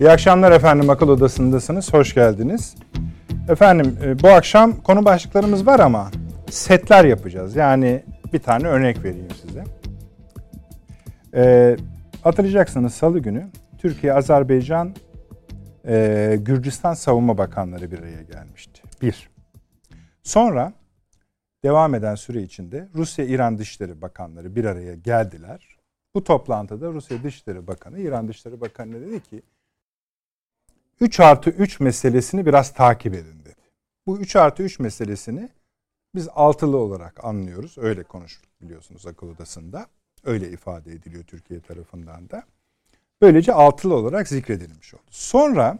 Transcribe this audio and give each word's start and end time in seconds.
İyi 0.00 0.10
akşamlar 0.10 0.52
efendim 0.52 0.90
akıl 0.90 1.08
odasındasınız. 1.08 1.92
Hoş 1.92 2.14
geldiniz. 2.14 2.74
Efendim 3.48 3.98
e, 4.04 4.22
bu 4.22 4.28
akşam 4.28 4.82
konu 4.82 5.04
başlıklarımız 5.04 5.66
var 5.66 5.80
ama 5.80 6.10
setler 6.50 7.04
yapacağız. 7.04 7.56
Yani 7.56 8.04
bir 8.32 8.38
tane 8.38 8.66
örnek 8.66 9.04
vereyim 9.04 9.28
size. 9.42 9.64
Ee, 11.34 11.76
hatırlayacaksınız 12.22 12.94
salı 12.94 13.18
günü 13.18 13.46
Türkiye, 13.78 14.12
Azerbaycan, 14.12 14.94
e, 15.86 16.36
Gürcistan 16.40 16.94
Savunma 16.94 17.38
Bakanları 17.38 17.90
bir 17.90 17.98
araya 17.98 18.22
gelmişti. 18.22 18.82
Bir. 19.02 19.30
Sonra 20.22 20.72
devam 21.64 21.94
eden 21.94 22.14
süre 22.14 22.42
içinde 22.42 22.88
Rusya, 22.94 23.24
İran 23.24 23.58
Dışişleri 23.58 24.02
Bakanları 24.02 24.56
bir 24.56 24.64
araya 24.64 24.94
geldiler. 24.94 25.76
Bu 26.14 26.24
toplantıda 26.24 26.92
Rusya 26.92 27.22
Dışişleri 27.22 27.66
Bakanı, 27.66 28.00
İran 28.00 28.28
Dışişleri 28.28 28.60
Bakanı 28.60 29.00
dedi 29.00 29.20
ki 29.20 29.42
3 31.00 31.20
artı 31.20 31.50
3 31.50 31.80
meselesini 31.80 32.46
biraz 32.46 32.74
takip 32.74 33.14
edin 33.14 33.40
dedi. 33.44 33.54
Bu 34.06 34.18
3 34.18 34.36
artı 34.36 34.62
3 34.62 34.78
meselesini 34.78 35.48
biz 36.14 36.28
altılı 36.34 36.76
olarak 36.76 37.24
anlıyoruz. 37.24 37.78
Öyle 37.78 38.02
konuştuk 38.02 38.50
biliyorsunuz 38.60 39.06
akıl 39.06 39.28
odasında. 39.28 39.86
Öyle 40.24 40.50
ifade 40.50 40.92
ediliyor 40.92 41.24
Türkiye 41.24 41.60
tarafından 41.60 42.30
da. 42.30 42.42
Böylece 43.22 43.52
altılı 43.52 43.94
olarak 43.94 44.28
zikredilmiş 44.28 44.94
oldu. 44.94 45.02
Sonra 45.10 45.78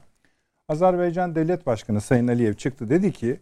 Azerbaycan 0.68 1.34
Devlet 1.34 1.66
Başkanı 1.66 2.00
Sayın 2.00 2.28
Aliyev 2.28 2.54
çıktı 2.54 2.90
dedi 2.90 3.12
ki 3.12 3.40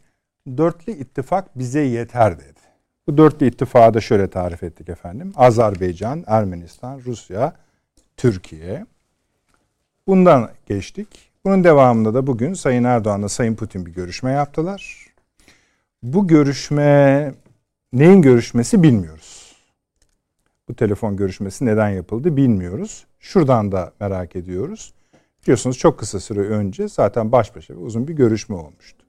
dörtlü 0.57 0.92
ittifak 0.92 1.59
bize 1.59 1.81
yeter 1.81 2.39
dedi. 2.39 2.61
Bu 3.07 3.19
dörtlü 3.19 3.47
ittifakı 3.47 3.95
da 3.95 4.01
şöyle 4.01 4.31
tarif 4.31 4.63
ettik 4.63 4.89
efendim. 4.89 5.33
Azerbaycan, 5.37 6.25
Ermenistan, 6.27 7.01
Rusya, 7.05 7.57
Türkiye. 8.17 8.87
Bundan 10.07 10.51
geçtik. 10.67 11.28
Bunun 11.44 11.64
devamında 11.64 12.14
da 12.14 12.27
bugün 12.27 12.55
Sayın 12.55 12.84
Erdoğan'la 12.84 13.28
Sayın 13.28 13.55
Putin 13.55 13.86
bir 13.86 13.92
görüşme 13.92 14.33
yaptılar. 14.33 15.06
Bu 16.03 16.27
görüşme 16.27 17.33
neyin 17.92 18.22
görüşmesi 18.22 18.83
bilmiyoruz. 18.83 19.56
Bu 20.69 20.75
telefon 20.75 21.17
görüşmesi 21.17 21.67
neden 21.67 21.89
yapıldı 21.89 22.36
bilmiyoruz. 22.36 23.06
Şuradan 23.20 23.72
da 23.72 23.92
merak 24.00 24.36
ediyoruz. 24.36 24.95
Biliyorsunuz 25.42 25.78
çok 25.78 25.98
kısa 25.98 26.20
süre 26.20 26.41
önce 26.41 26.89
zaten 26.89 27.33
baş 27.33 27.56
başa 27.56 27.75
bir 27.75 27.80
uzun 27.80 28.08
bir 28.08 28.12
görüşme 28.12 28.56
olmuştu. 28.56 29.05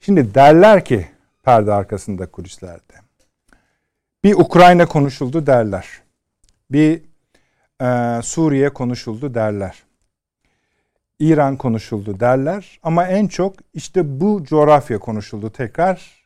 Şimdi 0.00 0.34
derler 0.34 0.84
ki 0.84 1.08
perde 1.42 1.72
arkasında 1.72 2.26
kulislerde. 2.26 2.94
Bir 4.24 4.34
Ukrayna 4.34 4.86
konuşuldu 4.86 5.46
derler. 5.46 5.88
Bir 6.70 7.02
e, 7.82 8.22
Suriye 8.22 8.70
konuşuldu 8.70 9.34
derler. 9.34 9.89
İran 11.20 11.56
konuşuldu 11.56 12.20
derler 12.20 12.80
ama 12.82 13.06
en 13.06 13.28
çok 13.28 13.54
işte 13.74 14.20
bu 14.20 14.44
coğrafya 14.44 14.98
konuşuldu 14.98 15.50
tekrar 15.50 16.24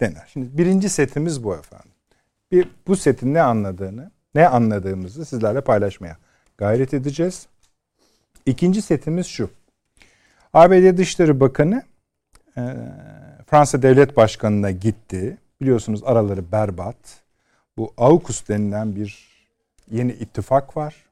dener. 0.00 0.28
Şimdi 0.32 0.58
birinci 0.58 0.88
setimiz 0.88 1.44
bu 1.44 1.54
efendim. 1.54 1.90
Bir, 2.52 2.68
bu 2.86 2.96
setin 2.96 3.34
ne 3.34 3.42
anladığını, 3.42 4.10
ne 4.34 4.48
anladığımızı 4.48 5.24
sizlerle 5.24 5.60
paylaşmaya 5.60 6.16
gayret 6.58 6.94
edeceğiz. 6.94 7.46
İkinci 8.46 8.82
setimiz 8.82 9.26
şu. 9.26 9.50
ABD 10.54 10.96
Dışişleri 10.96 11.40
Bakanı 11.40 11.82
e, 12.56 12.62
Fransa 13.46 13.82
Devlet 13.82 14.16
Başkanı'na 14.16 14.70
gitti. 14.70 15.38
Biliyorsunuz 15.60 16.04
araları 16.04 16.52
berbat. 16.52 16.96
Bu 17.76 17.92
AUKUS 17.96 18.48
denilen 18.48 18.96
bir 18.96 19.28
yeni 19.90 20.12
ittifak 20.12 20.76
var. 20.76 21.03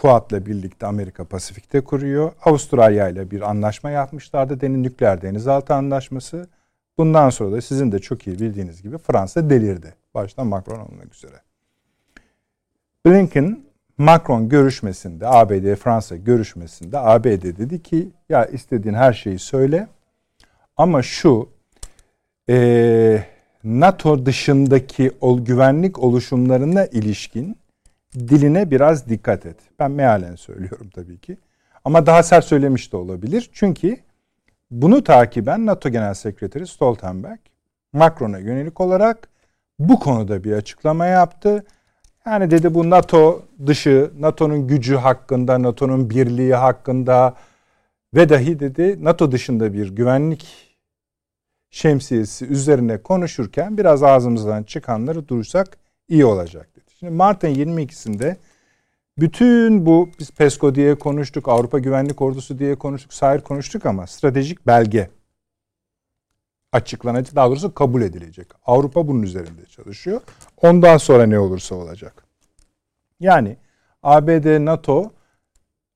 Kuat'la 0.00 0.46
birlikte 0.46 0.86
Amerika 0.86 1.24
Pasifik'te 1.24 1.80
kuruyor. 1.80 2.32
Avustralya 2.44 3.08
ile 3.08 3.30
bir 3.30 3.50
anlaşma 3.50 3.90
yapmışlardı. 3.90 4.60
Deniz 4.60 4.76
nükleer 4.76 5.22
denizaltı 5.22 5.74
anlaşması. 5.74 6.48
Bundan 6.98 7.30
sonra 7.30 7.52
da 7.52 7.60
sizin 7.60 7.92
de 7.92 7.98
çok 7.98 8.26
iyi 8.26 8.38
bildiğiniz 8.38 8.82
gibi 8.82 8.98
Fransa 8.98 9.50
delirdi. 9.50 9.94
Başta 10.14 10.44
Macron 10.44 10.80
olmak 10.80 11.14
üzere. 11.14 11.36
Blinken 13.06 13.60
Macron 13.98 14.48
görüşmesinde, 14.48 15.28
ABD 15.28 15.74
Fransa 15.74 16.16
görüşmesinde 16.16 16.98
ABD 16.98 17.42
dedi 17.42 17.82
ki 17.82 18.08
ya 18.28 18.44
istediğin 18.44 18.94
her 18.94 19.12
şeyi 19.12 19.38
söyle 19.38 19.88
ama 20.76 21.02
şu 21.02 21.48
e, 22.48 23.24
NATO 23.64 24.26
dışındaki 24.26 25.10
ol, 25.20 25.44
güvenlik 25.44 25.98
oluşumlarına 25.98 26.86
ilişkin 26.86 27.56
diline 28.14 28.70
biraz 28.70 29.08
dikkat 29.08 29.46
et. 29.46 29.56
Ben 29.78 29.90
mealen 29.90 30.34
söylüyorum 30.34 30.90
tabii 30.94 31.18
ki. 31.18 31.36
Ama 31.84 32.06
daha 32.06 32.22
sert 32.22 32.44
söylemiş 32.44 32.92
de 32.92 32.96
olabilir. 32.96 33.50
Çünkü 33.52 33.96
bunu 34.70 35.04
takiben 35.04 35.66
NATO 35.66 35.88
Genel 35.88 36.14
Sekreteri 36.14 36.66
Stoltenberg 36.66 37.38
Macron'a 37.92 38.38
yönelik 38.38 38.80
olarak 38.80 39.28
bu 39.78 39.98
konuda 40.00 40.44
bir 40.44 40.52
açıklama 40.52 41.06
yaptı. 41.06 41.64
Yani 42.26 42.50
dedi 42.50 42.74
bu 42.74 42.90
NATO 42.90 43.42
dışı, 43.66 44.10
NATO'nun 44.18 44.66
gücü 44.66 44.96
hakkında, 44.96 45.62
NATO'nun 45.62 46.10
birliği 46.10 46.54
hakkında 46.54 47.34
ve 48.14 48.28
dahi 48.28 48.60
dedi 48.60 49.04
NATO 49.04 49.32
dışında 49.32 49.72
bir 49.72 49.88
güvenlik 49.88 50.70
şemsiyesi 51.70 52.46
üzerine 52.46 53.02
konuşurken 53.02 53.78
biraz 53.78 54.02
ağzımızdan 54.02 54.62
çıkanları 54.62 55.28
duysak 55.28 55.78
iyi 56.08 56.24
olacak 56.24 56.68
dedi. 56.76 56.79
Şimdi 57.00 57.12
Mart'ın 57.12 57.48
22'sinde 57.48 58.36
bütün 59.18 59.86
bu 59.86 60.08
biz 60.18 60.30
PESCO 60.30 60.74
diye 60.74 60.94
konuştuk, 60.94 61.48
Avrupa 61.48 61.78
Güvenlik 61.78 62.22
Ordusu 62.22 62.58
diye 62.58 62.74
konuştuk, 62.74 63.12
sahir 63.12 63.40
konuştuk 63.40 63.86
ama 63.86 64.06
stratejik 64.06 64.66
belge 64.66 65.10
açıklanacak, 66.72 67.36
daha 67.36 67.48
doğrusu 67.48 67.74
kabul 67.74 68.02
edilecek. 68.02 68.46
Avrupa 68.66 69.08
bunun 69.08 69.22
üzerinde 69.22 69.66
çalışıyor. 69.66 70.20
Ondan 70.62 70.96
sonra 70.96 71.26
ne 71.26 71.38
olursa 71.38 71.74
olacak. 71.74 72.24
Yani 73.20 73.56
ABD 74.02 74.64
NATO 74.64 75.12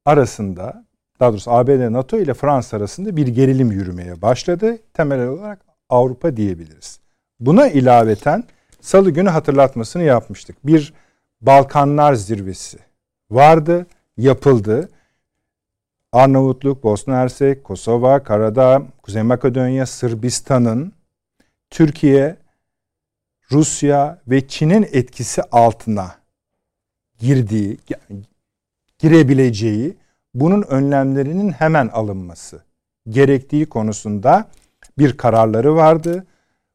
arasında 0.05 0.85
daha 1.21 1.33
doğrusu 1.33 1.51
ABD 1.51 1.93
NATO 1.93 2.19
ile 2.19 2.35
Fransa 2.35 2.77
arasında 2.77 3.17
bir 3.17 3.27
gerilim 3.27 3.73
yürümeye 3.73 4.23
başladı. 4.23 4.79
Temel 4.95 5.29
olarak 5.29 5.61
Avrupa 5.89 6.37
diyebiliriz. 6.37 7.01
Buna 7.41 7.69
ilaveten 7.69 8.45
salı 8.85 9.11
günü 9.11 9.29
hatırlatmasını 9.29 10.03
yapmıştık. 10.03 10.67
Bir 10.67 10.93
Balkanlar 11.41 12.15
zirvesi 12.15 12.79
vardı, 13.31 13.87
yapıldı. 14.17 14.89
Arnavutluk, 16.13 16.85
Bosna 16.85 17.17
Hersek, 17.17 17.65
Kosova, 17.65 18.23
Karadağ, 18.23 18.83
Kuzey 19.03 19.23
Makedonya, 19.23 19.87
Sırbistan'ın 19.87 20.93
Türkiye, 21.71 22.37
Rusya 23.53 24.23
ve 24.27 24.49
Çin'in 24.49 24.89
etkisi 24.93 25.43
altına 25.43 26.15
girdiği, 27.19 27.79
girebileceği, 28.99 29.97
bunun 30.35 30.63
önlemlerinin 30.63 31.51
hemen 31.51 31.89
alınması 31.89 32.63
gerektiği 33.09 33.67
konusunda 33.67 34.49
bir 34.99 35.17
kararları 35.17 35.77
vardı. 35.77 36.27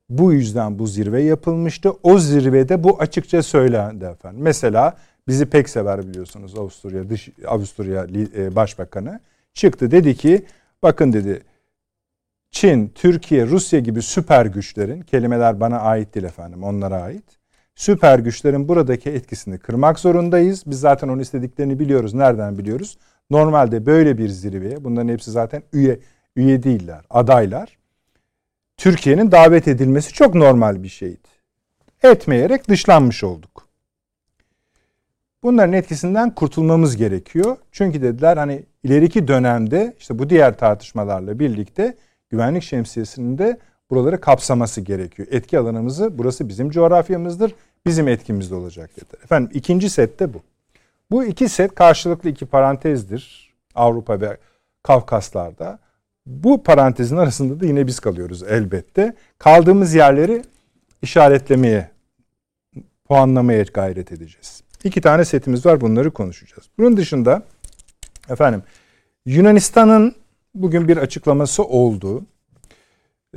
Bu 0.09 0.33
yüzden 0.33 0.79
bu 0.79 0.87
zirve 0.87 1.21
yapılmıştı. 1.23 1.91
O 2.03 2.19
zirvede 2.19 2.83
bu 2.83 3.01
açıkça 3.01 3.43
söylendi 3.43 4.05
efendim. 4.05 4.41
Mesela 4.41 4.97
bizi 5.27 5.45
pek 5.45 5.69
sever 5.69 6.07
biliyorsunuz 6.07 6.57
Avusturya 6.57 7.09
dış 7.09 7.29
Avusturya 7.47 8.07
e, 8.37 8.55
Başbakanı 8.55 9.19
çıktı 9.53 9.91
dedi 9.91 10.15
ki 10.15 10.45
bakın 10.83 11.13
dedi 11.13 11.43
Çin, 12.51 12.91
Türkiye, 12.95 13.45
Rusya 13.45 13.79
gibi 13.79 14.01
süper 14.01 14.45
güçlerin 14.45 15.01
kelimeler 15.01 15.59
bana 15.59 15.79
ait 15.79 16.15
değil 16.15 16.25
efendim 16.25 16.63
onlara 16.63 17.01
ait. 17.01 17.39
Süper 17.75 18.19
güçlerin 18.19 18.67
buradaki 18.67 19.09
etkisini 19.09 19.57
kırmak 19.57 19.99
zorundayız. 19.99 20.63
Biz 20.65 20.79
zaten 20.79 21.07
onun 21.07 21.19
istediklerini 21.19 21.79
biliyoruz. 21.79 22.13
Nereden 22.13 22.57
biliyoruz? 22.57 22.97
Normalde 23.29 23.85
böyle 23.85 24.17
bir 24.17 24.29
zirveye 24.29 24.83
bunların 24.83 25.07
hepsi 25.07 25.31
zaten 25.31 25.63
üye 25.73 25.99
üye 26.35 26.63
değiller, 26.63 27.05
adaylar. 27.09 27.78
Türkiye'nin 28.79 29.31
davet 29.31 29.67
edilmesi 29.67 30.13
çok 30.13 30.35
normal 30.35 30.83
bir 30.83 30.89
şeydi. 30.89 31.27
Etmeyerek 32.03 32.69
dışlanmış 32.69 33.23
olduk. 33.23 33.67
Bunların 35.43 35.73
etkisinden 35.73 36.35
kurtulmamız 36.35 36.97
gerekiyor. 36.97 37.57
Çünkü 37.71 38.01
dediler 38.01 38.37
hani 38.37 38.63
ileriki 38.83 39.27
dönemde 39.27 39.95
işte 39.99 40.19
bu 40.19 40.29
diğer 40.29 40.57
tartışmalarla 40.57 41.39
birlikte 41.39 41.97
güvenlik 42.29 42.63
şemsiyesinin 42.63 43.37
de 43.37 43.59
buraları 43.89 44.21
kapsaması 44.21 44.81
gerekiyor. 44.81 45.27
Etki 45.31 45.59
alanımızı 45.59 46.17
burası 46.17 46.49
bizim 46.49 46.69
coğrafyamızdır. 46.69 47.55
Bizim 47.85 48.07
etkimizde 48.07 48.55
olacak 48.55 48.89
dediler. 48.91 49.23
Efendim 49.23 49.51
ikinci 49.53 49.89
set 49.89 50.19
de 50.19 50.33
bu. 50.33 50.41
Bu 51.11 51.23
iki 51.23 51.49
set 51.49 51.75
karşılıklı 51.75 52.29
iki 52.29 52.45
parantezdir. 52.45 53.53
Avrupa 53.75 54.21
ve 54.21 54.37
Kafkaslar'da. 54.83 55.79
Bu 56.25 56.63
parantezin 56.63 57.17
arasında 57.17 57.59
da 57.59 57.65
yine 57.65 57.87
biz 57.87 57.99
kalıyoruz 57.99 58.43
elbette. 58.43 59.15
Kaldığımız 59.37 59.93
yerleri 59.93 60.41
işaretlemeye, 61.01 61.89
puanlamaya 63.07 63.63
gayret 63.63 64.11
edeceğiz. 64.11 64.63
İki 64.83 65.01
tane 65.01 65.25
setimiz 65.25 65.65
var 65.65 65.81
bunları 65.81 66.11
konuşacağız. 66.11 66.63
Bunun 66.77 66.97
dışında 66.97 67.43
efendim 68.29 68.63
Yunanistan'ın 69.25 70.15
bugün 70.55 70.87
bir 70.87 70.97
açıklaması 70.97 71.63
oldu. 71.63 72.25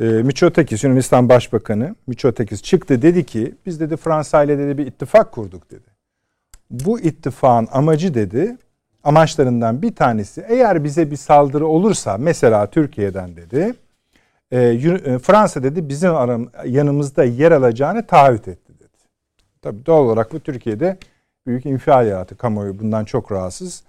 E, 0.00 0.05
Miçotakis 0.05 0.85
Yunanistan 0.85 1.28
Başbakanı 1.28 1.94
Miçotakis 2.06 2.62
çıktı 2.62 3.02
dedi 3.02 3.26
ki 3.26 3.55
biz 3.67 3.81
dedi 3.81 3.96
Fransa 3.96 4.44
ile 4.44 4.58
dedi 4.58 4.78
bir 4.78 4.87
ittifak 4.87 5.32
kurduk 5.32 5.70
dedi. 5.70 5.87
Bu 6.70 7.00
ittifakın 7.00 7.69
amacı 7.73 8.14
dedi 8.14 8.56
amaçlarından 9.04 9.82
bir 9.82 9.94
tanesi 9.94 10.44
eğer 10.49 10.84
bize 10.84 11.10
bir 11.10 11.16
saldırı 11.16 11.66
olursa 11.66 12.16
mesela 12.19 12.66
Türkiye'den 12.66 13.37
dedi 13.37 13.75
e, 14.50 14.60
e, 14.60 15.19
Fransa 15.19 15.62
dedi 15.62 15.88
bizim 15.88 16.14
aram, 16.14 16.46
yanımızda 16.66 17.25
yer 17.25 17.52
alacağını 17.52 18.06
taahhüt 18.06 18.49
etti 18.49 18.72
dedi. 18.78 18.88
Tabii 19.62 19.87
doğal 19.87 20.04
olarak 20.04 20.32
bu 20.32 20.40
Türkiye'de 20.40 20.99
büyük 21.46 21.66
infial 21.66 22.06
yarattı. 22.06 22.37
Kamuoyu 22.37 22.78
bundan 22.78 23.04
çok 23.04 23.32
rahatsız. 23.32 23.82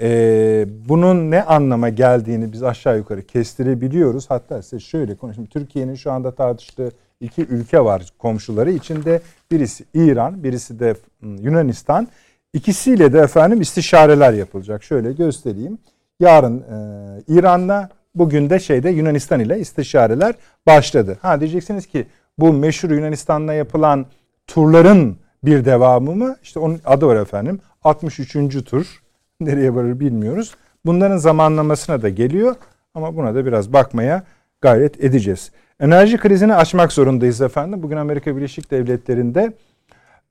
Ee, 0.00 0.66
bunun 0.88 1.30
ne 1.30 1.42
anlama 1.42 1.88
geldiğini 1.88 2.52
biz 2.52 2.62
aşağı 2.62 2.96
yukarı 2.96 3.22
kestirebiliyoruz. 3.22 4.30
Hatta 4.30 4.62
size 4.62 4.80
şöyle 4.80 5.14
konuşayım. 5.14 5.50
Türkiye'nin 5.50 5.94
şu 5.94 6.12
anda 6.12 6.34
tartıştığı 6.34 6.90
iki 7.20 7.42
ülke 7.42 7.80
var 7.80 8.08
komşuları 8.18 8.70
içinde. 8.70 9.20
Birisi 9.50 9.84
İran, 9.94 10.44
birisi 10.44 10.80
de 10.80 10.94
ıı, 11.24 11.36
Yunanistan. 11.40 12.08
İkisiyle 12.54 13.12
de 13.12 13.18
efendim 13.18 13.60
istişareler 13.60 14.32
yapılacak. 14.32 14.84
Şöyle 14.84 15.12
göstereyim. 15.12 15.78
Yarın 16.20 16.58
e, 16.58 17.22
İran'la 17.28 17.88
bugün 18.14 18.50
de 18.50 18.58
şeyde 18.58 18.90
Yunanistan 18.90 19.40
ile 19.40 19.60
istişareler 19.60 20.34
başladı. 20.66 21.18
Ha 21.22 21.40
diyeceksiniz 21.40 21.86
ki 21.86 22.06
bu 22.38 22.52
meşhur 22.52 22.90
Yunanistan'la 22.90 23.54
yapılan 23.54 24.06
turların 24.46 25.16
bir 25.44 25.64
devamı 25.64 26.14
mı? 26.14 26.36
İşte 26.42 26.60
onun 26.60 26.80
adı 26.84 27.06
var 27.06 27.16
efendim. 27.16 27.60
63. 27.84 28.64
tur. 28.64 29.02
Nereye 29.40 29.74
varır 29.74 30.00
bilmiyoruz. 30.00 30.54
Bunların 30.86 31.16
zamanlamasına 31.16 32.02
da 32.02 32.08
geliyor 32.08 32.56
ama 32.94 33.16
buna 33.16 33.34
da 33.34 33.46
biraz 33.46 33.72
bakmaya 33.72 34.22
gayret 34.60 35.04
edeceğiz. 35.04 35.50
Enerji 35.80 36.18
krizini 36.18 36.54
aşmak 36.54 36.92
zorundayız 36.92 37.40
efendim. 37.40 37.82
Bugün 37.82 37.96
Amerika 37.96 38.36
Birleşik 38.36 38.70
Devletleri'nde 38.70 39.52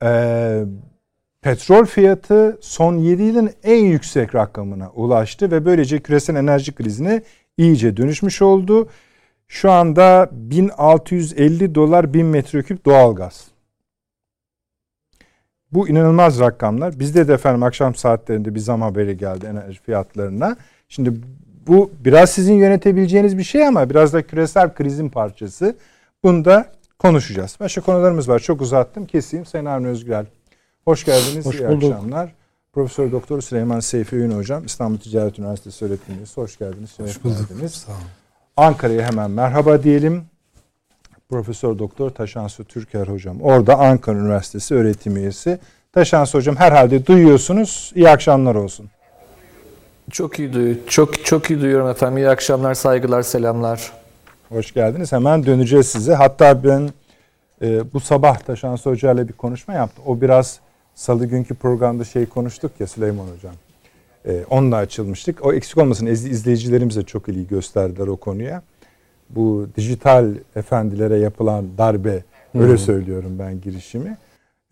e, 0.02 0.64
petrol 1.44 1.84
fiyatı 1.84 2.58
son 2.60 2.96
7 2.96 3.22
yılın 3.22 3.50
en 3.64 3.84
yüksek 3.84 4.34
rakamına 4.34 4.90
ulaştı 4.90 5.50
ve 5.50 5.64
böylece 5.64 6.00
küresel 6.00 6.36
enerji 6.36 6.74
krizine 6.74 7.22
iyice 7.56 7.96
dönüşmüş 7.96 8.42
oldu. 8.42 8.88
Şu 9.48 9.70
anda 9.70 10.28
1650 10.32 11.74
dolar 11.74 12.14
1000 12.14 12.26
metreküp 12.26 12.84
doğalgaz. 12.84 13.48
Bu 15.72 15.88
inanılmaz 15.88 16.40
rakamlar. 16.40 16.98
Bizde 16.98 17.28
de 17.28 17.34
efendim 17.34 17.62
akşam 17.62 17.94
saatlerinde 17.94 18.54
bir 18.54 18.60
zam 18.60 18.82
haberi 18.82 19.16
geldi 19.16 19.46
enerji 19.46 19.82
fiyatlarına. 19.82 20.56
Şimdi 20.88 21.12
bu 21.66 21.90
biraz 22.04 22.30
sizin 22.30 22.54
yönetebileceğiniz 22.54 23.38
bir 23.38 23.44
şey 23.44 23.66
ama 23.66 23.90
biraz 23.90 24.12
da 24.12 24.22
küresel 24.22 24.74
krizin 24.74 25.08
parçası. 25.08 25.76
Bunu 26.22 26.44
da 26.44 26.66
konuşacağız. 26.98 27.56
Başka 27.60 27.80
konularımız 27.80 28.28
var. 28.28 28.38
Çok 28.38 28.60
uzattım. 28.60 29.06
Keseyim. 29.06 29.46
Sayın 29.46 29.64
Avni 29.64 29.86
Özgürel. 29.86 30.26
Hoş 30.84 31.04
geldiniz. 31.04 31.46
Hoş 31.46 31.60
İyi 31.60 31.68
bulduk. 31.68 31.92
akşamlar. 31.92 32.32
Profesör 32.72 33.12
Doktor 33.12 33.40
Süleyman 33.40 33.80
Seyfi 33.80 34.16
Ün 34.16 34.30
Hocam 34.30 34.64
İstanbul 34.64 34.98
Ticaret 34.98 35.38
Üniversitesi 35.38 35.84
öğretim 35.84 36.14
üyesi. 36.16 36.40
Hoş 36.40 36.58
geldiniz. 36.58 36.90
Hoş 36.98 37.24
bulduk. 37.24 37.48
Geldiniz. 37.48 37.72
Sağ 37.72 37.92
olun. 37.92 38.00
Ankara'ya 38.56 39.06
hemen 39.06 39.30
merhaba 39.30 39.82
diyelim. 39.82 40.24
Profesör 41.28 41.78
Doktor 41.78 42.10
Taşansu 42.10 42.64
Türker 42.64 43.06
hocam. 43.06 43.40
Orada 43.40 43.78
Ankara 43.78 44.18
Üniversitesi 44.18 44.74
öğretim 44.74 45.16
üyesi. 45.16 45.58
Taşansu 45.92 46.38
hocam 46.38 46.56
herhalde 46.56 47.06
duyuyorsunuz. 47.06 47.92
İyi 47.94 48.08
akşamlar 48.08 48.54
olsun. 48.54 48.90
Çok 50.10 50.38
iyi 50.38 50.52
duyuyorum. 50.52 50.82
Çok 50.88 51.24
çok 51.24 51.50
iyi 51.50 51.60
duyuyorum 51.60 51.88
efendim. 51.88 52.18
İyi 52.18 52.28
akşamlar, 52.28 52.74
saygılar, 52.74 53.22
selamlar. 53.22 53.92
Hoş 54.48 54.72
geldiniz. 54.74 55.12
Hemen 55.12 55.46
döneceğiz 55.46 55.86
size. 55.86 56.14
Hatta 56.14 56.64
ben 56.64 56.90
e, 57.62 57.92
bu 57.92 58.00
sabah 58.00 58.38
Taşansu 58.38 58.90
Hoca 58.90 59.12
ile 59.12 59.28
bir 59.28 59.32
konuşma 59.32 59.74
yaptım. 59.74 60.04
O 60.06 60.20
biraz 60.20 60.60
salı 60.94 61.26
günkü 61.26 61.54
programda 61.54 62.04
şey 62.04 62.26
konuştuk 62.26 62.72
ya 62.80 62.86
Süleyman 62.86 63.26
Hocam. 63.26 63.54
E, 64.26 64.44
onunla 64.50 64.76
açılmıştık. 64.76 65.46
O 65.46 65.52
eksik 65.52 65.78
olmasın 65.78 66.06
izleyicilerimiz 66.06 66.96
de 66.96 67.02
çok 67.02 67.28
ilgi 67.28 67.48
gösterdiler 67.48 68.06
o 68.06 68.16
konuya 68.16 68.62
bu 69.30 69.68
dijital 69.76 70.34
efendilere 70.56 71.18
yapılan 71.18 71.78
darbe 71.78 72.24
öyle 72.54 72.70
hmm. 72.70 72.78
söylüyorum 72.78 73.38
ben 73.38 73.60
girişimi. 73.60 74.16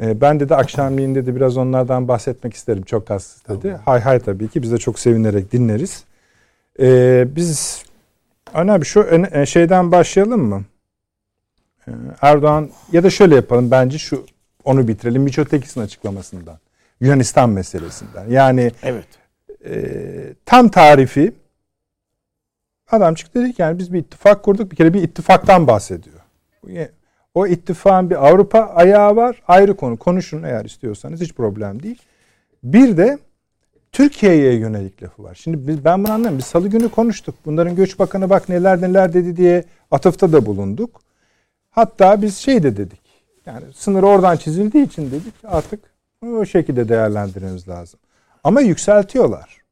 E, 0.02 0.20
ben 0.20 0.40
de 0.40 0.48
de 0.48 0.56
akşamleyin 0.56 1.14
de 1.14 1.36
biraz 1.36 1.56
onlardan 1.56 2.08
bahsetmek 2.08 2.54
isterim 2.54 2.82
çok 2.82 3.10
az 3.10 3.42
dedi. 3.48 3.60
Tamam. 3.62 3.80
Hay 3.84 4.00
hay 4.00 4.18
tabii 4.18 4.48
ki 4.48 4.62
biz 4.62 4.72
de 4.72 4.78
çok 4.78 4.98
sevinerek 4.98 5.52
dinleriz. 5.52 6.04
E, 6.80 7.26
biz 7.36 7.82
önemli 8.54 8.84
şu 8.84 9.06
e, 9.32 9.46
şeyden 9.46 9.92
başlayalım 9.92 10.42
mı? 10.42 10.62
Erdoğan 12.20 12.70
ya 12.92 13.02
da 13.02 13.10
şöyle 13.10 13.34
yapalım 13.34 13.70
bence 13.70 13.98
şu 13.98 14.24
onu 14.64 14.88
bitirelim. 14.88 15.22
Miçotekis'in 15.22 15.80
açıklamasından. 15.80 16.58
Yunanistan 17.00 17.50
meselesinden. 17.50 18.30
Yani 18.30 18.72
evet. 18.82 19.06
e, 19.64 20.34
tam 20.46 20.68
tarifi 20.68 21.32
Adam 22.92 23.14
çıktı 23.14 23.42
dedi 23.42 23.52
ki 23.52 23.62
yani 23.62 23.78
biz 23.78 23.92
bir 23.92 23.98
ittifak 23.98 24.42
kurduk. 24.42 24.70
Bir 24.70 24.76
kere 24.76 24.94
bir 24.94 25.02
ittifaktan 25.02 25.66
bahsediyor. 25.66 26.20
O 27.34 27.46
ittifakın 27.46 28.10
bir 28.10 28.28
Avrupa 28.28 28.60
ayağı 28.60 29.16
var. 29.16 29.42
Ayrı 29.48 29.76
konu. 29.76 29.96
Konuşun 29.96 30.42
eğer 30.42 30.64
istiyorsanız 30.64 31.20
hiç 31.20 31.34
problem 31.34 31.82
değil. 31.82 32.02
Bir 32.62 32.96
de 32.96 33.18
Türkiye'ye 33.92 34.54
yönelik 34.54 35.02
lafı 35.02 35.22
var. 35.22 35.34
Şimdi 35.34 35.68
biz, 35.68 35.84
ben 35.84 36.04
bunu 36.04 36.12
anlamıyorum. 36.12 36.38
Biz 36.38 36.44
salı 36.44 36.68
günü 36.68 36.88
konuştuk. 36.88 37.34
Bunların 37.44 37.76
göç 37.76 37.98
bakanı 37.98 38.30
bak 38.30 38.48
neler 38.48 38.80
neler 38.80 39.12
dedi 39.12 39.36
diye 39.36 39.64
atıfta 39.90 40.32
da 40.32 40.46
bulunduk. 40.46 41.00
Hatta 41.70 42.22
biz 42.22 42.36
şey 42.36 42.62
de 42.62 42.76
dedik. 42.76 43.01
Yani 43.46 43.64
sınır 43.74 44.02
oradan 44.02 44.36
çizildiği 44.36 44.86
için 44.86 45.10
dedik 45.10 45.34
artık 45.44 45.92
o 46.26 46.44
şekilde 46.44 46.88
değerlendirmemiz 46.88 47.68
lazım. 47.68 48.00
Ama 48.44 48.60
yükseltiyorlar. 48.60 49.62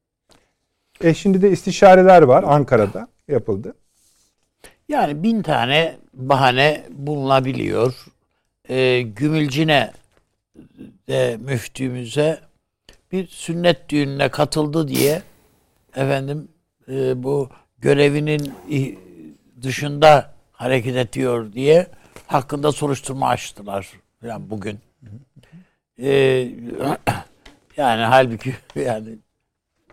E 1.01 1.15
şimdi 1.15 1.43
de 1.43 1.51
istişareler 1.51 2.23
var 2.23 2.45
Ankara'da 2.47 3.09
yapıldı. 3.29 3.75
Yani 4.89 5.23
bin 5.23 5.43
tane 5.43 5.97
bahane 6.15 6.85
bulunabiliyor. 6.91 8.05
E, 8.69 9.03
Gümülcine 9.03 9.93
de 11.09 11.37
müftümüze 11.41 12.41
bir 13.13 13.27
sünnet 13.27 13.89
düğününe 13.89 14.29
katıldı 14.29 14.89
diye 14.89 15.23
efendim 15.97 16.49
e, 16.89 17.23
bu 17.23 17.49
görevinin 17.79 18.53
dışında 19.63 20.35
hareket 20.53 20.97
ediyor 20.97 21.53
diye 21.53 21.87
hakkında 22.33 22.73
soruşturma 22.73 23.29
açtılar 23.29 23.93
falan 24.21 24.51
bugün. 24.51 24.79
Ee, 25.99 26.11
yani 27.77 28.03
halbuki 28.03 28.55
yani 28.75 29.19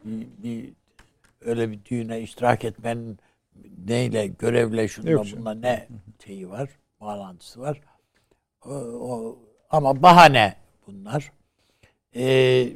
bir, 0.06 0.28
bir 0.44 0.74
öyle 1.42 1.72
bir 1.72 1.86
düğüne 1.86 2.22
iştirak 2.22 2.66
etmenin 2.66 3.20
neyle, 3.88 4.28
görevle, 4.28 4.88
şunla 4.88 5.18
bununla 5.18 5.54
ne 5.54 5.88
şeyi 6.26 6.50
var, 6.50 6.70
bağlantısı 7.02 7.60
var. 7.60 7.82
O, 8.66 8.74
o, 8.74 9.40
ama 9.70 10.04
bahane 10.04 10.56
bunlar. 10.88 11.32
Ee, 12.16 12.70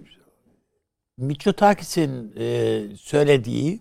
Mitsotakis'in 1.17 2.33
e, 2.37 2.81
söylediği 2.95 3.79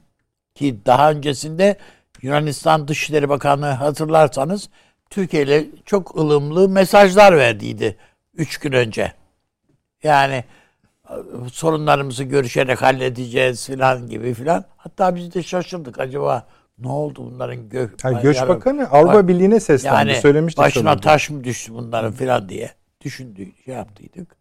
ki 0.54 0.78
daha 0.86 1.10
öncesinde 1.10 1.76
Yunanistan 2.22 2.88
Dışişleri 2.88 3.28
Bakanı 3.28 3.66
hatırlarsanız 3.66 4.68
Türkiye 5.10 5.42
ile 5.42 5.66
çok 5.84 6.16
ılımlı 6.16 6.68
mesajlar 6.68 7.36
verdiydi 7.36 7.96
üç 8.34 8.58
gün 8.58 8.72
önce. 8.72 9.12
Yani 10.02 10.44
sorunlarımızı 11.52 12.24
görüşerek 12.24 12.82
halledeceğiz 12.82 13.66
filan 13.66 14.06
gibi 14.08 14.34
filan. 14.34 14.64
Hatta 14.76 15.16
biz 15.16 15.34
de 15.34 15.42
şaşırdık 15.42 16.00
acaba 16.00 16.46
ne 16.78 16.88
oldu 16.88 17.30
bunların 17.32 17.68
gö 17.68 17.88
yani 18.04 18.22
Göç 18.22 18.40
Bakanı 18.40 18.90
Avrupa 18.90 19.28
Birliği'ne 19.28 19.60
seslendi. 19.60 20.10
Yani 20.10 20.20
Söylemiştik 20.20 20.58
başına 20.58 20.82
sanırım. 20.82 21.00
taş 21.00 21.30
mı 21.30 21.44
düştü 21.44 21.74
bunların 21.74 22.12
filan 22.12 22.48
diye 22.48 22.70
düşündü, 23.00 23.46
şey 23.64 23.74
yaptıydık. 23.74 24.36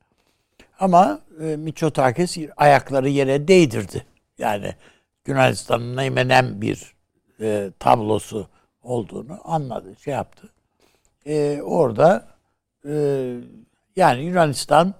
Ama 0.79 1.19
e, 1.41 1.55
Mitsotakis 1.55 2.37
ayakları 2.57 3.09
yere 3.09 3.47
değdirdi. 3.47 4.05
Yani 4.37 4.75
Yunanistan'ın 5.27 5.97
Neymenem 5.97 6.61
bir 6.61 6.93
e, 7.41 7.71
tablosu 7.79 8.47
olduğunu 8.83 9.39
anladı, 9.43 9.95
şey 10.03 10.13
yaptı. 10.13 10.49
E, 11.29 11.61
orada 11.61 12.27
e, 12.85 12.93
yani 13.95 14.23
Yunanistan 14.23 14.93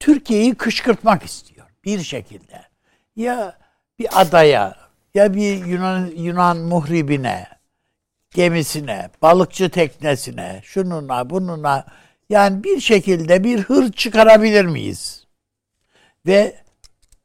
Türkiye'yi 0.00 0.54
kışkırtmak 0.54 1.22
istiyor 1.22 1.66
bir 1.84 2.02
şekilde. 2.02 2.62
Ya 3.16 3.58
bir 3.98 4.20
adaya 4.20 4.76
ya 5.14 5.34
bir 5.34 5.66
Yunan, 5.66 6.06
Yunan 6.16 6.56
muhribine, 6.56 7.48
gemisine, 8.30 9.10
balıkçı 9.22 9.70
teknesine, 9.70 10.60
şununa 10.64 11.30
bununa 11.30 11.84
yani 12.28 12.64
bir 12.64 12.80
şekilde 12.80 13.44
bir 13.44 13.60
hır 13.60 13.92
çıkarabilir 13.92 14.64
miyiz? 14.64 15.26
Ve 16.26 16.56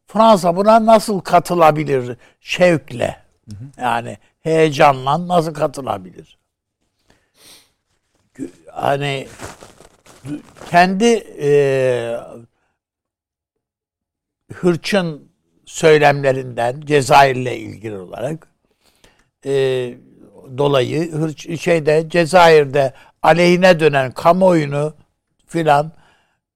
Fransa 0.07 0.55
buna 0.55 0.85
nasıl 0.85 1.19
katılabilir 1.19 2.17
şevkle? 2.41 3.17
Yani 3.77 4.17
heyecanla 4.39 5.27
nasıl 5.27 5.53
katılabilir? 5.53 6.36
Hani 8.77 9.27
kendi 10.69 11.23
e, 11.41 12.17
hırçın 14.53 15.31
söylemlerinden 15.65 16.81
Cezayir'le 16.81 17.57
ilgili 17.57 17.97
olarak 17.97 18.47
e, 19.45 19.51
dolayı 20.57 21.11
hırç, 21.11 21.61
şeyde 21.61 22.09
Cezayir'de 22.09 22.93
aleyhine 23.21 23.79
dönen 23.79 24.11
kamuoyunu 24.11 24.93
filan 25.47 25.91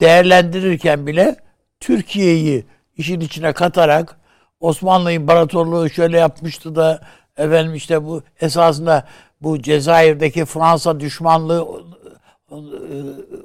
değerlendirirken 0.01 1.07
bile 1.07 1.35
Türkiye'yi 1.79 2.65
işin 2.97 3.19
içine 3.19 3.53
katarak 3.53 4.19
Osmanlı 4.59 5.11
İmparatorluğu 5.11 5.89
şöyle 5.89 6.17
yapmıştı 6.17 6.75
da 6.75 7.01
efendim 7.37 7.75
işte 7.75 8.03
bu 8.03 8.23
esasında 8.41 9.07
bu 9.41 9.61
Cezayir'deki 9.61 10.45
Fransa 10.45 10.99
düşmanlığı 10.99 11.90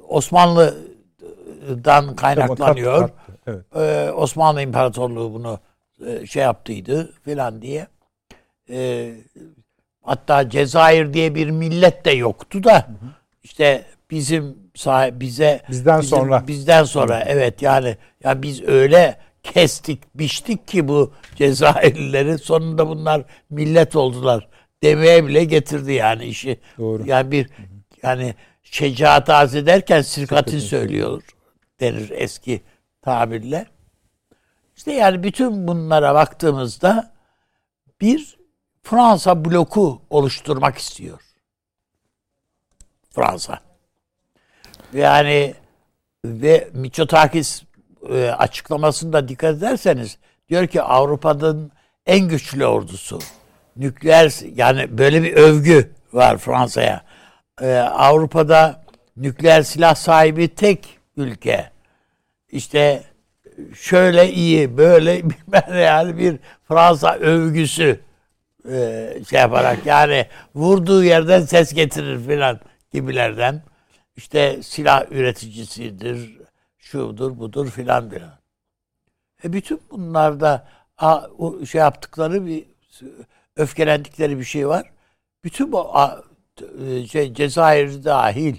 Osmanlı'dan 0.07 2.15
kaynaklanıyor. 2.15 3.09
Evet. 3.47 3.65
Ee, 3.75 4.11
Osmanlı 4.11 4.61
İmparatorluğu 4.61 5.33
bunu 5.33 5.59
e, 6.07 6.25
şey 6.25 6.43
yaptıydı 6.43 7.13
filan 7.23 7.61
diye. 7.61 7.87
Ee, 8.69 9.13
hatta 10.03 10.49
Cezayir 10.49 11.13
diye 11.13 11.35
bir 11.35 11.49
millet 11.49 12.05
de 12.05 12.11
yoktu 12.11 12.63
da 12.63 12.75
hı 12.75 12.77
hı. 12.77 13.09
işte 13.43 13.85
bizim 14.11 14.57
bize 15.19 15.61
bizden 15.69 16.01
bizim, 16.01 16.17
sonra 16.17 16.47
bizden 16.47 16.83
sonra 16.83 17.23
evet 17.27 17.61
yani 17.61 17.97
ya 18.23 18.41
biz 18.41 18.63
öyle 18.63 19.17
kestik 19.43 20.15
biçtik 20.15 20.67
ki 20.67 20.87
bu 20.87 21.13
Cezayirlileri 21.35 22.37
sonunda 22.37 22.87
bunlar 22.87 23.23
millet 23.49 23.95
oldular 23.95 24.47
demeye 24.83 25.27
bile 25.27 25.43
getirdi 25.43 25.93
yani 25.93 26.25
işi. 26.25 26.59
Doğru. 26.77 27.03
Yani 27.05 27.31
bir 27.31 27.49
yani 28.03 28.35
şecaat 28.71 29.29
arz 29.29 29.55
ederken 29.55 30.01
sirkatin 30.01 30.59
söylüyor 30.59 31.23
denir 31.79 32.09
eski 32.09 32.63
tabirle. 33.01 33.65
İşte 34.75 34.93
yani 34.93 35.23
bütün 35.23 35.67
bunlara 35.67 36.15
baktığımızda 36.15 37.13
bir 38.01 38.37
Fransa 38.83 39.45
bloku 39.45 40.01
oluşturmak 40.09 40.77
istiyor. 40.77 41.21
Fransa. 43.09 43.59
Yani 44.93 45.55
ve 46.25 46.69
Mitsotakis 46.73 47.63
e, 48.09 48.29
açıklamasında 48.29 49.27
dikkat 49.27 49.55
ederseniz 49.57 50.17
diyor 50.49 50.67
ki 50.67 50.81
Avrupa'nın 50.81 51.71
en 52.05 52.27
güçlü 52.27 52.65
ordusu. 52.65 53.19
Nükleer 53.75 54.33
yani 54.55 54.97
böyle 54.97 55.23
bir 55.23 55.33
övgü 55.33 55.93
var 56.13 56.37
Fransa'ya. 56.37 57.06
Ee, 57.61 57.75
Avrupa'da 57.77 58.83
nükleer 59.17 59.61
silah 59.61 59.95
sahibi 59.95 60.55
tek 60.55 60.99
ülke. 61.17 61.71
İşte 62.49 63.03
şöyle 63.75 64.31
iyi, 64.33 64.77
böyle 64.77 65.23
bilmem 65.29 65.79
yani 65.81 66.17
bir 66.17 66.39
Fransa 66.67 67.15
övgüsü 67.15 67.99
e, 68.71 69.13
şey 69.29 69.39
yaparak 69.39 69.85
yani 69.85 70.27
vurduğu 70.55 71.03
yerden 71.03 71.41
ses 71.41 71.73
getirir 71.73 72.25
filan 72.25 72.59
gibilerden. 72.93 73.61
İşte 74.15 74.63
silah 74.63 75.11
üreticisidir, 75.11 76.37
şudur 76.77 77.39
budur 77.39 77.69
filan 77.69 78.09
filan. 78.09 78.39
E 79.43 79.53
bütün 79.53 79.81
bunlarda 79.91 80.67
a, 80.97 81.27
o 81.37 81.65
şey 81.65 81.79
yaptıkları 81.79 82.45
bir 82.45 82.65
öfkelendikleri 83.55 84.39
bir 84.39 84.43
şey 84.43 84.67
var. 84.67 84.91
Bütün 85.43 85.71
bu 85.71 85.97
şey 87.11 87.33
Cezayir 87.33 88.03
dahil 88.03 88.55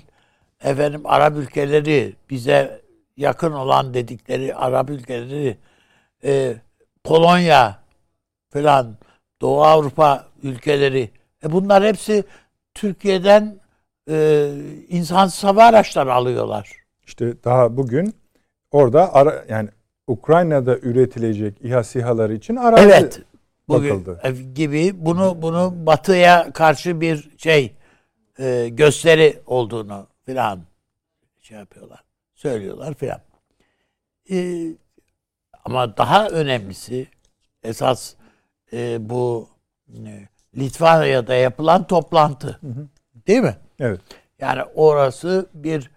efendim 0.65 1.01
Arap 1.05 1.37
ülkeleri 1.37 2.17
bize 2.31 2.81
yakın 3.17 3.53
olan 3.53 3.95
dedikleri 3.95 4.55
Arap 4.55 4.91
ülkeleri 4.91 5.57
e, 6.25 6.55
Polonya 7.05 7.79
falan 8.53 8.97
Doğu 9.41 9.63
Avrupa 9.63 10.27
ülkeleri 10.43 11.11
e 11.45 11.53
bunlar 11.53 11.85
hepsi 11.85 12.25
Türkiye'den 12.75 13.61
e, 14.11 14.49
insansız 14.89 15.45
hava 15.45 15.65
araçları 15.65 16.15
alıyorlar. 16.15 16.73
İşte 17.07 17.45
daha 17.45 17.77
bugün 17.77 18.15
orada 18.71 19.15
ara, 19.15 19.45
yani 19.49 19.69
Ukrayna'da 20.07 20.79
üretilecek 20.79 21.55
İHA 21.61 21.85
SİHA'ları 21.85 22.35
için 22.35 22.57
arazi 22.57 22.83
evet, 22.83 23.23
bugün, 23.69 23.91
bakıldı. 23.91 24.21
E, 24.25 24.33
gibi 24.33 24.93
bunu 24.95 25.43
bunu 25.43 25.75
batıya 25.77 26.51
karşı 26.53 27.01
bir 27.01 27.31
şey 27.39 27.78
e, 28.39 28.69
gösteri 28.69 29.43
olduğunu 29.47 30.07
filan 30.27 30.63
şey 31.41 31.59
yapıyorlar. 31.59 32.05
Söylüyorlar 32.35 32.95
filan. 32.95 33.21
E, 34.31 34.67
ama 35.65 35.97
daha 35.97 36.29
önemlisi 36.29 37.09
esas 37.63 38.15
e, 38.73 39.11
bu 39.11 39.49
e, 39.89 40.29
Litvanya'da 40.57 41.35
yapılan 41.35 41.87
toplantı. 41.87 42.59
Hı 42.61 42.67
hı. 42.67 42.89
Değil 43.27 43.41
mi? 43.41 43.57
Evet. 43.81 44.01
Yani 44.39 44.63
orası 44.75 45.47
bir 45.55 45.91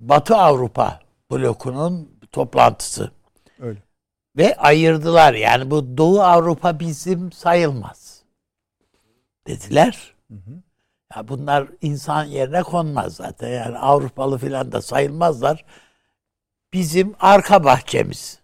Batı 0.00 0.36
Avrupa 0.36 1.00
blokunun 1.30 2.18
toplantısı. 2.32 3.10
Öyle. 3.58 3.82
Ve 4.36 4.56
ayırdılar. 4.56 5.34
Yani 5.34 5.70
bu 5.70 5.98
Doğu 5.98 6.20
Avrupa 6.20 6.80
bizim 6.80 7.32
sayılmaz. 7.32 8.22
Dediler. 9.46 10.14
Hı 10.28 10.34
hı. 10.34 10.62
Ya 11.16 11.28
bunlar 11.28 11.68
insan 11.80 12.24
yerine 12.24 12.62
konmaz 12.62 13.14
zaten. 13.16 13.48
Yani 13.48 13.78
Avrupalı 13.78 14.38
filan 14.38 14.72
da 14.72 14.82
sayılmazlar. 14.82 15.64
Bizim 16.72 17.14
arka 17.20 17.64
bahçemiz. 17.64 18.40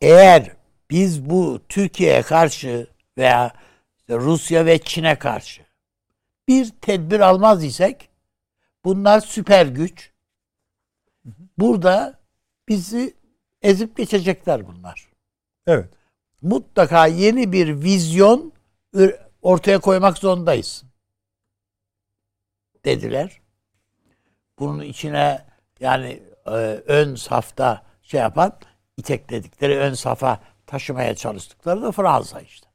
Eğer 0.00 0.52
biz 0.90 1.30
bu 1.30 1.60
Türkiye'ye 1.68 2.22
karşı 2.22 2.86
veya 3.18 3.52
işte 3.98 4.16
Rusya 4.16 4.66
ve 4.66 4.78
Çin'e 4.78 5.18
karşı 5.18 5.62
bir 6.48 6.70
tedbir 6.70 7.20
almaz 7.20 7.64
isek 7.64 8.08
bunlar 8.84 9.20
süper 9.20 9.66
güç. 9.66 10.10
Burada 11.58 12.18
bizi 12.68 13.14
ezip 13.62 13.96
geçecekler 13.96 14.66
bunlar. 14.66 15.08
Evet. 15.66 15.88
Mutlaka 16.42 17.06
yeni 17.06 17.52
bir 17.52 17.82
vizyon 17.82 18.52
ortaya 19.44 19.78
koymak 19.78 20.18
zorundayız. 20.18 20.84
Dediler. 22.84 23.40
Bunun 24.58 24.82
içine 24.82 25.44
yani 25.80 26.22
e, 26.46 26.50
ön 26.86 27.14
safta 27.14 27.82
şey 28.02 28.20
yapan 28.20 28.52
itekledikleri 28.96 29.78
ön 29.78 29.94
safa 29.94 30.40
taşımaya 30.66 31.14
çalıştıkları 31.14 31.82
da 31.82 31.92
Fransa 31.92 32.40
işte. 32.40 32.68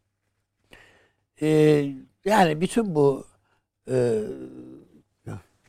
Ee, 1.41 1.85
yani 2.25 2.61
bütün 2.61 2.95
bu 2.95 3.27
e, 3.91 4.19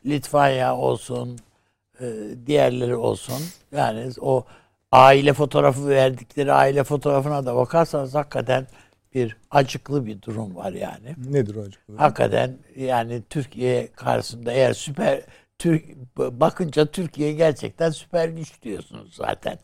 Litvanya 0.05 0.77
olsun, 0.77 1.39
e, 1.99 2.05
diğerleri 2.45 2.95
olsun. 2.95 3.41
Yani 3.71 4.11
o 4.21 4.45
aile 4.91 5.33
fotoğrafı 5.33 5.87
verdikleri 5.89 6.53
aile 6.53 6.83
fotoğrafına 6.83 7.45
da 7.45 7.55
bakarsanız 7.55 8.15
hakikaten 8.15 8.67
bir 9.13 9.37
acıklı 9.51 10.05
bir 10.05 10.21
durum 10.21 10.55
var 10.55 10.71
yani. 10.71 11.15
Nedir 11.17 11.55
o 11.55 11.61
acıklı? 11.61 11.95
Hakikaten 11.97 12.57
yani 12.75 13.23
Türkiye 13.29 13.91
karşısında 13.91 14.51
eğer 14.51 14.73
süper 14.73 15.21
Türk 15.57 15.95
bakınca 16.17 16.85
Türkiye 16.85 17.33
gerçekten 17.33 17.89
süper 17.89 18.29
güç 18.29 18.61
diyorsunuz 18.61 19.15
zaten. 19.15 19.59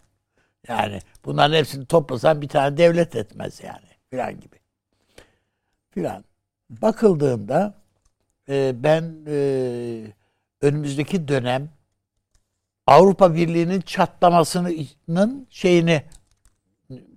Yani 0.68 1.00
bunların 1.26 1.56
hepsini 1.56 1.86
toplasan 1.86 2.42
bir 2.42 2.48
tane 2.48 2.78
devlet 2.78 3.16
etmez 3.16 3.62
yani 3.64 3.88
filan 4.10 4.40
gibi. 4.40 4.56
Filan. 5.90 6.24
Bakıldığında 6.70 7.76
e, 8.50 8.84
ben 8.84 9.16
e, 9.28 9.38
önümüzdeki 10.62 11.28
dönem 11.28 11.70
Avrupa 12.88 13.36
Birliği'nin 13.36 13.82
çatlamasının 13.82 15.48
şeyini 15.50 16.04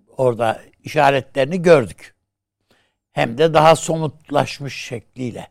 orada 0.09 0.61
işaretlerini 0.83 1.63
gördük. 1.63 2.15
Hem 3.13 3.39
de 3.39 3.55
daha 3.55 3.77
somutlaşmış 3.77 4.75
şekliyle 4.75 5.49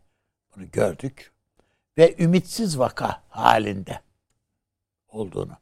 bunu 0.55 0.71
gördük 0.71 1.31
ve 1.97 2.15
ümitsiz 2.19 2.79
vaka 2.79 3.21
halinde 3.29 3.99
olduğunu 5.07 5.57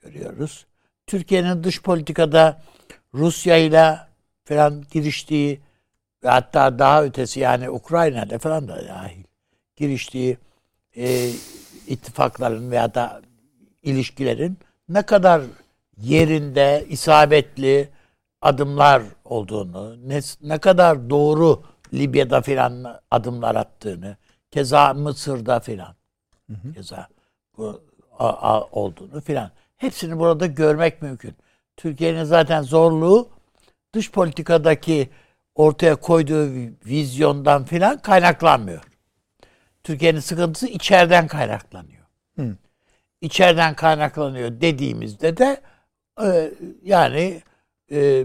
görüyoruz. 0.00 0.66
Türkiye'nin 1.06 1.64
dış 1.64 1.82
politikada 1.82 2.62
Rusya 3.14 3.56
ile 3.56 3.98
falan 4.44 4.84
giriştiği 4.90 5.60
ve 6.24 6.28
hatta 6.28 6.78
daha 6.78 7.04
ötesi 7.04 7.40
yani 7.40 7.70
Ukrayna 7.70 8.24
ile 8.24 8.38
falan 8.38 8.68
da 8.68 8.88
dahil 8.88 9.24
giriştiği 9.76 10.38
e, 10.96 11.30
ittifakların 11.86 12.70
veya 12.70 12.94
da 12.94 13.22
ilişkilerin 13.82 14.58
ne 14.88 15.02
kadar 15.02 15.42
yerinde 15.96 16.86
isabetli 16.88 17.88
adımlar 18.42 19.02
olduğunu, 19.24 20.08
ne, 20.08 20.20
ne 20.42 20.58
kadar 20.58 21.10
doğru 21.10 21.62
Libya'da 21.94 22.40
filan 22.40 23.00
adımlar 23.10 23.54
attığını, 23.54 24.16
keza 24.50 24.94
Mısır'da 24.94 25.60
filan 25.60 25.94
keza 26.74 27.08
bu 27.56 27.80
a, 28.18 28.28
a, 28.28 28.64
olduğunu 28.64 29.20
filan 29.20 29.50
hepsini 29.76 30.18
burada 30.18 30.46
görmek 30.46 31.02
mümkün. 31.02 31.34
Türkiye'nin 31.76 32.24
zaten 32.24 32.62
zorluğu 32.62 33.28
dış 33.94 34.10
politikadaki 34.10 35.10
ortaya 35.54 35.96
koyduğu 35.96 36.48
vizyondan 36.86 37.64
filan 37.64 37.98
kaynaklanmıyor. 37.98 38.82
Türkiye'nin 39.84 40.20
sıkıntısı 40.20 40.66
içeriden 40.66 41.26
kaynaklanıyor. 41.26 42.06
Hı. 42.36 42.56
İçeriden 43.20 43.74
kaynaklanıyor 43.74 44.60
dediğimizde 44.60 45.36
de 45.36 45.60
e, 46.22 46.50
yani 46.82 47.42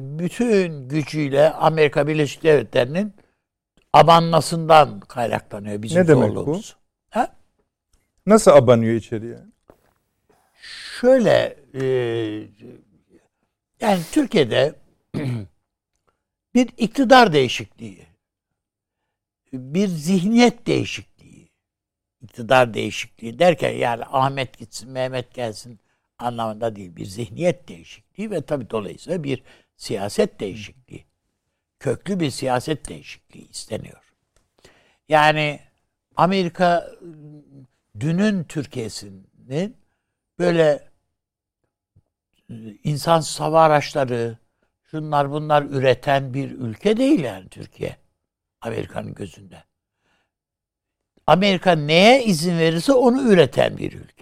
bütün 0.01 0.89
gücüyle 0.89 1.49
Amerika 1.53 2.07
Birleşik 2.07 2.43
Devletleri'nin 2.43 3.13
abanmasından 3.93 4.99
kaynaklanıyor 4.99 5.81
bizim 5.81 6.01
ne 6.01 6.07
demek 6.07 6.35
bu? 6.35 6.61
Ha? 7.09 7.35
Nasıl 8.25 8.51
abanıyor 8.51 8.93
içeriye? 8.93 9.39
Şöyle 10.99 11.57
e, 11.73 11.83
yani 13.81 13.99
Türkiye'de 14.11 14.75
bir 16.55 16.69
iktidar 16.77 17.33
değişikliği, 17.33 18.05
bir 19.53 19.87
zihniyet 19.87 20.67
değişikliği, 20.67 21.49
iktidar 22.21 22.73
değişikliği 22.73 23.39
derken 23.39 23.71
yani 23.71 24.03
Ahmet 24.05 24.57
gitsin, 24.57 24.91
Mehmet 24.91 25.33
gelsin 25.33 25.79
anlamında 26.19 26.75
değil. 26.75 26.95
Bir 26.95 27.05
zihniyet 27.05 27.67
değişikliği 27.67 28.31
ve 28.31 28.41
tabii 28.41 28.69
dolayısıyla 28.69 29.23
bir 29.23 29.43
siyaset 29.77 30.39
değişikliği. 30.39 31.05
Köklü 31.79 32.19
bir 32.19 32.29
siyaset 32.29 32.89
değişikliği 32.89 33.49
isteniyor. 33.49 34.13
Yani 35.09 35.59
Amerika 36.15 36.91
dünün 37.99 38.43
Türkiye'sinin 38.43 39.77
böyle 40.39 40.89
insan 42.83 43.21
hava 43.37 43.63
araçları, 43.63 44.37
şunlar 44.83 45.31
bunlar 45.31 45.63
üreten 45.63 46.33
bir 46.33 46.51
ülke 46.51 46.97
değil 46.97 47.19
yani 47.19 47.49
Türkiye. 47.49 47.97
Amerika'nın 48.61 49.13
gözünde. 49.13 49.63
Amerika 51.27 51.71
neye 51.71 52.23
izin 52.23 52.57
verirse 52.59 52.93
onu 52.93 53.31
üreten 53.31 53.77
bir 53.77 53.93
ülke. 53.93 54.14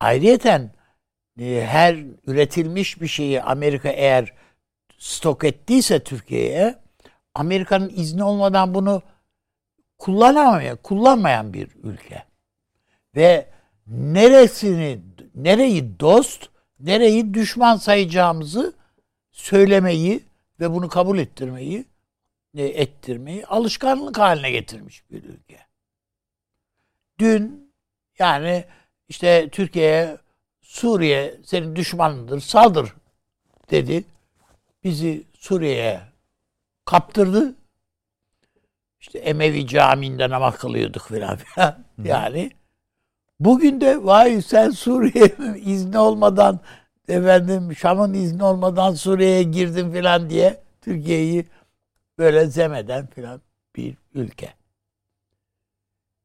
Ayrıyeten 0.00 0.70
e, 1.40 1.66
her 1.66 1.96
üretilmiş 2.26 3.00
bir 3.00 3.06
şeyi 3.06 3.42
Amerika 3.42 3.88
eğer 3.88 4.32
stok 4.98 5.44
ettiyse 5.44 6.04
Türkiye'ye 6.04 6.78
Amerika'nın 7.34 7.92
izni 7.96 8.24
olmadan 8.24 8.74
bunu 8.74 9.02
kullanamayan, 9.98 10.76
kullanmayan 10.76 11.52
bir 11.52 11.68
ülke. 11.82 12.24
Ve 13.16 13.48
neresini, 13.86 15.00
nereyi 15.34 16.00
dost, 16.00 16.48
nereyi 16.80 17.34
düşman 17.34 17.76
sayacağımızı 17.76 18.74
söylemeyi 19.32 20.24
ve 20.60 20.72
bunu 20.72 20.88
kabul 20.88 21.18
ettirmeyi, 21.18 21.84
e, 22.54 22.64
ettirmeyi 22.64 23.46
alışkanlık 23.46 24.18
haline 24.18 24.50
getirmiş 24.50 25.10
bir 25.10 25.24
ülke. 25.24 25.58
Dün 27.18 27.72
yani 28.18 28.64
işte 29.08 29.48
Türkiye'ye 29.52 30.18
Suriye 30.62 31.40
senin 31.44 31.76
düşmanındır, 31.76 32.40
saldır 32.40 32.94
dedi. 33.70 34.04
Bizi 34.84 35.24
Suriye'ye 35.38 36.00
kaptırdı. 36.84 37.54
İşte 39.00 39.18
Emevi 39.18 39.66
Camii'nde 39.66 40.30
namaz 40.30 40.58
kılıyorduk 40.58 41.02
filan 41.02 41.36
filan. 41.36 41.84
Yani 42.04 42.50
bugün 43.40 43.80
de 43.80 44.04
vay 44.04 44.42
sen 44.42 44.70
Suriye 44.70 45.36
izni 45.64 45.98
olmadan 45.98 46.60
efendim 47.08 47.76
Şam'ın 47.76 48.14
izni 48.14 48.44
olmadan 48.44 48.94
Suriye'ye 48.94 49.42
girdin 49.42 49.92
filan 49.92 50.30
diye 50.30 50.62
Türkiye'yi 50.80 51.46
böyle 52.18 52.46
zemeden 52.46 53.06
filan 53.06 53.40
bir 53.76 53.96
ülke. 54.14 54.54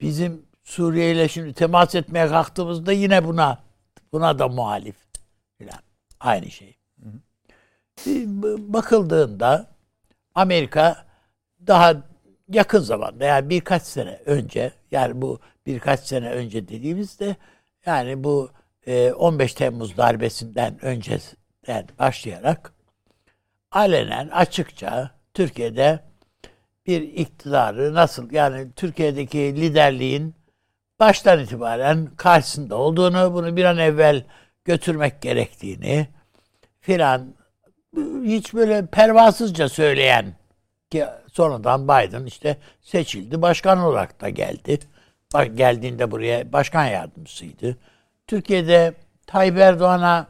Bizim 0.01 0.45
Suriye 0.63 1.11
ile 1.11 1.27
şimdi 1.27 1.53
temas 1.53 1.95
etmeye 1.95 2.27
kalktığımızda 2.27 2.91
yine 2.91 3.25
buna 3.25 3.57
buna 4.13 4.39
da 4.39 4.47
muhalif 4.47 4.95
filan. 5.57 5.79
Aynı 6.19 6.51
şey. 6.51 6.77
Bakıldığında 8.57 9.67
Amerika 10.35 11.05
daha 11.67 12.03
yakın 12.49 12.79
zamanda 12.79 13.25
yani 13.25 13.49
birkaç 13.49 13.81
sene 13.81 14.19
önce 14.25 14.71
yani 14.91 15.21
bu 15.21 15.39
birkaç 15.65 15.99
sene 15.99 16.29
önce 16.29 16.67
dediğimizde 16.67 17.35
yani 17.85 18.23
bu 18.23 18.51
15 19.15 19.53
Temmuz 19.53 19.97
darbesinden 19.97 20.85
önceden 20.85 21.87
başlayarak 21.99 22.73
alenen 23.71 24.27
açıkça 24.27 25.11
Türkiye'de 25.33 25.99
bir 26.87 27.01
iktidarı 27.01 27.93
nasıl 27.93 28.31
yani 28.31 28.71
Türkiye'deki 28.75 29.37
liderliğin 29.37 30.35
baştan 31.01 31.39
itibaren 31.39 32.09
karşısında 32.17 32.75
olduğunu, 32.75 33.33
bunu 33.33 33.55
bir 33.55 33.65
an 33.65 33.77
evvel 33.77 34.23
götürmek 34.65 35.21
gerektiğini 35.21 36.07
filan 36.81 37.35
hiç 38.23 38.53
böyle 38.53 38.85
pervasızca 38.85 39.69
söyleyen 39.69 40.25
ki 40.91 41.05
sonradan 41.33 41.83
Biden 41.83 42.25
işte 42.25 42.57
seçildi. 42.81 43.41
Başkan 43.41 43.79
olarak 43.79 44.21
da 44.21 44.29
geldi. 44.29 44.79
Bak 45.33 45.57
geldiğinde 45.57 46.11
buraya 46.11 46.53
başkan 46.53 46.85
yardımcısıydı. 46.85 47.77
Türkiye'de 48.27 48.93
Tayyip 49.27 49.57
Erdoğan'a 49.57 50.27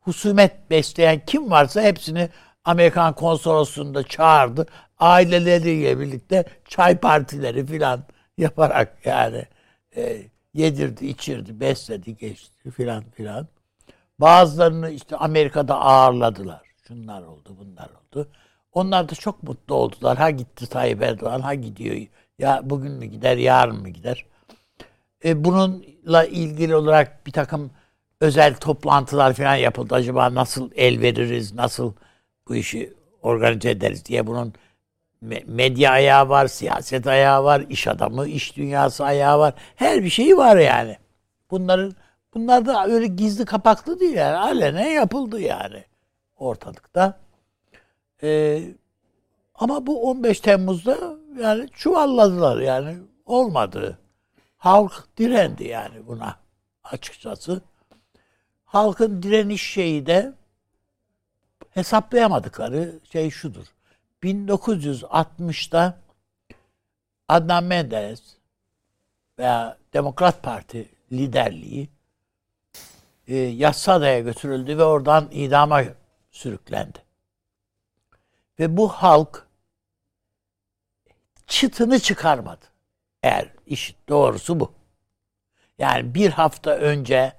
husumet 0.00 0.70
besleyen 0.70 1.20
kim 1.26 1.50
varsa 1.50 1.82
hepsini 1.82 2.28
Amerikan 2.64 3.14
konsolosluğunda 3.14 4.02
çağırdı. 4.02 4.66
Aileleriyle 4.98 6.00
birlikte 6.00 6.44
çay 6.68 6.98
partileri 6.98 7.66
filan 7.66 8.04
yaparak 8.38 8.96
yani 9.04 9.44
e, 9.96 10.22
yedirdi, 10.54 11.06
içirdi, 11.06 11.60
besledi, 11.60 12.16
geçti 12.16 12.70
filan 12.70 13.04
filan. 13.10 13.48
Bazılarını 14.20 14.90
işte 14.90 15.16
Amerika'da 15.16 15.80
ağırladılar. 15.80 16.62
Şunlar 16.88 17.22
oldu, 17.22 17.56
bunlar 17.58 17.90
oldu. 17.90 18.28
Onlar 18.72 19.08
da 19.08 19.14
çok 19.14 19.42
mutlu 19.42 19.74
oldular. 19.74 20.18
Ha 20.18 20.30
gitti 20.30 20.66
Tayyip 20.66 21.02
Erdoğan, 21.02 21.40
ha 21.40 21.54
gidiyor. 21.54 22.06
Ya 22.38 22.60
bugün 22.64 22.92
mü 22.92 23.06
gider, 23.06 23.36
yarın 23.36 23.80
mı 23.80 23.88
gider? 23.88 24.26
E, 25.24 25.44
bununla 25.44 26.24
ilgili 26.24 26.76
olarak 26.76 27.26
bir 27.26 27.32
takım 27.32 27.70
özel 28.20 28.54
toplantılar 28.54 29.34
falan 29.34 29.56
yapıldı. 29.56 29.94
Acaba 29.94 30.34
nasıl 30.34 30.70
el 30.76 31.00
veririz, 31.00 31.54
nasıl 31.54 31.92
bu 32.48 32.54
işi 32.56 32.94
organize 33.22 33.70
ederiz 33.70 34.04
diye 34.04 34.26
bunun 34.26 34.54
medya 35.46 35.90
ayağı 35.90 36.28
var, 36.28 36.46
siyaset 36.46 37.06
ayağı 37.06 37.44
var, 37.44 37.64
iş 37.68 37.88
adamı, 37.88 38.28
iş 38.28 38.56
dünyası 38.56 39.04
ayağı 39.04 39.38
var. 39.38 39.54
Her 39.76 40.04
bir 40.04 40.10
şeyi 40.10 40.36
var 40.36 40.56
yani. 40.56 40.96
Bunların 41.50 41.94
bunlar 42.34 42.66
da 42.66 42.86
öyle 42.86 43.06
gizli 43.06 43.44
kapaklı 43.44 44.00
değil 44.00 44.14
yani. 44.14 44.36
Alenen 44.36 44.90
yapıldı 44.90 45.40
yani 45.40 45.84
ortalıkta. 46.38 47.18
Ee, 48.22 48.62
ama 49.54 49.86
bu 49.86 50.10
15 50.10 50.40
Temmuz'da 50.40 50.98
yani 51.40 51.68
çuvalladılar 51.72 52.60
yani 52.60 52.96
olmadı. 53.26 53.98
Halk 54.58 55.04
direndi 55.18 55.64
yani 55.64 56.06
buna 56.06 56.36
açıkçası. 56.84 57.60
Halkın 58.64 59.22
direniş 59.22 59.62
şeyi 59.62 60.06
de 60.06 60.32
hesaplayamadıkları 61.70 63.00
şey 63.12 63.30
şudur. 63.30 63.75
1960'da 64.22 65.98
Adnan 67.28 67.64
Menderes 67.64 68.22
veya 69.38 69.78
Demokrat 69.92 70.42
Parti 70.42 70.88
liderliği 71.12 71.88
e, 73.28 73.36
Yassada'ya 73.36 74.20
götürüldü 74.20 74.78
ve 74.78 74.84
oradan 74.84 75.28
idama 75.30 75.82
sürüklendi. 76.30 76.98
Ve 78.58 78.76
bu 78.76 78.88
halk 78.88 79.46
çıtını 81.46 81.98
çıkarmadı. 81.98 82.64
Eğer 83.22 83.48
iş 83.66 83.96
doğrusu 84.08 84.60
bu. 84.60 84.72
Yani 85.78 86.14
bir 86.14 86.30
hafta 86.30 86.70
önce 86.70 87.32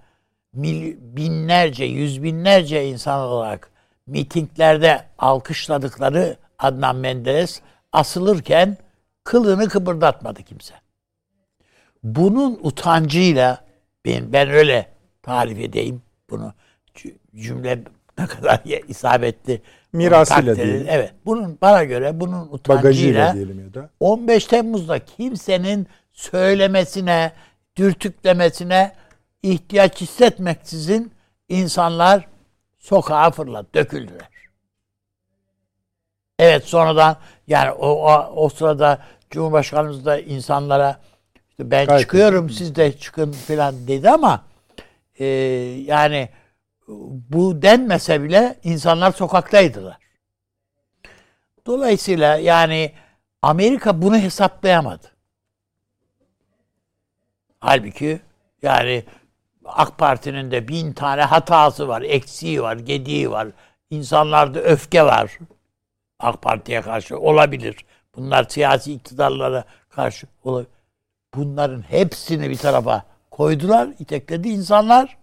binlerce, 0.54 1.86
yüz 1.86 2.24
binlerce 2.24 2.88
insan 2.88 3.22
olarak 3.22 3.72
mitinglerde 4.08 5.06
alkışladıkları 5.18 6.38
Adnan 6.60 6.96
Menderes 6.96 7.62
asılırken 7.92 8.78
kılını 9.24 9.70
kıpırdatmadı 9.70 10.44
kimse. 10.44 10.74
Bunun 12.04 12.60
utancıyla 12.62 13.66
ben, 14.06 14.34
ben 14.34 14.50
öyle 14.50 14.88
tarif 15.24 15.60
edeyim 15.60 16.02
bunu 16.30 16.54
cümle 17.36 17.80
ne 18.20 18.28
kadar 18.28 18.62
isabetli 18.88 19.62
mirasıyla 19.94 20.56
değil. 20.56 20.86
Evet. 20.90 21.14
Bunun 21.26 21.58
bana 21.62 21.84
göre 21.84 22.20
bunun 22.20 22.48
utancıyla 22.52 23.34
diyelim 23.34 23.60
ya 23.60 23.74
da 23.74 23.90
15 24.00 24.46
Temmuz'da 24.46 25.00
kimsenin 25.00 25.88
söylemesine, 26.14 27.32
dürtüklemesine 27.76 28.92
ihtiyaç 29.44 30.02
hissetmeksizin 30.02 31.12
insanlar 31.50 32.28
sokağa 32.80 33.32
fırladı, 33.32 33.68
döküldüler. 33.74 34.37
Evet 36.40 36.66
sonradan 36.66 37.18
yani 37.48 37.72
o, 37.72 37.88
o, 37.88 38.34
o 38.36 38.50
sırada 38.50 39.00
Cumhurbaşkanımız 39.30 40.06
da 40.06 40.20
insanlara 40.20 41.00
işte 41.50 41.72
ben 41.72 41.86
Gayet 41.86 42.02
çıkıyorum 42.02 42.50
siz 42.50 42.76
de 42.76 42.98
çıkın 42.98 43.32
falan 43.32 43.88
dedi 43.88 44.10
ama 44.10 44.46
e, 45.20 45.26
yani 45.86 46.30
bu 47.30 47.62
denmese 47.62 48.24
bile 48.24 48.56
insanlar 48.64 49.12
sokaktaydılar. 49.12 49.98
Dolayısıyla 51.66 52.38
yani 52.38 52.92
Amerika 53.42 54.02
bunu 54.02 54.18
hesaplayamadı. 54.18 55.12
Halbuki 57.60 58.22
yani 58.62 59.04
AK 59.66 59.98
Parti'nin 59.98 60.52
de 60.52 60.68
bin 60.68 60.94
tane 60.94 61.22
hatası 61.22 61.88
var, 61.88 62.02
eksiği 62.02 62.62
var, 62.62 62.78
gediği 62.78 63.32
var. 63.32 63.48
İnsanlarda 63.90 64.60
öfke 64.60 65.04
var. 65.04 65.38
AK 66.20 66.42
Parti'ye 66.42 66.82
karşı 66.82 67.20
olabilir. 67.20 67.86
Bunlar 68.16 68.44
siyasi 68.50 68.94
iktidarlara 68.94 69.66
karşı 69.90 70.28
olabilir. 70.44 70.72
Bunların 71.34 71.82
hepsini 71.82 72.50
bir 72.50 72.58
tarafa 72.58 73.06
koydular, 73.32 73.90
itekledi 74.00 74.50
insanlar. 74.50 75.18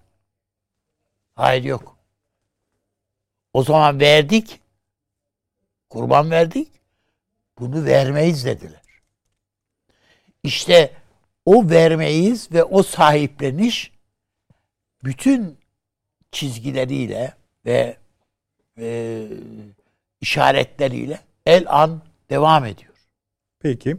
Hayır 1.34 1.64
yok. 1.64 1.96
O 3.52 3.62
zaman 3.62 4.00
verdik. 4.00 4.60
Kurban 5.90 6.30
verdik. 6.30 6.68
Bunu 7.58 7.84
vermeyiz 7.84 8.44
dediler. 8.44 8.82
İşte 10.42 10.92
o 11.46 11.70
vermeyiz 11.70 12.52
ve 12.52 12.64
o 12.64 12.82
sahipleniş 12.82 13.92
bütün 15.04 15.58
çizgileriyle 16.32 17.34
ve 17.66 17.96
e, 18.78 19.26
işaretleriyle 20.24 21.20
el 21.46 21.64
an 21.68 22.00
devam 22.30 22.64
ediyor. 22.64 22.92
Peki 23.60 23.96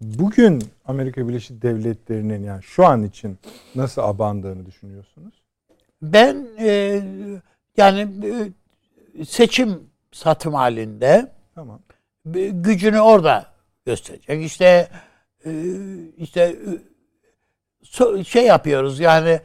bugün 0.00 0.62
Amerika 0.84 1.28
Birleşik 1.28 1.62
Devletleri'nin 1.62 2.44
yani 2.44 2.62
şu 2.62 2.86
an 2.86 3.02
için 3.02 3.38
nasıl 3.74 4.02
abandığını 4.02 4.66
düşünüyorsunuz? 4.66 5.34
Ben 6.02 6.46
e, 6.58 7.00
yani 7.76 8.08
e, 9.18 9.24
seçim 9.24 9.80
satım 10.12 10.54
halinde 10.54 11.32
tamam. 11.54 11.80
gücünü 12.50 13.00
orada 13.00 13.46
gösterecek. 13.86 14.44
İşte 14.44 14.88
e, 15.44 15.52
işte 16.16 16.56
e, 18.18 18.24
şey 18.24 18.46
yapıyoruz 18.46 19.00
yani 19.00 19.40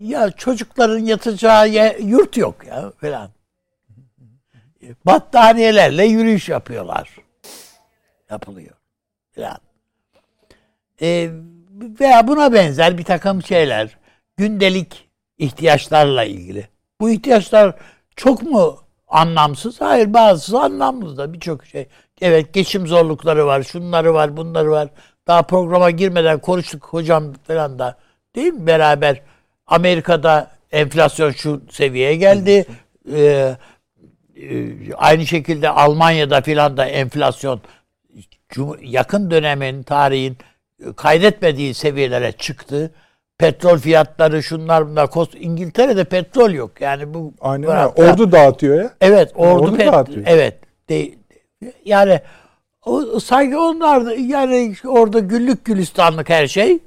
ya 0.00 0.30
çocukların 0.30 0.98
yatacağı 0.98 1.68
yurt 2.00 2.36
yok 2.36 2.66
ya 2.66 2.92
falan. 3.00 3.35
Battaniyelerle 5.06 6.04
yürüyüş 6.04 6.48
yapıyorlar. 6.48 7.16
Yapılıyor 8.30 8.74
falan. 9.34 9.58
E, 11.02 11.30
veya 12.00 12.28
buna 12.28 12.52
benzer 12.52 12.98
bir 12.98 13.04
takım 13.04 13.42
şeyler. 13.42 13.98
Gündelik 14.36 15.08
ihtiyaçlarla 15.38 16.24
ilgili. 16.24 16.68
Bu 17.00 17.10
ihtiyaçlar 17.10 17.74
çok 18.16 18.42
mu 18.42 18.78
anlamsız? 19.08 19.80
Hayır 19.80 20.14
bazısı 20.14 20.60
anlamlı 20.60 21.16
da 21.16 21.32
birçok 21.32 21.66
şey. 21.66 21.88
Evet 22.20 22.52
geçim 22.52 22.86
zorlukları 22.86 23.46
var, 23.46 23.62
şunları 23.62 24.14
var, 24.14 24.36
bunları 24.36 24.70
var. 24.70 24.88
Daha 25.26 25.42
programa 25.42 25.90
girmeden 25.90 26.38
konuştuk 26.38 26.84
hocam 26.84 27.32
falan 27.46 27.78
da. 27.78 27.96
Değil 28.34 28.52
mi 28.52 28.66
beraber? 28.66 29.22
Amerika'da 29.66 30.50
enflasyon 30.72 31.30
şu 31.30 31.62
seviyeye 31.70 32.16
geldi. 32.16 32.66
Ee, 33.12 33.56
aynı 34.96 35.26
şekilde 35.26 35.70
Almanya'da 35.70 36.40
filan 36.40 36.76
da 36.76 36.86
enflasyon 36.86 37.60
yakın 38.82 39.30
dönemin 39.30 39.82
tarihin 39.82 40.36
kaydetmediği 40.96 41.74
seviyelere 41.74 42.32
çıktı. 42.32 42.90
Petrol 43.38 43.78
fiyatları 43.78 44.42
şunlar 44.42 44.88
bunlar. 44.88 45.08
İngiltere'de 45.40 46.04
petrol 46.04 46.50
yok. 46.50 46.80
Yani 46.80 47.14
bu 47.14 47.34
Aynen 47.40 47.70
öyle. 47.70 48.10
Ordu 48.10 48.32
dağıtıyor 48.32 48.82
ya. 48.82 48.90
Evet, 49.00 49.32
ordu, 49.34 49.62
ordu 49.62 49.76
pet- 49.76 49.92
dağıtıyor. 49.92 50.26
Evet. 50.26 50.54
De, 50.88 51.10
yani 51.84 52.20
o, 52.84 53.20
sanki 53.20 53.56
onlar 53.56 54.06
da 54.06 54.14
yani 54.14 54.74
orada 54.84 55.18
güllük 55.18 55.64
gülistanlık 55.64 56.28
her 56.30 56.46
şey. 56.46 56.78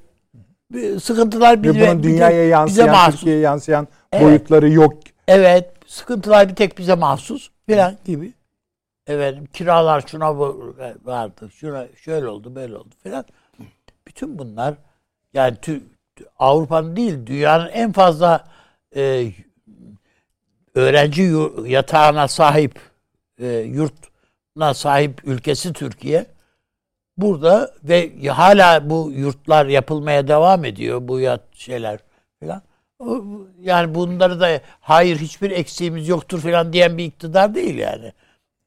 Sıkıntılar 1.02 1.64
bize, 1.64 1.80
Ve 1.80 1.92
bunun 1.92 2.04
dünyaya 2.04 2.48
yansıyan, 2.48 2.90
bize. 3.08 3.12
Türkiye'ye 3.12 3.42
yansıyan 3.42 3.88
evet. 4.14 4.26
boyutları 4.26 4.70
yok. 4.70 4.94
Evet. 5.28 5.79
Sıkıntılar 5.90 6.50
bir 6.50 6.56
tek 6.56 6.78
bize 6.78 6.96
mahsus 6.96 7.50
falan 7.70 7.98
gibi. 8.06 8.34
Efendim 9.08 9.46
kiralar 9.54 10.04
şuna 10.08 10.40
vardı, 11.06 11.50
şuna 11.54 11.88
şöyle 11.96 12.28
oldu, 12.28 12.56
böyle 12.56 12.78
oldu 12.78 12.96
falan. 13.04 13.26
Bütün 14.08 14.40
bunlar 14.40 14.76
yani 15.34 15.58
Avrupa'nın 16.40 16.96
değil 16.96 17.26
dünyanın 17.26 17.70
en 17.70 17.92
fazla 17.92 18.48
e, 18.96 19.32
öğrenci 20.76 21.34
yatağına 21.66 22.28
sahip 22.28 22.80
e, 23.40 23.48
yurtuna 23.48 24.74
sahip 24.74 25.22
ülkesi 25.28 25.74
Türkiye. 25.74 26.26
Burada 27.18 27.74
ve 27.84 28.28
hala 28.28 28.90
bu 28.90 29.12
yurtlar 29.12 29.66
yapılmaya 29.66 30.28
devam 30.28 30.66
ediyor 30.66 31.08
bu 31.08 31.20
yat 31.20 31.42
şeyler. 31.54 32.00
Yani 33.62 33.96
bunları 33.96 34.40
da 34.40 34.62
hayır 34.80 35.18
hiçbir 35.18 35.52
eksiğimiz 35.52 36.08
yoktur 36.08 36.40
falan 36.40 36.74
diyen 36.74 36.98
bir 36.98 37.06
iktidar 37.06 37.56
değil 37.56 37.78
yani. 37.78 38.14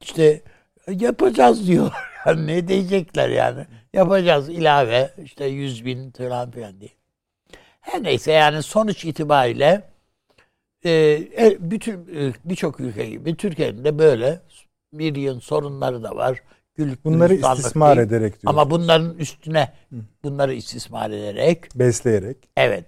İşte 0.00 0.42
yapacağız 0.88 1.66
diyor. 1.66 1.92
Yani 2.26 2.46
ne 2.46 2.68
diyecekler 2.68 3.28
yani. 3.28 3.66
Yapacağız 3.92 4.48
ilave 4.48 5.10
işte 5.24 5.44
yüz 5.44 5.84
bin 5.84 6.10
falan 6.10 6.50
filan 6.50 6.80
diye. 6.80 6.90
Her 7.80 8.02
neyse 8.02 8.32
yani 8.32 8.62
sonuç 8.62 9.04
itibariyle 9.04 9.82
e, 10.84 10.90
e 11.38 11.56
bütün 11.60 11.94
e, 11.94 12.32
birçok 12.44 12.80
ülke 12.80 13.06
gibi 13.06 13.36
Türkiye'nin 13.36 13.84
de 13.84 13.98
böyle 13.98 14.40
bir 14.92 15.16
yıl 15.16 15.40
sorunları 15.40 16.02
da 16.02 16.16
var. 16.16 16.42
Gülük, 16.74 17.04
bunları 17.04 17.34
istismar 17.34 17.96
değil. 17.96 18.06
ederek 18.06 18.42
diyor. 18.42 18.52
Ama 18.52 18.70
bunların 18.70 19.14
üstüne 19.18 19.72
bunları 20.24 20.54
istismar 20.54 21.10
ederek. 21.10 21.64
Besleyerek. 21.74 22.36
Evet. 22.56 22.84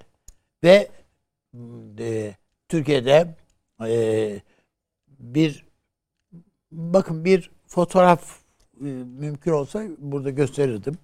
Ve 0.64 0.88
e, 1.99 2.35
Türkiye'de 2.69 3.37
e, 3.81 4.40
bir 5.09 5.64
bakın 6.73 7.25
bir 7.25 7.51
fotoğraf 7.67 8.38
e, 8.81 8.85
mümkün 8.85 9.53
olsa 9.53 9.85
burada 9.99 10.31
gösterirdim. 10.31 10.99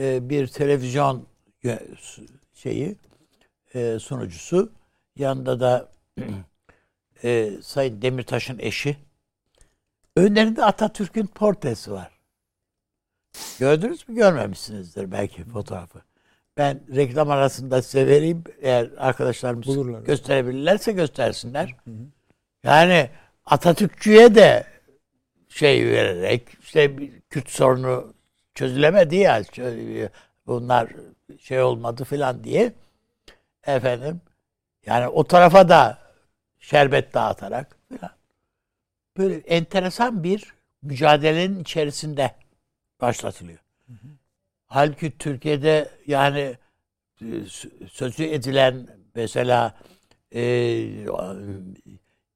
E, 0.00 0.28
bir 0.28 0.46
televizyon 0.46 1.26
şeyi 2.54 2.96
e, 3.74 3.98
sunucusu. 3.98 4.72
Yanında 5.16 5.60
da 5.60 5.88
e, 7.24 7.50
Sayın 7.62 8.02
Demirtaş'ın 8.02 8.58
eşi. 8.58 8.96
Önlerinde 10.16 10.64
Atatürk'ün 10.64 11.26
portresi 11.26 11.92
var. 11.92 12.18
Gördünüz 13.58 14.08
mü? 14.08 14.14
Görmemişsinizdir 14.14 15.12
belki 15.12 15.44
fotoğrafı. 15.44 16.07
Ben 16.58 16.80
reklam 16.96 17.30
arasında 17.30 17.82
size 17.82 18.06
vereyim. 18.06 18.44
Eğer 18.60 18.90
arkadaşlarımız 18.96 19.66
Bulurlar. 19.66 20.00
gösterebilirlerse 20.02 20.92
göstersinler. 20.92 21.76
Hı 21.84 21.90
hı. 21.90 21.94
Yani 22.64 23.10
Atatürkçüye 23.46 24.34
de 24.34 24.64
şey 25.48 25.86
vererek 25.86 26.48
işte 26.62 26.96
Kürt 27.30 27.50
sorunu 27.50 28.14
çözülemedi 28.54 29.16
ya 29.16 29.42
bunlar 30.46 30.88
şey 31.40 31.62
olmadı 31.62 32.04
filan 32.04 32.44
diye 32.44 32.72
efendim 33.66 34.20
yani 34.86 35.08
o 35.08 35.24
tarafa 35.24 35.68
da 35.68 35.98
şerbet 36.58 37.14
dağıtarak 37.14 37.76
filan 37.88 38.10
böyle 39.16 39.36
enteresan 39.36 40.24
bir 40.24 40.54
mücadelenin 40.82 41.60
içerisinde 41.60 42.34
başlatılıyor. 43.00 43.58
Hı 43.86 43.92
hı. 43.92 44.17
Halbuki 44.68 45.18
Türkiye'de 45.18 45.90
yani 46.06 46.56
e, 47.20 47.26
sözü 47.90 48.24
edilen 48.24 48.86
mesela 49.14 49.74
e, 50.32 50.40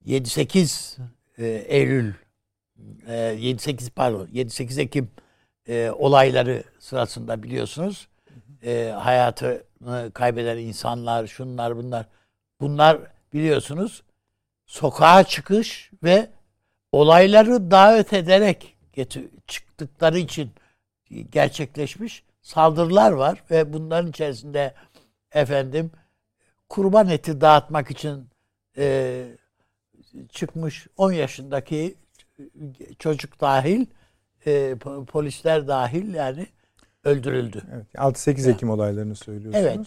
7-8 0.06 0.98
e, 1.38 1.46
Eylül 1.46 2.14
e, 3.06 3.12
7-8 3.12 3.90
pardon 3.90 4.26
7-8 4.26 4.80
Ekim 4.80 5.10
olayları 5.92 6.62
sırasında 6.78 7.42
biliyorsunuz. 7.42 8.08
Hayatını 8.94 10.10
kaybeden 10.14 10.58
insanlar 10.58 11.26
şunlar 11.26 11.76
bunlar. 11.76 12.06
Bunlar 12.60 12.98
biliyorsunuz 13.32 14.02
sokağa 14.66 15.24
çıkış 15.24 15.90
ve 16.02 16.30
olayları 16.92 17.70
davet 17.70 18.12
ederek 18.12 18.76
çıktıkları 19.46 20.18
için 20.18 20.50
gerçekleşmiş 21.32 22.24
saldırılar 22.42 23.12
var 23.12 23.42
ve 23.50 23.72
bunların 23.72 24.10
içerisinde 24.10 24.74
efendim 25.32 25.90
kurban 26.68 27.08
eti 27.08 27.40
dağıtmak 27.40 27.90
için 27.90 28.28
e, 28.76 29.24
çıkmış 30.28 30.86
10 30.96 31.12
yaşındaki 31.12 31.94
çocuk 32.98 33.40
dahil 33.40 33.86
e, 34.46 34.74
polisler 35.06 35.68
dahil 35.68 36.14
yani 36.14 36.46
öldürüldü. 37.04 37.62
Evet, 37.74 37.86
6-8 37.94 38.50
Ekim 38.50 38.68
ya. 38.68 38.74
olaylarını 38.74 39.14
söylüyorsunuz. 39.14 39.66
Evet. 39.66 39.86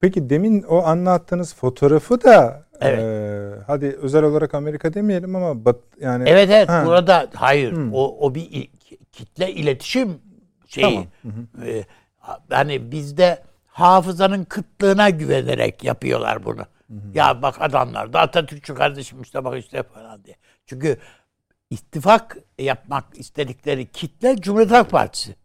Peki 0.00 0.30
demin 0.30 0.62
o 0.62 0.82
anlattığınız 0.82 1.54
fotoğrafı 1.54 2.24
da 2.24 2.66
evet. 2.80 2.98
e, 2.98 3.62
hadi 3.66 3.86
özel 3.86 4.22
olarak 4.22 4.54
Amerika 4.54 4.94
demeyelim 4.94 5.36
ama 5.36 5.64
bat, 5.64 5.76
yani 6.00 6.24
Evet 6.28 6.50
evet 6.50 6.68
ha. 6.68 6.82
burada 6.86 7.28
hayır 7.34 7.72
hmm. 7.72 7.94
o 7.94 8.16
o 8.20 8.34
bir 8.34 8.70
kitle 9.12 9.52
iletişim 9.52 10.18
şeyi. 10.68 10.84
Tamam. 10.84 11.06
Hı 11.22 11.28
hı. 11.28 11.66
E, 11.66 11.84
hani 12.50 12.92
bizde 12.92 13.42
hafızanın 13.66 14.44
kıtlığına 14.44 15.10
güvenerek 15.10 15.84
yapıyorlar 15.84 16.44
bunu. 16.44 16.60
Hı 16.60 16.94
hı. 16.94 17.00
Ya 17.14 17.42
bak 17.42 17.62
adamlar 17.62 18.12
da 18.12 18.20
Atatürkçü 18.20 18.74
kardeşim 18.74 19.22
işte 19.22 19.44
bak 19.44 19.58
işte 19.58 19.82
falan 19.82 20.24
diye. 20.24 20.36
Çünkü 20.66 20.98
ittifak 21.70 22.36
yapmak 22.58 23.18
istedikleri 23.18 23.92
kitle 23.92 24.36
Cumhuriyet 24.36 24.70
Halk 24.72 24.90
Partisi. 24.90 25.36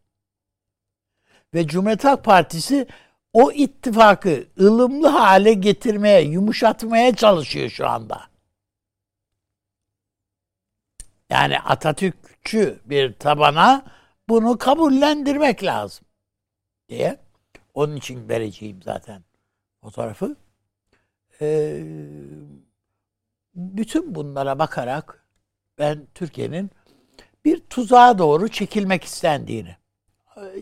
Ve 1.53 1.67
Cumhuriyet 1.67 2.03
Halk 2.03 2.23
Partisi 2.23 2.87
o 3.33 3.51
ittifakı 3.51 4.45
ılımlı 4.59 5.07
hale 5.07 5.53
getirmeye, 5.53 6.21
yumuşatmaya 6.21 7.15
çalışıyor 7.15 7.69
şu 7.69 7.87
anda. 7.87 8.21
Yani 11.29 11.59
Atatürkçü 11.59 12.79
bir 12.85 13.13
tabana 13.13 13.85
bunu 14.29 14.57
kabullendirmek 14.57 15.63
lazım 15.63 16.05
diye. 16.89 17.17
Onun 17.73 17.95
için 17.95 18.29
vereceğim 18.29 18.81
zaten 18.83 19.23
fotoğrafı. 19.81 20.35
Ee, 21.41 21.83
bütün 23.55 24.15
bunlara 24.15 24.59
bakarak 24.59 25.25
ben 25.77 26.07
Türkiye'nin 26.15 26.71
bir 27.45 27.59
tuzağa 27.59 28.17
doğru 28.17 28.47
çekilmek 28.47 29.03
istendiğini 29.03 29.79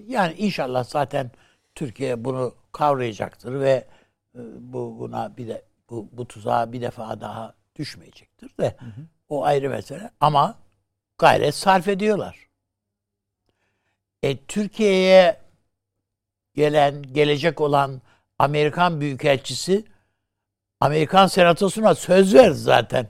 yani 0.08 0.34
inşallah 0.34 0.84
zaten 0.84 1.32
Türkiye 1.75 2.25
bunu 2.25 2.56
kavrayacaktır 2.71 3.60
ve 3.60 3.88
e, 4.36 4.39
bu 4.60 4.99
buna 4.99 5.38
bir 5.38 5.47
de 5.47 5.65
bu, 5.89 6.10
bu 6.12 6.27
tuzağa 6.27 6.73
bir 6.73 6.82
defa 6.82 7.21
daha 7.21 7.53
düşmeyecektir 7.75 8.58
de 8.58 8.75
hı 8.80 8.86
hı. 8.86 9.01
o 9.30 9.43
ayrı 9.43 9.69
mesele 9.69 10.12
ama 10.19 10.60
gayret 11.17 11.56
sarf 11.56 11.88
ediyorlar. 11.88 12.46
E, 14.27 14.37
Türkiye'ye 14.37 15.37
gelen 16.55 17.03
gelecek 17.03 17.61
olan 17.61 18.01
Amerikan 18.39 19.01
Büyükelçisi 19.01 19.83
Amerikan 20.79 21.27
Senatosu'na 21.27 21.95
söz 21.95 22.35
verdi 22.35 22.57
zaten. 22.57 23.07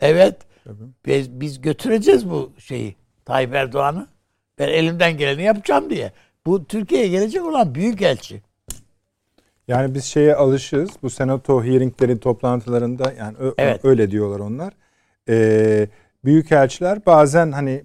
Evet. 0.00 0.36
Biz, 1.06 1.40
biz 1.40 1.60
götüreceğiz 1.60 2.30
bu 2.30 2.52
şeyi 2.58 2.96
Tayyip 3.24 3.54
Erdoğan'ı. 3.54 4.06
Ben 4.58 4.68
elimden 4.68 5.16
geleni 5.16 5.42
yapacağım 5.42 5.90
diye. 5.90 6.12
Bu 6.46 6.64
Türkiye'ye 6.64 7.08
gelecek 7.08 7.44
olan 7.44 7.74
büyük 7.74 8.02
elçi. 8.02 8.42
Yani 9.68 9.94
biz 9.94 10.04
şeye 10.04 10.34
alışığız. 10.34 10.90
Bu 11.02 11.10
senato 11.10 11.64
hearinglerin 11.64 12.18
toplantılarında 12.18 13.12
yani 13.18 13.36
evet. 13.58 13.84
öyle 13.84 14.10
diyorlar 14.10 14.40
onlar. 14.40 14.72
Ee, 15.28 15.88
büyük 16.24 16.52
elçiler 16.52 17.06
bazen 17.06 17.52
hani 17.52 17.84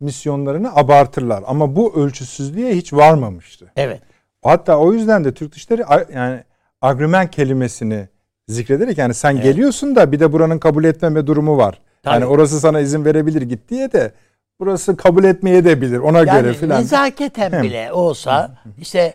misyonlarını 0.00 0.76
abartırlar 0.76 1.44
ama 1.46 1.76
bu 1.76 1.96
ölçüsüzlüğe 1.96 2.76
hiç 2.76 2.92
varmamıştı. 2.92 3.72
Evet. 3.76 4.00
Hatta 4.42 4.78
o 4.78 4.92
yüzden 4.92 5.24
de 5.24 5.34
Türk 5.34 5.52
Dışişleri 5.52 5.84
yani 6.14 6.44
agreement 6.80 7.30
kelimesini 7.30 8.08
zikrederek 8.48 8.98
yani 8.98 9.14
sen 9.14 9.34
evet. 9.34 9.44
geliyorsun 9.44 9.96
da 9.96 10.12
bir 10.12 10.20
de 10.20 10.32
buranın 10.32 10.58
kabul 10.58 10.84
etmeme 10.84 11.26
durumu 11.26 11.56
var. 11.56 11.80
Tabii. 12.02 12.14
Yani 12.14 12.26
orası 12.26 12.60
sana 12.60 12.80
izin 12.80 13.04
verebilir 13.04 13.42
git 13.42 13.68
diye 13.68 13.92
de 13.92 14.12
burası 14.60 14.96
kabul 14.96 15.24
etmeye 15.24 15.64
de 15.64 15.80
bilir 15.80 15.98
ona 15.98 16.18
yani 16.18 16.42
göre 16.42 16.54
filan. 16.54 16.80
Nezaketen 16.80 17.52
Hem. 17.52 17.62
bile 17.62 17.92
olsa 17.92 18.58
işte 18.78 19.14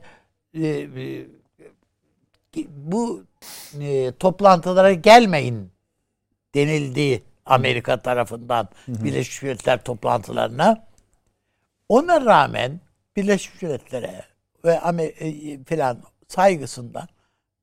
e, 0.53 0.67
e, 0.67 1.25
bu 2.69 3.23
e, 3.81 4.11
toplantılara 4.11 4.93
gelmeyin 4.93 5.71
denildiği 6.55 7.23
Amerika 7.45 8.01
tarafından 8.01 8.69
Birleşmiş 8.87 9.41
Milletler 9.41 9.83
toplantılarına. 9.83 10.87
Ona 11.89 12.25
rağmen 12.25 12.79
Birleşmiş 13.15 13.61
Milletler'e 13.61 14.25
ve 14.65 15.03
e, 15.03 15.63
filan 15.63 16.03
saygısından 16.27 17.07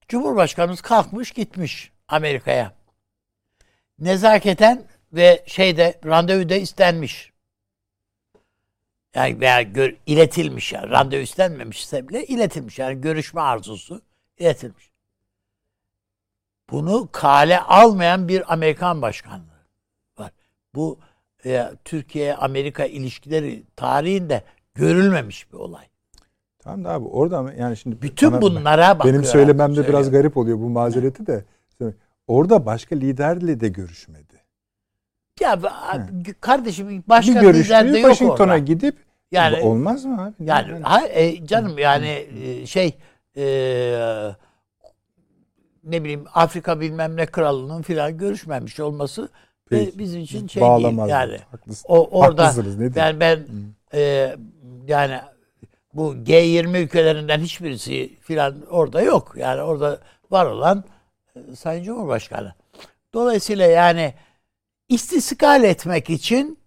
Cumhurbaşkanımız 0.08 0.80
kalkmış 0.80 1.30
gitmiş 1.30 1.92
Amerika'ya. 2.08 2.72
Nezaketen 3.98 4.84
ve 5.12 5.44
şeyde 5.46 6.00
randevu 6.04 6.48
da 6.48 6.54
istenmiş. 6.54 7.32
Yani 9.14 9.40
veya 9.40 9.62
gör, 9.62 9.94
iletilmiş 10.06 10.72
yani. 10.72 10.90
Randevu 10.90 11.22
istenmemişse 11.22 12.08
bile 12.08 12.26
iletilmiş. 12.26 12.78
Yani 12.78 13.00
görüşme 13.00 13.40
arzusu 13.40 14.02
iletilmiş. 14.38 14.90
Bunu 16.70 17.08
kale 17.12 17.60
almayan 17.60 18.28
bir 18.28 18.52
Amerikan 18.52 19.02
başkanlığı. 19.02 19.57
Bu 20.78 20.98
e, 21.44 21.70
Türkiye-Amerika 21.84 22.84
ilişkileri 22.84 23.62
tarihinde 23.76 24.42
görülmemiş 24.74 25.52
bir 25.52 25.58
olay. 25.58 25.84
Tamam 26.58 26.84
da 26.84 26.90
abi 26.90 27.06
orada 27.08 27.52
yani 27.58 27.76
şimdi 27.76 28.02
bütün 28.02 28.32
bana, 28.32 28.42
bunlara 28.42 28.98
bakıyor. 28.98 29.14
Benim 29.14 29.24
söylememde 29.24 29.88
biraz 29.88 30.10
garip 30.10 30.36
oluyor 30.36 30.58
bu 30.58 30.68
mazereti 30.68 31.26
de. 31.26 31.44
Orada 32.26 32.66
başka 32.66 32.96
liderle 32.96 33.60
de 33.60 33.68
görüşmedi. 33.68 34.42
Ya 35.40 35.62
He. 35.62 36.32
kardeşim 36.40 37.04
başka 37.08 37.42
bir 37.42 37.54
lider 37.54 37.92
de 37.92 37.98
yok 37.98 38.10
Washington'a 38.10 38.58
gidip 38.58 38.96
yani 39.32 39.60
olmaz 39.60 40.04
mı 40.04 40.22
abi? 40.24 40.34
Yani, 40.40 40.70
yani. 40.70 40.82
Ha, 40.82 41.06
e, 41.08 41.46
canım 41.46 41.78
yani 41.78 42.28
e, 42.42 42.66
şey 42.66 42.98
e, 43.36 43.44
ne 45.84 46.02
bileyim 46.04 46.24
Afrika 46.34 46.80
bilmem 46.80 47.16
ne 47.16 47.26
kralının 47.26 47.82
filan 47.82 48.18
görüşmemiş 48.18 48.80
olması 48.80 49.28
Peki. 49.70 49.98
bizim 49.98 50.20
için 50.20 50.48
şey 50.48 50.62
Bağlamaz 50.62 51.08
değil. 51.08 51.18
Yani 51.18 51.38
Haklısın. 51.50 51.86
o 51.88 52.08
orada 52.20 52.52
ben 52.96 53.20
ben 53.20 53.46
e, 53.94 54.34
yani 54.88 55.20
bu 55.94 56.14
G20 56.14 56.78
ülkelerinden 56.78 57.40
hiçbirisi 57.40 58.16
filan 58.20 58.66
orada 58.70 59.02
yok. 59.02 59.34
Yani 59.36 59.62
orada 59.62 60.00
var 60.30 60.46
olan 60.46 60.84
e, 61.36 61.56
Sayın 61.56 61.84
Cumhurbaşkanı. 61.84 62.54
Dolayısıyla 63.14 63.66
yani 63.66 64.14
istiskal 64.88 65.64
etmek 65.64 66.10
için 66.10 66.58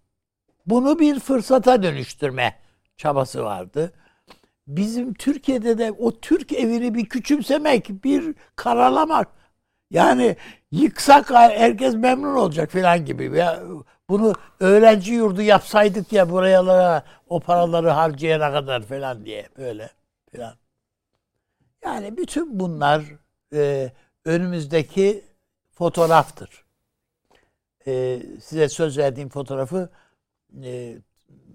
bunu 0.66 0.98
bir 0.98 1.20
fırsata 1.20 1.82
dönüştürme 1.82 2.54
çabası 2.96 3.44
vardı. 3.44 3.92
Bizim 4.66 5.14
Türkiye'de 5.14 5.78
de 5.78 5.92
o 5.92 6.20
Türk 6.20 6.52
evini 6.52 6.94
bir 6.94 7.06
küçümsemek, 7.06 8.04
bir 8.04 8.34
karalamak. 8.56 9.28
Yani 9.90 10.36
yıksak 10.72 11.30
herkes 11.30 11.94
memnun 11.94 12.34
olacak 12.34 12.70
falan 12.70 13.04
gibi. 13.04 13.38
Ya 13.38 13.62
bunu 14.08 14.34
öğrenci 14.60 15.12
yurdu 15.12 15.42
yapsaydık 15.42 16.12
ya 16.12 16.30
buralara 16.30 17.04
o 17.28 17.40
paraları 17.40 17.90
harcayana 17.90 18.52
kadar 18.52 18.82
falan 18.82 19.24
diye 19.24 19.48
böyle 19.58 19.90
falan. 20.36 20.54
Yani 21.84 22.16
bütün 22.16 22.60
bunlar 22.60 23.02
e, 23.54 23.92
önümüzdeki 24.24 25.24
fotoğraftır. 25.72 26.64
E, 27.86 28.22
size 28.42 28.68
söz 28.68 28.98
verdiğim 28.98 29.28
fotoğrafı 29.28 29.90
e, 30.64 30.98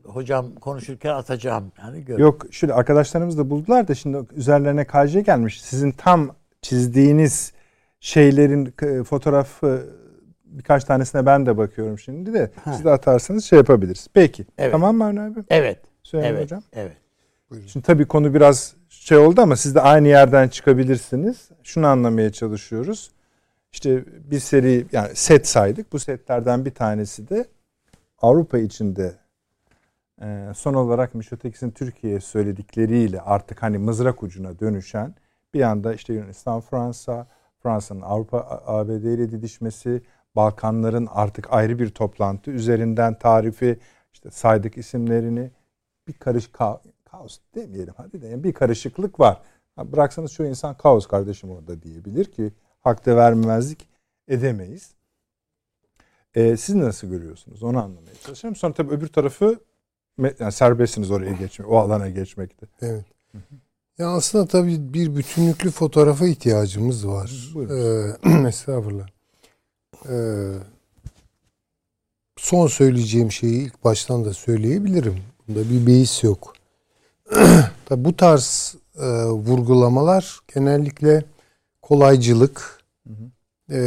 hocam 0.05 0.55
konuşurken 0.55 1.09
atacağım. 1.13 1.71
Yani 1.79 2.05
gör. 2.05 2.19
Yok 2.19 2.45
şöyle 2.51 2.73
arkadaşlarımız 2.73 3.37
da 3.37 3.49
buldular 3.49 3.87
da 3.87 3.95
şimdi 3.95 4.17
üzerlerine 4.35 4.85
KJ 4.87 5.23
gelmiş. 5.25 5.61
Sizin 5.61 5.91
tam 5.91 6.35
çizdiğiniz 6.61 7.53
şeylerin 8.07 8.73
e, 8.81 9.03
fotoğrafı 9.03 9.89
birkaç 10.45 10.83
tanesine 10.83 11.25
ben 11.25 11.45
de 11.45 11.57
bakıyorum 11.57 11.99
şimdi 11.99 12.33
de. 12.33 12.51
Ha. 12.63 12.73
Siz 12.73 12.85
de 12.85 12.91
atarsanız 12.91 13.45
şey 13.45 13.57
yapabiliriz. 13.57 14.07
Peki. 14.13 14.45
Evet. 14.57 14.71
Tamam 14.71 14.97
mı 14.97 15.05
Avni 15.05 15.21
abi? 15.21 15.39
Evet. 15.49 15.79
Söyle 16.03 16.27
evet. 16.27 16.43
hocam. 16.43 16.63
Evet. 16.73 16.97
Buyurun. 17.49 17.67
Şimdi 17.67 17.85
tabii 17.85 18.05
konu 18.05 18.33
biraz 18.33 18.75
şey 18.89 19.17
oldu 19.17 19.41
ama 19.41 19.55
siz 19.55 19.75
de 19.75 19.81
aynı 19.81 20.07
yerden 20.07 20.47
çıkabilirsiniz. 20.47 21.49
Şunu 21.63 21.87
anlamaya 21.87 22.31
çalışıyoruz. 22.31 23.11
İşte 23.71 24.03
bir 24.31 24.39
seri 24.39 24.85
yani 24.91 25.15
set 25.15 25.47
saydık. 25.47 25.93
Bu 25.93 25.99
setlerden 25.99 26.65
bir 26.65 26.71
tanesi 26.71 27.29
de 27.29 27.45
Avrupa 28.21 28.57
içinde 28.57 29.13
e, 30.21 30.51
son 30.55 30.73
olarak 30.73 31.15
Mişotekis'in 31.15 31.71
Türkiye'ye 31.71 32.19
söyledikleriyle 32.19 33.21
artık 33.21 33.63
hani 33.63 33.77
mızrak 33.77 34.23
ucuna 34.23 34.59
dönüşen 34.59 35.15
bir 35.53 35.61
anda 35.61 35.93
işte 35.93 36.13
Yunanistan, 36.13 36.61
Fransa, 36.61 37.27
Fransa'nın 37.67 38.01
Avrupa 38.01 38.63
ABD 38.65 38.89
ile 38.89 39.31
didişmesi, 39.31 40.01
Balkanların 40.35 41.07
artık 41.11 41.53
ayrı 41.53 41.79
bir 41.79 41.89
toplantı 41.89 42.51
üzerinden 42.51 43.19
tarifi, 43.19 43.79
işte 44.13 44.31
saydık 44.31 44.77
isimlerini 44.77 45.51
bir 46.07 46.13
karış 46.13 46.47
ka 46.47 46.81
kaos 47.11 47.39
demeyelim 47.55 47.93
hadi 47.97 48.21
de 48.21 48.43
bir 48.43 48.53
karışıklık 48.53 49.19
var. 49.19 49.41
Bıraksanız 49.77 50.31
şu 50.31 50.43
insan 50.43 50.77
kaos 50.77 51.07
kardeşim 51.07 51.51
orada 51.51 51.81
diyebilir 51.81 52.25
ki 52.25 52.53
hakta 52.81 53.15
vermemezlik 53.15 53.87
edemeyiz. 54.27 54.91
Ee, 56.35 56.57
siz 56.57 56.75
nasıl 56.75 57.07
görüyorsunuz? 57.07 57.63
Onu 57.63 57.83
anlamaya 57.83 58.15
çalışıyorum. 58.23 58.55
Sonra 58.55 58.73
tabii 58.73 58.93
öbür 58.93 59.07
tarafı 59.07 59.59
yani 60.39 60.51
serbestsiniz 60.51 61.11
oraya 61.11 61.31
geçmek, 61.31 61.69
o 61.69 61.77
alana 61.79 62.09
geçmekte. 62.09 62.67
Evet. 62.81 63.05
Ya 63.97 64.09
aslında 64.09 64.45
tabii 64.45 64.93
bir 64.93 65.15
bütünlüklü 65.15 65.71
fotoğrafa 65.71 66.27
ihtiyacımız 66.27 67.07
var. 67.07 67.53
Ee, 67.55 68.47
estağfurullah. 68.47 69.07
Ee, 70.09 70.53
son 72.37 72.67
söyleyeceğim 72.67 73.31
şeyi 73.31 73.65
ilk 73.65 73.83
baştan 73.83 74.25
da 74.25 74.33
söyleyebilirim. 74.33 75.17
Bunda 75.47 75.69
bir 75.69 75.87
beis 75.87 76.23
yok. 76.23 76.53
tabii 77.85 78.05
bu 78.05 78.15
tarz 78.15 78.75
e, 78.99 79.05
vurgulamalar 79.25 80.39
genellikle 80.55 81.23
kolaycılık, 81.81 82.81
hı 83.07 83.13
hı. 83.13 83.31
E, 83.73 83.79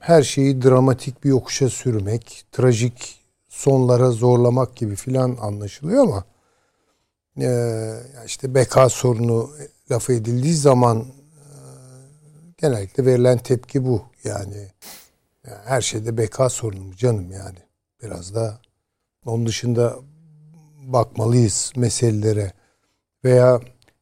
her 0.00 0.22
şeyi 0.22 0.62
dramatik 0.62 1.24
bir 1.24 1.28
yokuşa 1.28 1.68
sürmek, 1.68 2.44
trajik 2.52 3.20
sonlara 3.48 4.10
zorlamak 4.10 4.76
gibi 4.76 4.96
filan 4.96 5.36
anlaşılıyor 5.40 6.02
ama 6.02 6.24
e, 7.40 7.92
işte 8.26 8.54
beka 8.54 8.88
sorunu 8.88 9.50
lafı 9.90 10.12
edildiği 10.12 10.54
zaman 10.54 10.98
e, 10.98 11.06
genellikle 12.56 13.06
verilen 13.06 13.38
tepki 13.38 13.84
bu. 13.84 14.02
Yani, 14.24 14.68
yani 15.46 15.58
her 15.64 15.80
şeyde 15.80 16.16
beka 16.16 16.48
sorunu 16.48 16.96
canım 16.96 17.32
yani. 17.32 17.58
Biraz 18.02 18.34
da 18.34 18.60
onun 19.26 19.46
dışında 19.46 19.96
bakmalıyız 20.82 21.72
meselelere. 21.76 22.52
Veya 23.24 23.60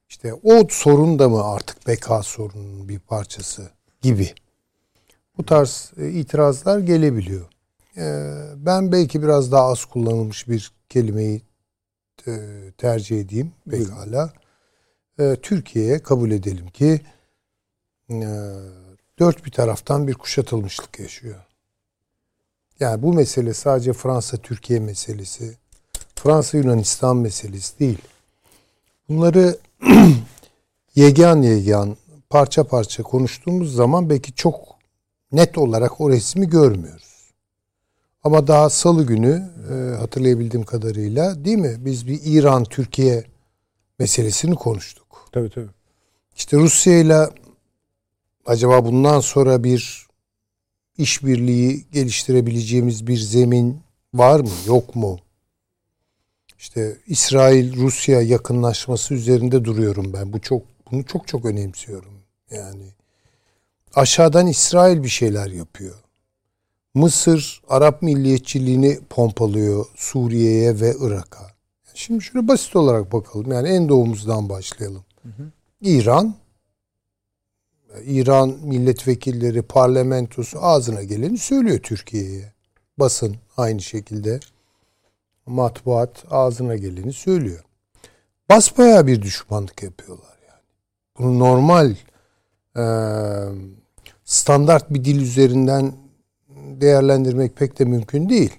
işte 0.08 0.34
o 0.34 0.66
sorun 0.70 1.18
da 1.18 1.28
mı 1.28 1.44
artık 1.44 1.86
beka 1.86 2.22
sorunun 2.22 2.88
bir 2.88 2.98
parçası 2.98 3.70
gibi. 4.02 4.34
Bu 5.38 5.46
tarz 5.46 5.92
e, 5.96 6.10
itirazlar 6.10 6.78
gelebiliyor. 6.78 7.48
E, 7.96 8.34
ben 8.56 8.92
belki 8.92 9.22
biraz 9.22 9.52
daha 9.52 9.64
az 9.64 9.84
kullanılmış 9.84 10.48
bir 10.48 10.72
kelimeyi 10.88 11.42
tercih 12.78 13.20
edeyim 13.20 13.52
pekala. 13.70 14.32
Türkiye'ye 15.42 15.98
kabul 15.98 16.30
edelim 16.30 16.66
ki 16.66 17.00
dört 19.18 19.46
bir 19.46 19.50
taraftan 19.50 20.08
bir 20.08 20.14
kuşatılmışlık 20.14 21.00
yaşıyor. 21.00 21.46
Yani 22.80 23.02
bu 23.02 23.12
mesele 23.12 23.54
sadece 23.54 23.92
Fransa-Türkiye 23.92 24.80
meselesi, 24.80 25.56
Fransa-Yunanistan 26.14 27.16
meselesi 27.16 27.78
değil. 27.78 27.98
Bunları 29.08 29.58
yegan 30.94 31.42
yegan 31.42 31.96
parça 32.30 32.64
parça 32.64 33.02
konuştuğumuz 33.02 33.74
zaman 33.74 34.10
belki 34.10 34.34
çok 34.34 34.60
net 35.32 35.58
olarak 35.58 36.00
o 36.00 36.10
resmi 36.10 36.48
görmüyoruz. 36.48 37.13
Ama 38.24 38.46
daha 38.46 38.70
salı 38.70 39.06
günü 39.06 39.50
e, 39.70 39.96
hatırlayabildiğim 39.96 40.66
kadarıyla 40.66 41.44
değil 41.44 41.58
mi? 41.58 41.76
Biz 41.78 42.06
bir 42.06 42.20
İran-Türkiye 42.24 43.24
meselesini 43.98 44.54
konuştuk. 44.54 45.28
Tabii 45.32 45.50
tabii. 45.50 45.70
İşte 46.36 46.56
Rusya 46.56 46.98
ile 46.98 47.26
acaba 48.46 48.84
bundan 48.84 49.20
sonra 49.20 49.64
bir 49.64 50.06
işbirliği 50.98 51.86
geliştirebileceğimiz 51.92 53.06
bir 53.06 53.16
zemin 53.16 53.80
var 54.14 54.40
mı, 54.40 54.50
yok 54.66 54.96
mu? 54.96 55.18
işte 56.64 56.96
İsrail-Rusya 57.06 58.22
yakınlaşması 58.22 59.14
üzerinde 59.14 59.64
duruyorum 59.64 60.12
ben. 60.12 60.32
Bu 60.32 60.40
çok 60.40 60.62
bunu 60.90 61.04
çok 61.04 61.28
çok 61.28 61.44
önemsiyorum. 61.44 62.12
Yani 62.50 62.84
aşağıdan 63.94 64.46
İsrail 64.46 65.02
bir 65.02 65.08
şeyler 65.08 65.50
yapıyor. 65.50 66.03
Mısır 66.94 67.62
Arap 67.68 68.02
milliyetçiliğini 68.02 69.00
pompalıyor 69.10 69.86
Suriye'ye 69.96 70.80
ve 70.80 70.94
Irak'a. 71.00 71.50
Şimdi 71.94 72.24
şöyle 72.24 72.48
basit 72.48 72.76
olarak 72.76 73.12
bakalım. 73.12 73.52
Yani 73.52 73.68
en 73.68 73.88
doğumuzdan 73.88 74.48
başlayalım. 74.48 75.04
Hı 75.22 75.28
hı. 75.28 75.50
İran 75.80 76.34
İran 78.04 78.48
milletvekilleri, 78.48 79.62
parlamentosu 79.62 80.58
ağzına 80.60 81.02
geleni 81.02 81.38
söylüyor 81.38 81.78
Türkiye'ye. 81.78 82.52
Basın 82.98 83.36
aynı 83.56 83.80
şekilde 83.80 84.40
matbuat 85.46 86.24
ağzına 86.30 86.76
geleni 86.76 87.12
söylüyor. 87.12 87.64
Basbaya 88.48 89.06
bir 89.06 89.22
düşmanlık 89.22 89.82
yapıyorlar 89.82 90.38
yani. 90.48 90.62
Bunu 91.18 91.38
normal 91.38 91.94
e, 92.76 92.84
standart 94.24 94.90
bir 94.90 95.04
dil 95.04 95.20
üzerinden 95.20 95.92
değerlendirmek 96.80 97.56
pek 97.56 97.78
de 97.78 97.84
mümkün 97.84 98.28
değil. 98.28 98.52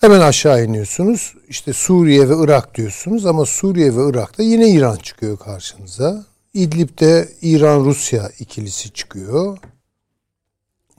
Hemen 0.00 0.20
aşağı 0.20 0.64
iniyorsunuz. 0.64 1.34
İşte 1.48 1.72
Suriye 1.72 2.28
ve 2.28 2.34
Irak 2.44 2.74
diyorsunuz 2.74 3.26
ama 3.26 3.44
Suriye 3.44 3.96
ve 3.96 4.10
Irak'ta 4.10 4.42
yine 4.42 4.70
İran 4.70 4.96
çıkıyor 4.96 5.38
karşınıza. 5.38 6.24
İdlib'de 6.54 7.28
İran-Rusya 7.42 8.30
ikilisi 8.38 8.90
çıkıyor. 8.92 9.58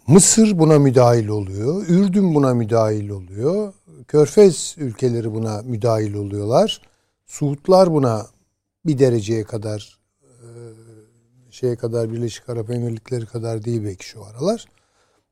Mısır 0.08 0.60
buna 0.60 0.80
müdahil 0.80 1.28
oluyor. 1.28 1.88
Ürdün 1.88 2.36
buna 2.36 2.54
müdahil 2.54 3.10
oluyor. 3.10 3.74
Körfez 4.08 4.76
ülkeleri 4.78 5.34
buna 5.34 5.62
müdahil 5.62 6.14
oluyorlar. 6.14 6.82
Suudlar 7.26 7.94
buna 7.94 8.28
bir 8.86 9.00
dereceye 9.00 9.44
kadar 9.44 10.00
e, 10.24 10.48
şeye 11.52 11.76
kadar 11.76 12.12
Birleşik 12.12 12.50
Arap 12.50 12.70
Emirlikleri 12.70 13.26
kadar 13.26 13.64
değil 13.64 13.84
belki 13.84 14.06
şu 14.06 14.26
aralar. 14.26 14.66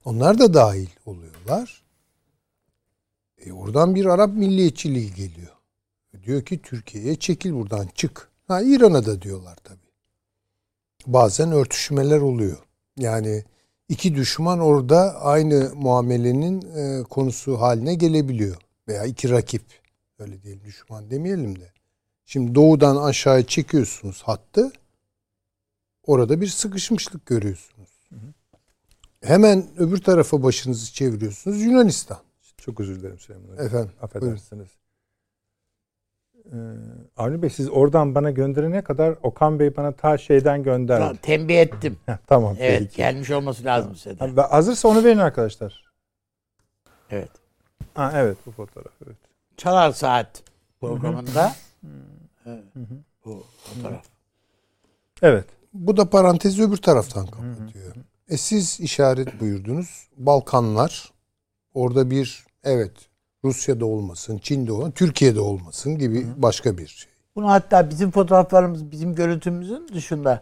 Onlar 0.06 0.40
da 0.40 0.54
dahil 0.54 0.90
oluyorlar. 1.06 1.84
E 3.46 3.52
oradan 3.52 3.96
bir 3.96 4.06
Arap 4.06 4.34
milliyetçiliği 4.34 5.14
geliyor. 5.14 5.56
Diyor 6.24 6.46
ki 6.46 6.62
Türkiye'ye 6.62 7.16
çekil 7.16 7.54
buradan 7.54 7.88
çık. 7.96 8.30
Ha 8.48 8.62
İran'a 8.62 9.06
da 9.06 9.22
diyorlar 9.22 9.58
tabii. 9.64 9.90
Bazen 11.08 11.52
örtüşmeler 11.52 12.20
oluyor. 12.20 12.58
Yani 12.98 13.44
iki 13.90 14.16
düşman 14.16 14.60
orada 14.60 15.22
aynı 15.22 15.72
muamelenin 15.76 16.62
e, 16.76 17.04
konusu 17.04 17.62
haline 17.62 17.96
gelebiliyor. 17.96 18.58
Veya 18.88 19.06
iki 19.06 19.30
rakip. 19.30 19.64
Öyle 20.20 20.44
değil 20.44 20.64
düşman 20.64 21.12
demeyelim 21.12 21.60
de. 21.60 21.72
Şimdi 22.26 22.56
doğudan 22.56 22.96
aşağıya 22.96 23.48
çekiyorsunuz 23.48 24.22
hattı. 24.24 24.72
Orada 26.04 26.42
bir 26.42 26.48
sıkışmışlık 26.48 27.26
görüyorsunuz. 27.26 27.79
Hemen 29.24 29.68
öbür 29.78 29.98
tarafa 29.98 30.44
başınızı 30.44 30.94
çeviriyorsunuz. 30.94 31.62
Yunanistan. 31.62 32.18
Çok 32.58 32.80
özür 32.80 33.00
dilerim 33.00 33.20
Süleyman 33.20 33.66
Efendim. 33.66 33.92
Affedersiniz. 34.02 34.68
Ee, 36.46 36.56
Avni 37.18 37.42
Bey 37.42 37.50
siz 37.50 37.70
oradan 37.70 38.16
bana 38.16 38.32
gönderene 38.32 38.82
kadar 38.82 39.16
Okan 39.24 39.60
Bey 39.60 39.76
bana 39.78 39.92
ta 39.92 40.18
şeyden 40.18 40.64
gönderdi. 40.64 41.00
Tamam, 41.00 41.16
tembih 41.16 41.60
ettim. 41.60 41.98
tamam. 42.28 42.56
Evet 42.60 42.80
peki. 42.80 42.98
gelmiş 42.98 43.32
olması 43.32 43.66
lazım 43.66 43.96
size 43.96 44.20
de. 44.20 44.42
Hazırsa 44.42 44.88
onu 44.88 45.04
verin 45.04 45.18
arkadaşlar. 45.18 45.84
Evet. 47.10 47.32
Ha, 47.94 48.12
evet 48.16 48.38
bu 48.46 48.52
fotoğraf. 48.52 48.94
Evet. 49.06 49.18
Çalar 49.58 49.92
Saat 49.92 50.44
programında 50.82 51.56
evet, 52.46 52.64
bu 53.26 53.44
fotoğraf. 53.64 54.06
Evet. 55.22 55.46
Bu 55.74 55.98
da 55.98 56.10
parantezi 56.10 56.64
öbür 56.64 56.78
taraftan 56.78 57.26
kapatıyor. 57.26 57.89
E 58.30 58.38
siz 58.38 58.80
işaret 58.80 59.40
buyurdunuz. 59.40 60.08
Balkanlar 60.18 61.12
orada 61.74 62.12
bir 62.12 62.46
evet 62.64 62.92
Rusya'da 63.44 63.86
olmasın, 63.86 64.38
Çin'de 64.38 64.72
olmasın, 64.72 64.92
Türkiye'de 64.92 65.40
olmasın 65.40 65.98
gibi 65.98 66.24
Hı. 66.24 66.28
başka 66.38 66.78
bir 66.78 66.88
şey. 66.88 67.12
Bunu 67.36 67.50
hatta 67.50 67.90
bizim 67.90 68.12
fotoğraflarımız, 68.12 68.92
bizim 68.92 69.16
görüntümüzün 69.16 69.88
dışında 69.94 70.42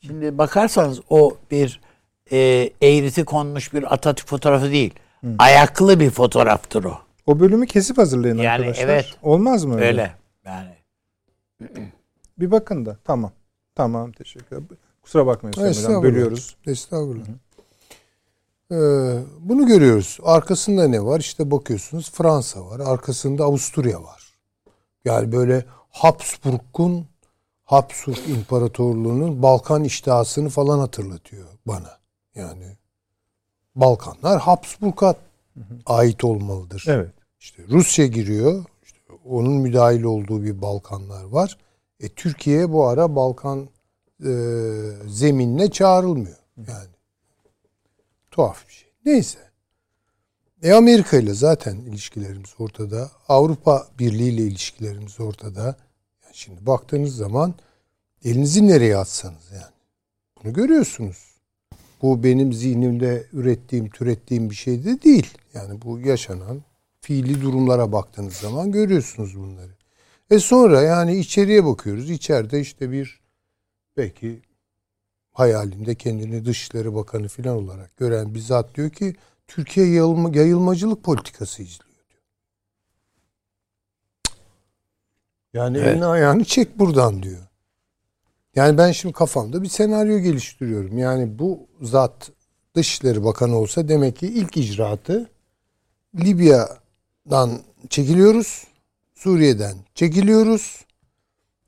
şimdi 0.00 0.38
bakarsanız 0.38 1.00
o 1.10 1.36
bir 1.50 1.80
e, 2.32 2.70
eğrisi 2.82 3.24
konmuş 3.24 3.74
bir 3.74 3.94
Atatürk 3.94 4.28
fotoğrafı 4.28 4.70
değil. 4.70 4.94
Hı. 5.20 5.34
Ayaklı 5.38 6.00
bir 6.00 6.10
fotoğraftır 6.10 6.84
o. 6.84 6.98
O 7.26 7.40
bölümü 7.40 7.66
kesip 7.66 7.98
hazırlayın 7.98 8.36
yani 8.36 8.50
arkadaşlar. 8.50 8.84
Evet. 8.84 9.06
Olmaz 9.22 9.64
mı 9.64 9.74
öyle? 9.74 9.86
Öyle. 9.86 10.12
Yani. 10.44 10.74
bir 12.38 12.50
bakın 12.50 12.86
da. 12.86 12.96
Tamam. 13.04 13.32
Tamam 13.74 14.12
teşekkür 14.12 14.56
ederim. 14.56 14.78
Kusura 15.08 15.26
bakmayın 15.26 15.70
Estağfurullah. 15.70 16.02
Bölüyoruz. 16.02 16.56
Estağfurullah. 16.66 17.26
Hı. 18.68 18.74
Ee, 18.74 19.22
bunu 19.40 19.66
görüyoruz. 19.66 20.18
Arkasında 20.22 20.88
ne 20.88 21.04
var? 21.04 21.20
İşte 21.20 21.50
bakıyorsunuz 21.50 22.10
Fransa 22.10 22.66
var. 22.66 22.80
Arkasında 22.80 23.44
Avusturya 23.44 24.02
var. 24.02 24.34
Yani 25.04 25.32
böyle 25.32 25.64
Habsburg'un 25.90 27.06
Habsburg 27.64 28.18
İmparatorluğu'nun 28.28 29.42
Balkan 29.42 29.84
iştihasını 29.84 30.48
falan 30.48 30.78
hatırlatıyor 30.78 31.48
bana. 31.66 31.98
Yani 32.34 32.76
Balkanlar 33.76 34.40
Habsburg'a 34.40 35.14
ait 35.86 36.24
olmalıdır. 36.24 36.84
Evet. 36.88 37.12
İşte 37.40 37.62
Rusya 37.68 38.06
giriyor. 38.06 38.64
İşte 38.82 38.98
onun 39.24 39.52
müdahil 39.52 40.02
olduğu 40.02 40.42
bir 40.42 40.62
Balkanlar 40.62 41.24
var. 41.24 41.58
E, 42.00 42.08
Türkiye 42.08 42.72
bu 42.72 42.86
ara 42.86 43.16
Balkan 43.16 43.68
e, 44.24 44.30
zeminine 45.08 45.70
çağrılmıyor. 45.70 46.36
Yani 46.56 46.88
tuhaf 48.30 48.68
bir 48.68 48.72
şey. 48.72 48.88
Neyse. 49.04 49.38
E 50.62 50.72
Amerika 50.72 51.16
ile 51.16 51.34
zaten 51.34 51.76
ilişkilerimiz 51.76 52.54
ortada. 52.58 53.10
Avrupa 53.28 53.88
Birliği 53.98 54.32
ile 54.32 54.42
ilişkilerimiz 54.42 55.20
ortada. 55.20 55.64
Yani 56.24 56.32
şimdi 56.32 56.66
baktığınız 56.66 57.16
zaman 57.16 57.54
elinizi 58.24 58.66
nereye 58.68 58.96
atsanız 58.96 59.52
yani. 59.52 59.74
Bunu 60.44 60.52
görüyorsunuz. 60.52 61.28
Bu 62.02 62.24
benim 62.24 62.52
zihnimde 62.52 63.26
ürettiğim, 63.32 63.90
türettiğim 63.90 64.50
bir 64.50 64.54
şey 64.54 64.84
de 64.84 65.02
değil. 65.02 65.26
Yani 65.54 65.82
bu 65.82 66.00
yaşanan 66.00 66.62
fiili 67.00 67.42
durumlara 67.42 67.92
baktığınız 67.92 68.34
zaman 68.34 68.72
görüyorsunuz 68.72 69.38
bunları. 69.38 69.72
E 70.30 70.38
sonra 70.38 70.82
yani 70.82 71.16
içeriye 71.16 71.64
bakıyoruz. 71.64 72.10
İçeride 72.10 72.60
işte 72.60 72.90
bir 72.90 73.20
belki 73.98 74.40
hayalinde 75.32 75.94
kendini 75.94 76.44
Dışişleri 76.44 76.94
Bakanı 76.94 77.28
falan 77.28 77.56
olarak 77.56 77.96
gören 77.96 78.34
bir 78.34 78.40
zat 78.40 78.74
diyor 78.74 78.90
ki 78.90 79.16
Türkiye 79.48 79.86
yayılma, 79.86 80.30
yayılmacılık 80.36 81.04
politikası 81.04 81.62
izliyor 81.62 81.94
diyor. 82.08 82.22
Yani 85.52 85.78
Evet. 85.78 85.88
elini 85.88 86.04
ayağını 86.04 86.44
çek 86.44 86.78
buradan 86.78 87.22
diyor. 87.22 87.42
Yani 88.54 88.78
ben 88.78 88.92
şimdi 88.92 89.14
kafamda 89.14 89.62
bir 89.62 89.68
senaryo 89.68 90.18
geliştiriyorum. 90.18 90.98
Yani 90.98 91.38
bu 91.38 91.66
zat 91.82 92.30
Dışişleri 92.74 93.24
Bakanı 93.24 93.56
olsa 93.56 93.88
demek 93.88 94.16
ki 94.16 94.26
ilk 94.26 94.56
icraatı 94.56 95.30
Libya'dan 96.14 97.60
çekiliyoruz. 97.90 98.66
Suriye'den 99.14 99.76
çekiliyoruz. 99.94 100.84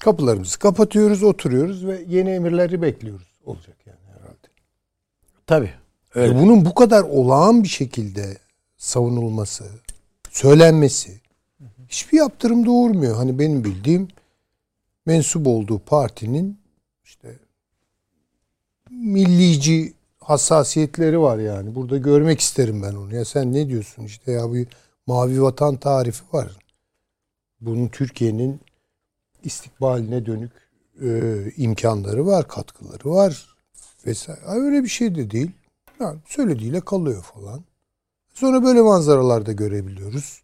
Kapılarımızı 0.01 0.59
kapatıyoruz, 0.59 1.23
oturuyoruz 1.23 1.87
ve 1.87 2.05
yeni 2.09 2.31
emirleri 2.31 2.83
bekliyoruz. 2.83 3.29
Olacak 3.45 3.77
yani 3.87 3.99
herhalde. 4.17 4.49
Tabii. 5.47 5.73
Öyle. 6.15 6.35
E 6.35 6.43
bunun 6.43 6.65
bu 6.65 6.75
kadar 6.75 7.03
olağan 7.03 7.63
bir 7.63 7.69
şekilde 7.69 8.39
savunulması, 8.77 9.65
söylenmesi 10.31 11.21
hiçbir 11.89 12.19
yaptırım 12.19 12.67
doğurmuyor. 12.67 13.17
Hani 13.17 13.39
benim 13.39 13.65
bildiğim 13.65 14.09
mensup 15.07 15.47
olduğu 15.47 15.79
partinin 15.79 16.59
işte 17.05 17.39
millici 18.91 19.93
hassasiyetleri 20.21 21.21
var 21.21 21.39
yani. 21.39 21.75
Burada 21.75 21.97
görmek 21.97 22.41
isterim 22.41 22.83
ben 22.83 22.95
onu. 22.95 23.15
Ya 23.15 23.25
sen 23.25 23.53
ne 23.53 23.69
diyorsun 23.69 24.05
işte 24.05 24.33
ya 24.33 24.55
bir 24.55 24.67
mavi 25.07 25.43
vatan 25.43 25.77
tarifi 25.77 26.25
var. 26.33 26.57
Bunun 27.61 27.89
Türkiye'nin 27.89 28.61
istikbaline 29.45 30.27
dönük 30.27 30.53
e, 31.03 31.43
imkanları 31.57 32.27
var, 32.27 32.49
katkıları 32.49 33.11
var 33.11 33.57
vesaire. 34.07 34.41
Öyle 34.47 34.83
bir 34.85 34.89
şey 34.89 35.15
de 35.15 35.31
değil. 35.31 35.51
Yani 36.01 36.19
söylediğiyle 36.27 36.81
kalıyor 36.81 37.23
falan. 37.23 37.65
Sonra 38.35 38.63
böyle 38.63 38.81
manzaralar 38.81 39.47
da 39.47 39.53
görebiliyoruz. 39.53 40.43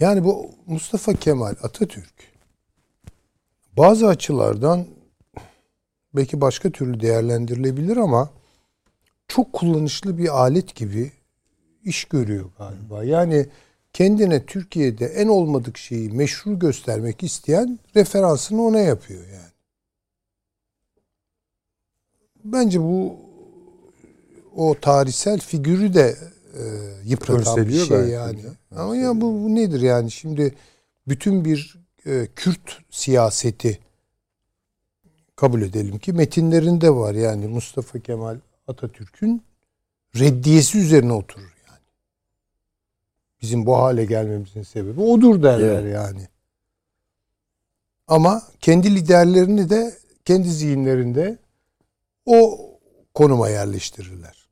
Yani 0.00 0.24
bu 0.24 0.50
Mustafa 0.66 1.14
Kemal 1.14 1.54
Atatürk 1.62 2.32
bazı 3.76 4.06
açılardan 4.06 4.86
belki 6.14 6.40
başka 6.40 6.70
türlü 6.70 7.00
değerlendirilebilir 7.00 7.96
ama 7.96 8.30
çok 9.28 9.52
kullanışlı 9.52 10.18
bir 10.18 10.28
alet 10.28 10.74
gibi 10.74 11.12
iş 11.84 12.04
görüyor 12.04 12.50
galiba. 12.58 13.04
Yani 13.04 13.46
kendine 13.92 14.46
Türkiye'de 14.46 15.06
en 15.06 15.28
olmadık 15.28 15.78
şeyi 15.78 16.10
meşru 16.10 16.58
göstermek 16.58 17.22
isteyen 17.22 17.78
referansını 17.96 18.62
ona 18.62 18.78
yapıyor 18.78 19.26
yani. 19.26 19.52
Bence 22.44 22.80
bu 22.80 23.16
o 24.56 24.74
tarihsel 24.80 25.40
figürü 25.40 25.94
de 25.94 26.16
e, 26.54 26.62
yıpratan 27.04 27.68
bir 27.68 27.84
şey 27.84 27.98
yani. 27.98 28.36
güzel. 28.36 28.52
Ama 28.76 28.96
ya 28.96 29.20
bu, 29.20 29.42
bu 29.42 29.54
nedir 29.54 29.80
yani 29.80 30.10
şimdi 30.10 30.54
bütün 31.08 31.44
bir 31.44 31.78
e, 32.06 32.28
Kürt 32.36 32.78
siyaseti 32.90 33.78
kabul 35.36 35.62
edelim 35.62 35.98
ki 35.98 36.12
metinlerinde 36.12 36.90
var 36.90 37.14
yani 37.14 37.46
Mustafa 37.46 37.98
Kemal 37.98 38.36
Atatürk'ün 38.66 39.42
reddiyesi 40.18 40.78
üzerine 40.78 41.12
oturur. 41.12 41.51
Bizim 43.42 43.66
bu 43.66 43.76
hale 43.76 44.04
gelmemizin 44.04 44.62
sebebi 44.62 45.00
odur 45.00 45.42
derler 45.42 45.82
Evet. 45.82 45.94
yani. 45.94 46.28
Ama 48.08 48.42
kendi 48.60 48.94
liderlerini 48.94 49.70
de 49.70 49.92
kendi 50.24 50.48
zihinlerinde 50.48 51.38
o 52.26 52.60
konuma 53.14 53.48
yerleştirirler. 53.48 54.46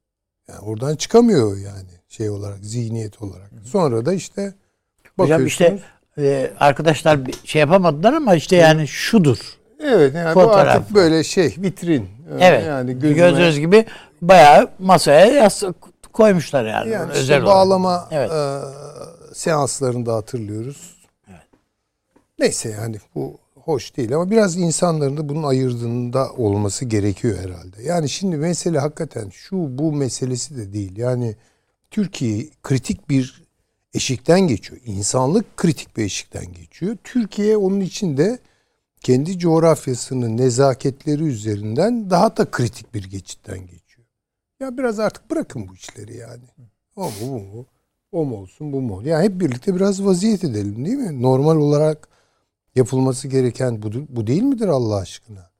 Yani 0.48 0.58
oradan 0.60 0.96
çıkamıyor 0.96 1.56
yani 1.56 1.88
şey 2.08 2.30
olarak, 2.30 2.58
zihniyet 2.64 3.22
olarak. 3.22 3.50
Sonra 3.64 4.06
da 4.06 4.12
işte 4.12 4.54
Hocam 5.16 5.46
işte 5.46 5.64
bakıyorsunuz. 5.64 5.90
e, 6.18 6.50
arkadaşlar 6.60 7.18
şey 7.44 7.60
yapamadılar 7.60 8.12
ama 8.12 8.34
işte 8.34 8.56
yani 8.56 8.88
şudur. 8.88 9.38
Evet 9.84 10.14
yani 10.14 10.34
bu 10.34 10.40
Fotoğraf. 10.40 10.76
artık 10.76 10.94
böyle 10.94 11.24
şey 11.24 11.54
vitrin. 11.58 12.08
Evet. 12.40 12.66
Yani 12.66 12.92
gözüme, 12.92 13.12
Gördüğünüz 13.14 13.58
gibi 13.60 13.86
bayağı 14.22 14.68
masaya 14.78 15.26
yastık 15.26 15.76
koymuşlar 16.12 16.64
yani. 16.64 16.90
yani 16.90 17.08
işte 17.08 17.20
özel 17.20 17.44
bağlama 17.44 18.08
Evet. 18.10 18.30
e, 18.30 18.60
seanslarında 19.34 20.14
hatırlıyoruz. 20.14 21.00
Neyse 22.38 22.70
yani 22.70 22.96
bu 23.14 23.38
hoş 23.54 23.96
değil 23.96 24.14
ama 24.14 24.30
biraz 24.30 24.56
insanların 24.56 25.16
da 25.16 25.28
bunun 25.28 25.42
ayırdığında 25.42 26.32
olması 26.32 26.84
gerekiyor 26.84 27.38
herhalde. 27.38 27.82
Yani 27.82 28.08
şimdi 28.08 28.36
mesele 28.36 28.78
hakikaten 28.78 29.30
şu 29.30 29.56
bu 29.78 29.92
meselesi 29.92 30.56
de 30.56 30.72
değil. 30.72 30.96
Yani 30.96 31.36
Türkiye 31.90 32.48
kritik 32.62 33.08
bir 33.08 33.42
eşikten 33.94 34.40
geçiyor. 34.40 34.80
İnsanlık 34.84 35.56
kritik 35.56 35.96
bir 35.96 36.04
eşikten 36.04 36.52
geçiyor. 36.52 36.96
Türkiye 37.04 37.56
onun 37.56 37.80
içinde 37.80 38.38
kendi 39.00 39.38
coğrafyasının 39.38 40.36
nezaketleri 40.36 41.24
üzerinden 41.24 42.10
daha 42.10 42.36
da 42.36 42.50
kritik 42.50 42.94
bir 42.94 43.10
geçitten 43.10 43.58
geçiyor. 43.58 43.80
Ya 44.60 44.78
biraz 44.78 45.00
artık 45.00 45.30
bırakın 45.30 45.68
bu 45.68 45.74
işleri 45.74 46.16
yani. 46.16 46.44
O 46.96 47.04
mu 47.04 47.12
bu 47.20 47.40
mu? 47.40 47.66
O 48.12 48.24
mu 48.24 48.36
olsun 48.36 48.72
bu 48.72 48.80
mu? 48.80 48.94
olsun? 48.94 49.06
Yani 49.06 49.24
hep 49.24 49.40
birlikte 49.40 49.74
biraz 49.74 50.04
vaziyet 50.04 50.44
edelim 50.44 50.84
değil 50.86 50.96
mi? 50.96 51.22
Normal 51.22 51.56
olarak 51.56 52.08
yapılması 52.74 53.28
gereken 53.28 53.82
bu, 53.82 53.92
bu 54.08 54.26
değil 54.26 54.42
midir 54.42 54.68
Allah 54.68 54.96
aşkına? 54.96 55.50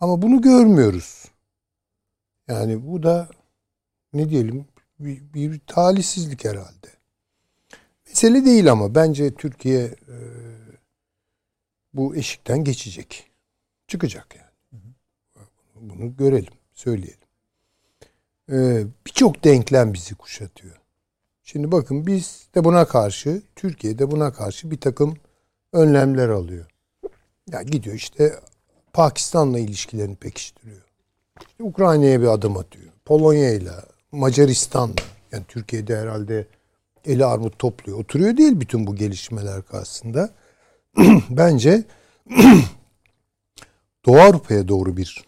Ama 0.00 0.22
bunu 0.22 0.42
görmüyoruz. 0.42 1.24
Yani 2.48 2.86
bu 2.86 3.02
da 3.02 3.28
ne 4.12 4.30
diyelim 4.30 4.66
bir, 4.98 5.34
bir 5.34 5.60
talihsizlik 5.66 6.44
herhalde. 6.44 6.86
Mesele 8.08 8.44
değil 8.44 8.72
ama 8.72 8.94
bence 8.94 9.34
Türkiye 9.34 9.84
e, 9.84 10.16
bu 11.94 12.16
eşikten 12.16 12.64
geçecek. 12.64 13.30
Çıkacak 13.88 14.36
yani. 14.36 14.82
Bunu 15.74 16.16
görelim, 16.16 16.52
söyleyelim. 16.74 17.25
E, 18.52 18.84
Birçok 19.06 19.44
denklem 19.44 19.94
bizi 19.94 20.14
kuşatıyor. 20.14 20.76
Şimdi 21.42 21.72
bakın 21.72 22.06
biz 22.06 22.48
de 22.54 22.64
buna 22.64 22.84
karşı, 22.84 23.42
Türkiye 23.56 23.98
de 23.98 24.10
buna 24.10 24.32
karşı 24.32 24.70
bir 24.70 24.80
takım 24.80 25.14
önlemler 25.72 26.28
alıyor. 26.28 26.66
Ya 27.50 27.62
gidiyor 27.62 27.96
işte 27.96 28.40
Pakistan'la 28.92 29.58
ilişkilerini 29.58 30.16
pekiştiriyor. 30.16 30.82
İşte 31.48 31.64
Ukrayna'ya 31.64 32.20
bir 32.20 32.26
adım 32.26 32.56
atıyor. 32.56 32.92
Polonya'yla, 33.04 33.84
Macaristan'la. 34.12 34.94
Yani 35.32 35.44
Türkiye'de 35.48 35.96
herhalde 35.96 36.46
eli 37.04 37.24
armut 37.24 37.58
topluyor. 37.58 37.98
Oturuyor 37.98 38.36
değil 38.36 38.60
bütün 38.60 38.86
bu 38.86 38.96
gelişmeler 38.96 39.62
karşısında. 39.62 40.30
Bence 41.30 41.84
Doğu 44.06 44.20
Avrupa'ya 44.20 44.68
doğru 44.68 44.96
bir 44.96 45.24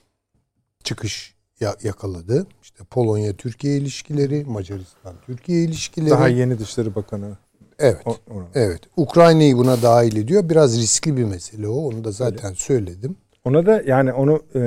çıkış 0.84 1.37
ya- 1.60 1.76
yakaladı. 1.82 2.46
İşte 2.62 2.84
Polonya-Türkiye 2.84 3.76
ilişkileri, 3.76 4.44
Macaristan-Türkiye 4.44 5.64
ilişkileri. 5.64 6.10
Daha 6.10 6.28
yeni 6.28 6.58
Dışişleri 6.58 6.94
Bakanı. 6.94 7.36
evet. 7.78 8.06
O-. 8.06 8.16
Evet. 8.54 8.80
Ukrayna'yı 8.96 9.56
buna 9.56 9.82
dahil 9.82 10.16
ediyor. 10.16 10.48
Biraz 10.48 10.78
riskli 10.78 11.16
bir 11.16 11.24
mesele 11.24 11.68
o. 11.68 11.74
Onu 11.74 12.04
da 12.04 12.10
zaten 12.12 12.52
söyledim. 12.52 13.16
Ona 13.44 13.66
da 13.66 13.82
yani 13.86 14.12
onu 14.12 14.42
e, 14.54 14.60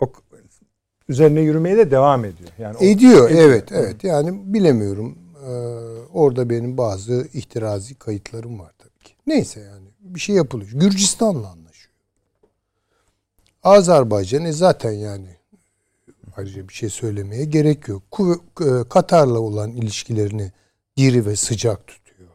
o, 0.00 0.12
üzerine 1.08 1.40
yürümeye 1.40 1.76
de 1.76 1.90
devam 1.90 2.24
ediyor. 2.24 2.50
Yani 2.58 2.76
o- 2.76 2.84
Ediyor. 2.84 3.30
ediyor. 3.30 3.48
Evet, 3.48 3.72
evet. 3.72 4.04
Yani 4.04 4.54
bilemiyorum. 4.54 5.18
Ee, 5.46 5.48
orada 6.12 6.50
benim 6.50 6.78
bazı 6.78 7.28
ihtirazi 7.34 7.94
kayıtlarım 7.94 8.58
var 8.58 8.72
tabii 8.78 8.98
ki. 9.04 9.14
Neyse 9.26 9.60
yani 9.60 9.86
bir 10.00 10.20
şey 10.20 10.36
yapılıyor. 10.36 10.70
Gürcistan'la 10.70 11.48
anlaşıyor. 11.50 11.92
Azerbaycan 13.62 14.44
e 14.44 14.52
zaten 14.52 14.92
yani 14.92 15.28
ayrıca 16.36 16.68
bir 16.68 16.74
şey 16.74 16.88
söylemeye 16.88 17.44
gerek 17.44 17.88
yok. 17.88 18.02
Kuv- 18.10 18.80
e, 18.80 18.88
Katar'la 18.88 19.38
olan 19.40 19.70
ilişkilerini 19.70 20.52
diri 20.96 21.26
ve 21.26 21.36
sıcak 21.36 21.86
tutuyor. 21.86 22.28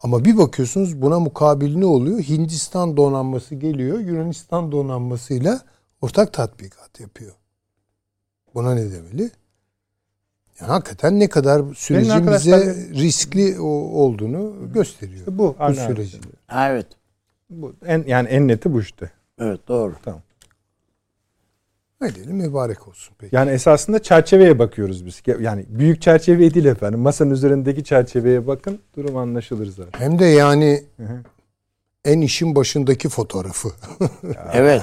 Ama 0.00 0.24
bir 0.24 0.36
bakıyorsunuz 0.38 1.02
buna 1.02 1.20
mukabil 1.20 1.76
ne 1.76 1.86
oluyor? 1.86 2.20
Hindistan 2.20 2.96
donanması 2.96 3.54
geliyor. 3.54 3.98
Yunanistan 3.98 4.72
donanmasıyla 4.72 5.60
ortak 6.00 6.32
tatbikat 6.32 7.00
yapıyor. 7.00 7.32
Buna 8.54 8.74
ne 8.74 8.92
demeli? 8.92 9.30
Yani 10.60 10.70
hakikaten 10.70 11.20
ne 11.20 11.28
kadar 11.28 11.74
sürecin 11.74 12.10
arkadaşlar- 12.10 12.60
bize 12.60 12.88
riskli 12.94 13.60
olduğunu 13.60 14.72
gösteriyor. 14.72 15.18
İşte 15.18 15.38
bu. 15.38 15.42
bu 15.42 15.56
Aynen. 15.58 15.86
süreci. 15.86 16.18
Ha, 16.46 16.68
evet. 16.70 16.86
Bu 17.50 17.74
en 17.86 18.04
yani 18.06 18.28
en 18.28 18.48
neti 18.48 18.72
bu 18.72 18.80
işte. 18.80 19.10
Evet 19.38 19.68
doğru. 19.68 19.94
Ne 22.00 22.14
diyelim 22.14 22.36
mübarek 22.36 22.88
olsun 22.88 23.14
peki. 23.18 23.36
Yani 23.36 23.50
esasında 23.50 24.02
çerçeveye 24.02 24.58
bakıyoruz 24.58 25.06
biz. 25.06 25.22
Yani 25.40 25.66
büyük 25.68 26.02
çerçeve 26.02 26.54
değil 26.54 26.64
efendim. 26.66 27.00
Masanın 27.00 27.30
üzerindeki 27.30 27.84
çerçeveye 27.84 28.46
bakın. 28.46 28.78
Durum 28.96 29.16
anlaşılır 29.16 29.66
zaten. 29.66 30.00
Hem 30.00 30.18
de 30.18 30.24
yani 30.24 30.84
Hı 30.96 31.02
hı. 31.02 31.22
en 32.04 32.20
işin 32.20 32.54
başındaki 32.54 33.08
fotoğrafı. 33.08 33.68
Evet. 34.52 34.82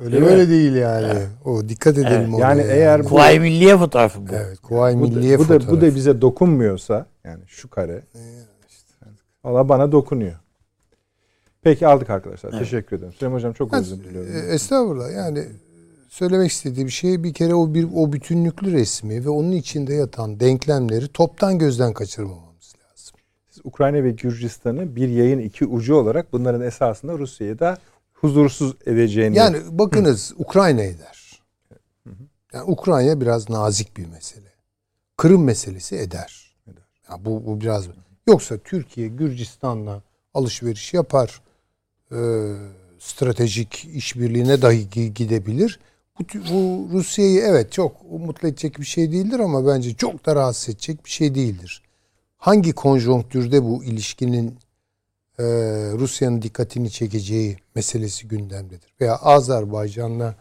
Öyle 0.00 0.12
Değil 0.12 0.22
mi? 0.22 0.28
böyle 0.28 0.48
değil 0.48 0.74
yani. 0.74 1.18
O 1.44 1.68
dikkat 1.68 1.98
edelim 1.98 2.28
Evet. 2.30 2.38
Yani 2.38 2.62
eğer 2.68 3.04
bu- 3.04 3.08
Kuvayi 3.08 3.40
Milliye 3.40 3.76
fotoğrafı 3.78 4.26
bu. 4.28 4.32
evet, 4.34 4.58
Kuvayi 4.60 4.96
Milliye 4.96 5.38
bu 5.38 5.42
da, 5.42 5.46
fotoğrafı. 5.46 5.70
bu 5.70 5.80
da 5.80 5.94
bize 5.94 6.20
dokunmuyorsa 6.20 7.06
yani 7.24 7.42
şu 7.46 7.70
kare 7.70 8.02
valla 9.44 9.68
bana 9.68 9.92
dokunuyor. 9.92 10.34
Peki 11.62 11.86
aldık 11.86 12.10
arkadaşlar. 12.10 12.50
Evet. 12.50 12.58
Teşekkür 12.58 12.96
ederim. 12.96 13.12
Süleyman 13.12 13.36
Hocam 13.36 13.52
çok 13.52 13.74
özür 13.74 13.96
diliyorum. 14.04 14.30
e, 14.36 14.38
Estağfurullah. 14.54 15.12
Yani 15.12 15.44
söylemek 16.08 16.50
istediğim 16.50 16.90
şey 16.90 17.24
bir 17.24 17.34
kere 17.34 17.54
o 17.54 17.74
bir 17.74 17.88
o 17.94 18.12
bütünlüklü 18.12 18.72
resmi 18.72 19.24
ve 19.24 19.28
onun 19.28 19.52
içinde 19.52 19.94
yatan 19.94 20.40
denklemleri 20.40 21.08
toptan 21.08 21.58
gözden 21.58 21.92
kaçırmamamız 21.92 22.74
lazım. 22.84 23.16
Siz 23.48 23.60
Ukrayna 23.64 24.04
ve 24.04 24.10
Gürcistan'ı 24.10 24.96
bir 24.96 25.08
yayın 25.08 25.38
iki 25.38 25.66
ucu 25.66 25.94
olarak 25.94 26.32
bunların 26.32 26.60
esasında 26.60 27.18
Rusya'yı 27.18 27.58
da 27.58 27.78
huzursuz 28.12 28.76
edeceğini 28.86 29.36
Yani 29.36 29.58
bakınız 29.70 30.32
Ukrayna 30.38 30.82
eder. 30.82 31.42
Yani 32.52 32.64
Ukrayna 32.64 33.20
biraz 33.20 33.50
nazik 33.50 33.96
bir 33.96 34.06
mesele. 34.06 34.52
Kırım 35.16 35.44
meselesi 35.44 35.96
eder. 35.96 36.56
Ya 37.10 37.24
bu, 37.24 37.46
bu 37.46 37.60
biraz 37.60 37.88
yoksa 38.26 38.58
Türkiye 38.58 39.08
Gürcistan'la 39.08 40.02
alışveriş 40.34 40.94
yapar. 40.94 41.42
Ee, 42.12 42.16
stratejik 42.98 43.84
işbirliğine 43.84 44.62
dahi 44.62 44.86
gi- 44.88 45.12
gidebilir. 45.14 45.80
Bu, 46.18 46.24
bu 46.50 46.88
Rusya'yı 46.92 47.40
evet 47.40 47.72
çok 47.72 48.10
mutlu 48.10 48.48
edecek 48.48 48.78
bir 48.80 48.84
şey 48.86 49.12
değildir 49.12 49.38
ama 49.38 49.66
bence 49.66 49.94
çok 49.94 50.26
da 50.26 50.34
rahatsız 50.36 50.68
edecek 50.68 51.04
bir 51.04 51.10
şey 51.10 51.34
değildir. 51.34 51.82
Hangi 52.36 52.72
konjonktürde 52.72 53.64
bu 53.64 53.84
ilişkinin 53.84 54.58
e, 55.38 55.44
Rusya'nın 55.92 56.42
dikkatini 56.42 56.90
çekeceği 56.90 57.56
meselesi 57.74 58.28
gündemdedir. 58.28 58.94
Veya 59.00 59.16
Azerbaycan'la 59.16 60.34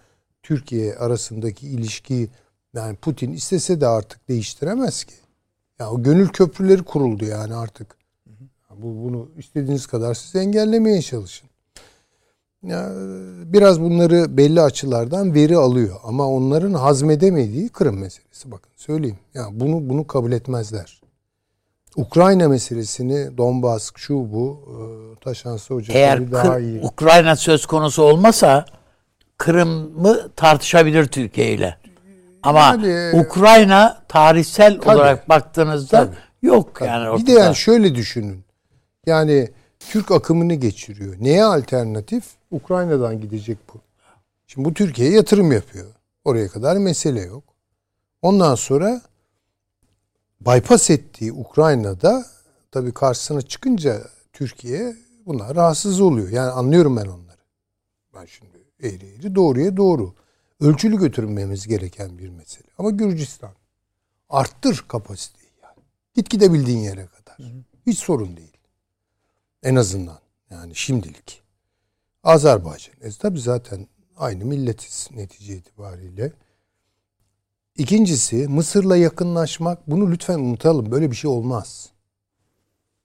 Türkiye 0.43 0.95
arasındaki 0.95 1.67
ilişki 1.67 2.29
yani 2.75 2.95
Putin 2.95 3.33
istese 3.33 3.81
de 3.81 3.87
artık 3.87 4.29
değiştiremez 4.29 5.03
ki. 5.03 5.15
Ya 5.79 5.91
o 5.91 6.03
gönül 6.03 6.27
köprüleri 6.27 6.83
kuruldu 6.83 7.25
yani 7.25 7.55
artık. 7.55 7.97
Bu 8.69 9.03
bunu 9.03 9.29
istediğiniz 9.37 9.87
kadar 9.87 10.13
siz 10.13 10.35
engellemeye 10.35 11.01
çalışın. 11.01 11.49
Ya, 12.65 12.89
biraz 13.53 13.81
bunları 13.81 14.37
belli 14.37 14.61
açılardan 14.61 15.33
veri 15.33 15.57
alıyor 15.57 15.95
ama 16.03 16.27
onların 16.27 16.73
hazmedemediği 16.73 17.69
Kırım 17.69 17.99
meselesi 17.99 18.51
bakın 18.51 18.71
söyleyeyim. 18.75 19.17
Ya 19.33 19.43
bunu 19.51 19.89
bunu 19.89 20.07
kabul 20.07 20.31
etmezler. 20.31 21.01
Ukrayna 21.95 22.47
meselesini 22.49 23.37
Donbas 23.37 23.91
şu 23.95 24.13
bu 24.13 24.59
e, 24.67 24.75
Taşansı 25.23 25.73
Hoca 25.73 25.93
Eğer 25.93 26.17
tabii 26.17 26.31
daha 26.31 26.59
iyi. 26.59 26.81
Ukrayna 26.81 27.35
söz 27.35 27.65
konusu 27.65 28.03
olmasa 28.03 28.65
Kırım'ı 29.37 30.29
tartışabilir 30.35 31.05
Türkiye 31.05 31.51
ile. 31.53 31.77
Ama 32.43 32.59
Yani- 32.59 33.19
Ukrayna 33.19 33.97
tarihsel 34.07 34.79
Tabii. 34.81 34.95
olarak 34.95 35.29
baktığınızda 35.29 35.97
Tabii. 36.05 36.15
yok 36.41 36.81
yani 36.85 37.03
bir 37.05 37.09
ortada. 37.09 37.27
de 37.27 37.31
yani 37.31 37.55
şöyle 37.55 37.95
düşünün. 37.95 38.45
Yani 39.05 39.49
Türk 39.89 40.11
akımını 40.11 40.53
geçiriyor. 40.53 41.15
Neye 41.19 41.43
alternatif? 41.43 42.23
Ukrayna'dan 42.51 43.21
gidecek 43.21 43.57
bu. 43.73 43.81
Şimdi 44.47 44.69
bu 44.69 44.73
Türkiye'ye 44.73 45.15
yatırım 45.15 45.51
yapıyor. 45.51 45.85
Oraya 46.25 46.47
kadar 46.47 46.77
mesele 46.77 47.21
yok. 47.21 47.43
Ondan 48.21 48.55
sonra 48.55 49.01
bypass 50.41 50.89
ettiği 50.89 51.33
Ukrayna'da 51.33 52.25
tabii 52.71 52.93
karşısına 52.93 53.41
çıkınca 53.41 54.01
Türkiye 54.33 54.95
buna 55.25 55.55
rahatsız 55.55 56.01
oluyor. 56.01 56.29
Yani 56.29 56.51
anlıyorum 56.51 56.97
ben 56.97 57.05
onları. 57.05 57.41
Ben 58.13 58.25
şimdi 58.25 58.57
eğri 58.83 59.05
eğri 59.05 59.35
doğruya 59.35 59.77
doğru. 59.77 60.13
Ölçülü 60.59 60.99
götürmemiz 60.99 61.67
gereken 61.67 62.17
bir 62.17 62.29
mesele. 62.29 62.67
Ama 62.77 62.89
Gürcistan 62.89 63.51
arttır 64.29 64.85
kapasiteyi 64.87 65.51
yani. 65.63 65.83
Git 66.13 66.29
gidebildiğin 66.29 66.79
yere 66.79 67.07
kadar. 67.07 67.37
Hiç 67.87 67.99
sorun 67.99 68.37
değil. 68.37 68.54
En 69.65 69.75
azından 69.75 70.19
yani 70.51 70.75
şimdilik. 70.75 71.43
Azerbaycan. 72.23 72.95
E 73.01 73.09
tabi 73.11 73.39
zaten 73.39 73.87
aynı 74.17 74.45
milletiz 74.45 75.09
netice 75.15 75.55
itibariyle. 75.55 76.31
İkincisi 77.77 78.47
Mısır'la 78.47 78.97
yakınlaşmak. 78.97 79.89
Bunu 79.89 80.11
lütfen 80.11 80.39
unutalım. 80.39 80.91
Böyle 80.91 81.11
bir 81.11 81.15
şey 81.15 81.31
olmaz. 81.31 81.89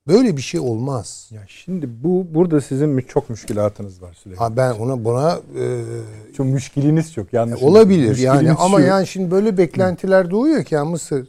Böyle 0.07 0.37
bir 0.37 0.41
şey 0.41 0.59
olmaz. 0.59 1.29
Ya 1.31 1.41
şimdi 1.47 2.03
bu 2.03 2.27
burada 2.33 2.61
sizin 2.61 2.99
çok 2.99 3.29
müşkilatınız 3.29 4.01
var 4.01 4.13
Süleyman. 4.13 4.43
Ha 4.45 4.57
ben 4.57 4.71
ona 4.71 5.05
buna 5.05 5.39
e, 5.59 5.83
Çok 6.37 6.45
müşkiliniz 6.45 7.13
çok 7.13 7.33
yanlış. 7.33 7.63
olabilir 7.63 8.09
Müşkiliniz 8.09 8.23
yani 8.23 8.51
ama 8.51 8.77
şu, 8.77 8.83
yani 8.85 9.07
şimdi 9.07 9.31
böyle 9.31 9.57
beklentiler 9.57 10.31
doğuyor 10.31 10.63
ki 10.63 10.75
ya 10.75 10.85
Mısır 10.85 11.27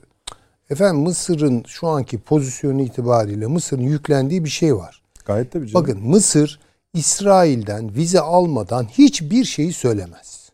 efendim 0.70 1.02
Mısır'ın 1.02 1.64
şu 1.66 1.88
anki 1.88 2.18
pozisyonu 2.18 2.82
itibariyle 2.82 3.46
Mısır'ın 3.46 3.82
yüklendiği 3.82 4.44
bir 4.44 4.50
şey 4.50 4.76
var. 4.76 5.01
Gayet 5.24 5.52
tabii 5.52 5.68
canım. 5.68 5.82
Bakın 5.82 6.02
Mısır 6.02 6.60
İsrail'den 6.94 7.94
vize 7.94 8.20
almadan 8.20 8.84
hiçbir 8.84 9.44
şeyi 9.44 9.72
söylemez. 9.72 10.50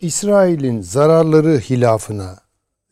İsrail'in 0.00 0.80
zararları 0.80 1.58
hilafına 1.58 2.38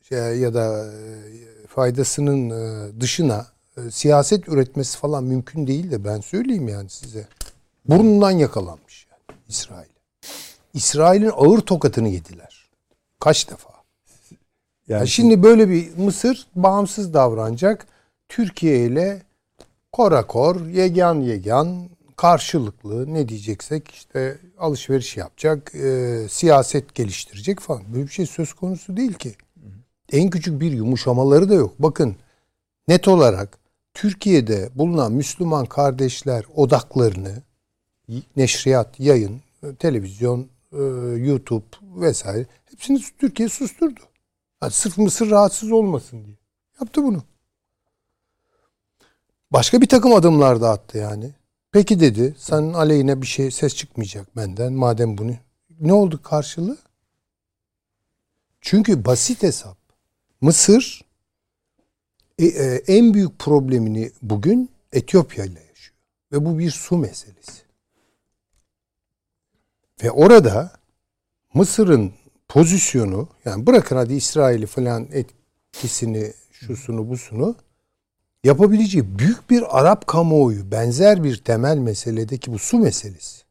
şey, 0.09 0.19
ya 0.19 0.55
da 0.55 0.87
e, 0.87 1.67
faydasının 1.67 2.51
e, 2.51 2.91
dışına 3.01 3.47
e, 3.77 3.91
siyaset 3.91 4.49
üretmesi 4.49 4.99
falan 4.99 5.25
mümkün 5.25 5.67
değil 5.67 5.91
de 5.91 6.05
ben 6.05 6.21
söyleyeyim 6.21 6.69
yani 6.69 6.91
size. 6.91 7.29
Burnundan 7.89 8.31
yakalanmış 8.31 9.07
yani 9.11 9.39
İsrail. 9.49 9.89
İsrail'in 10.75 11.33
ağır 11.35 11.61
tokatını 11.61 12.09
yediler. 12.09 12.71
Kaç 13.21 13.51
defa? 13.51 13.71
yani 14.89 15.01
Ya 15.01 15.07
şimdi 15.07 15.43
böyle 15.43 15.69
bir 15.69 15.97
Mısır 15.97 16.47
bağımsız 16.57 17.15
davranacak. 17.15 17.87
Türkiye 18.29 18.87
ile 18.87 19.23
korakor, 19.95 20.67
yegan 20.67 21.21
yegan, 21.21 21.89
karşılıklı 22.17 23.15
ne 23.15 23.29
diyeceksek 23.29 23.91
işte 23.91 24.39
alışveriş 24.59 25.17
yapacak, 25.17 25.75
e, 25.75 26.27
siyaset 26.31 26.95
geliştirecek 26.95 27.61
falan. 27.61 27.83
Böyle 27.93 28.07
bir 28.07 28.13
şey 28.13 28.27
söz 28.27 28.53
konusu 28.53 28.97
değil 28.97 29.13
ki. 29.13 29.35
En 30.13 30.31
küçük 30.31 30.61
bir 30.61 30.73
yumuşamaları 30.73 31.49
da 31.49 31.55
yok. 31.55 31.75
Bakın 31.79 32.17
net 32.89 33.09
olarak 33.09 33.59
Türkiye'de 33.95 34.69
bulunan 34.75 35.13
Müslüman 35.13 35.67
kardeşler 35.67 36.45
odaklarını 36.55 37.43
neşriyat, 38.37 39.01
yayın, 39.01 39.41
e, 39.63 39.75
televizyon, 39.75 40.49
e, 40.73 40.83
YouTube 41.17 41.67
vesaire 41.83 42.47
hepsini 42.71 43.01
Türkiye 43.19 43.49
susturdu. 43.49 44.01
Yani 44.63 44.73
sırf 44.73 44.99
Mısır 44.99 45.31
rahatsız 45.31 45.73
olmasın 45.73 46.25
diye. 46.25 46.37
Yaptı 46.81 47.05
bunu. 47.05 47.23
Başka 49.51 49.81
bir 49.81 49.87
takım 49.87 50.15
adımlar 50.15 50.61
da 50.61 50.71
attı 50.71 50.99
yani. 50.99 51.31
Peki 51.73 52.01
dedi, 52.01 52.35
senin 52.39 52.73
aleyhine 52.73 53.23
bir 53.23 53.27
şey 53.27 53.51
ses 53.51 53.75
çıkmayacak 53.75 54.37
benden 54.37 54.73
madem 54.73 55.19
bunu. 55.19 55.35
Ne 55.81 55.93
oldu 55.93 56.23
karşılığı? 56.23 56.79
Çünkü 58.61 59.05
basit 59.05 59.43
hesap. 59.43 59.77
Mısır 60.41 61.05
e, 62.39 62.47
e, 62.47 62.83
en 62.87 63.15
büyük 63.15 63.39
problemini 63.39 64.11
bugün 64.23 64.71
Etiyopya 64.93 65.45
ile 65.45 65.61
yaşıyor. 65.61 65.97
Ve 66.33 66.45
bu 66.45 66.59
bir 66.59 66.71
su 66.71 66.99
meselesi. 66.99 67.63
Ve 70.03 70.11
orada 70.11 70.73
Mısır'ın 71.55 72.13
pozisyonu 72.49 73.29
yani 73.45 73.67
bırakın 73.67 73.97
hadi 73.97 74.15
İsrail'i 74.15 74.67
falan 74.67 75.09
etkisini 75.13 76.33
şusunu 76.51 77.09
busunu 77.09 77.57
yapabileceği 78.45 79.19
büyük 79.19 79.51
bir 79.51 79.79
Arap 79.79 80.07
kamuoyu 80.07 80.71
benzer 80.71 81.25
bir 81.25 81.37
temel 81.37 81.79
meseledeki 81.79 82.53
bu 82.53 82.59
su 82.59 82.79
meselesi. 82.79 83.45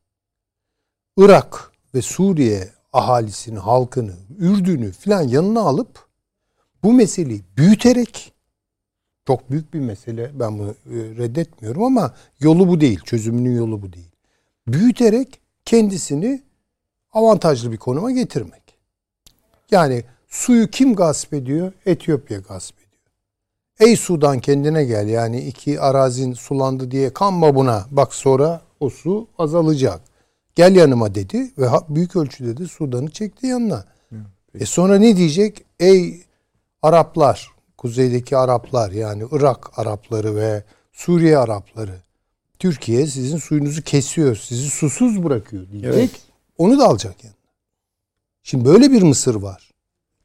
Irak 1.17 1.71
ve 1.95 2.01
Suriye 2.01 2.69
ahalisini, 2.93 3.59
halkını, 3.59 4.13
Ürdün'ü 4.39 4.91
filan 4.91 5.21
yanına 5.21 5.61
alıp 5.61 6.07
bu 6.83 6.93
meseleyi 6.93 7.43
büyüterek 7.57 8.33
çok 9.27 9.51
büyük 9.51 9.73
bir 9.73 9.79
mesele 9.79 10.31
ben 10.39 10.59
bunu 10.59 10.69
e, 10.69 10.95
reddetmiyorum 10.95 11.83
ama 11.83 12.13
yolu 12.39 12.67
bu 12.67 12.81
değil. 12.81 12.99
Çözümünün 12.99 13.55
yolu 13.55 13.81
bu 13.81 13.93
değil. 13.93 14.11
Büyüterek 14.67 15.39
kendisini 15.65 16.41
avantajlı 17.11 17.71
bir 17.71 17.77
konuma 17.77 18.11
getirmek. 18.11 18.61
Yani 19.71 20.03
suyu 20.27 20.67
kim 20.67 20.95
gasp 20.95 21.33
ediyor? 21.33 21.73
Etiyopya 21.85 22.39
gasp 22.39 22.73
ediyor. 22.75 22.82
Ey 23.79 23.95
Sudan 23.95 24.39
kendine 24.39 24.85
gel 24.85 25.07
yani 25.07 25.41
iki 25.41 25.81
arazin 25.81 26.33
sulandı 26.33 26.91
diye 26.91 27.13
kanma 27.13 27.55
buna. 27.55 27.85
Bak 27.91 28.13
sonra 28.13 28.61
o 28.79 28.89
su 28.89 29.27
azalacak. 29.37 30.01
Gel 30.55 30.75
yanıma 30.75 31.15
dedi 31.15 31.51
ve 31.57 31.67
büyük 31.89 32.15
ölçüde 32.15 32.57
de 32.57 32.67
Sudan'ı 32.67 33.09
çekti 33.09 33.47
yanına. 33.47 33.85
e 34.59 34.65
sonra 34.65 34.97
ne 34.97 35.17
diyecek? 35.17 35.65
Ey 35.79 36.21
Araplar, 36.81 37.51
kuzeydeki 37.77 38.37
Araplar 38.37 38.91
yani 38.91 39.23
Irak 39.31 39.79
Arapları 39.79 40.35
ve 40.35 40.63
Suriye 40.91 41.37
Arapları. 41.37 42.01
Türkiye 42.59 43.07
sizin 43.07 43.37
suyunuzu 43.37 43.81
kesiyor, 43.81 44.35
sizi 44.35 44.69
susuz 44.69 45.23
bırakıyor 45.23 45.69
diyecek. 45.71 45.93
Evet. 45.93 46.21
Onu 46.57 46.79
da 46.79 46.85
alacak 46.87 47.23
yani. 47.23 47.35
Şimdi 48.43 48.65
böyle 48.65 48.91
bir 48.91 49.01
Mısır 49.01 49.35
var. 49.35 49.72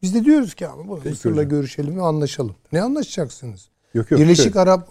Biz 0.03 0.15
de 0.15 0.25
diyoruz 0.25 0.55
ki 0.55 0.69
ama 0.69 0.89
bu 0.89 1.01
Mısır'la 1.05 1.43
görüşelim 1.43 1.99
ve 1.99 2.03
anlaşalım. 2.03 2.55
Ne 2.73 2.83
anlaşacaksınız? 2.83 3.69
Yok 3.95 4.11
yok. 4.11 4.21
Birleşik 4.21 4.45
şöyle. 4.45 4.61
Arap 4.61 4.89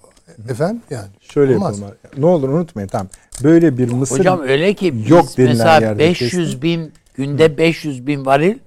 efendim 0.49 0.81
yani. 0.89 1.07
Şöyle 1.19 1.55
olmaz. 1.55 1.79
yapalım. 1.79 1.97
Ne 2.17 2.25
olur 2.25 2.49
unutmayın 2.49 2.87
tamam. 2.87 3.07
Böyle 3.43 3.77
bir 3.77 3.91
Mısır 3.91 4.19
Hocam 4.19 4.41
öyle 4.41 4.73
ki 4.73 4.93
biz 4.97 5.09
yok 5.09 5.25
mesela 5.37 5.99
500 5.99 6.31
kesin. 6.31 6.61
bin 6.61 6.93
günde 7.15 7.57
500 7.57 8.07
bin 8.07 8.25
varil 8.25 8.57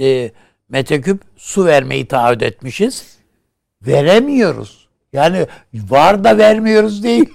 e, 0.00 0.30
metreküp 0.68 1.20
su 1.36 1.64
vermeyi 1.64 2.06
taahhüt 2.06 2.42
etmişiz. 2.42 3.16
Veremiyoruz. 3.86 4.88
Yani 5.12 5.46
var 5.74 6.24
da 6.24 6.38
vermiyoruz 6.38 7.02
değil. 7.02 7.28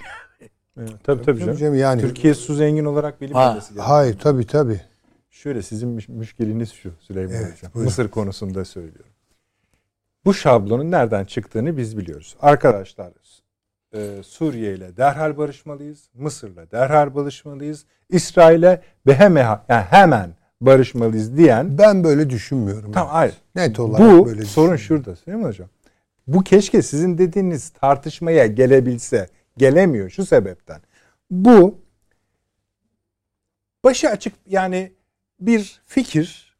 Evet, 0.80 0.92
tabii 1.04 1.22
tabii 1.22 1.38
canım. 1.38 1.74
Yani 1.74 2.00
Türkiye 2.00 2.34
su 2.34 2.54
zengin 2.54 2.84
olarak 2.84 3.20
bilinmesi 3.20 3.80
Hayır 3.80 4.18
tabii 4.18 4.46
tabii. 4.46 4.80
Şöyle 5.42 5.62
sizin 5.62 5.88
müşkiliniz 6.08 6.72
şu 6.72 6.92
Süleyman 7.00 7.34
evet, 7.34 7.52
Hocam. 7.52 7.72
Buyurun. 7.74 7.88
Mısır 7.88 8.08
konusunda 8.08 8.64
söylüyorum. 8.64 9.12
Bu 10.24 10.34
şablonun 10.34 10.90
nereden 10.90 11.24
çıktığını 11.24 11.76
biz 11.76 11.98
biliyoruz. 11.98 12.36
Arkadaşlar 12.40 13.12
e, 13.94 14.22
Suriye 14.22 14.74
ile 14.74 14.96
derhal 14.96 15.36
barışmalıyız. 15.36 16.08
Mısır'la 16.14 16.70
derhal 16.70 17.14
barışmalıyız. 17.14 17.84
İsrail'e 18.08 18.82
behemeha 19.06 19.64
yani 19.68 19.82
hemen 19.82 20.34
barışmalıyız 20.60 21.36
diyen 21.36 21.78
ben 21.78 22.04
böyle 22.04 22.30
düşünmüyorum. 22.30 22.92
Tamam 22.92 23.12
hayır. 23.12 23.34
Net 23.54 23.80
olarak 23.80 24.12
Bu 24.12 24.26
böyle 24.26 24.44
sorun 24.44 24.76
şurada 24.76 25.16
Süleyman 25.16 25.48
Hocam. 25.48 25.68
Bu 26.26 26.44
keşke 26.44 26.82
sizin 26.82 27.18
dediğiniz 27.18 27.70
tartışmaya 27.70 28.46
gelebilse. 28.46 29.28
Gelemiyor 29.56 30.10
şu 30.10 30.26
sebepten. 30.26 30.80
Bu 31.30 31.78
başı 33.84 34.08
açık 34.08 34.34
yani 34.46 34.92
bir 35.46 35.80
fikir 35.86 36.56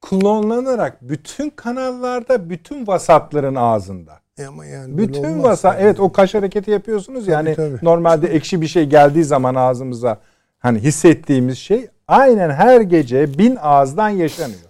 klonlanarak 0.00 1.08
bütün 1.08 1.50
kanallarda 1.50 2.50
bütün 2.50 2.86
vasatların 2.86 3.54
ağzında. 3.54 4.20
E 4.38 4.46
ama 4.46 4.66
yani 4.66 4.98
bütün 4.98 5.42
vasat 5.42 5.74
yani. 5.74 5.84
evet 5.84 6.00
o 6.00 6.12
kaş 6.12 6.34
hareketi 6.34 6.70
yapıyorsunuz 6.70 7.20
tabii, 7.20 7.32
yani 7.32 7.54
tabii. 7.54 7.78
normalde 7.82 8.26
ekşi 8.28 8.60
bir 8.60 8.66
şey 8.66 8.84
geldiği 8.84 9.24
zaman 9.24 9.54
ağzımıza 9.54 10.18
hani 10.58 10.78
hissettiğimiz 10.78 11.58
şey 11.58 11.88
aynen 12.08 12.50
her 12.50 12.80
gece 12.80 13.38
bin 13.38 13.56
ağızdan 13.60 14.08
yaşanıyor. 14.08 14.68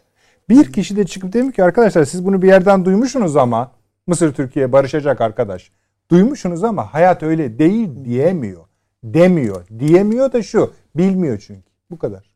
Bir 0.49 0.73
kişi 0.73 0.97
de 0.97 1.07
çıkıp 1.07 1.33
demiş 1.33 1.57
ki 1.57 1.65
arkadaşlar 1.65 2.05
siz 2.05 2.27
bunu 2.27 2.43
bir 2.43 2.49
yerden 2.49 2.85
duymuşsunuz 2.85 3.37
ama 3.37 3.71
Mısır 4.07 4.35
Türkiye 4.35 4.73
barışacak 4.73 5.21
arkadaş. 5.21 5.71
Duymuşsunuz 6.11 6.65
ama 6.65 6.95
hayat 6.95 7.23
öyle 7.23 7.59
değil 7.59 8.05
diyemiyor. 8.05 8.65
Demiyor. 9.05 9.67
Diyemiyor 9.79 10.33
da 10.33 10.43
şu. 10.43 10.73
Bilmiyor 10.97 11.45
çünkü. 11.47 11.69
Bu 11.91 11.99
kadar. 11.99 12.28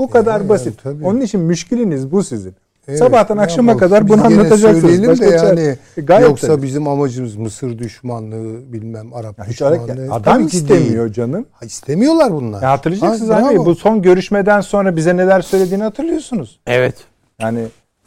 Bu 0.00 0.10
kadar 0.10 0.40
yani, 0.40 0.48
basit. 0.48 0.82
Tabii. 0.82 1.04
Onun 1.04 1.20
için 1.20 1.40
müşkiliniz 1.40 2.12
bu 2.12 2.24
sizin. 2.24 2.54
Evet, 2.88 2.98
Sabahtan 2.98 3.36
akşama 3.36 3.76
kadar 3.76 4.08
bunu 4.08 4.26
anlatacaksınız. 4.26 5.08
Başka 5.08 5.30
de 5.30 5.34
yani 5.34 5.76
Gayet 5.96 6.28
yoksa 6.28 6.46
tabii. 6.46 6.62
bizim 6.62 6.88
amacımız 6.88 7.36
Mısır 7.36 7.78
düşmanlığı 7.78 8.72
bilmem 8.72 9.14
Arap 9.14 9.38
ya 9.38 9.46
düşmanlığı. 9.46 10.12
Adam 10.14 10.22
tabii 10.22 10.44
istemiyor 10.44 11.04
değil. 11.04 11.12
canım. 11.12 11.46
Ha, 11.52 11.66
istemiyorlar 11.66 12.32
bunlar. 12.32 12.62
Ya 12.62 12.70
hatırlayacaksınız 12.70 13.30
ha, 13.30 13.48
abi 13.48 13.56
bu 13.56 13.74
son 13.74 14.02
görüşmeden 14.02 14.60
sonra 14.60 14.96
bize 14.96 15.16
neler 15.16 15.40
söylediğini 15.40 15.82
hatırlıyorsunuz. 15.82 16.60
Evet. 16.66 16.94
Yani 17.40 17.64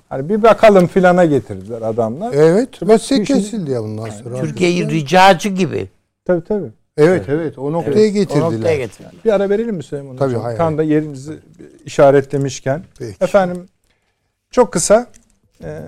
hani 0.09 0.29
bir 0.29 0.43
bakalım 0.43 0.87
filana 0.87 1.25
getirdiler 1.25 1.81
adamlar. 1.81 2.33
Evet. 2.33 2.81
Mesele 2.81 3.23
kesildi 3.23 3.71
ya 3.71 3.83
bundan 3.83 4.09
sonra. 4.09 4.41
Türkiye'yi 4.41 4.89
ricacı 4.89 5.49
gibi. 5.49 5.89
Tabii 6.25 6.43
tabii. 6.43 6.71
Evet 6.97 7.29
evet 7.29 7.57
o 7.57 7.71
noktaya 7.71 7.99
evet, 8.01 8.13
getirdiler. 8.13 8.41
O 8.41 8.53
noktaya 8.53 8.77
getirdiler. 8.77 9.11
Bir 9.25 9.33
ara 9.33 9.49
verelim 9.49 9.75
mi 9.75 9.83
Süleyman 9.83 10.17
Tabii 10.17 10.35
hayır. 10.35 10.57
Kan 10.57 10.77
da 10.77 10.83
yerinizi 10.83 11.39
işaretlemişken. 11.85 12.83
Peki. 12.99 13.15
Efendim 13.21 13.65
çok 14.51 14.73
kısa 14.73 15.07
e, 15.63 15.79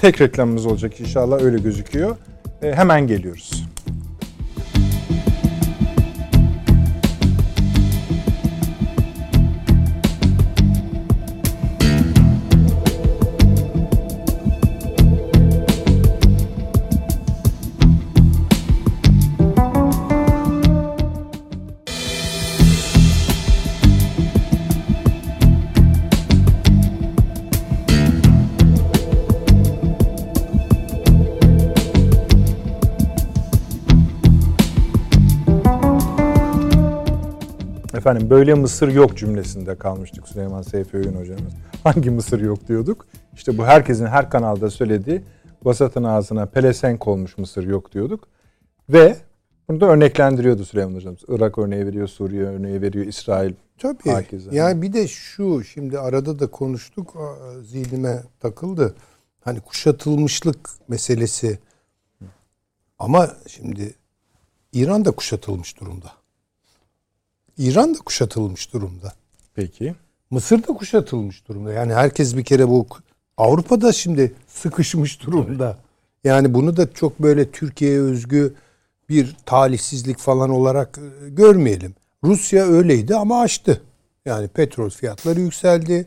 tek 0.00 0.20
reklamımız 0.20 0.66
olacak 0.66 1.00
inşallah 1.00 1.42
öyle 1.42 1.58
gözüküyor. 1.58 2.16
E, 2.62 2.72
hemen 2.72 3.06
geliyoruz. 3.06 3.64
Efendim 38.02 38.30
böyle 38.30 38.54
Mısır 38.54 38.88
yok 38.88 39.16
cümlesinde 39.16 39.76
kalmıştık 39.78 40.28
Süleyman 40.28 40.62
Seyfi 40.62 40.96
Öğün 40.96 41.14
hocamız. 41.14 41.52
Hangi 41.84 42.10
Mısır 42.10 42.40
yok 42.40 42.68
diyorduk. 42.68 43.06
İşte 43.34 43.58
bu 43.58 43.64
herkesin 43.64 44.06
her 44.06 44.30
kanalda 44.30 44.70
söylediği 44.70 45.22
vasatın 45.62 46.04
ağzına 46.04 46.46
pelesenk 46.46 47.08
olmuş 47.08 47.38
Mısır 47.38 47.66
yok 47.66 47.92
diyorduk. 47.92 48.28
Ve 48.88 49.16
bunu 49.68 49.80
da 49.80 49.86
örneklendiriyordu 49.86 50.64
Süleyman 50.64 50.94
hocamız. 50.94 51.20
Irak 51.28 51.58
örneği 51.58 51.86
veriyor, 51.86 52.08
Suriye 52.08 52.44
örneği 52.44 52.82
veriyor, 52.82 53.06
İsrail. 53.06 53.54
Tabii. 53.78 54.10
Herkese. 54.10 54.56
Yani 54.56 54.82
bir 54.82 54.92
de 54.92 55.08
şu 55.08 55.64
şimdi 55.64 55.98
arada 55.98 56.38
da 56.38 56.46
konuştuk 56.46 57.14
zihnime 57.62 58.22
takıldı. 58.40 58.94
Hani 59.40 59.60
kuşatılmışlık 59.60 60.70
meselesi. 60.88 61.58
Ama 62.98 63.30
şimdi 63.46 63.94
İran 64.72 65.04
da 65.04 65.10
kuşatılmış 65.10 65.80
durumda. 65.80 66.21
İran 67.62 67.94
da 67.94 67.98
kuşatılmış 67.98 68.72
durumda. 68.72 69.12
Peki. 69.54 69.94
Mısır 70.30 70.62
da 70.62 70.66
kuşatılmış 70.66 71.48
durumda. 71.48 71.72
Yani 71.72 71.94
herkes 71.94 72.36
bir 72.36 72.44
kere 72.44 72.68
bu 72.68 72.86
Avrupa'da 73.36 73.92
şimdi 73.92 74.34
sıkışmış 74.48 75.22
durumda. 75.26 75.78
Yani 76.24 76.54
bunu 76.54 76.76
da 76.76 76.92
çok 76.92 77.18
böyle 77.18 77.50
Türkiye'ye 77.50 78.00
özgü 78.00 78.54
bir 79.08 79.36
talihsizlik 79.46 80.18
falan 80.18 80.50
olarak 80.50 80.98
e, 80.98 81.28
görmeyelim. 81.28 81.94
Rusya 82.24 82.66
öyleydi 82.66 83.16
ama 83.16 83.40
açtı. 83.40 83.82
Yani 84.24 84.48
petrol 84.48 84.90
fiyatları 84.90 85.40
yükseldi. 85.40 86.06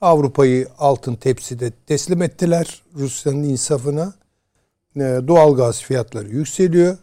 Avrupa'yı 0.00 0.68
altın 0.78 1.14
tepside 1.14 1.70
teslim 1.70 2.22
ettiler 2.22 2.82
Rusya'nın 2.94 3.42
insafına. 3.42 4.14
E, 4.96 5.00
doğal 5.00 5.56
gaz 5.56 5.82
fiyatları 5.82 6.28
yükseliyor. 6.28 6.96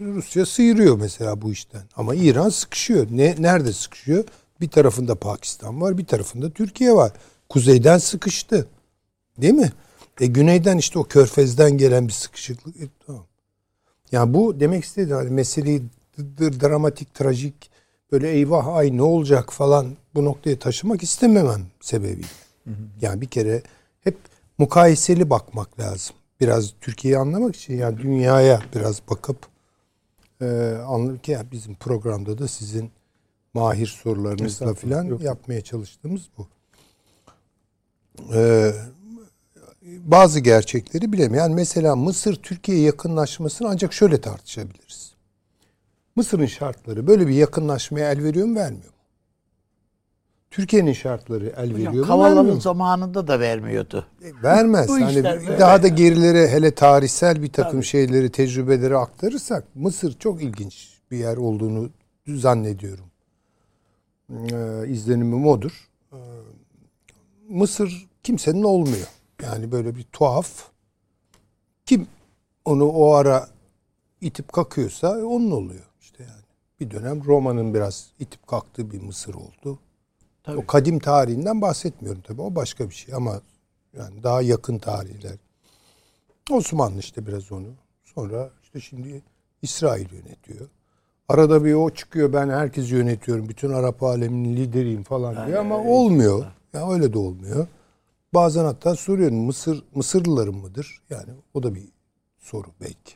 Rusya 0.00 0.46
sıyırıyor 0.46 0.98
mesela 0.98 1.42
bu 1.42 1.52
işten. 1.52 1.82
Ama 1.96 2.14
İran 2.14 2.48
sıkışıyor. 2.48 3.06
Ne 3.10 3.34
nerede 3.38 3.72
sıkışıyor? 3.72 4.24
Bir 4.60 4.68
tarafında 4.68 5.14
Pakistan 5.14 5.80
var, 5.80 5.98
bir 5.98 6.06
tarafında 6.06 6.50
Türkiye 6.50 6.92
var. 6.92 7.12
Kuzeyden 7.48 7.98
sıkıştı. 7.98 8.66
Değil 9.38 9.54
mi? 9.54 9.72
E 10.20 10.26
güneyden 10.26 10.78
işte 10.78 10.98
o 10.98 11.04
körfezden 11.04 11.78
gelen 11.78 12.08
bir 12.08 12.12
sıkışıklık. 12.12 12.76
E, 12.76 12.88
tamam. 13.06 13.26
Yani 14.12 14.34
bu 14.34 14.60
demek 14.60 14.84
istedi 14.84 15.14
hani 15.14 15.30
meseleyi 15.30 15.82
dramatik, 16.38 17.14
trajik 17.14 17.70
böyle 18.12 18.30
eyvah 18.30 18.66
ay 18.66 18.96
ne 18.96 19.02
olacak 19.02 19.52
falan 19.52 19.96
bu 20.14 20.24
noktaya 20.24 20.58
taşımak 20.58 21.02
istememem. 21.02 21.66
Hı 22.64 22.70
hı. 22.70 22.74
Yani 23.00 23.20
bir 23.20 23.26
kere 23.26 23.62
hep 24.00 24.16
mukayeseli 24.58 25.30
bakmak 25.30 25.80
lazım. 25.80 26.16
Biraz 26.40 26.74
Türkiye'yi 26.80 27.18
anlamak 27.18 27.56
için 27.56 27.76
yani 27.76 27.98
dünyaya 27.98 28.62
biraz 28.74 29.00
bakıp 29.10 29.53
e, 30.40 30.46
anlar 30.86 31.18
ki 31.18 31.32
ya 31.32 31.50
bizim 31.52 31.74
programda 31.74 32.38
da 32.38 32.48
sizin 32.48 32.90
mahir 33.54 33.86
sorularınızla 33.86 34.74
filan 34.74 35.18
yapmaya 35.18 35.60
çalıştığımız 35.60 36.22
bu. 36.38 36.48
Ee, 38.34 38.72
bazı 39.82 40.40
gerçekleri 40.40 41.12
bilemiyorum. 41.12 41.38
Yani 41.38 41.54
mesela 41.54 41.96
Mısır 41.96 42.34
Türkiye 42.34 42.80
yakınlaşmasını 42.80 43.68
ancak 43.68 43.92
şöyle 43.92 44.20
tartışabiliriz. 44.20 45.14
Mısır'ın 46.16 46.46
şartları 46.46 47.06
böyle 47.06 47.26
bir 47.26 47.34
yakınlaşmaya 47.34 48.12
el 48.12 48.24
veriyor 48.24 48.46
mu 48.46 48.56
vermiyor 48.56 48.88
mu? 48.88 48.93
Türkiye'nin 50.54 50.92
şartları 50.92 51.52
el 51.56 51.76
veriyor 51.76 52.06
Kavala'nın 52.06 52.60
zamanında 52.60 53.28
da 53.28 53.40
vermiyordu. 53.40 54.06
Vermez. 54.42 54.88
Bu 54.88 54.92
hani 54.92 55.24
daha 55.58 55.82
da 55.82 55.88
gerilere 55.88 56.48
hele 56.48 56.74
tarihsel 56.74 57.42
bir 57.42 57.52
takım 57.52 57.84
şeyleri, 57.84 58.30
tecrübeleri 58.30 58.96
aktarırsak 58.96 59.64
Mısır 59.74 60.18
çok 60.18 60.42
ilginç 60.42 60.98
bir 61.10 61.16
yer 61.16 61.36
olduğunu 61.36 61.90
zannediyorum. 62.28 63.04
Ee, 64.30 64.88
izlenimim 64.88 65.46
odur. 65.46 65.88
Ee, 66.12 66.16
Mısır 67.48 68.06
kimsenin 68.22 68.62
olmuyor. 68.62 69.08
Yani 69.42 69.72
böyle 69.72 69.96
bir 69.96 70.02
tuhaf. 70.02 70.48
Kim 71.86 72.06
onu 72.64 72.88
o 72.88 73.12
ara 73.12 73.48
itip 74.20 74.52
kakıyorsa 74.52 75.08
onun 75.08 75.50
oluyor 75.50 75.84
işte 76.00 76.22
yani. 76.22 76.44
Bir 76.80 76.90
dönem 76.90 77.24
Roma'nın 77.24 77.74
biraz 77.74 78.10
itip 78.18 78.46
kalktığı 78.46 78.90
bir 78.90 79.00
Mısır 79.00 79.34
oldu. 79.34 79.78
Tabii. 80.44 80.58
O 80.58 80.66
kadim 80.66 80.98
tarihinden 80.98 81.60
bahsetmiyorum 81.60 82.22
tabii. 82.22 82.42
O 82.42 82.54
başka 82.54 82.90
bir 82.90 82.94
şey 82.94 83.14
ama 83.14 83.40
yani 83.96 84.22
daha 84.22 84.42
yakın 84.42 84.78
tarihler. 84.78 85.36
Osmanlı 86.50 86.98
işte 86.98 87.26
biraz 87.26 87.52
onu. 87.52 87.68
Sonra 88.04 88.50
işte 88.62 88.80
şimdi 88.80 89.22
İsrail 89.62 90.12
yönetiyor. 90.12 90.68
Arada 91.28 91.64
bir 91.64 91.74
o 91.74 91.90
çıkıyor 91.90 92.32
ben 92.32 92.48
herkesi 92.48 92.94
yönetiyorum. 92.94 93.48
Bütün 93.48 93.70
Arap 93.70 94.02
aleminin 94.02 94.56
lideriyim 94.56 95.02
falan 95.02 95.46
diyor 95.46 95.60
ama 95.60 95.78
olmuyor. 95.78 96.44
Ya 96.72 96.90
öyle 96.92 97.12
de 97.12 97.18
olmuyor. 97.18 97.66
Bazen 98.34 98.64
hatta 98.64 98.96
soruyorum 98.96 99.36
Mısır 99.36 99.84
Mısırlıların 99.94 100.54
mıdır? 100.54 101.02
Yani 101.10 101.30
o 101.54 101.62
da 101.62 101.74
bir 101.74 101.88
soru 102.38 102.68
belki. 102.80 103.14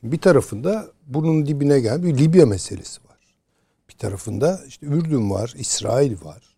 Şimdi 0.00 0.12
bir 0.12 0.20
tarafında 0.20 0.86
bunun 1.06 1.46
dibine 1.46 1.80
gelen 1.80 2.02
bir 2.02 2.18
Libya 2.18 2.46
meselesi 2.46 3.00
var. 3.08 3.09
Tarafında 4.00 4.60
işte 4.66 4.86
Ürdün 4.86 5.30
var, 5.30 5.54
İsrail 5.58 6.24
var. 6.24 6.56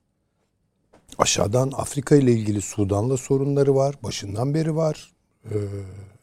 Aşağıdan 1.18 1.72
Afrika 1.76 2.16
ile 2.16 2.32
ilgili 2.32 2.60
Sudan'la 2.60 3.16
sorunları 3.16 3.74
var. 3.74 3.94
Başından 4.02 4.54
beri 4.54 4.76
var. 4.76 5.12
Ee, 5.50 5.58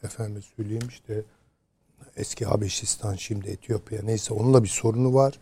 efendim 0.02 0.42
söyleyeyim 0.56 0.88
işte 0.88 1.22
eski 2.16 2.44
Habeşistan 2.44 3.14
şimdi 3.14 3.48
Etiyopya 3.48 4.02
neyse 4.02 4.34
onunla 4.34 4.62
bir 4.62 4.68
sorunu 4.68 5.14
var. 5.14 5.38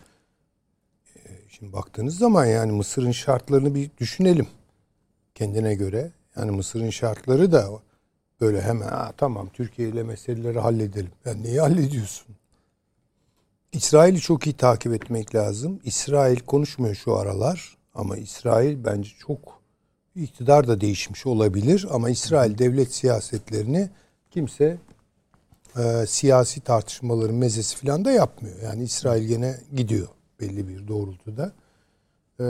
Ee, 1.16 1.20
şimdi 1.48 1.72
baktığınız 1.72 2.18
zaman 2.18 2.46
yani 2.46 2.72
Mısır'ın 2.72 3.12
şartlarını 3.12 3.74
bir 3.74 3.90
düşünelim 3.98 4.46
kendine 5.34 5.74
göre. 5.74 6.12
Yani 6.36 6.50
Mısır'ın 6.50 6.90
şartları 6.90 7.52
da 7.52 7.70
böyle 8.40 8.62
hemen 8.62 9.12
tamam 9.16 9.48
Türkiye 9.52 9.88
ile 9.88 10.02
meseleleri 10.02 10.58
halledelim. 10.58 11.12
Yani 11.24 11.42
neyi 11.42 11.60
hallediyorsun? 11.60 12.37
İsrail'i 13.72 14.20
çok 14.20 14.46
iyi 14.46 14.52
takip 14.56 14.92
etmek 14.92 15.34
lazım. 15.34 15.80
İsrail 15.84 16.38
konuşmuyor 16.38 16.94
şu 16.94 17.16
aralar 17.16 17.76
ama 17.94 18.16
İsrail 18.16 18.84
bence 18.84 19.10
çok 19.18 19.58
iktidar 20.16 20.68
da 20.68 20.80
değişmiş 20.80 21.26
olabilir 21.26 21.86
ama 21.90 22.10
İsrail 22.10 22.58
devlet 22.58 22.94
siyasetlerini 22.94 23.90
kimse 24.30 24.76
e, 25.78 26.06
siyasi 26.06 26.60
tartışmaların 26.60 27.34
mezesi 27.34 27.76
falan 27.76 28.04
da 28.04 28.10
yapmıyor. 28.12 28.56
Yani 28.62 28.82
İsrail 28.82 29.24
gene 29.28 29.60
gidiyor 29.76 30.08
belli 30.40 30.68
bir 30.68 30.88
doğrultuda. 30.88 31.52
E, 32.40 32.44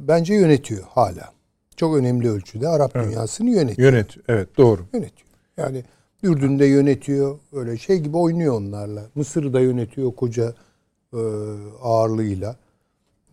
bence 0.00 0.34
yönetiyor 0.34 0.84
hala. 0.88 1.32
Çok 1.76 1.96
önemli 1.96 2.30
ölçüde 2.30 2.68
Arap 2.68 2.94
dünyasını 2.94 3.50
yönetiyor 3.50 3.92
Yönet. 3.92 4.16
Evet 4.28 4.56
doğru. 4.56 4.86
yönetiyor. 4.92 5.28
Yani 5.56 5.84
Ürdün'de 6.24 6.66
yönetiyor. 6.66 7.38
Öyle 7.52 7.78
şey 7.78 7.98
gibi 7.98 8.16
oynuyor 8.16 8.54
onlarla. 8.54 9.02
Mısır'ı 9.14 9.52
da 9.52 9.60
yönetiyor 9.60 10.12
koca 10.12 10.54
e, 11.12 11.18
ağırlığıyla. 11.82 12.56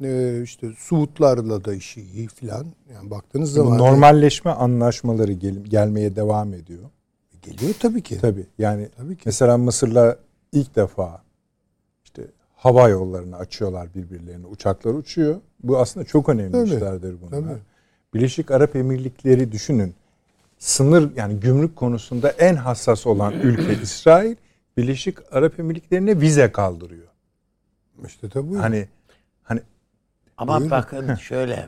E, 0.04 0.42
işte 0.44 0.68
Suudlarla 0.78 1.66
da 1.66 1.74
işi 1.74 2.02
iyi 2.02 2.28
filan. 2.28 2.66
Yani 2.94 3.12
baktığınız 3.12 3.54
zaman 3.54 3.78
normalleşme 3.78 4.52
anlaşmaları 4.52 5.32
gel- 5.32 5.64
gelmeye 5.64 6.16
devam 6.16 6.54
ediyor. 6.54 6.84
geliyor 7.42 7.74
tabii 7.80 8.02
ki. 8.02 8.18
Tabii. 8.22 8.46
Yani 8.58 8.90
Tabii 8.98 9.16
ki. 9.16 9.22
mesela 9.26 9.58
Mısır'la 9.58 10.18
ilk 10.52 10.76
defa 10.76 11.22
işte 12.04 12.24
hava 12.56 12.90
yollarını 12.90 13.38
açıyorlar 13.38 13.88
birbirlerine. 13.96 14.46
Uçaklar 14.48 14.94
uçuyor. 14.94 15.36
Bu 15.64 15.78
aslında 15.78 16.06
çok 16.06 16.30
önemli 16.30 16.52
Tabii, 16.52 16.70
işlerdir 16.74 17.16
bunlar. 17.22 17.32
tabii. 17.42 17.60
Birleşik 18.14 18.52
Arap 18.52 18.76
Emirlikleri 18.76 19.52
düşünün. 19.52 19.94
Sınır 20.66 21.10
yani 21.16 21.40
gümrük 21.40 21.76
konusunda 21.76 22.30
en 22.30 22.56
hassas 22.56 23.08
olan 23.08 23.34
ülke 23.34 23.74
İsrail. 23.84 24.36
Birleşik 24.78 25.18
Arap 25.32 25.60
Emirlikleri'ne 25.60 26.22
vize 26.22 26.52
kaldırıyor. 26.52 27.08
İşte 28.06 28.30
tabii. 28.30 28.56
Hani 28.56 28.88
hani 29.44 29.60
Ama 30.38 30.54
Buyurun. 30.56 30.72
bakın 30.72 31.16
şöyle. 31.16 31.68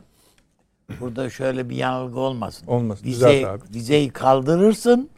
Burada 1.00 1.30
şöyle 1.30 1.70
bir 1.70 1.76
yanılgı 1.76 2.20
olmasın. 2.20 2.68
olmasın. 2.68 3.06
Vize, 3.06 3.48
abi. 3.48 3.62
vizeyi 3.74 4.10
kaldırırsın 4.10 5.10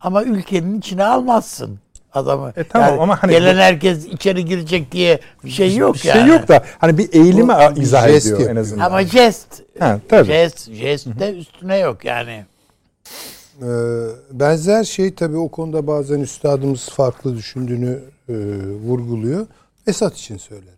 ama 0.00 0.24
ülkenin 0.24 0.78
içine 0.78 1.04
almazsın 1.04 1.78
adamı. 2.12 2.52
E 2.56 2.64
tamam 2.64 3.00
ama 3.00 3.22
hani 3.22 3.30
gelen 3.32 3.56
bu- 3.56 3.60
herkes 3.60 4.06
içeri 4.06 4.44
girecek 4.44 4.92
diye 4.92 5.20
bir 5.44 5.50
şey 5.50 5.76
yok 5.76 5.94
bir 5.94 5.98
şey 5.98 6.14
yani. 6.14 6.28
yok 6.30 6.48
da 6.48 6.64
hani 6.78 6.98
bir 6.98 7.12
eğilimi 7.12 7.48
Bu 7.48 7.76
bir 7.76 7.82
izah 7.82 8.08
jest 8.08 8.26
ediyor 8.26 8.50
en 8.50 8.56
azından. 8.56 8.84
Ama 8.84 9.02
jest. 9.04 9.62
ha, 9.78 9.98
tabii. 10.08 10.26
Jest, 10.26 10.70
jest 10.72 11.06
de 11.06 11.34
üstüne 11.36 11.78
yok 11.78 12.04
yani. 12.04 12.46
Ee, 13.62 14.08
benzer 14.32 14.84
şey 14.84 15.14
tabii 15.14 15.36
o 15.36 15.48
konuda 15.48 15.86
bazen 15.86 16.20
üstadımız 16.20 16.88
farklı 16.88 17.36
düşündüğünü 17.36 18.00
e, 18.28 18.34
vurguluyor. 18.66 19.46
Esat 19.86 20.16
için 20.16 20.36
söylerim. 20.36 20.72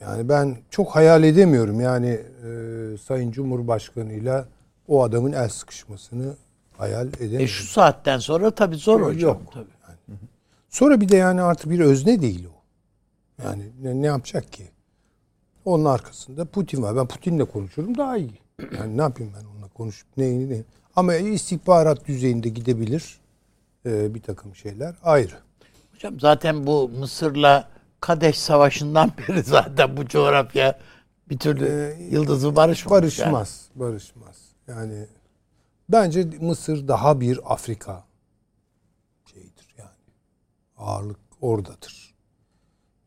Yani 0.00 0.28
ben 0.28 0.56
çok 0.70 0.96
hayal 0.96 1.22
edemiyorum 1.24 1.80
yani 1.80 2.20
e, 2.44 2.50
Sayın 3.06 3.30
Cumhurbaşkanı'yla 3.30 4.48
o 4.88 5.02
adamın 5.02 5.32
el 5.32 5.48
sıkışmasını 5.48 6.34
hayal 6.76 7.06
edemiyorum. 7.08 7.44
E 7.44 7.46
şu 7.46 7.64
saatten 7.66 8.18
sonra 8.18 8.50
tabii 8.50 8.76
zor 8.76 9.00
hocam. 9.00 9.20
yok. 9.20 9.42
Tabii. 9.52 9.66
Sonra 10.68 11.00
bir 11.00 11.08
de 11.08 11.16
yani 11.16 11.42
artık 11.42 11.70
bir 11.70 11.80
özne 11.80 12.22
değil 12.22 12.46
o. 12.46 12.58
Yani 13.44 13.62
ne, 13.82 14.02
ne 14.02 14.06
yapacak 14.06 14.52
ki? 14.52 14.68
Onun 15.64 15.84
arkasında 15.84 16.44
Putin 16.44 16.82
var. 16.82 16.96
Ben 16.96 17.06
Putin'le 17.06 17.44
konuşurum 17.44 17.98
daha 17.98 18.16
iyi. 18.16 18.38
Yani 18.78 18.96
ne 18.96 19.02
yapayım 19.02 19.32
ben 19.40 19.44
onunla 19.44 19.57
konuşup 19.78 20.08
neyini 20.16 20.50
ne? 20.50 20.62
Ama 20.96 21.14
istihbarat 21.14 22.08
düzeyinde 22.08 22.48
gidebilir 22.48 23.20
e, 23.86 24.14
bir 24.14 24.22
takım 24.22 24.54
şeyler 24.56 24.94
ayrı. 25.02 25.34
Hocam 25.94 26.20
zaten 26.20 26.66
bu 26.66 26.88
Mısır'la 26.88 27.68
Kadeş 28.00 28.38
Savaşı'ndan 28.38 29.12
beri 29.28 29.42
zaten 29.42 29.96
bu 29.96 30.06
coğrafya 30.08 30.78
bir 31.30 31.38
türlü 31.38 31.66
Ee, 31.66 32.02
yıldızı 32.10 32.56
barışmamış. 32.56 33.18
yani. 33.18 33.32
Barışmaz, 33.32 33.68
barışmaz. 33.74 34.36
Yani 34.68 35.06
bence 35.88 36.24
Mısır 36.40 36.88
daha 36.88 37.20
bir 37.20 37.52
Afrika 37.52 38.04
şeyidir 39.32 39.74
yani. 39.78 39.88
Ağırlık 40.76 41.18
oradadır. 41.40 42.14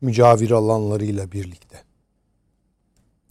Mücavir 0.01 0.51
alanlarıyla 0.51 1.31
birlikte. 1.31 1.83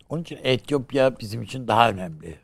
Onun 0.09 0.23
için 0.23 0.39
Etiyopya 0.43 1.19
bizim 1.19 1.43
için 1.43 1.69
daha 1.69 1.91
önemli. 1.91 2.39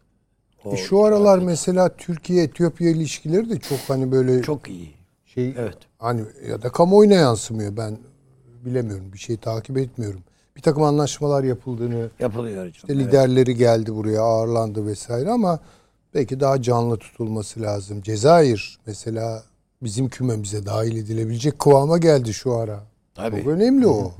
E 0.72 0.76
şu 0.76 1.04
aralar 1.04 1.38
mesela 1.38 1.88
Türkiye 1.96 2.42
Etiyopya 2.44 2.90
ilişkileri 2.90 3.50
de 3.50 3.58
çok 3.58 3.78
hani 3.88 4.12
böyle 4.12 4.42
çok 4.42 4.68
iyi. 4.68 4.94
şey 5.26 5.54
Evet. 5.58 5.76
hani 5.98 6.20
ya 6.48 6.62
da 6.62 6.68
kamuoyuna 6.72 7.14
yansımıyor. 7.14 7.76
Ben 7.76 7.98
bilemiyorum. 8.64 9.12
Bir 9.12 9.18
şey 9.18 9.36
takip 9.36 9.78
etmiyorum. 9.78 10.20
Bir 10.56 10.62
takım 10.62 10.82
anlaşmalar 10.82 11.44
yapıldığını, 11.44 12.10
Yapılıyor 12.20 12.56
hocam. 12.56 12.68
işte 12.74 12.86
evet. 12.92 13.06
liderleri 13.06 13.54
geldi 13.54 13.94
buraya, 13.94 14.20
ağırlandı 14.20 14.86
vesaire 14.86 15.30
ama 15.30 15.58
belki 16.14 16.40
daha 16.40 16.62
canlı 16.62 16.96
tutulması 16.96 17.62
lazım. 17.62 18.02
Cezayir 18.02 18.78
mesela 18.86 19.42
bizim 19.82 20.08
kümemize 20.08 20.66
dahil 20.66 20.96
edilebilecek 20.96 21.58
kıvama 21.58 21.98
geldi 21.98 22.34
şu 22.34 22.54
ara. 22.54 22.80
Tabii. 23.14 23.36
Çok 23.38 23.46
önemli 23.46 23.86
o. 23.86 24.12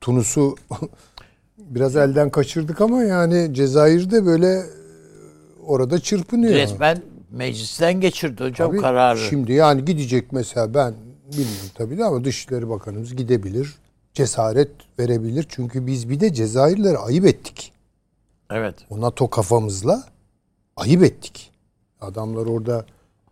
Tunus'u 0.00 0.56
biraz 1.58 1.96
elden 1.96 2.30
kaçırdık 2.30 2.80
ama 2.80 3.02
yani 3.02 3.54
Cezayir'de 3.54 4.26
böyle 4.26 4.62
orada 5.66 5.98
çırpınıyor. 5.98 6.54
Resmen 6.54 7.02
meclisten 7.30 8.00
geçirdi 8.00 8.44
hocam 8.44 8.70
Tabii 8.70 8.80
kararı. 8.80 9.18
Şimdi 9.18 9.52
yani 9.52 9.84
gidecek 9.84 10.32
mesela 10.32 10.74
ben 10.74 10.94
bilmiyorum 11.32 11.70
tabii 11.74 11.98
de 11.98 12.04
ama 12.04 12.24
Dışişleri 12.24 12.68
Bakanımız 12.68 13.16
gidebilir. 13.16 13.74
Cesaret 14.14 14.70
verebilir. 14.98 15.46
Çünkü 15.48 15.86
biz 15.86 16.10
bir 16.10 16.20
de 16.20 16.32
Cezayirlere 16.32 16.98
ayıp 16.98 17.26
ettik. 17.26 17.72
Evet. 18.50 18.74
O 18.90 19.00
NATO 19.00 19.30
kafamızla 19.30 20.04
ayıp 20.76 21.02
ettik. 21.02 21.52
Adamlar 22.00 22.46
orada 22.46 22.84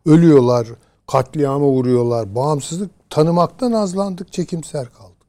ölüyorlar, 0.07 0.69
katliama 1.07 1.67
uğruyorlar. 1.67 2.35
Bağımsızlık 2.35 2.91
tanımaktan 3.11 3.73
azlandık, 3.73 4.33
çekimser 4.33 4.89
kaldık. 4.91 5.27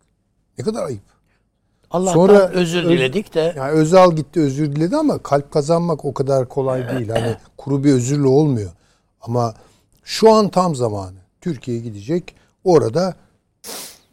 Ne 0.57 0.63
kadar 0.63 0.83
ayıp. 0.83 1.12
Allah'tan 1.93 2.13
Sonra 2.13 2.49
özür 2.49 2.83
öz- 2.83 2.89
diledik 2.89 3.33
de 3.33 3.53
Yani 3.57 3.71
Özal 3.71 4.15
gitti 4.15 4.39
özür 4.39 4.75
diledi 4.75 4.95
ama 4.95 5.17
kalp 5.17 5.51
kazanmak 5.51 6.05
o 6.05 6.13
kadar 6.13 6.49
kolay 6.49 6.89
değil. 6.89 7.09
Hani 7.09 7.35
kuru 7.57 7.83
bir 7.83 7.93
özürle 7.93 8.27
olmuyor. 8.27 8.71
Ama 9.21 9.53
şu 10.03 10.33
an 10.33 10.49
tam 10.49 10.75
zamanı. 10.75 11.17
Türkiye 11.41 11.79
gidecek. 11.79 12.35
Orada 12.63 13.13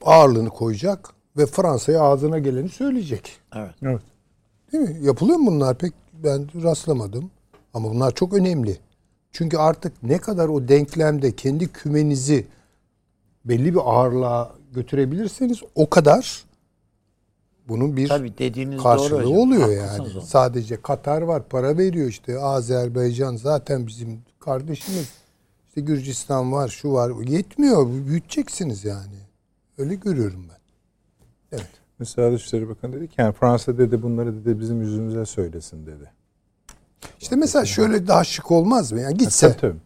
ağırlığını 0.02 0.50
koyacak 0.50 1.10
ve 1.36 1.46
Fransa'ya 1.46 2.00
ağzına 2.00 2.38
geleni 2.38 2.68
söyleyecek. 2.68 3.38
evet. 3.56 3.74
Evet. 3.82 4.00
Değil 4.72 4.88
mi? 4.88 4.96
Yapılıyor 5.06 5.38
mu 5.38 5.50
bunlar? 5.50 5.78
Pek 5.78 5.92
ben 6.12 6.62
rastlamadım. 6.62 7.30
Ama 7.74 7.90
bunlar 7.90 8.14
çok 8.14 8.34
önemli. 8.34 8.76
Çünkü 9.32 9.56
artık 9.56 10.02
ne 10.02 10.18
kadar 10.18 10.48
o 10.48 10.68
denklemde 10.68 11.36
kendi 11.36 11.68
kümenizi 11.72 12.46
belli 13.44 13.74
bir 13.74 13.80
ağırlığa 13.84 14.52
götürebilirseniz 14.72 15.58
o 15.74 15.90
kadar 15.90 16.44
bunun 17.70 17.96
bir 17.96 18.08
Tabii 18.08 18.38
dediğiniz 18.38 18.74
doğru 18.78 18.82
karşılığı 18.82 19.18
hocam. 19.18 19.32
oluyor 19.38 19.62
Haklısınız 19.78 19.98
yani. 20.08 20.16
onda. 20.18 20.26
Sadece 20.26 20.82
Katar 20.82 21.22
var, 21.22 21.42
para 21.48 21.78
veriyor 21.78 22.08
işte. 22.08 22.38
Azerbaycan 22.38 23.36
zaten 23.36 23.86
bizim 23.86 24.18
kardeşimiz. 24.40 25.08
İşte 25.68 25.80
Gürcistan 25.80 26.52
var, 26.52 26.68
şu 26.68 26.92
var. 26.92 27.12
Yetmiyor. 27.28 27.86
Büyüteceksiniz 28.06 28.84
yani. 28.84 29.16
Öyle 29.78 29.94
görüyorum 29.94 30.44
ben. 30.48 30.58
Evet. 31.52 31.70
Mesela 31.98 32.32
Dışişleri 32.32 32.68
Bakanı 32.68 32.92
dedi 32.92 33.08
ki 33.08 33.14
yani 33.18 33.32
Fransa 33.32 33.78
dedi 33.78 34.02
bunları 34.02 34.44
dedi 34.44 34.60
bizim 34.60 34.80
yüzümüze 34.82 35.26
söylesin 35.26 35.86
dedi. 35.86 36.10
İşte 37.20 37.36
mesela 37.36 37.64
şöyle 37.64 38.06
daha 38.06 38.24
şık 38.24 38.50
olmaz 38.50 38.92
mı? 38.92 39.00
Yani 39.00 39.14
gitse 39.16 39.48
Tabii 39.48 39.60
tabii. 39.60 39.80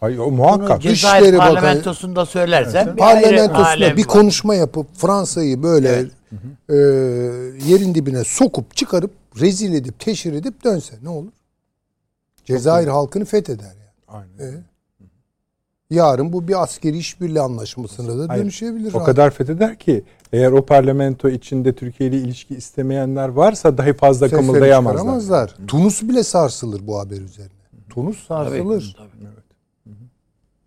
Hayır 0.00 0.18
o 0.18 0.26
Bunu 0.26 0.30
muhakkak. 0.36 0.82
Cezayir 0.82 0.92
Dışişleri 1.24 1.38
Bakanı- 1.38 1.54
parlamentosunda 1.54 2.26
söylersen 2.26 2.96
bir 2.96 3.02
ayrı 3.02 3.22
parlamentosunda 3.22 3.96
bir 3.96 4.02
var. 4.02 4.08
konuşma 4.08 4.54
yapıp 4.54 4.86
Fransa'yı 4.96 5.62
böyle 5.62 6.04
e, 6.68 6.74
yerin 7.68 7.94
dibine 7.94 8.24
sokup 8.24 8.76
çıkarıp 8.76 9.10
rezil 9.40 9.74
edip 9.74 9.98
teşhir 10.00 10.32
edip 10.32 10.64
dönse 10.64 10.94
ne 11.02 11.08
olur? 11.08 11.32
Cezayir 12.44 12.88
halkını 12.88 13.24
fetheder 13.24 13.64
yani. 13.64 13.74
Aynen. 14.08 14.52
E? 14.52 14.62
Yarın 15.90 16.32
bu 16.32 16.48
bir 16.48 16.62
askeri 16.62 16.98
işbirliği 16.98 17.40
anlaşmasına 17.40 18.18
da 18.18 18.28
Hayır, 18.32 18.42
dönüşebilir. 18.42 18.94
O 18.94 18.98
abi. 18.98 19.04
kadar 19.04 19.30
fetheder 19.30 19.76
ki 19.78 20.04
eğer 20.32 20.52
o 20.52 20.66
parlamento 20.66 21.28
içinde 21.28 21.74
Türkiye 21.74 22.08
ile 22.10 22.16
ilişki 22.18 22.54
istemeyenler 22.54 23.28
varsa 23.28 23.78
dahi 23.78 23.92
fazla 23.92 24.28
Sesleri 24.28 24.46
kımıldayamazlar. 24.46 24.98
çıkaramazlar. 24.98 25.56
Tunus 25.66 26.02
bile 26.02 26.22
sarsılır 26.22 26.86
bu 26.86 26.98
haber 26.98 27.20
üzerine. 27.20 27.52
Tunus 27.90 28.26
Tabii, 28.28 28.48
sarsılır. 28.50 28.96
tabii. 28.98 29.10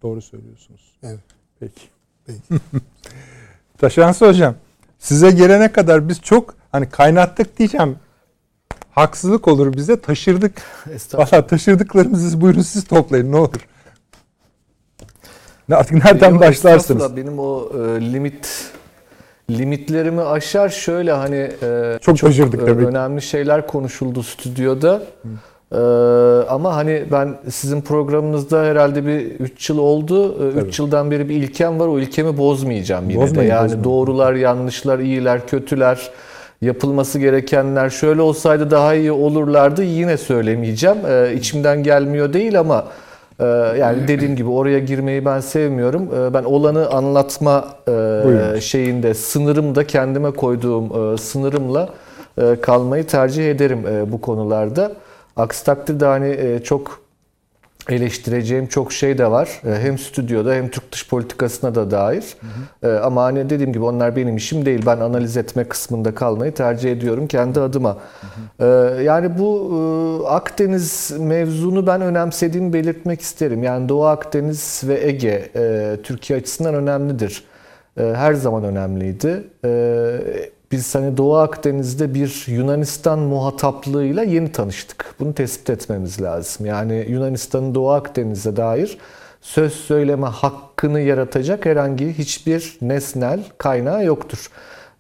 Doğru 0.02 0.22
söylüyorsunuz. 0.22 0.82
Evet. 1.04 1.20
Peki. 1.60 1.82
Peki. 2.26 2.42
Taşansı 3.78 4.28
hocam 4.28 4.56
size 5.04 5.32
gelene 5.32 5.72
kadar 5.72 6.10
biz 6.10 6.22
çok 6.22 6.56
hani 6.72 6.90
kaynattık 6.90 7.58
diyeceğim. 7.58 7.96
Haksızlık 8.92 9.48
olur 9.48 9.74
bize 9.74 10.02
taşırdık. 10.02 10.62
Valla 11.14 11.48
taşırdıklarımızı 11.48 12.42
buyurun 12.42 12.62
siz 12.62 12.84
toplayın 12.84 13.32
ne 13.32 13.38
olur. 13.38 13.68
Ne- 15.70 15.76
Artık 15.76 15.94
nereden 16.06 16.30
Benim 16.30 16.40
başlarsınız? 16.40 17.16
Benim 17.18 17.40
o 17.40 17.70
e, 17.74 18.02
limit 18.14 18.72
limitlerimi 19.50 20.22
aşar 20.22 20.70
şöyle 20.70 21.12
hani 21.12 21.52
e, 21.62 22.00
Çok 22.02 22.20
taşırdık 22.20 22.62
e, 22.62 22.66
tabii 22.66 22.86
önemli 22.86 23.22
şeyler 23.22 23.68
konuşuldu 23.68 24.24
stüdyoda. 24.24 25.04
E, 25.74 25.78
ama 26.50 26.76
hani 26.76 27.04
ben 27.12 27.36
sizin 27.50 27.82
programınızda 27.82 28.64
herhalde 28.64 29.06
bir 29.06 29.20
3 29.40 29.70
yıl 29.70 29.78
oldu. 29.78 30.38
3 30.68 30.80
yıldan 30.80 31.12
beri 31.12 31.30
bir 31.30 31.36
ilkem 31.36 31.80
var. 31.80 31.88
O 31.88 32.00
ilkemi 32.00 32.38
bozmayacağım 32.38 33.10
yine 33.10 33.22
Bozmayın, 33.22 33.50
de. 33.50 33.54
Yani 33.54 33.64
bozmayın. 33.64 33.84
doğrular, 33.84 34.34
yanlışlar, 34.34 35.00
iyiler, 35.00 35.48
kötüler, 35.48 36.10
yapılması 36.62 37.20
gerekenler 37.20 37.90
şöyle 37.90 38.22
olsaydı 38.22 38.72
daha 38.72 38.94
iyi 38.96 39.12
olurlardı 39.12 39.84
yine 39.84 40.18
söylemeyeceğim. 40.18 40.98
E, 41.10 41.34
içimden 41.34 41.84
gelmiyor 41.84 42.34
değil 42.34 42.60
ama 42.60 42.86
e, 43.40 43.46
yani 43.80 44.08
dediğim 44.08 44.36
gibi 44.36 44.50
oraya 44.50 44.80
girmeyi 44.80 45.26
ben 45.26 45.40
sevmiyorum. 45.40 46.10
E, 46.20 46.34
ben 46.34 46.44
olanı 46.44 46.90
anlatma 46.90 47.66
e, 47.88 47.92
Buyurun. 47.92 48.60
şeyinde 48.60 49.14
sınırımda 49.14 49.88
kendime 49.88 50.32
koyduğum 50.32 51.14
e, 51.14 51.18
sınırımla 51.18 51.90
e, 52.42 52.56
kalmayı 52.62 53.08
tercih 53.08 53.52
ederim 53.52 53.80
e, 53.88 54.12
bu 54.12 54.22
konularda. 54.22 54.92
Aksi 55.36 55.66
takdirde 55.66 56.06
hani 56.06 56.30
e, 56.30 56.64
çok 56.64 57.04
eleştireceğim 57.90 58.68
çok 58.68 58.94
şey 58.94 59.18
de 59.18 59.32
var. 59.32 59.62
E, 59.66 59.80
Hem 59.82 59.98
stüdyoda 59.98 60.54
hem 60.54 60.70
Türk 60.70 60.92
dış 60.92 61.10
politikasına 61.10 61.76
da 61.76 61.92
dair. 61.92 62.24
E, 62.84 62.88
Ama 62.88 63.24
hani 63.24 63.50
dediğim 63.50 63.74
gibi 63.74 63.84
onlar 63.84 64.16
benim 64.16 64.38
işim 64.38 64.66
değil. 64.66 64.86
Ben 64.86 64.98
analiz 65.00 65.38
etme 65.38 65.64
kısmında 65.64 66.16
kalmayı 66.16 66.54
tercih 66.54 66.92
ediyorum 66.92 67.28
kendi 67.28 67.60
adıma. 67.60 67.98
E, 68.60 68.66
Yani 69.04 69.38
bu 69.40 70.26
Akdeniz 70.30 71.12
mevzunu 71.20 71.88
ben 71.88 72.02
önemsediğimi 72.02 72.74
belirtmek 72.74 73.22
isterim. 73.22 73.64
Yani 73.64 73.90
Doğu 73.90 74.06
Akdeniz 74.06 74.82
ve 74.88 75.08
Ege 75.08 75.50
Türkiye 76.04 76.40
açısından 76.40 76.76
önemlidir. 76.76 77.44
Her 77.98 78.34
zaman 78.34 78.64
önemliydi. 78.64 79.44
Biz 80.74 80.96
hani 80.96 81.18
Doğu 81.18 81.36
Akdeniz'de 81.36 82.14
bir 82.14 82.46
Yunanistan 82.48 83.20
muhataplığıyla 83.20 84.24
yeni 84.24 84.52
tanıştık. 84.52 85.16
Bunu 85.20 85.34
tespit 85.34 85.70
etmemiz 85.70 86.22
lazım. 86.22 86.66
Yani 86.66 87.06
Yunanistan'ın 87.10 87.76
Doğu 87.76 87.92
Akdeniz'e 87.92 88.56
dair 88.56 88.98
söz 89.42 89.74
söyleme 89.74 90.28
hakkını 90.28 91.00
yaratacak 91.00 91.66
herhangi 91.66 92.14
hiçbir 92.14 92.78
nesnel 92.82 93.44
kaynağı 93.58 94.06
yoktur. 94.06 94.50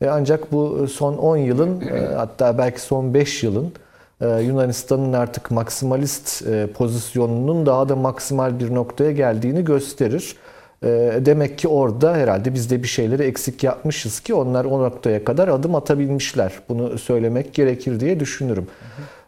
E, 0.01 0.07
Ancak 0.07 0.51
bu 0.51 0.87
son 0.87 1.17
10 1.17 1.37
yılın 1.37 1.81
e, 1.81 2.15
hatta 2.15 2.57
belki 2.57 2.81
son 2.81 3.13
5 3.13 3.43
yılın 3.43 3.73
e, 4.21 4.41
Yunanistan'ın 4.41 5.13
artık 5.13 5.51
maksimalist 5.51 6.43
pozisyonunun 6.73 7.65
daha 7.65 7.89
da 7.89 7.95
maksimal 7.95 8.59
bir 8.59 8.75
noktaya 8.75 9.11
geldiğini 9.11 9.63
gösterir. 9.63 10.35
E, 10.83 11.13
Demek 11.25 11.57
ki 11.57 11.67
orada 11.67 12.15
herhalde 12.15 12.53
biz 12.53 12.69
de 12.71 12.83
bir 12.83 12.87
şeyleri 12.87 13.23
eksik 13.23 13.63
yapmışız 13.63 14.19
ki 14.19 14.33
onlar 14.33 14.65
o 14.65 14.83
noktaya 14.83 15.23
kadar 15.23 15.47
adım 15.47 15.75
atabilmişler. 15.75 16.53
Bunu 16.69 16.97
söylemek 16.97 17.53
gerekir 17.53 17.99
diye 17.99 18.19
düşünürüm. 18.19 18.67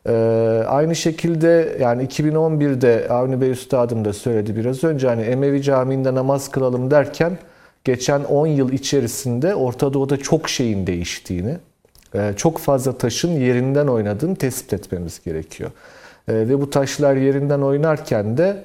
E, 0.07 0.13
Aynı 0.67 0.95
şekilde 0.95 1.77
yani 1.81 2.03
2011'de 2.03 3.07
Avni 3.09 3.41
Bey 3.41 3.49
Üstadım 3.51 4.05
da 4.05 4.13
söyledi 4.13 4.55
biraz 4.55 4.83
önce 4.83 5.07
hani 5.07 5.21
Emevi 5.21 5.61
Camii'nde 5.61 6.13
namaz 6.15 6.51
kılalım 6.51 6.91
derken 6.91 7.37
geçen 7.83 8.23
10 8.23 8.47
yıl 8.47 8.71
içerisinde 8.71 9.55
Orta 9.55 9.93
Doğu'da 9.93 10.17
çok 10.17 10.49
şeyin 10.49 10.87
değiştiğini, 10.87 11.57
e, 12.15 12.33
çok 12.37 12.57
fazla 12.57 12.97
taşın 12.97 13.31
yerinden 13.31 13.87
oynadığını 13.87 14.35
tespit 14.35 14.73
etmemiz 14.73 15.21
gerekiyor. 15.25 15.71
E, 16.27 16.33
Ve 16.33 16.61
bu 16.61 16.69
taşlar 16.69 17.15
yerinden 17.15 17.61
oynarken 17.61 18.37
de 18.37 18.63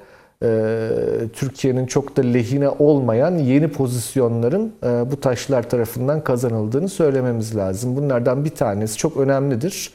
Türkiye'nin 1.33 1.85
çok 1.85 2.17
da 2.17 2.21
lehine 2.21 2.69
olmayan 2.69 3.37
yeni 3.37 3.67
pozisyonların 3.67 4.73
e, 4.83 5.11
bu 5.11 5.19
taşlar 5.19 5.69
tarafından 5.69 6.23
kazanıldığını 6.23 6.89
söylememiz 6.89 7.55
lazım. 7.55 7.95
Bunlardan 7.95 8.45
bir 8.45 8.49
tanesi 8.49 8.97
çok 8.97 9.17
önemlidir. 9.17 9.93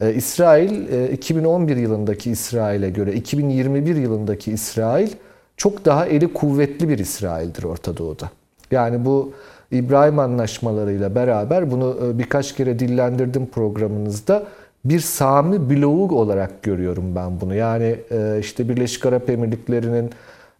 E, 0.00 0.14
İsrail 0.14 0.92
e, 0.92 1.12
2011 1.12 1.76
yılındaki 1.76 2.30
İsrail'e 2.30 2.90
göre 2.90 3.12
2021 3.12 3.96
yılındaki 3.96 4.52
İsrail 4.52 5.10
çok 5.56 5.84
daha 5.84 6.06
eli 6.06 6.32
kuvvetli 6.32 6.88
bir 6.88 6.98
İsrail'dir 6.98 7.62
Orta 7.62 7.96
Doğu'da. 7.96 8.30
Yani 8.70 9.04
bu 9.04 9.32
İbrahim 9.70 10.18
anlaşmalarıyla 10.18 11.14
beraber 11.14 11.70
bunu 11.70 11.98
e, 12.04 12.18
birkaç 12.18 12.54
kere 12.54 12.78
dillendirdim 12.78 13.46
programınızda. 13.46 14.42
Bir 14.84 15.00
Sami 15.00 15.70
bloğu 15.70 16.18
olarak 16.18 16.62
görüyorum 16.62 17.14
ben 17.16 17.40
bunu. 17.40 17.54
Yani 17.54 17.96
e, 18.10 18.38
işte 18.40 18.68
Birleşik 18.68 19.06
Arap 19.06 19.30
Emirlikleri'nin 19.30 20.10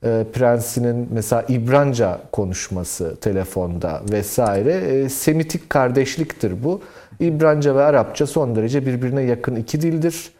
e, 0.04 0.24
prensinin 0.32 1.08
mesela 1.12 1.44
İbranca 1.48 2.20
konuşması 2.32 3.16
telefonda 3.16 4.02
vesaire 4.12 4.72
e, 4.72 5.08
Semitik 5.08 5.70
kardeşliktir 5.70 6.64
bu. 6.64 6.80
İbranca 7.20 7.74
ve 7.74 7.82
Arapça 7.82 8.26
son 8.26 8.56
derece 8.56 8.86
birbirine 8.86 9.22
yakın 9.22 9.56
iki 9.56 9.82
dildir. 9.82 10.32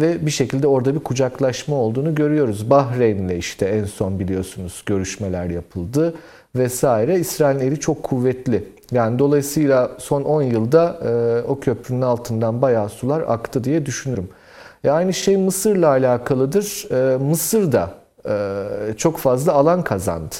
Ve 0.00 0.26
bir 0.26 0.30
şekilde 0.30 0.66
orada 0.66 0.94
bir 0.94 1.00
kucaklaşma 1.00 1.76
olduğunu 1.76 2.14
görüyoruz. 2.14 2.70
Bahreyn'le 2.70 3.38
işte 3.38 3.66
en 3.66 3.84
son 3.84 4.20
biliyorsunuz 4.20 4.82
görüşmeler 4.86 5.50
yapıldı 5.50 6.14
vesaire. 6.56 7.18
İsrail'in 7.18 7.60
eli 7.60 7.80
çok 7.80 8.02
kuvvetli. 8.02 8.64
Yani 8.92 9.18
dolayısıyla 9.18 9.90
son 9.98 10.22
10 10.22 10.42
yılda 10.42 10.98
e, 11.04 11.42
o 11.48 11.60
köprünün 11.60 12.02
altından 12.02 12.62
bayağı 12.62 12.88
sular 12.88 13.20
aktı 13.20 13.64
diye 13.64 13.86
düşünürüm. 13.86 14.28
E, 14.84 14.90
aynı 14.90 15.12
şey 15.12 15.36
Mısır'la 15.36 15.88
alakalıdır. 15.88 16.86
E, 16.90 17.16
Mısır 17.16 17.72
da 17.72 17.90
e, 18.28 18.94
çok 18.96 19.18
fazla 19.18 19.52
alan 19.52 19.84
kazandı. 19.84 20.34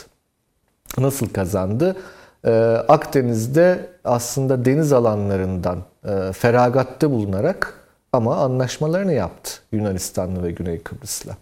Nasıl 0.98 1.28
kazandı? 1.28 1.96
Ee, 2.44 2.50
Akdeniz'de 2.88 3.86
aslında 4.04 4.64
deniz 4.64 4.92
alanlarından 4.92 5.78
e, 6.04 6.32
feragatte 6.32 7.10
bulunarak 7.10 7.74
ama 8.12 8.36
anlaşmalarını 8.36 9.12
yaptı 9.12 9.52
Yunanistanlı 9.72 10.42
ve 10.42 10.50
Güney 10.50 10.82
Kıbrıs'la. 10.82 11.36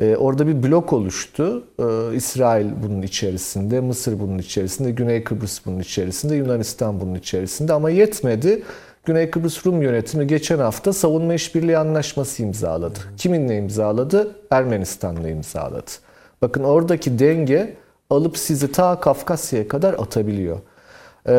E, 0.00 0.16
orada 0.16 0.46
bir 0.46 0.62
blok 0.62 0.92
oluştu. 0.92 1.64
E, 1.78 2.14
İsrail 2.14 2.66
bunun 2.82 3.02
içerisinde, 3.02 3.80
Mısır 3.80 4.20
bunun 4.20 4.38
içerisinde, 4.38 4.90
Güney 4.90 5.24
Kıbrıs 5.24 5.66
bunun 5.66 5.80
içerisinde, 5.80 6.36
Yunanistan 6.36 7.00
bunun 7.00 7.14
içerisinde 7.14 7.72
ama 7.72 7.90
yetmedi. 7.90 8.62
Güney 9.04 9.30
Kıbrıs 9.30 9.66
Rum 9.66 9.82
yönetimi 9.82 10.26
geçen 10.26 10.58
hafta 10.58 10.92
savunma 10.92 11.34
işbirliği 11.34 11.78
anlaşması 11.78 12.42
imzaladı. 12.42 12.98
Kiminle 13.16 13.56
imzaladı? 13.58 14.36
Ermenistan'la 14.50 15.28
imzaladı. 15.28 15.90
Bakın 16.42 16.64
oradaki 16.64 17.18
denge 17.18 17.76
alıp 18.10 18.38
sizi 18.38 18.72
ta 18.72 19.00
Kafkasya'ya 19.00 19.68
kadar 19.68 19.94
atabiliyor. 19.94 20.58
Ee, 21.28 21.32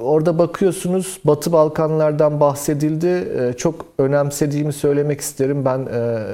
orada 0.00 0.38
bakıyorsunuz 0.38 1.20
Batı 1.24 1.52
Balkanlardan 1.52 2.40
bahsedildi. 2.40 3.06
Ee, 3.06 3.52
çok 3.56 3.86
önemsediğimi 3.98 4.72
söylemek 4.72 5.20
isterim. 5.20 5.64
Ben 5.64 5.78
e, 5.78 6.24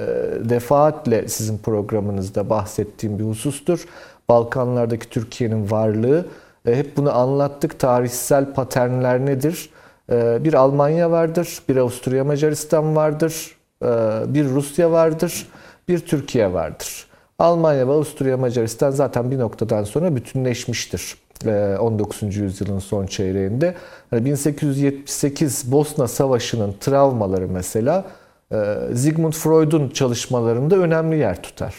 defaatle 0.51 1.29
sizin 1.29 1.59
programınızda 1.59 2.51
bahsettiğim 2.51 3.19
bir 3.19 3.25
husustur. 3.25 3.85
Balkanlardaki 4.29 5.09
Türkiye'nin 5.11 5.71
varlığı. 5.71 6.27
E, 6.67 6.77
hep 6.77 6.97
bunu 6.97 7.17
anlattık. 7.17 7.79
Tarihsel 7.79 8.53
paternler 8.53 9.27
nedir? 9.27 9.71
E, 10.13 10.45
bir 10.45 10.55
Almanya 10.55 11.11
vardır, 11.11 11.59
bir 11.69 11.77
Avusturya 11.77 12.25
Macaristan 12.25 12.97
vardır, 12.97 13.57
e, 13.83 13.87
bir 14.35 14.49
Rusya 14.49 14.93
vardır, 14.93 15.47
bir 15.89 15.99
Türkiye 15.99 16.53
vardır. 16.53 17.07
Almanya 17.39 17.89
ve 17.89 17.93
Avusturya 17.93 18.37
Macaristan 18.37 18.91
zaten 18.91 19.31
bir 19.31 19.39
noktadan 19.39 19.85
sonra 19.85 20.17
bütünleşmiştir. 20.17 21.17
19. 21.47 22.23
Ee, 22.23 22.27
yüzyılın 22.27 22.79
son 22.79 23.07
çeyreğinde. 23.07 23.75
1878 24.13 25.65
hani 25.65 25.73
Bosna 25.73 26.09
Savaşı'nın 26.09 26.75
travmaları 26.81 27.49
mesela 27.49 28.05
e, 28.53 28.75
Sigmund 28.95 29.33
Freud'un 29.33 29.89
çalışmalarında 29.89 30.77
önemli 30.77 31.17
yer 31.17 31.43
tutar. 31.43 31.75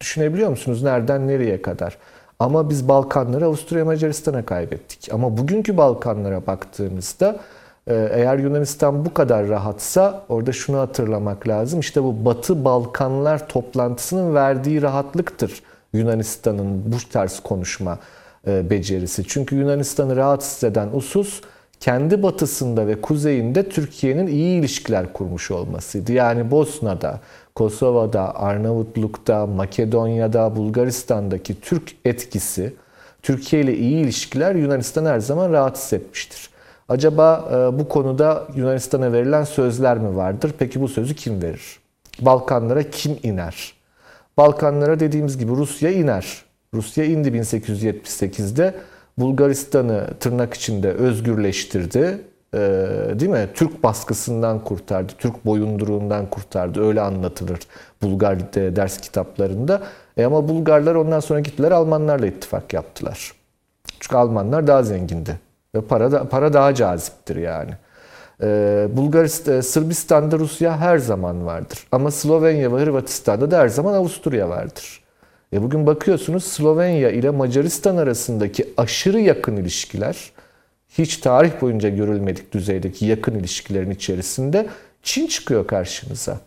Düşünebiliyor 0.00 0.50
musunuz 0.50 0.82
nereden 0.82 1.28
nereye 1.28 1.62
kadar? 1.62 1.98
Ama 2.38 2.70
biz 2.70 2.88
Balkanları 2.88 3.44
Avusturya 3.44 3.84
Macaristan'a 3.84 4.44
kaybettik. 4.44 5.08
Ama 5.12 5.36
bugünkü 5.36 5.76
Balkanlara 5.76 6.46
baktığımızda 6.46 7.40
e, 7.86 8.08
eğer 8.12 8.38
Yunanistan 8.38 9.04
bu 9.04 9.14
kadar 9.14 9.48
rahatsa 9.48 10.24
orada 10.28 10.52
şunu 10.52 10.78
hatırlamak 10.78 11.48
lazım. 11.48 11.80
İşte 11.80 12.02
bu 12.02 12.24
Batı 12.24 12.64
Balkanlar 12.64 13.48
toplantısının 13.48 14.34
verdiği 14.34 14.82
rahatlıktır 14.82 15.62
Yunanistan'ın 15.92 16.92
bu 16.92 16.96
tarz 17.12 17.40
konuşma 17.40 17.92
e, 17.92 17.98
becerisi. 18.46 19.24
Çünkü 19.28 19.56
Yunanistan'ı 19.56 20.16
rahatsız 20.16 20.64
eden 20.64 20.88
usus 20.92 21.40
kendi 21.80 22.22
batısında 22.22 22.86
ve 22.86 23.00
kuzeyinde 23.00 23.68
Türkiye'nin 23.68 24.26
iyi 24.26 24.58
ilişkiler 24.60 25.12
kurmuş 25.12 25.50
olmasıydı. 25.50 26.12
Yani 26.12 26.50
Bosna'da, 26.50 27.20
Kosova'da, 27.54 28.40
Arnavutluk'ta, 28.40 29.46
Makedonya'da, 29.46 30.56
Bulgaristan'daki 30.56 31.60
Türk 31.60 31.92
etkisi, 32.04 32.74
Türkiye 33.22 33.62
ile 33.62 33.76
iyi 33.76 34.04
ilişkiler 34.04 34.54
Yunanistan 34.54 35.06
her 35.06 35.20
zaman 35.20 35.52
rahatsız 35.52 35.92
etmiştir. 35.92 36.50
Acaba 36.88 37.48
e, 37.52 37.78
bu 37.78 37.88
konuda 37.88 38.44
Yunanistan'a 38.56 39.12
verilen 39.12 39.44
sözler 39.44 39.98
mi 39.98 40.16
vardır? 40.16 40.54
Peki 40.58 40.80
bu 40.80 40.88
sözü 40.88 41.14
kim 41.14 41.42
verir? 41.42 41.78
Balkanlara 42.20 42.82
kim 42.82 43.18
iner? 43.22 43.74
Balkanlara 44.36 45.00
dediğimiz 45.00 45.38
gibi 45.38 45.52
Rusya 45.52 45.90
iner. 45.90 46.44
Rusya 46.74 47.04
indi 47.04 47.28
1878'de. 47.28 48.74
Bulgaristan'ı 49.18 50.06
tırnak 50.20 50.54
içinde 50.54 50.92
özgürleştirdi. 50.92 52.18
Ee, 52.54 52.58
değil 53.20 53.30
mi? 53.30 53.48
Türk 53.54 53.82
baskısından 53.82 54.64
kurtardı, 54.64 55.12
Türk 55.18 55.46
boyunduruğundan 55.46 56.30
kurtardı. 56.30 56.86
Öyle 56.86 57.00
anlatılır 57.00 57.58
Bulgar 58.02 58.52
ders 58.54 59.00
kitaplarında. 59.00 59.82
E 60.16 60.24
ama 60.24 60.48
Bulgarlar 60.48 60.94
ondan 60.94 61.20
sonra 61.20 61.40
gittiler 61.40 61.70
Almanlarla 61.70 62.26
ittifak 62.26 62.72
yaptılar. 62.72 63.32
Çünkü 64.00 64.16
Almanlar 64.16 64.66
daha 64.66 64.82
zengindi. 64.82 65.38
Ve 65.74 65.80
para, 65.80 66.12
da, 66.12 66.28
para 66.28 66.52
daha 66.52 66.74
caziptir 66.74 67.36
yani. 67.36 67.70
Ee, 68.42 68.88
Bulgaristan, 68.92 69.60
Sırbistan'da 69.60 70.38
Rusya 70.38 70.78
her 70.80 70.98
zaman 70.98 71.46
vardır. 71.46 71.86
Ama 71.92 72.10
Slovenya 72.10 72.76
ve 72.76 72.80
Hırvatistan'da 72.80 73.50
da 73.50 73.58
her 73.58 73.68
zaman 73.68 73.94
Avusturya 73.94 74.48
vardır. 74.48 75.03
E 75.54 75.62
bugün 75.62 75.86
bakıyorsunuz 75.86 76.44
Slovenya 76.44 77.10
ile 77.10 77.30
Macaristan 77.30 77.96
arasındaki 77.96 78.66
aşırı 78.76 79.20
yakın 79.20 79.56
ilişkiler 79.56 80.32
hiç 80.88 81.16
tarih 81.16 81.60
boyunca 81.60 81.88
görülmedik 81.88 82.52
düzeydeki 82.52 83.06
yakın 83.06 83.34
ilişkilerin 83.34 83.90
içerisinde 83.90 84.66
Çin 85.02 85.26
çıkıyor 85.26 85.66
karşınıza. 85.66 86.40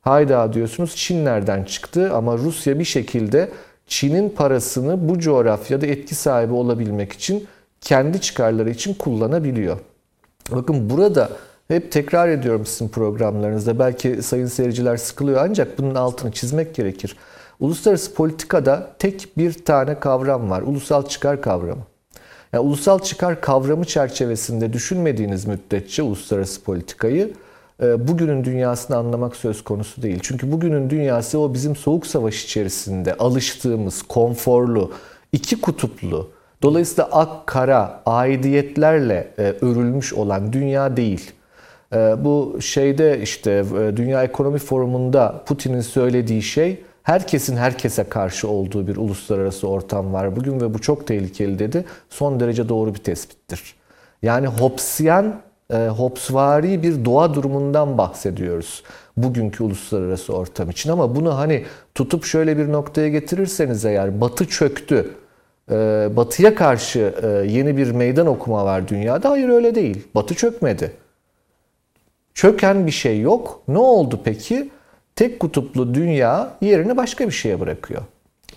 Hayda 0.00 0.52
diyorsunuz 0.52 0.96
Çin 0.96 1.24
nereden 1.24 1.64
çıktı 1.64 2.12
ama 2.14 2.38
Rusya 2.38 2.78
bir 2.78 2.84
şekilde 2.84 3.48
Çin'in 3.86 4.28
parasını 4.28 5.08
bu 5.08 5.18
coğrafyada 5.18 5.86
etki 5.86 6.14
sahibi 6.14 6.52
olabilmek 6.52 7.12
için 7.12 7.46
kendi 7.80 8.20
çıkarları 8.20 8.70
için 8.70 8.94
kullanabiliyor. 8.94 9.78
Bakın 10.50 10.90
burada 10.90 11.30
hep 11.68 11.92
tekrar 11.92 12.28
ediyorum 12.28 12.66
sizin 12.66 12.88
programlarınızda. 12.88 13.78
Belki 13.78 14.22
sayın 14.22 14.46
seyirciler 14.46 14.96
sıkılıyor 14.96 15.40
ancak 15.48 15.78
bunun 15.78 15.94
altını 15.94 16.32
çizmek 16.32 16.74
gerekir. 16.74 17.16
Uluslararası 17.60 18.14
politikada 18.14 18.90
tek 18.98 19.38
bir 19.38 19.52
tane 19.64 20.00
kavram 20.00 20.50
var. 20.50 20.62
Ulusal 20.62 21.06
çıkar 21.06 21.42
kavramı. 21.42 21.82
Yani 22.52 22.66
ulusal 22.66 22.98
çıkar 22.98 23.40
kavramı 23.40 23.84
çerçevesinde 23.84 24.72
düşünmediğiniz 24.72 25.46
müddetçe 25.46 26.02
uluslararası 26.02 26.62
politikayı 26.62 27.32
e, 27.82 28.08
bugünün 28.08 28.44
dünyasını 28.44 28.96
anlamak 28.96 29.36
söz 29.36 29.64
konusu 29.64 30.02
değil. 30.02 30.18
Çünkü 30.22 30.52
bugünün 30.52 30.90
dünyası 30.90 31.38
o 31.38 31.54
bizim 31.54 31.76
soğuk 31.76 32.06
savaş 32.06 32.44
içerisinde 32.44 33.14
alıştığımız 33.14 34.02
konforlu, 34.02 34.92
iki 35.32 35.60
kutuplu, 35.60 36.30
dolayısıyla 36.62 37.08
ak 37.12 37.46
kara 37.46 38.02
aidiyetlerle 38.06 39.34
e, 39.38 39.42
örülmüş 39.42 40.12
olan 40.12 40.52
dünya 40.52 40.96
değil. 40.96 41.30
E, 41.92 41.96
bu 42.24 42.56
şeyde 42.60 43.20
işte 43.22 43.64
Dünya 43.96 44.24
Ekonomi 44.24 44.58
Forumu'nda 44.58 45.42
Putin'in 45.46 45.80
söylediği 45.80 46.42
şey 46.42 46.84
herkesin 47.04 47.56
herkese 47.56 48.04
karşı 48.04 48.48
olduğu 48.48 48.86
bir 48.86 48.96
uluslararası 48.96 49.68
ortam 49.68 50.12
var 50.12 50.36
bugün 50.36 50.60
ve 50.60 50.74
bu 50.74 50.80
çok 50.80 51.06
tehlikeli 51.06 51.58
dedi. 51.58 51.84
Son 52.10 52.40
derece 52.40 52.68
doğru 52.68 52.94
bir 52.94 52.98
tespittir. 52.98 53.74
Yani 54.22 54.46
Hobbesian, 54.46 55.40
e, 55.70 55.76
Hobbesvari 55.76 56.82
bir 56.82 57.04
doğa 57.04 57.34
durumundan 57.34 57.98
bahsediyoruz 57.98 58.82
bugünkü 59.16 59.64
uluslararası 59.64 60.36
ortam 60.36 60.70
için 60.70 60.90
ama 60.90 61.16
bunu 61.16 61.38
hani 61.38 61.64
tutup 61.94 62.24
şöyle 62.24 62.58
bir 62.58 62.72
noktaya 62.72 63.08
getirirseniz 63.08 63.84
eğer 63.84 64.20
Batı 64.20 64.48
çöktü, 64.48 65.10
e, 65.70 66.08
Batı'ya 66.16 66.54
karşı 66.54 67.14
e, 67.22 67.26
yeni 67.28 67.76
bir 67.76 67.90
meydan 67.90 68.26
okuma 68.26 68.64
var 68.64 68.88
dünyada. 68.88 69.30
Hayır 69.30 69.48
öyle 69.48 69.74
değil. 69.74 70.08
Batı 70.14 70.34
çökmedi. 70.34 70.92
Çöken 72.34 72.86
bir 72.86 72.92
şey 72.92 73.20
yok. 73.20 73.62
Ne 73.68 73.78
oldu 73.78 74.20
peki? 74.24 74.70
Tek 75.16 75.40
kutuplu 75.40 75.94
dünya 75.94 76.56
yerini 76.60 76.96
başka 76.96 77.26
bir 77.26 77.32
şeye 77.32 77.60
bırakıyor. 77.60 78.02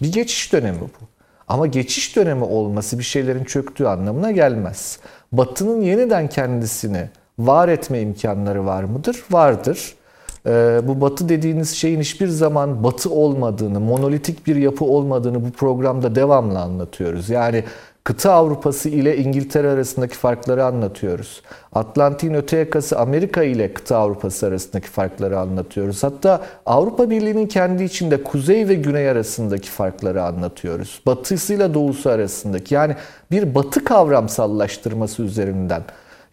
Bir 0.02 0.12
geçiş 0.12 0.54
dönemi 0.54 0.80
bu. 0.82 1.06
Ama 1.48 1.68
geçiş 1.68 2.16
dönemi 2.16 2.44
olması 2.44 3.00
bir 3.00 3.04
şeylerin 3.04 3.44
çöktüğü 3.44 3.86
anlamına 3.86 4.32
gelmez. 4.32 5.00
Batı'nın 5.32 5.82
yeniden 5.82 6.30
kendisini 6.30 7.10
var 7.40 7.70
etme 7.70 8.02
imkanları 8.02 8.66
var 8.66 8.84
mıdır? 8.84 9.24
Vardır. 9.32 9.96
Ee, 10.46 10.82
bu 10.84 11.02
batı 11.02 11.30
dediğiniz 11.30 11.76
şeyin 11.76 12.00
hiçbir 12.00 12.28
zaman 12.28 12.84
batı 12.84 13.10
olmadığını, 13.10 13.80
monolitik 13.80 14.48
bir 14.48 14.56
yapı 14.56 14.86
olmadığını 14.86 15.46
bu 15.46 15.52
programda 15.52 16.16
devamlı 16.16 16.60
anlatıyoruz. 16.60 17.30
Yani 17.30 17.64
kıta 18.08 18.34
Avrupası 18.34 18.90
ile 18.90 19.18
İngiltere 19.18 19.70
arasındaki 19.70 20.16
farkları 20.16 20.66
anlatıyoruz. 20.66 21.42
Atlantik'in 21.74 22.34
öte 22.34 22.58
yakası 22.58 23.00
Amerika 23.00 23.44
ile 23.44 23.74
kıta 23.74 23.98
Avrupası 23.98 24.48
arasındaki 24.48 24.88
farkları 24.88 25.40
anlatıyoruz. 25.40 26.04
Hatta 26.04 26.42
Avrupa 26.66 27.10
Birliği'nin 27.10 27.48
kendi 27.48 27.84
içinde 27.84 28.24
kuzey 28.24 28.68
ve 28.68 28.74
güney 28.74 29.10
arasındaki 29.10 29.70
farkları 29.70 30.24
anlatıyoruz. 30.24 31.02
Batısıyla 31.06 31.74
doğusu 31.74 32.10
arasındaki 32.10 32.76
yani 32.76 32.96
bir 33.32 33.56
batı 33.56 33.84
kavramsallaştırması 33.84 35.24
üzerinden 35.24 35.82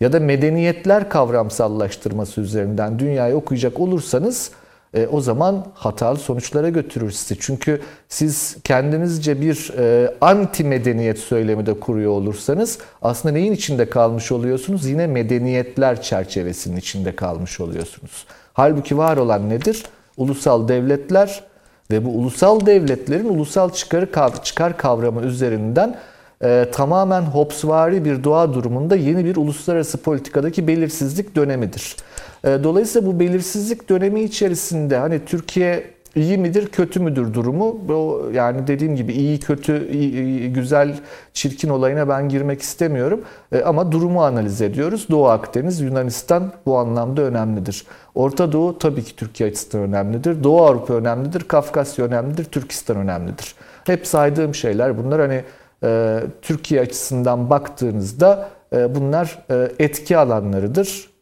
ya 0.01 0.12
da 0.12 0.20
medeniyetler 0.20 1.09
kavramsallaştırması 1.09 2.41
üzerinden 2.41 2.99
dünyayı 2.99 3.35
okuyacak 3.35 3.81
olursanız 3.81 4.51
e, 4.95 5.07
o 5.07 5.20
zaman 5.20 5.66
hatalı 5.74 6.18
sonuçlara 6.18 6.68
götürür 6.68 7.11
sizi. 7.11 7.40
Çünkü 7.40 7.80
siz 8.09 8.57
kendinizce 8.64 9.40
bir 9.40 9.72
e, 9.78 10.14
anti 10.20 10.64
medeniyet 10.64 11.18
söylemi 11.18 11.66
de 11.66 11.80
kuruyor 11.80 12.12
olursanız 12.12 12.78
aslında 13.03 13.32
neyin 13.32 13.53
içinde 13.53 13.90
kalmış 13.90 14.32
oluyorsunuz? 14.32 14.86
Yine 14.86 15.07
medeniyetler 15.07 16.03
çerçevesinin 16.03 16.76
içinde 16.76 17.16
kalmış 17.16 17.61
oluyorsunuz. 17.61 18.26
Halbuki 18.53 18.99
var 18.99 19.16
olan 19.16 19.51
nedir? 19.51 19.84
Ulusal 20.16 20.68
devletler 20.68 21.45
ve 21.90 22.05
bu 22.05 22.11
ulusal 22.11 22.66
devletlerin 22.66 23.28
ulusal 23.28 23.70
çıkarı 23.70 24.09
çıkar 24.42 24.76
kavramı 24.76 25.22
üzerinden 25.22 25.97
e, 26.43 26.68
tamamen 26.72 27.22
Hobbesvari 27.22 28.05
bir 28.05 28.24
doğa 28.24 28.55
durumunda 28.55 28.97
yeni 28.97 29.24
bir 29.24 29.37
uluslararası 29.37 29.99
politikadaki 29.99 30.68
belirsizlik 30.68 31.37
dönemidir. 31.37 31.97
E, 32.45 32.49
dolayısıyla 32.64 33.09
bu 33.09 33.20
belirsizlik 33.20 33.89
dönemi 33.89 34.20
içerisinde 34.20 34.97
hani 34.97 35.24
Türkiye 35.24 35.95
iyi 36.16 36.39
midir, 36.39 36.66
kötü 36.66 37.01
müdür 37.01 37.35
durumu? 37.35 37.80
Bu 37.89 38.30
yani 38.35 38.66
dediğim 38.66 38.97
gibi 38.97 39.12
iyi, 39.12 39.41
kötü, 39.41 39.89
iyi, 39.91 40.53
güzel, 40.53 40.97
çirkin 41.32 41.68
olayına 41.68 42.09
ben 42.09 42.28
girmek 42.28 42.62
istemiyorum. 42.62 43.20
E, 43.53 43.62
ama 43.62 43.93
durumu 43.93 44.24
analiz 44.24 44.62
ediyoruz. 44.62 45.07
Doğu 45.11 45.26
Akdeniz, 45.26 45.80
Yunanistan 45.80 46.53
bu 46.66 46.78
anlamda 46.78 47.22
önemlidir. 47.22 47.87
Orta 48.14 48.53
Doğu 48.53 48.78
tabii 48.78 49.05
ki 49.05 49.16
Türkiye 49.16 49.49
açısından 49.49 49.85
önemlidir. 49.89 50.45
Doğu 50.45 50.62
Avrupa 50.62 50.95
önemlidir, 50.95 51.41
Kafkasya 51.41 52.05
önemlidir, 52.05 52.45
Türkistan 52.45 52.97
önemlidir. 52.97 53.55
Hep 53.85 54.07
saydığım 54.07 54.55
şeyler 54.55 55.05
bunlar 55.05 55.20
hani 55.20 55.45
e, 55.85 56.20
Türkiye 56.43 56.80
açısından 56.80 57.51
baktığınızda 57.51 58.49
e, 58.72 58.95
bunlar 58.95 59.39
e, 59.51 59.68
etki 59.78 60.18
alanlarıdır. 60.18 61.14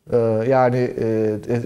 Yani 0.48 0.90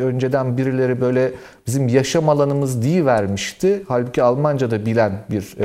önceden 0.01 0.57
birileri 0.57 1.01
böyle 1.01 1.33
bizim 1.67 1.89
yaşam 1.89 2.29
alanımız 2.29 2.83
diye 2.83 3.05
vermişti. 3.05 3.83
Halbuki 3.89 4.23
Almanca 4.23 4.71
da 4.71 4.87
bilen 4.87 5.13
bir 5.31 5.57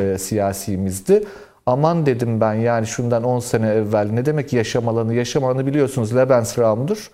e. 1.13 1.23
Aman 1.65 2.05
dedim 2.05 2.41
ben 2.41 2.53
yani 2.53 2.87
şundan 2.87 3.23
10 3.23 3.39
sene 3.39 3.69
evvel 3.69 4.09
ne 4.11 4.25
demek 4.25 4.53
yaşam 4.53 4.87
alanı? 4.87 5.13
Yaşam 5.13 5.43
alanı 5.43 5.65
biliyorsunuz 5.65 6.15
Lebensraum'dur. 6.15 7.11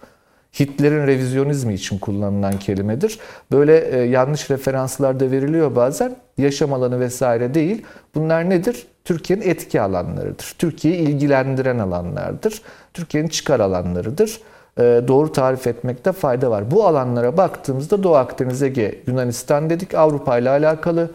Hitler'in 0.59 1.07
revizyonizmi 1.07 1.73
için 1.73 1.99
kullanılan 1.99 2.59
kelimedir. 2.59 3.19
Böyle 3.51 3.73
yanlış 3.97 4.51
referanslar 4.51 5.19
da 5.19 5.31
veriliyor 5.31 5.75
bazen. 5.75 6.15
Yaşam 6.37 6.73
alanı 6.73 6.99
vesaire 6.99 7.53
değil. 7.53 7.85
Bunlar 8.15 8.49
nedir? 8.49 8.87
Türkiye'nin 9.07 9.49
etki 9.49 9.81
alanlarıdır. 9.81 10.55
Türkiye'yi 10.57 10.99
ilgilendiren 10.99 11.79
alanlardır. 11.79 12.61
Türkiye'nin 12.93 13.29
çıkar 13.29 13.59
alanlarıdır. 13.59 14.41
E, 14.77 15.01
doğru 15.07 15.31
tarif 15.31 15.67
etmekte 15.67 16.11
fayda 16.11 16.51
var. 16.51 16.71
Bu 16.71 16.87
alanlara 16.87 17.37
baktığımızda 17.37 18.03
Doğu 18.03 18.15
Akdeniz, 18.15 18.63
Ege, 18.63 19.01
Yunanistan 19.07 19.69
dedik. 19.69 19.93
Avrupa 19.93 20.37
ile 20.37 20.49
alakalı. 20.49 21.11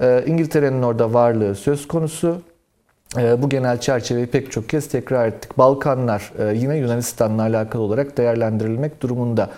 E, 0.00 0.24
İngiltere'nin 0.26 0.82
orada 0.82 1.14
varlığı 1.14 1.54
söz 1.54 1.88
konusu. 1.88 2.42
Ee, 3.18 3.42
bu 3.42 3.48
genel 3.48 3.80
çerçeveyi 3.80 4.26
pek 4.26 4.52
çok 4.52 4.68
kez 4.68 4.88
tekrar 4.88 5.28
ettik. 5.28 5.58
Balkanlar 5.58 6.32
e, 6.38 6.56
yine 6.56 6.76
Yunanistan'la 6.76 7.42
alakalı 7.42 7.82
olarak 7.82 8.16
değerlendirilmek 8.16 9.02
durumunda. 9.02 9.50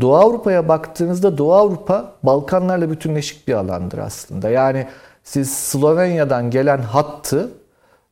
Doğu 0.00 0.14
Avrupa'ya 0.14 0.68
baktığınızda 0.68 1.38
Doğu 1.38 1.54
Avrupa 1.54 2.12
Balkanlarla 2.22 2.90
bütünleşik 2.90 3.48
bir 3.48 3.54
alandır 3.54 3.98
aslında. 3.98 4.50
Yani 4.50 4.86
siz 5.24 5.54
Slovenya'dan 5.54 6.50
gelen 6.50 6.78
hattı 6.78 7.50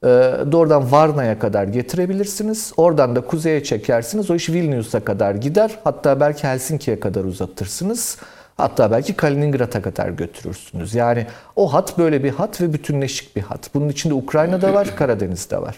e, 0.04 0.08
doğrudan 0.52 0.92
Varna'ya 0.92 1.38
kadar 1.38 1.64
getirebilirsiniz. 1.64 2.72
Oradan 2.76 3.16
da 3.16 3.20
kuzeye 3.20 3.64
çekersiniz. 3.64 4.30
O 4.30 4.34
iş 4.34 4.48
Vilnius'a 4.48 5.00
kadar 5.00 5.34
gider. 5.34 5.78
Hatta 5.84 6.20
belki 6.20 6.46
Helsinki'ye 6.46 7.00
kadar 7.00 7.24
uzatırsınız. 7.24 8.18
Hatta 8.56 8.90
belki 8.90 9.14
Kaliningrad'a 9.14 9.82
kadar 9.82 10.08
götürürsünüz. 10.08 10.94
Yani 10.94 11.26
o 11.56 11.72
hat 11.72 11.98
böyle 11.98 12.24
bir 12.24 12.30
hat 12.30 12.60
ve 12.60 12.72
bütünleşik 12.72 13.36
bir 13.36 13.42
hat. 13.42 13.70
Bunun 13.74 13.88
içinde 13.88 14.14
Ukrayna'da 14.14 14.74
var, 14.74 14.88
Karadeniz'de 14.96 15.62
var. 15.62 15.76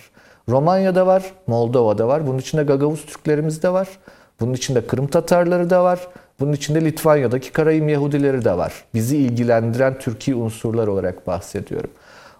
Romanya'da 0.48 1.06
var, 1.06 1.22
Moldova'da 1.46 2.08
var. 2.08 2.26
Bunun 2.26 2.38
içinde 2.38 2.62
Gagavuz 2.62 3.06
Türklerimiz 3.06 3.62
de 3.62 3.72
var. 3.72 3.88
Bunun 4.40 4.52
içinde 4.52 4.86
Kırım 4.86 5.06
Tatarları 5.06 5.70
da 5.70 5.84
var. 5.84 6.08
Bunun 6.40 6.52
içinde 6.52 6.84
Litvanya'daki 6.84 7.52
Karayim 7.52 7.88
Yahudileri 7.88 8.44
de 8.44 8.56
var. 8.56 8.84
Bizi 8.94 9.16
ilgilendiren 9.16 9.98
Türkiye 9.98 10.36
unsurlar 10.36 10.86
olarak 10.86 11.26
bahsediyorum. 11.26 11.90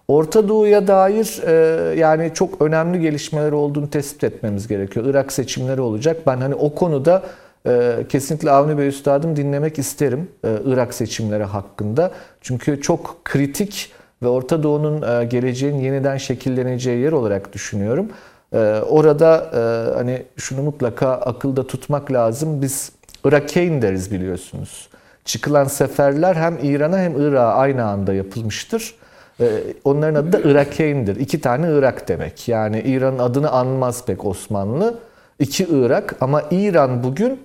Orta 0.08 0.48
Doğu'ya 0.48 0.86
dair 0.86 1.42
e, 1.46 1.94
yani 1.98 2.30
çok 2.34 2.62
önemli 2.62 3.00
gelişmeler 3.00 3.52
olduğunu 3.52 3.90
tespit 3.90 4.24
etmemiz 4.24 4.68
gerekiyor. 4.68 5.06
Irak 5.06 5.32
seçimleri 5.32 5.80
olacak. 5.80 6.16
Ben 6.26 6.36
hani 6.36 6.54
o 6.54 6.74
konuda 6.74 7.22
e, 7.66 7.96
kesinlikle 8.08 8.50
Avni 8.50 8.78
Bey 8.78 8.88
Üstadım 8.88 9.36
dinlemek 9.36 9.78
isterim 9.78 10.28
e, 10.44 10.48
Irak 10.66 10.94
seçimleri 10.94 11.44
hakkında. 11.44 12.10
Çünkü 12.40 12.80
çok 12.80 13.24
kritik 13.24 13.92
ve 14.22 14.28
Orta 14.28 14.62
Doğu'nun 14.62 15.02
e, 15.02 15.24
geleceğin 15.24 15.76
yeniden 15.76 16.16
şekilleneceği 16.16 17.00
yer 17.00 17.12
olarak 17.12 17.52
düşünüyorum. 17.52 18.08
E, 18.52 18.58
orada 18.88 19.50
e, 19.54 19.94
hani 19.94 20.22
şunu 20.36 20.62
mutlaka 20.62 21.08
akılda 21.08 21.66
tutmak 21.66 22.12
lazım. 22.12 22.62
Biz 22.62 22.92
Irakayn 23.24 23.82
deriz 23.82 24.12
biliyorsunuz. 24.12 24.88
Çıkılan 25.24 25.64
seferler 25.64 26.36
hem 26.36 26.58
İran'a 26.62 26.98
hem 26.98 27.20
Irak'a 27.20 27.54
aynı 27.54 27.84
anda 27.84 28.14
yapılmıştır. 28.14 28.94
Ee, 29.40 29.46
onların 29.84 30.14
adı 30.14 30.32
da 30.32 30.50
Irakayn'dir. 30.50 31.16
İki 31.16 31.40
tane 31.40 31.66
Irak 31.70 32.08
demek. 32.08 32.48
Yani 32.48 32.80
İran'ın 32.80 33.18
adını 33.18 33.50
anmaz 33.50 34.04
pek 34.06 34.24
Osmanlı. 34.24 34.98
İki 35.38 35.66
Irak 35.70 36.16
ama 36.20 36.42
İran 36.50 37.04
bugün 37.04 37.40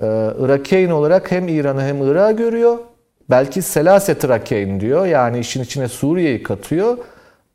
e, 0.00 0.06
Irakayn 0.40 0.90
olarak 0.90 1.32
hem 1.32 1.48
İran'ı 1.48 1.82
hem 1.82 2.02
Irak'ı 2.10 2.36
görüyor. 2.36 2.78
Belki 3.30 3.62
Selaset 3.62 4.24
Irakayn 4.24 4.80
diyor. 4.80 5.06
Yani 5.06 5.38
işin 5.38 5.62
içine 5.62 5.88
Suriye'yi 5.88 6.42
katıyor. 6.42 6.98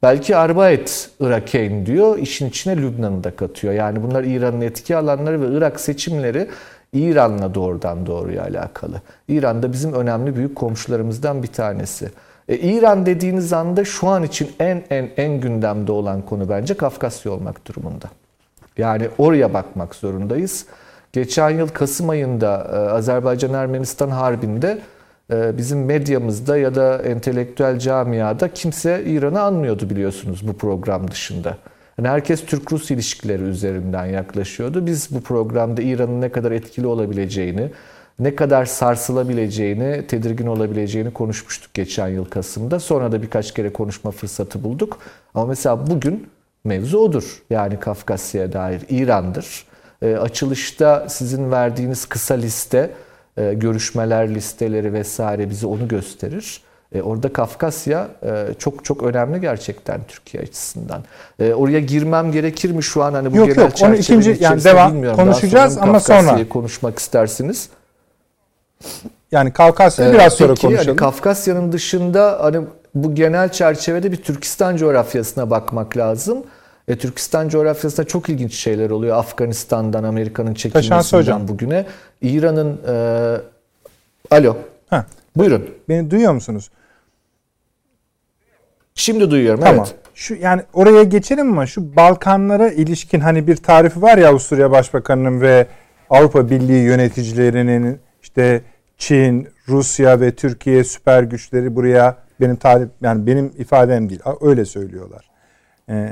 Belki 0.03 0.36
Arbayet 0.36 1.09
Irakayn 1.19 1.86
diyor. 1.86 2.17
İşin 2.17 2.49
içine 2.49 2.78
Lübnan'ı 2.78 3.23
da 3.23 3.36
katıyor. 3.36 3.73
Yani 3.73 4.03
bunlar 4.03 4.23
İran'ın 4.23 4.61
etki 4.61 4.97
alanları 4.97 5.41
ve 5.41 5.57
Irak 5.57 5.80
seçimleri 5.80 6.47
İran'la 6.93 7.55
doğrudan 7.55 8.05
doğruya 8.05 8.43
alakalı. 8.43 9.01
İran 9.27 9.63
da 9.63 9.73
bizim 9.73 9.93
önemli 9.93 10.35
büyük 10.35 10.55
komşularımızdan 10.55 11.43
bir 11.43 11.47
tanesi. 11.47 12.09
E, 12.47 12.57
İran 12.57 13.05
dediğiniz 13.05 13.53
anda 13.53 13.85
şu 13.85 14.07
an 14.07 14.23
için 14.23 14.51
en 14.59 14.83
en 14.89 15.09
en 15.17 15.41
gündemde 15.41 15.91
olan 15.91 16.21
konu 16.21 16.49
bence 16.49 16.73
Kafkasya 16.73 17.31
olmak 17.31 17.67
durumunda. 17.67 18.05
Yani 18.77 19.09
oraya 19.17 19.53
bakmak 19.53 19.95
zorundayız. 19.95 20.65
Geçen 21.13 21.49
yıl 21.49 21.67
Kasım 21.67 22.09
ayında 22.09 22.67
e, 22.73 22.75
Azerbaycan-Ermenistan 22.75 24.09
Harbi'nde 24.09 24.79
e, 25.31 25.57
bizim 25.57 25.85
medyamızda 25.85 26.57
ya 26.57 26.75
da 26.75 26.97
entelektüel 26.97 27.79
camiada 27.79 28.53
kimse 28.53 29.03
İran'ı 29.05 29.41
anmıyordu 29.41 29.89
biliyorsunuz 29.89 30.47
bu 30.47 30.53
program 30.53 31.11
dışında. 31.11 31.57
Yani 31.97 32.07
herkes 32.07 32.45
Türk-Rus 32.45 32.91
ilişkileri 32.91 33.43
üzerinden 33.43 34.05
yaklaşıyordu. 34.05 34.85
Biz 34.85 35.07
bu 35.11 35.21
programda 35.21 35.81
İran'ın 35.81 36.21
ne 36.21 36.29
kadar 36.31 36.51
etkili 36.51 36.87
olabileceğini, 36.87 37.71
ne 38.19 38.35
kadar 38.35 38.65
sarsılabileceğini, 38.65 40.07
tedirgin 40.07 40.47
olabileceğini 40.47 41.13
konuşmuştuk 41.13 41.73
geçen 41.73 42.07
yıl 42.07 42.25
Kasım'da. 42.25 42.79
Sonra 42.79 43.11
da 43.11 43.21
birkaç 43.21 43.53
kere 43.53 43.73
konuşma 43.73 44.11
fırsatı 44.11 44.63
bulduk. 44.63 44.99
Ama 45.33 45.45
mesela 45.45 45.87
bugün 45.87 46.28
mevzu 46.63 46.97
odur. 46.97 47.43
Yani 47.49 47.79
Kafkasya'ya 47.79 48.53
dair 48.53 48.82
İran'dır. 48.89 49.65
E, 50.01 50.15
açılışta 50.15 51.09
sizin 51.09 51.51
verdiğiniz 51.51 52.05
kısa 52.05 52.33
liste, 52.33 52.89
e, 53.37 53.53
görüşmeler 53.53 54.36
listeleri 54.36 54.93
vesaire 54.93 55.49
bize 55.49 55.67
onu 55.67 55.87
gösterir. 55.87 56.61
E, 56.96 57.01
orada 57.01 57.34
Kafkasya 57.34 58.08
e, 58.24 58.47
çok 58.59 58.86
çok 58.86 59.04
önemli 59.04 59.42
gerçekten 59.42 60.01
Türkiye 60.08 60.43
açısından. 60.43 61.04
E, 61.39 61.54
oraya 61.54 61.80
girmem 61.80 62.32
gerekir 62.32 62.72
mi 62.72 62.84
şu 62.84 63.04
an 63.04 63.14
hani 63.14 63.34
bu 63.34 63.38
yok, 63.38 63.47
genel 63.47 63.62
yok, 63.62 63.74
onu 63.82 63.96
ikinci 63.96 64.38
yani 64.39 64.64
devam 64.64 64.93
bilmiyorum. 64.93 65.20
konuşacağız 65.20 65.78
ama 65.78 66.00
sonra 66.00 66.50
konuşmak 66.50 67.00
istersiniz. 67.00 67.70
Yani 69.32 69.54
Kafkasya'yı 69.54 70.14
biraz 70.14 70.34
sonra 70.34 70.50
Peki, 70.54 70.62
konuşalım. 70.62 70.88
Hani 70.88 70.96
Kafkasya'nın 70.96 71.72
dışında 71.72 72.38
hani 72.42 72.62
bu 72.96 73.16
genel 73.16 73.51
çerçevede 73.51 74.12
bir 74.12 74.24
Türkistan 74.24 74.78
coğrafyasına 74.78 75.50
bakmak 75.50 75.97
lazım. 75.97 76.43
E, 76.88 76.97
Türkistan 76.97 77.50
coğrafyasında 77.50 78.08
çok 78.08 78.30
ilginç 78.30 78.54
şeyler 78.54 78.89
oluyor. 78.89 79.18
Afganistan'dan, 79.18 80.04
Amerika'nın 80.04 80.54
çekilmesinden 80.54 81.47
bugüne. 81.47 81.86
İran'ın... 82.22 82.82
E, 82.88 84.36
alo. 84.36 84.58
Heh. 84.89 85.04
Buyurun. 85.36 85.70
Beni 85.89 86.12
duyuyor 86.12 86.34
musunuz? 86.34 86.70
Şimdi 88.97 89.32
duyuyorum. 89.32 89.59
Tamam. 89.63 89.86
Evet. 89.89 89.95
Şu 90.13 90.36
yani 90.36 90.61
oraya 90.74 91.03
geçelim 91.03 91.51
ama 91.51 91.65
şu 91.65 91.95
Balkanlara 91.95 92.69
ilişkin 92.69 93.19
hani 93.19 93.47
bir 93.47 93.55
tarifi 93.55 94.01
var 94.01 94.17
ya 94.17 94.29
Avusturya 94.29 94.71
Başbakanı'nın 94.71 95.41
ve 95.41 95.67
Avrupa 96.09 96.49
Birliği 96.49 96.83
yöneticilerinin 96.83 97.99
işte 98.21 98.61
Çin, 98.97 99.47
Rusya 99.67 100.21
ve 100.21 100.36
Türkiye 100.36 100.83
süper 100.83 101.24
güçleri 101.24 101.75
buraya 101.75 102.17
benim 102.41 102.55
tarif 102.55 102.89
yani 103.01 103.28
benim 103.28 103.53
ifadem 103.57 104.09
değil. 104.09 104.21
Öyle 104.41 104.65
söylüyorlar. 104.65 105.29
Ee, 105.89 106.09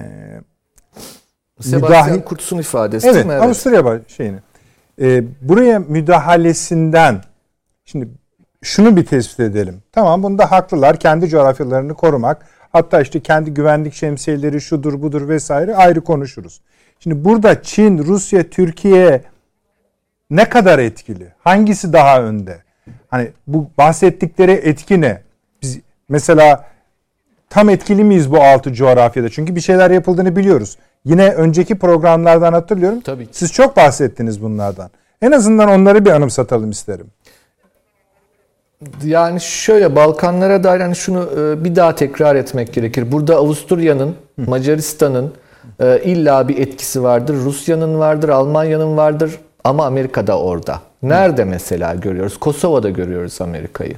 Sebastian 1.62 1.82
müdahil... 1.82 2.22
Kurtz'un 2.22 2.58
ifadesi 2.58 3.08
evet, 3.08 3.16
değil 3.16 3.26
mi? 3.26 3.34
Evet. 3.34 3.44
Avusturya 3.44 4.00
şeyini. 4.08 4.38
Ee, 5.02 5.24
buraya 5.42 5.80
müdahalesinden 5.80 7.22
şimdi 7.86 8.10
şunu 8.62 8.96
bir 8.96 9.06
tespit 9.06 9.40
edelim. 9.40 9.84
Tamam 9.92 10.24
bunda 10.24 10.52
haklılar. 10.52 11.00
Kendi 11.00 11.30
coğrafyalarını 11.30 11.94
korumak. 11.94 12.46
Hatta 12.76 13.02
işte 13.02 13.20
kendi 13.20 13.54
güvenlik 13.54 13.94
şemsiyeleri 13.94 14.62
şudur 14.62 15.02
budur 15.02 15.30
vesaire 15.30 15.76
ayrı 15.76 16.02
konuşuruz. 16.02 16.62
Şimdi 17.00 17.26
burada 17.26 17.62
Çin, 17.62 17.98
Rusya, 17.98 18.50
Türkiye 18.50 19.22
ne 20.30 20.50
kadar 20.50 20.80
etkili? 20.80 21.28
Hangisi 21.40 21.94
daha 21.94 22.22
önde? 22.22 22.58
Hani 23.08 23.32
bu 23.48 23.70
bahsettikleri 23.78 24.52
etki 24.52 25.02
ne? 25.02 25.22
Biz 25.62 25.80
mesela 26.10 26.66
tam 27.50 27.70
etkili 27.70 28.04
miyiz 28.04 28.32
bu 28.32 28.44
altı 28.44 28.74
coğrafyada? 28.74 29.30
Çünkü 29.30 29.56
bir 29.56 29.62
şeyler 29.62 29.92
yapıldığını 29.92 30.36
biliyoruz. 30.36 30.78
Yine 31.06 31.30
önceki 31.30 31.76
programlardan 31.76 32.54
hatırlıyorum. 32.54 33.02
Tabii. 33.02 33.28
Siz 33.32 33.54
çok 33.54 33.78
bahsettiniz 33.78 34.42
bunlardan. 34.42 34.90
En 35.22 35.32
azından 35.32 35.70
onları 35.70 36.06
bir 36.06 36.12
anımsatalım 36.12 36.70
isterim. 36.70 37.08
Yani 39.04 39.42
şöyle 39.42 39.96
Balkanlara 39.96 40.64
dair 40.64 40.80
hani 40.80 40.96
şunu 40.96 41.30
e, 41.40 41.64
bir 41.64 41.76
daha 41.76 41.96
tekrar 41.96 42.36
etmek 42.36 42.74
gerekir. 42.74 43.12
Burada 43.12 43.36
Avusturya'nın, 43.36 44.16
Macaristan'ın 44.38 45.34
e, 45.80 46.02
illa 46.04 46.48
bir 46.48 46.58
etkisi 46.58 47.04
vardır. 47.04 47.36
Rusya'nın 47.36 48.00
vardır, 48.00 48.30
Almanya'nın 48.30 48.98
vardır 48.98 49.40
ama 49.64 49.86
Amerika 49.86 50.28
da 50.28 50.40
orada. 50.40 50.80
Nerede 51.04 51.46
mesela 51.46 51.96
görüyoruz? 51.96 52.38
Kosova'da 52.38 52.90
görüyoruz 52.90 53.42
Amerika'yı. 53.42 53.96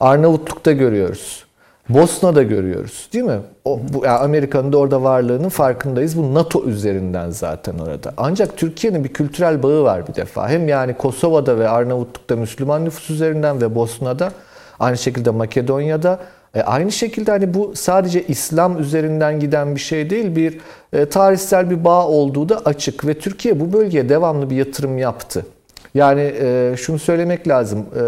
Arnavutluk'ta 0.00 0.72
görüyoruz. 0.72 1.47
Bosna'da 1.88 2.42
görüyoruz 2.42 3.08
değil 3.12 3.24
mi? 3.24 3.38
O, 3.64 3.80
bu, 3.92 4.04
yani 4.04 4.18
Amerika'nın 4.18 4.72
da 4.72 4.78
orada 4.78 5.02
varlığının 5.02 5.48
farkındayız. 5.48 6.18
Bu 6.18 6.34
NATO 6.34 6.64
üzerinden 6.64 7.30
zaten 7.30 7.78
orada. 7.78 8.12
Ancak 8.16 8.56
Türkiye'nin 8.56 9.04
bir 9.04 9.08
kültürel 9.08 9.62
bağı 9.62 9.82
var 9.82 10.08
bir 10.08 10.14
defa. 10.14 10.48
Hem 10.48 10.68
yani 10.68 10.94
Kosova'da 10.96 11.58
ve 11.58 11.68
Arnavutluk'ta 11.68 12.36
Müslüman 12.36 12.84
nüfus 12.84 13.10
üzerinden 13.10 13.60
ve 13.60 13.74
Bosna'da 13.74 14.32
aynı 14.80 14.98
şekilde 14.98 15.30
Makedonya'da 15.30 16.18
e, 16.54 16.62
aynı 16.62 16.92
şekilde 16.92 17.30
hani 17.30 17.54
bu 17.54 17.72
sadece 17.74 18.22
İslam 18.22 18.78
üzerinden 18.80 19.40
giden 19.40 19.74
bir 19.74 19.80
şey 19.80 20.10
değil, 20.10 20.36
bir 20.36 20.58
e, 20.92 21.06
tarihsel 21.06 21.70
bir 21.70 21.84
bağ 21.84 22.08
olduğu 22.08 22.48
da 22.48 22.58
açık 22.64 23.06
ve 23.06 23.14
Türkiye 23.14 23.60
bu 23.60 23.72
bölgeye 23.72 24.08
devamlı 24.08 24.50
bir 24.50 24.56
yatırım 24.56 24.98
yaptı. 24.98 25.46
Yani 25.94 26.34
e, 26.40 26.74
şunu 26.76 26.98
söylemek 26.98 27.48
lazım, 27.48 27.78
e, 27.78 28.02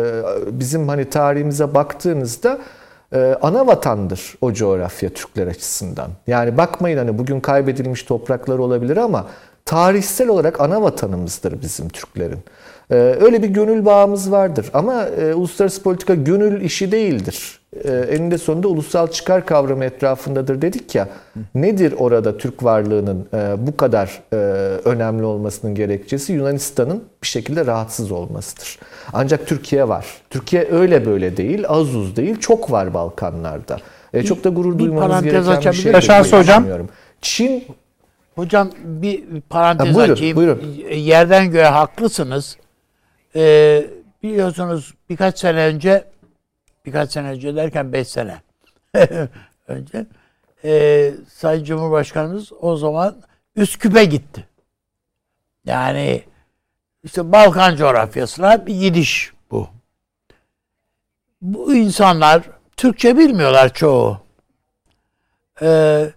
bizim 0.61 0.89
hani 0.89 1.11
tarihimize 1.11 1.75
baktığınızda 1.75 2.59
e, 3.13 3.37
ana 3.43 3.67
vatandır 3.67 4.35
o 4.41 4.53
coğrafya 4.53 5.11
Türkler 5.11 5.47
açısından. 5.47 6.11
Yani 6.27 6.57
bakmayın 6.57 6.99
hani 6.99 7.19
bugün 7.19 7.41
kaybedilmiş 7.41 8.03
topraklar 8.03 8.59
olabilir 8.59 8.97
ama 8.97 9.27
tarihsel 9.65 10.29
olarak 10.29 10.61
ana 10.61 10.83
vatanımızdır 10.83 11.63
bizim 11.63 11.89
Türklerin. 11.89 12.39
Ee, 12.91 12.95
öyle 13.21 13.43
bir 13.43 13.49
gönül 13.49 13.85
bağımız 13.85 14.33
vardır 14.33 14.71
ama 14.75 15.05
e, 15.07 15.35
uluslararası 15.35 15.83
politika 15.83 16.15
gönül 16.15 16.61
işi 16.61 16.93
değildir. 16.93 17.60
E, 17.85 17.93
eninde 17.93 18.39
sonunda 18.39 18.69
ulusal 18.69 19.09
çıkar 19.09 19.47
kavramı 19.47 19.85
etrafındadır 19.85 20.63
dedik 20.63 20.95
ya. 20.95 21.09
Nedir 21.55 21.95
orada 21.99 22.39
Türk 22.39 22.65
varlığının 22.65 23.29
e, 23.35 23.67
bu 23.67 23.77
kadar 23.77 24.23
e, 24.33 24.37
önemli 24.85 25.25
olmasının 25.25 25.75
gerekçesi? 25.75 26.33
Yunanistan'ın 26.33 27.05
bir 27.23 27.29
şekilde 27.29 27.67
rahatsız 27.67 28.13
olmasıdır. 28.13 28.79
Ancak 29.13 29.47
Türkiye 29.47 29.89
var. 29.89 30.07
Türkiye 30.31 30.69
öyle 30.71 31.07
böyle 31.07 31.37
değil, 31.37 31.65
az 31.69 31.97
uz 31.97 32.17
değil, 32.17 32.39
çok 32.41 32.71
var 32.73 32.95
Balkanlarda. 32.95 33.79
E, 34.15 34.23
çok 34.23 34.45
da 34.45 34.49
gurur 34.49 34.75
bir 34.75 34.79
duymanız 34.79 35.23
gereken 35.25 35.73
bir 35.73 35.77
şey. 35.77 35.93
miyim? 35.93 36.03
Şansı 36.03 36.39
hocam. 36.39 36.67
Çin 37.21 37.65
Hocam 38.35 38.71
bir 38.85 39.25
parantez 39.51 39.89
Ha, 39.89 39.95
buyurun, 39.95 40.13
açayım. 40.13 40.37
buyurun. 40.37 40.63
Yerden 40.95 41.51
göğe 41.51 41.65
haklısınız. 41.67 42.57
Ee, 43.37 43.87
biliyorsunuz 44.23 44.95
birkaç 45.11 45.39
sene 45.39 45.67
önce 45.67 46.05
birkaç 46.87 47.13
sene 47.13 47.29
önce 47.29 47.57
derken 47.57 47.93
5 47.93 48.09
sene 48.09 48.43
önce 49.69 50.07
e, 50.65 51.13
Sayın 51.29 51.65
Cumhurbaşkanımız 51.65 52.53
o 52.61 52.77
zaman 52.77 53.23
Üsküp'e 53.57 54.05
gitti. 54.05 54.49
Yani 55.65 56.25
işte 57.05 57.33
Balkan 57.33 57.77
coğrafyasına 57.77 58.67
bir 58.67 58.81
gidiş 58.81 59.33
bu. 59.51 59.69
Bu 61.43 61.75
insanlar 61.75 62.43
Türkçe 62.77 63.19
bilmiyorlar 63.19 63.75
çoğu. 63.75 64.21
Ee, 65.63 66.11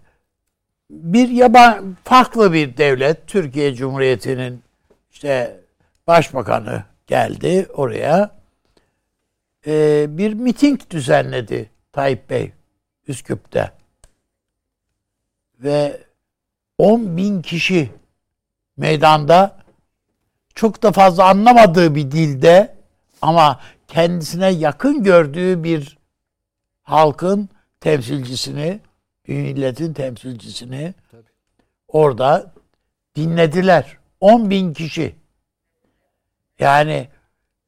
bir 0.90 1.28
yaban 1.28 1.96
farklı 2.04 2.52
bir 2.52 2.76
devlet 2.76 3.26
Türkiye 3.26 3.74
Cumhuriyeti'nin 3.74 4.62
işte 5.12 5.60
başbakanı 6.06 6.84
geldi 7.06 7.66
oraya 7.74 8.33
Ee, 9.66 10.06
bir 10.08 10.32
miting 10.32 10.80
düzenledi 10.90 11.70
Tayyip 11.92 12.30
Bey 12.30 12.52
Üsküp'te 13.08 13.72
ve 15.58 16.00
10 16.78 17.16
bin 17.16 17.42
kişi 17.42 17.90
meydanda 18.76 19.56
çok 20.54 20.82
da 20.82 20.92
fazla 20.92 21.28
anlamadığı 21.28 21.94
bir 21.94 22.10
dilde 22.10 22.74
ama 23.22 23.60
kendisine 23.88 24.50
yakın 24.50 25.02
gördüğü 25.02 25.64
bir 25.64 25.98
halkın 26.82 27.48
temsilcisini, 27.80 28.80
bir 29.28 29.34
milletin 29.34 29.92
temsilcisini 29.92 30.94
orada 31.88 32.52
dinlediler. 33.16 33.98
10 34.20 34.50
bin 34.50 34.74
kişi. 34.74 35.16
Yani 36.58 37.08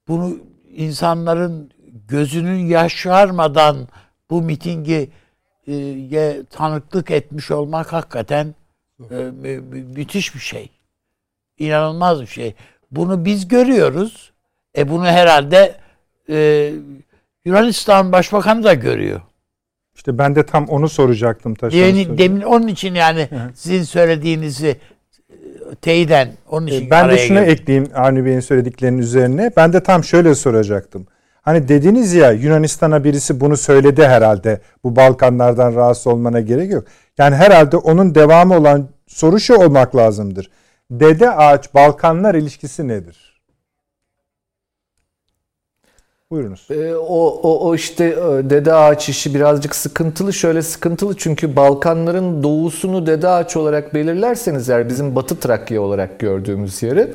bunu 0.09 0.39
insanların 0.71 1.71
gözünün 2.09 2.67
yaşarmadan 2.67 3.89
bu 4.31 4.43
mitingi 4.43 5.11
e, 5.69 6.43
tanıklık 6.51 7.11
etmiş 7.11 7.51
olmak 7.51 7.93
hakikaten 7.93 8.55
e, 9.11 9.15
mü- 9.15 9.61
mü- 9.61 9.85
müthiş 9.97 10.35
bir 10.35 10.41
şey. 10.41 10.71
İnanılmaz 11.59 12.21
bir 12.21 12.27
şey. 12.27 12.55
Bunu 12.91 13.25
biz 13.25 13.49
görüyoruz. 13.49 14.33
E 14.79 14.89
bunu 14.89 15.07
herhalde 15.07 15.75
e, 16.31 16.73
Yunanistan 17.45 18.13
Başbakanı 18.13 18.65
da 18.65 18.75
görüyor. 18.75 19.21
İşte 19.95 20.19
ben 20.19 20.35
de 20.37 20.47
tam 20.47 20.69
onu 20.69 20.89
soracaktım 20.89 21.55
Taşan 21.55 21.79
Hocam. 21.91 22.19
demin 22.19 22.41
onun 22.43 22.67
için 22.67 22.95
yani 22.95 23.29
sizin 23.55 23.83
söylediğinizi 23.83 24.77
e, 25.31 25.35
teyiden 25.83 26.33
onun 26.49 26.67
için 26.67 26.87
E, 26.87 26.91
Ben 26.91 27.11
de 27.11 27.19
şunu 27.19 27.39
girdim. 27.39 27.53
ekleyeyim 27.53 27.91
Avni 27.95 28.25
Bey'in 28.25 28.41
söylediklerinin 28.41 28.99
üzerine. 28.99 29.51
Ben 29.57 29.73
de 29.73 29.83
tam 29.83 30.05
şöyle 30.05 30.35
soracaktım. 30.35 31.07
Hani 31.47 31.69
dediniz 31.69 32.15
ya 32.15 32.33
Yunanistan'a 32.33 33.05
birisi 33.05 33.41
bunu 33.41 33.57
söyledi 33.57 34.07
herhalde. 34.07 34.61
Bu 34.85 34.97
Balkanlardan 34.97 35.75
rahatsız 35.75 36.07
olmana 36.07 36.41
gerek 36.41 36.73
yok. 36.73 36.85
Yani 37.19 37.37
herhalde 37.37 37.77
onun 37.77 38.15
devamı 38.15 38.57
olan 38.57 38.89
soru 39.07 39.41
şu 39.41 39.55
olmak 39.55 39.97
lazımdır. 39.97 40.51
Dede 40.91 41.31
ağaç 41.31 41.75
Balkanlar 41.75 42.35
ilişkisi 42.35 42.89
nedir? 42.89 43.43
Buyurunuz. 46.31 46.67
E, 46.71 46.97
o, 46.97 47.27
o, 47.43 47.69
o 47.69 47.75
işte 47.75 48.05
e, 48.05 48.51
dede 48.51 48.73
ağaç 48.73 49.09
işi 49.09 49.35
birazcık 49.35 49.77
sıkıntılı. 49.77 50.33
Şöyle 50.33 50.63
sıkıntılı 50.63 51.17
çünkü 51.17 51.57
Balkanların 51.57 52.43
doğusunu 52.43 53.07
dede 53.07 53.29
ağaç 53.29 53.57
olarak 53.57 53.95
belirlerseniz 53.95 54.71
eğer 54.71 54.89
bizim 54.89 55.17
Batı 55.17 55.41
Trakya 55.41 55.83
olarak 55.83 56.21
gördüğümüz 56.21 56.83
yeri 56.83 57.15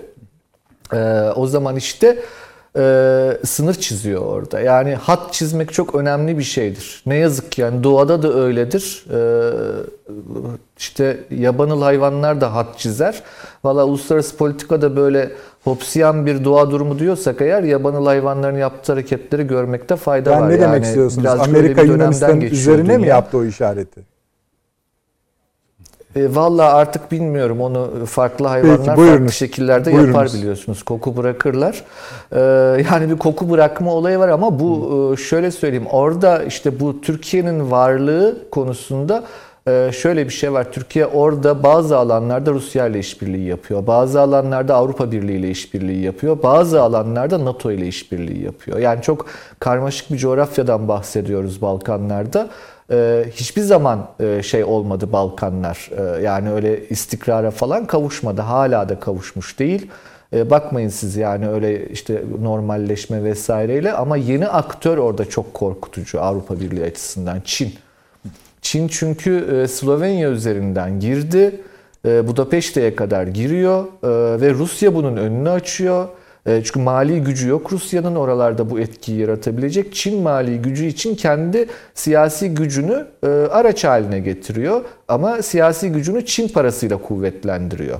e, 0.93 1.29
o 1.35 1.47
zaman 1.47 1.75
işte 1.75 2.17
e, 2.77 3.37
sınır 3.45 3.73
çiziyor 3.73 4.21
orada. 4.21 4.59
Yani 4.59 4.95
hat 4.95 5.33
çizmek 5.33 5.73
çok 5.73 5.95
önemli 5.95 6.37
bir 6.37 6.43
şeydir. 6.43 7.03
Ne 7.05 7.15
yazık 7.15 7.51
ki 7.51 7.61
yani 7.61 7.83
doğada 7.83 8.23
da 8.23 8.33
öyledir. 8.33 9.05
E, 9.13 9.19
işte 10.77 11.19
yabanıl 11.29 11.81
hayvanlar 11.81 12.41
da 12.41 12.55
hat 12.55 12.79
çizer. 12.79 13.23
Valla 13.63 13.85
uluslararası 13.85 14.37
politikada 14.37 14.95
böyle 14.95 15.31
hopsiyan 15.63 16.25
bir 16.25 16.45
doğa 16.45 16.71
durumu 16.71 16.99
diyorsak 16.99 17.41
eğer 17.41 17.63
yabanıl 17.63 18.05
hayvanların 18.05 18.57
yaptığı 18.57 18.91
hareketleri 18.91 19.47
görmekte 19.47 19.95
fayda 19.95 20.31
Ben 20.31 20.41
var. 20.41 20.49
ne 20.49 20.59
demek 20.59 20.73
Yani 20.75 20.85
istiyorsunuz? 20.85 21.23
birazcık 21.23 21.47
öyle 21.47 21.59
Amerika 21.59 21.81
Yunanistan'ın 21.81 22.41
üzerine 22.41 22.97
mi 22.97 23.03
dünya. 23.03 23.15
yaptı 23.15 23.37
o 23.37 23.43
işareti? 23.45 24.10
E, 26.15 26.35
Valla 26.35 26.73
artık 26.73 27.11
bilmiyorum 27.11 27.61
onu 27.61 28.05
farklı 28.05 28.47
hayvanlar 28.47 28.95
Peki, 28.95 29.09
farklı 29.09 29.31
şekillerde 29.31 29.91
Buyurunuz. 29.91 30.07
yapar 30.07 30.29
biliyorsunuz. 30.33 30.83
Koku 30.83 31.17
bırakırlar. 31.17 31.83
E, 32.31 32.39
yani 32.91 33.09
bir 33.09 33.17
koku 33.17 33.49
bırakma 33.49 33.93
olayı 33.93 34.19
var 34.19 34.29
ama 34.29 34.59
bu 34.59 34.89
e, 35.13 35.17
şöyle 35.17 35.51
söyleyeyim. 35.51 35.87
Orada 35.91 36.43
işte 36.43 36.79
bu 36.79 37.01
Türkiye'nin 37.01 37.71
varlığı 37.71 38.37
konusunda 38.51 39.23
e, 39.67 39.91
şöyle 39.93 40.25
bir 40.25 40.33
şey 40.33 40.53
var. 40.53 40.71
Türkiye 40.71 41.05
orada 41.05 41.63
bazı 41.63 41.97
alanlarda 41.97 42.51
Rusya 42.51 42.87
ile 42.87 42.99
işbirliği 42.99 43.47
yapıyor. 43.47 43.87
Bazı 43.87 44.21
alanlarda 44.21 44.75
Avrupa 44.75 45.11
Birliği 45.11 45.37
ile 45.39 45.49
işbirliği 45.49 46.03
yapıyor. 46.03 46.37
Bazı 46.43 46.81
alanlarda 46.81 47.45
NATO 47.45 47.71
ile 47.71 47.87
işbirliği 47.87 48.43
yapıyor. 48.43 48.77
Yani 48.79 49.01
çok 49.01 49.25
karmaşık 49.59 50.11
bir 50.11 50.17
coğrafyadan 50.17 50.87
bahsediyoruz 50.87 51.61
Balkanlarda. 51.61 52.49
Ee, 52.91 53.25
hiçbir 53.31 53.61
zaman 53.61 54.07
e, 54.19 54.43
şey 54.43 54.63
olmadı 54.63 55.11
Balkanlar. 55.11 55.89
Ee, 55.97 56.21
yani 56.21 56.51
öyle 56.51 56.87
istikrara 56.87 57.51
falan 57.51 57.85
kavuşmadı. 57.85 58.41
Hala 58.41 58.89
da 58.89 58.99
kavuşmuş 58.99 59.59
değil. 59.59 59.87
Ee, 60.33 60.49
bakmayın 60.49 60.89
siz 60.89 61.15
yani 61.15 61.49
öyle 61.49 61.87
işte 61.87 62.23
normalleşme 62.41 63.23
vesaireyle 63.23 63.93
ama 63.93 64.17
yeni 64.17 64.47
aktör 64.47 64.97
orada 64.97 65.29
çok 65.29 65.53
korkutucu 65.53 66.21
Avrupa 66.21 66.59
Birliği 66.59 66.85
açısından 66.85 67.41
Çin. 67.45 67.73
Çin 68.61 68.87
çünkü 68.87 69.61
e, 69.63 69.67
Slovenya 69.67 70.29
üzerinden 70.29 70.99
girdi. 70.99 71.61
E, 72.05 72.27
Budapeşte'ye 72.27 72.95
kadar 72.95 73.27
giriyor 73.27 73.85
ve 74.41 74.53
Rusya 74.53 74.95
bunun 74.95 75.17
önünü 75.17 75.49
açıyor. 75.49 76.07
E, 76.45 76.61
Çünkü 76.63 76.79
mali 76.79 77.21
gücü 77.23 77.49
yok 77.49 77.73
Rusya'nın 77.73 78.15
oralarda 78.15 78.69
bu 78.69 78.79
etkiyi 78.79 79.19
yaratabilecek. 79.19 79.93
Çin 79.95 80.21
mali 80.21 80.61
gücü 80.61 80.85
için 80.85 81.15
kendi 81.15 81.67
siyasi 81.93 82.53
gücünü 82.53 83.07
e, 83.23 83.27
araç 83.27 83.83
haline 83.83 84.19
getiriyor 84.19 84.81
ama 85.07 85.41
siyasi 85.41 85.91
gücünü 85.91 86.25
Çin 86.25 86.47
parasıyla 86.47 86.97
kuvvetlendiriyor. 86.97 87.99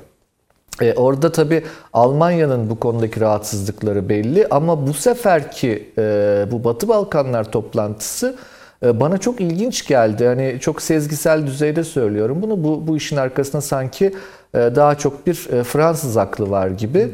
E, 0.81 0.93
orada 0.93 1.31
tabii 1.31 1.63
Almanya'nın 1.93 2.69
bu 2.69 2.80
konudaki 2.80 3.22
rahatsızlıkları 3.22 4.09
belli 4.09 4.47
ama 4.47 4.88
bu 4.88 4.93
seferki 4.93 5.89
e, 5.97 6.45
bu 6.51 6.63
Batı 6.63 6.88
Balkanlar 6.88 7.51
toplantısı 7.51 8.35
bana 8.84 9.18
çok 9.18 9.41
ilginç 9.41 9.88
geldi. 9.88 10.26
Hani 10.26 10.57
çok 10.61 10.81
sezgisel 10.81 11.47
düzeyde 11.47 11.84
söylüyorum 11.84 12.41
bunu. 12.41 12.63
Bu, 12.63 12.88
bu 12.88 12.97
işin 12.97 13.18
arkasında 13.18 13.61
sanki 13.61 14.13
daha 14.53 14.95
çok 14.95 15.27
bir 15.27 15.34
Fransız 15.63 16.18
aklı 16.18 16.49
var 16.49 16.68
gibi. 16.68 16.99
E, 16.99 17.09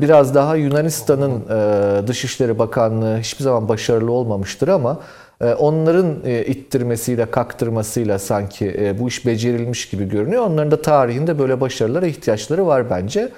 biraz 0.00 0.34
daha 0.34 0.56
Yunanistan'ın 0.56 1.42
e, 1.50 2.06
Dışişleri 2.06 2.58
Bakanlığı 2.58 3.18
hiçbir 3.18 3.44
zaman 3.44 3.68
başarılı 3.68 4.12
olmamıştır 4.12 4.68
ama 4.68 5.00
e, 5.40 5.54
onların 5.54 6.16
e, 6.24 6.44
ittirmesiyle, 6.44 7.30
kaktırmasıyla 7.30 8.18
sanki 8.18 8.94
bu 8.98 9.08
iş 9.08 9.26
becerilmiş 9.26 9.88
gibi 9.88 10.08
görünüyor. 10.08 10.42
Onların 10.42 10.70
da 10.70 10.82
tarihinde 10.82 11.38
böyle 11.38 11.60
başarılara 11.60 12.06
ihtiyaçları 12.06 12.66
var 12.66 12.90
bence. 12.90 13.28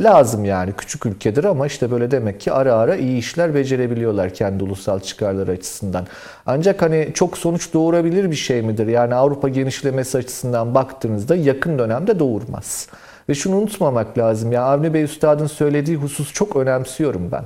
Lazım 0.00 0.44
yani 0.44 0.72
küçük 0.72 1.06
ülkedir 1.06 1.44
ama 1.44 1.66
işte 1.66 1.90
böyle 1.90 2.10
demek 2.10 2.40
ki 2.40 2.52
ara 2.52 2.74
ara 2.74 2.96
iyi 2.96 3.18
işler 3.18 3.54
becerebiliyorlar 3.54 4.34
kendi 4.34 4.64
ulusal 4.64 5.00
çıkarları 5.00 5.50
açısından. 5.50 6.06
Ancak 6.46 6.82
hani 6.82 7.10
çok 7.14 7.38
sonuç 7.38 7.74
doğurabilir 7.74 8.30
bir 8.30 8.36
şey 8.36 8.62
midir? 8.62 8.86
Yani 8.86 9.14
Avrupa 9.14 9.48
genişlemesi 9.48 10.18
açısından 10.18 10.74
baktığınızda 10.74 11.36
yakın 11.36 11.78
dönemde 11.78 12.18
doğurmaz. 12.18 12.88
Ve 13.28 13.34
şunu 13.34 13.56
unutmamak 13.56 14.18
lazım. 14.18 14.52
Ya 14.52 14.62
Avni 14.62 14.94
Bey 14.94 15.02
Üstad'ın 15.02 15.46
söylediği 15.46 15.96
husus 15.96 16.32
çok 16.32 16.56
önemsiyorum 16.56 17.32
ben. 17.32 17.44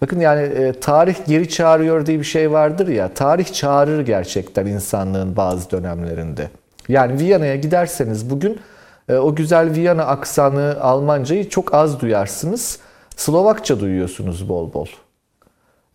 Bakın 0.00 0.20
yani 0.20 0.42
e, 0.42 0.72
tarih 0.72 1.14
geri 1.26 1.48
çağırıyor 1.48 2.06
diye 2.06 2.18
bir 2.18 2.24
şey 2.24 2.52
vardır 2.52 2.88
ya. 2.88 3.14
Tarih 3.14 3.52
çağırır 3.52 4.00
gerçekten 4.00 4.66
insanlığın 4.66 5.36
bazı 5.36 5.70
dönemlerinde. 5.70 6.50
Yani 6.88 7.18
Viyana'ya 7.20 7.56
giderseniz 7.56 8.30
bugün 8.30 8.60
e, 9.08 9.16
o 9.16 9.34
güzel 9.34 9.74
Viyana 9.74 10.04
aksanı 10.04 10.76
Almancayı 10.80 11.48
çok 11.48 11.74
az 11.74 12.00
duyarsınız. 12.00 12.78
Slovakça 13.16 13.80
duyuyorsunuz 13.80 14.48
bol 14.48 14.72
bol. 14.72 14.86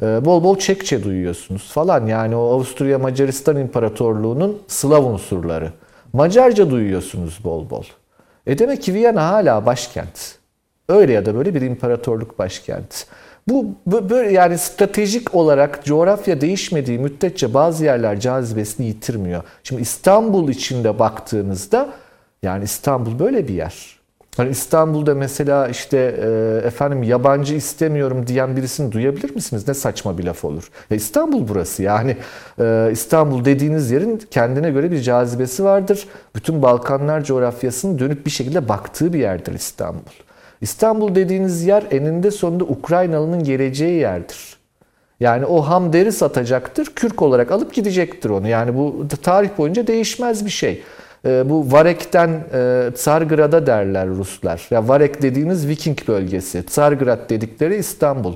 E, 0.01 0.25
bol 0.25 0.43
bol 0.43 0.57
Çekçe 0.59 1.03
duyuyorsunuz 1.03 1.71
falan. 1.71 2.05
Yani 2.05 2.35
o 2.35 2.53
Avusturya 2.53 2.99
Macaristan 2.99 3.57
İmparatorluğu'nun 3.57 4.61
Slav 4.67 5.03
unsurları. 5.03 5.71
Macarca 6.13 6.69
duyuyorsunuz 6.69 7.39
bol 7.43 7.69
bol. 7.69 7.83
E 8.47 8.57
demek 8.57 8.81
ki 8.81 8.93
Viyana 8.93 9.29
hala 9.29 9.65
başkent. 9.65 10.35
Öyle 10.89 11.13
ya 11.13 11.25
da 11.25 11.35
böyle 11.35 11.55
bir 11.55 11.61
imparatorluk 11.61 12.39
başkenti. 12.39 13.05
Bu 13.47 13.75
böyle 13.87 14.31
yani 14.31 14.57
stratejik 14.57 15.35
olarak 15.35 15.85
coğrafya 15.85 16.41
değişmediği 16.41 16.99
müddetçe 16.99 17.53
bazı 17.53 17.85
yerler 17.85 18.19
cazibesini 18.19 18.85
yitirmiyor. 18.85 19.43
Şimdi 19.63 19.81
İstanbul 19.81 20.49
içinde 20.49 20.99
baktığınızda 20.99 21.89
yani 22.43 22.63
İstanbul 22.63 23.19
böyle 23.19 23.47
bir 23.47 23.53
yer. 23.53 23.94
Hani 24.37 24.49
İstanbul'da 24.49 25.15
mesela 25.15 25.67
işte 25.67 25.97
e, 25.97 26.67
efendim 26.67 27.03
yabancı 27.03 27.55
istemiyorum 27.55 28.27
diyen 28.27 28.55
birisini 28.57 28.91
duyabilir 28.91 29.35
misiniz? 29.35 29.67
Ne 29.67 29.73
saçma 29.73 30.17
bir 30.17 30.23
laf 30.23 30.45
olur. 30.45 30.69
Ya 30.89 30.97
İstanbul 30.97 31.47
burası 31.47 31.83
yani 31.83 32.17
e, 32.59 32.89
İstanbul 32.91 33.45
dediğiniz 33.45 33.91
yerin 33.91 34.21
kendine 34.31 34.71
göre 34.71 34.91
bir 34.91 35.01
cazibesi 35.01 35.63
vardır. 35.63 36.07
Bütün 36.35 36.61
Balkanlar 36.61 37.23
coğrafyasının 37.23 37.99
dönüp 37.99 38.25
bir 38.25 38.31
şekilde 38.31 38.69
baktığı 38.69 39.13
bir 39.13 39.19
yerdir 39.19 39.53
İstanbul. 39.53 40.11
İstanbul 40.61 41.15
dediğiniz 41.15 41.65
yer 41.65 41.83
eninde 41.91 42.31
sonunda 42.31 42.63
Ukraynalı'nın 42.63 43.43
geleceği 43.43 43.99
yerdir. 43.99 44.57
Yani 45.19 45.45
o 45.45 45.61
ham 45.61 45.93
deri 45.93 46.11
satacaktır, 46.11 46.85
kürk 46.85 47.21
olarak 47.21 47.51
alıp 47.51 47.73
gidecektir 47.73 48.29
onu. 48.29 48.47
Yani 48.47 48.75
bu 48.75 49.07
tarih 49.21 49.49
boyunca 49.57 49.87
değişmez 49.87 50.45
bir 50.45 50.49
şey. 50.49 50.83
Ee, 51.25 51.49
bu 51.49 51.71
Varek'ten 51.71 52.29
e, 52.53 52.89
Tsargrad'a 52.95 53.67
derler 53.67 54.07
Ruslar. 54.07 54.67
Ya 54.69 54.87
Varek 54.87 55.21
dediğiniz 55.21 55.67
Viking 55.67 56.07
bölgesi, 56.07 56.65
Tsargrad 56.65 57.29
dedikleri 57.29 57.75
İstanbul. 57.75 58.33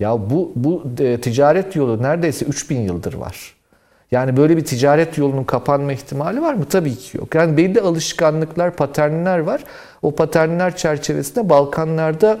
Ya 0.00 0.30
bu 0.30 0.52
bu 0.56 0.82
e, 1.00 1.20
ticaret 1.20 1.76
yolu 1.76 2.02
neredeyse 2.02 2.44
3000 2.44 2.80
yıldır 2.80 3.14
var. 3.14 3.54
Yani 4.10 4.36
böyle 4.36 4.56
bir 4.56 4.64
ticaret 4.64 5.18
yolunun 5.18 5.44
kapanma 5.44 5.92
ihtimali 5.92 6.42
var 6.42 6.54
mı? 6.54 6.64
Tabii 6.64 6.96
ki 6.96 7.18
yok. 7.18 7.34
Yani 7.34 7.56
belli 7.56 7.80
alışkanlıklar, 7.80 8.76
paternler 8.76 9.38
var. 9.38 9.64
O 10.02 10.14
paternler 10.14 10.76
çerçevesinde 10.76 11.48
Balkanlarda 11.48 12.38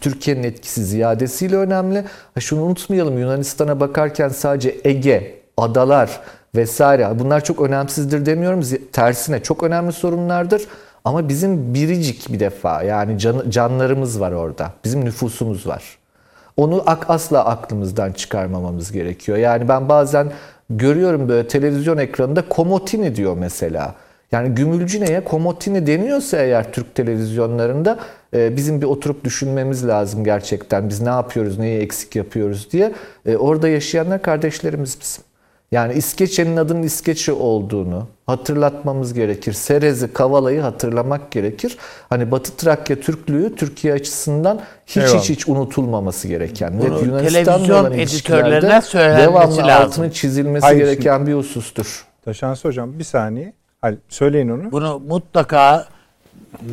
Türkiye'nin 0.00 0.42
etkisi 0.42 0.84
ziyadesiyle 0.84 1.56
önemli. 1.56 2.04
Ha 2.34 2.40
şunu 2.40 2.62
unutmayalım 2.62 3.18
Yunanistan'a 3.18 3.80
bakarken 3.80 4.28
sadece 4.28 4.76
Ege, 4.84 5.34
adalar 5.56 6.20
vesaire 6.56 7.08
bunlar 7.18 7.44
çok 7.44 7.60
önemsizdir 7.60 8.26
demiyorum. 8.26 8.60
Tersine 8.92 9.42
çok 9.42 9.62
önemli 9.62 9.92
sorunlardır. 9.92 10.62
Ama 11.04 11.28
bizim 11.28 11.74
biricik 11.74 12.32
bir 12.32 12.40
defa 12.40 12.82
yani 12.82 13.18
can, 13.18 13.50
canlarımız 13.50 14.20
var 14.20 14.32
orada. 14.32 14.72
Bizim 14.84 15.04
nüfusumuz 15.04 15.66
var. 15.66 15.98
Onu 16.56 16.84
asla 16.86 17.44
aklımızdan 17.44 18.12
çıkarmamamız 18.12 18.92
gerekiyor. 18.92 19.38
Yani 19.38 19.68
ben 19.68 19.88
bazen 19.88 20.32
görüyorum 20.70 21.28
böyle 21.28 21.48
televizyon 21.48 21.98
ekranında 21.98 22.48
Komotini 22.48 23.16
diyor 23.16 23.36
mesela. 23.36 23.94
Yani 24.32 24.54
Gümülcine'ye 24.54 25.24
Komotini 25.24 25.86
deniyorsa 25.86 26.36
eğer 26.36 26.72
Türk 26.72 26.94
televizyonlarında 26.94 27.98
e, 28.34 28.56
bizim 28.56 28.80
bir 28.80 28.86
oturup 28.86 29.24
düşünmemiz 29.24 29.86
lazım 29.86 30.24
gerçekten. 30.24 30.88
Biz 30.88 31.00
ne 31.00 31.08
yapıyoruz, 31.08 31.58
neyi 31.58 31.80
eksik 31.80 32.16
yapıyoruz 32.16 32.68
diye. 32.72 32.92
E, 33.26 33.36
orada 33.36 33.68
yaşayanlar 33.68 34.22
kardeşlerimiz 34.22 34.98
bizim. 35.00 35.25
Yani 35.72 35.94
İskeçe'nin 35.94 36.56
adının 36.56 36.82
İskeçe 36.82 37.32
olduğunu 37.32 38.08
hatırlatmamız 38.26 39.14
gerekir. 39.14 39.52
Serez'i, 39.52 40.12
Kavala'yı 40.12 40.60
hatırlamak 40.60 41.30
gerekir. 41.30 41.76
Hani 42.08 42.30
Batı 42.30 42.56
Trakya 42.56 43.00
Türklüğü 43.00 43.56
Türkiye 43.56 43.94
açısından 43.94 44.60
hiç 44.86 44.96
Eyvallah. 44.96 45.20
hiç 45.20 45.30
hiç 45.30 45.48
unutulmaması 45.48 46.28
gereken. 46.28 46.80
Televizyon 46.80 47.92
editörlerine 47.92 48.82
söylenmesi 48.82 49.28
devamlı 49.28 49.56
lazım. 49.56 49.70
altının 49.70 50.10
çizilmesi 50.10 50.66
Hayır, 50.66 50.78
gereken 50.78 51.16
şimdi, 51.16 51.30
bir 51.30 51.36
husustur. 51.36 52.06
Taşans 52.24 52.64
Hocam 52.64 52.98
bir 52.98 53.04
saniye. 53.04 53.52
Söyleyin 54.08 54.48
onu. 54.48 54.72
Bunu 54.72 54.98
mutlaka 54.98 55.86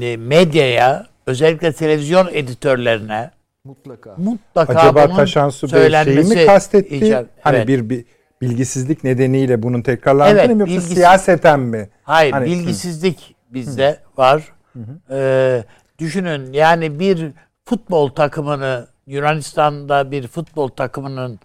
e, 0.01 0.17
medyaya 0.17 1.05
özellikle 1.27 1.73
televizyon 1.73 2.29
editörlerine 2.31 3.31
mutlaka 3.65 4.15
mutlaka 4.17 4.79
Acaba 4.79 5.05
bunun 5.05 5.15
Taşansu 5.15 5.71
Bey 5.71 5.89
şeyi 6.03 6.23
mi 6.23 6.45
kastetti? 6.45 6.95
Icab, 6.95 7.25
hani 7.41 7.57
evet. 7.57 7.67
bir, 7.67 7.89
bir 7.89 8.05
bilgisizlik 8.49 9.03
nedeniyle 9.03 9.63
bunun 9.63 9.81
tekrarlandığını 9.81 10.39
evet, 10.39 10.49
mı 10.49 10.59
yoksa 10.59 10.75
bilgisiz... 10.75 10.93
siyaseten 10.93 11.59
mi? 11.59 11.89
Hayır, 12.03 12.31
hani, 12.31 12.45
bilgisizlik 12.45 13.35
hı. 13.49 13.53
bizde 13.53 13.89
hı. 13.89 14.21
var. 14.21 14.43
Hı 14.73 14.79
hı. 14.79 15.15
Ee, 15.15 15.63
düşünün 15.99 16.53
yani 16.53 16.99
bir 16.99 17.31
futbol 17.65 18.09
takımını 18.09 18.87
Yunanistan'da 19.07 20.11
bir 20.11 20.27
futbol 20.27 20.67
takımının 20.67 21.39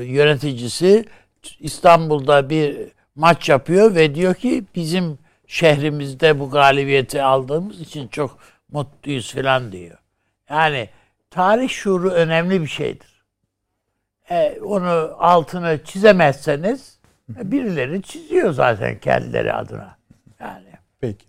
yöneticisi 0.00 1.04
İstanbul'da 1.60 2.50
bir 2.50 2.76
maç 3.14 3.48
yapıyor 3.48 3.94
ve 3.94 4.14
diyor 4.14 4.34
ki 4.34 4.64
bizim 4.74 5.18
şehrimizde 5.46 6.40
bu 6.40 6.50
galibiyeti 6.50 7.22
aldığımız 7.22 7.80
için 7.80 8.08
çok 8.08 8.38
mutluyuz 8.72 9.34
falan 9.34 9.72
diyor. 9.72 9.98
Yani 10.50 10.88
tarih 11.30 11.68
şuuru 11.68 12.10
önemli 12.10 12.60
bir 12.62 12.66
şeydir 12.66 13.17
e, 14.30 14.58
onu 14.64 15.10
altını 15.18 15.78
çizemezseniz 15.84 16.98
birileri 17.28 18.02
çiziyor 18.02 18.52
zaten 18.52 18.98
kendileri 18.98 19.52
adına. 19.52 19.96
Yani. 20.40 20.64
Peki. 21.00 21.26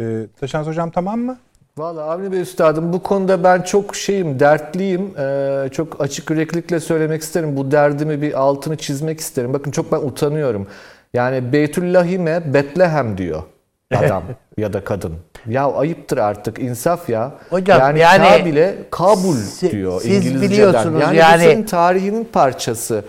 Ee, 0.00 0.26
Taşans 0.40 0.66
Hocam 0.66 0.90
tamam 0.90 1.20
mı? 1.20 1.38
Valla 1.78 2.02
Avni 2.02 2.32
Bey 2.32 2.40
Üstadım 2.40 2.92
bu 2.92 3.02
konuda 3.02 3.44
ben 3.44 3.62
çok 3.62 3.96
şeyim, 3.96 4.40
dertliyim. 4.40 5.14
Ee, 5.18 5.68
çok 5.72 6.00
açık 6.00 6.30
yüreklilikle 6.30 6.80
söylemek 6.80 7.22
isterim. 7.22 7.56
Bu 7.56 7.70
derdimi 7.70 8.22
bir 8.22 8.40
altını 8.40 8.76
çizmek 8.76 9.20
isterim. 9.20 9.52
Bakın 9.52 9.70
çok 9.70 9.92
ben 9.92 9.96
utanıyorum. 9.96 10.68
Yani 11.14 11.52
Beytüllahime 11.52 12.54
Betlehem 12.54 13.18
diyor 13.18 13.42
adam 13.94 14.24
ya 14.58 14.72
da 14.72 14.84
kadın. 14.84 15.14
Ya 15.46 15.72
ayıptır 15.72 16.18
artık 16.18 16.58
insaf 16.58 17.08
ya. 17.08 17.34
Hocam 17.50 17.80
yani, 17.80 17.98
yani 17.98 18.44
bile 18.44 18.78
Kabul 18.90 19.36
diyor 19.70 20.00
siz 20.00 20.10
İngilizceden. 20.10 20.50
biliyorsunuz 20.50 21.00
yani, 21.00 21.16
yani 21.16 21.42
senin 21.42 21.62
tarihinin 21.62 22.24
parçası. 22.24 23.04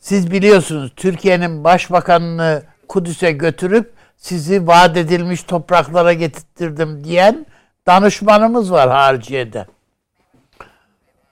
Siz 0.00 0.30
biliyorsunuz 0.30 0.92
Türkiye'nin 0.96 1.64
başbakanını 1.64 2.62
Kudüs'e 2.88 3.32
götürüp 3.32 3.92
sizi 4.16 4.66
vaat 4.66 4.96
edilmiş 4.96 5.42
topraklara 5.42 6.12
getirttirdim 6.12 7.04
diyen 7.04 7.46
danışmanımız 7.86 8.72
var 8.72 8.90
hariciyede. 8.90 9.66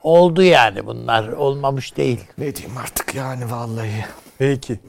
Oldu 0.03 0.43
yani 0.43 0.87
bunlar. 0.87 1.29
Olmamış 1.29 1.97
değil. 1.97 2.21
Ne 2.39 2.57
diyeyim 2.57 2.79
artık 2.79 3.15
yani 3.15 3.51
vallahi. 3.51 4.05
Peki. 4.39 4.81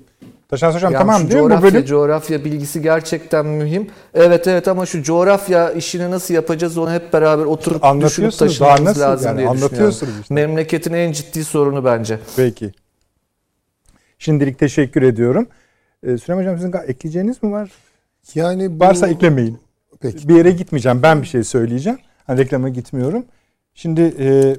Taşans 0.54 0.76
Hocam 0.76 0.94
yani 0.94 1.02
tamam 1.02 1.30
değil 1.32 1.44
mi 1.44 1.58
bu 1.58 1.64
bölüm? 1.64 1.86
Coğrafya 1.86 2.46
bilgisi 2.46 2.82
gerçekten 2.82 3.46
mühim. 3.46 3.88
Evet 4.14 4.48
evet 4.48 4.68
ama 4.68 4.86
şu 4.86 5.04
coğrafya 5.04 5.72
işini 5.72 6.12
nasıl 6.12 6.34
yapacağız 6.34 6.78
onu 6.78 6.92
hep 6.92 7.14
beraber 7.14 7.46
oturup 7.46 7.84
düşünüp 8.02 8.34
taşımamız 8.38 9.00
lazım 9.00 9.28
yani, 9.28 9.38
diye 9.38 9.48
anlatıyorsunuz 9.48 10.14
işte. 10.22 10.34
Memleketin 10.34 10.94
en 10.94 11.12
ciddi 11.12 11.44
sorunu 11.44 11.86
bence. 11.86 12.20
Peki. 12.36 12.72
Şimdilik 14.20 14.60
teşekkür 14.60 15.02
ediyorum. 15.02 15.48
Ee, 16.04 16.18
Süleyman 16.18 16.44
Hocam 16.44 16.58
sizin 16.58 16.74
ekleyeceğiniz 16.88 17.44
mi 17.44 17.52
var? 17.52 17.72
Yani 18.36 18.80
bu, 18.80 18.84
Varsa 18.84 19.08
eklemeyin. 19.08 19.60
Peki. 20.02 20.30
Bir 20.30 20.36
yere 20.36 20.52
gitmeyeceğim. 20.52 21.04
Ben 21.04 21.22
bir 21.22 21.28
şey 21.28 21.44
söyleyeceğim. 21.44 22.00
Hani 22.28 22.40
reklama 22.40 22.70
gitmiyorum. 22.70 23.26
Şimdi 23.74 24.02
e, 24.20 24.56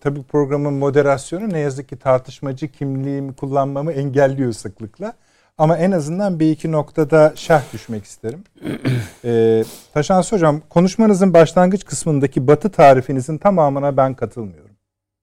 tabii 0.00 0.22
programın 0.22 0.72
moderasyonu 0.72 1.52
ne 1.52 1.58
yazık 1.58 1.88
ki 1.88 1.96
tartışmacı 1.96 2.68
kimliğimi 2.68 3.34
kullanmamı 3.34 3.92
engelliyor 3.92 4.52
sıklıkla. 4.52 5.12
Ama 5.58 5.78
en 5.78 5.90
azından 5.90 6.40
bir 6.40 6.50
iki 6.50 6.72
noktada 6.72 7.32
şerh 7.36 7.72
düşmek 7.72 8.04
isterim. 8.04 8.44
ee, 9.24 9.64
Taşansı 9.94 10.36
Hocam 10.36 10.60
konuşmanızın 10.70 11.34
başlangıç 11.34 11.84
kısmındaki 11.84 12.46
batı 12.46 12.70
tarifinizin 12.70 13.38
tamamına 13.38 13.96
ben 13.96 14.14
katılmıyorum. 14.14 14.76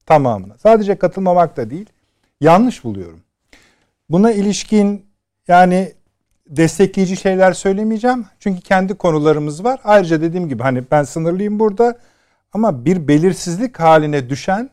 Tamamına. 0.06 0.58
Sadece 0.58 0.96
katılmamak 0.96 1.58
da 1.58 1.70
değil. 1.70 1.90
Yanlış 2.42 2.84
buluyorum. 2.84 3.22
Buna 4.10 4.32
ilişkin 4.32 5.06
yani 5.48 5.94
destekleyici 6.48 7.18
şeyler 7.18 7.54
söylemeyeceğim. 7.54 8.26
Çünkü 8.40 8.62
kendi 8.62 8.96
konularımız 8.96 9.64
var. 9.64 9.80
Ayrıca 9.84 10.22
dediğim 10.22 10.50
gibi 10.50 10.64
hani 10.64 10.84
ben 10.92 11.04
sınırlıyım 11.04 11.60
burada. 11.60 11.98
Ama 12.54 12.86
bir 12.86 13.08
belirsizlik 13.08 13.80
haline 13.80 14.30
düşen 14.30 14.70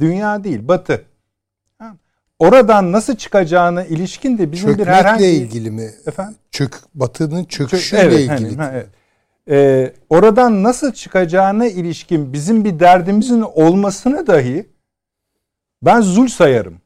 dünya 0.00 0.44
değil, 0.44 0.68
batı. 0.68 1.04
Oradan 2.38 2.92
nasıl 2.92 3.16
çıkacağına 3.16 3.84
ilişkin 3.84 4.38
de 4.38 4.52
bizim 4.52 4.68
Çökmekle 4.68 4.90
bir 4.90 4.96
herhangi 4.96 5.26
ilgili 5.26 5.70
mi? 5.70 5.90
Efendim? 6.06 6.36
Çök, 6.50 6.80
batının 6.94 7.44
çöküşüyle 7.44 8.02
evet, 8.02 8.20
ilgili. 8.20 8.28
Hani, 8.28 8.56
ha, 8.56 8.70
evet. 8.74 8.88
Ee, 9.50 9.92
oradan 10.10 10.62
nasıl 10.62 10.92
çıkacağına 10.92 11.66
ilişkin 11.66 12.32
bizim 12.32 12.64
bir 12.64 12.80
derdimizin 12.80 13.40
olmasını 13.40 14.26
dahi 14.26 14.66
ben 15.82 16.00
zul 16.00 16.28
sayarım. 16.28 16.76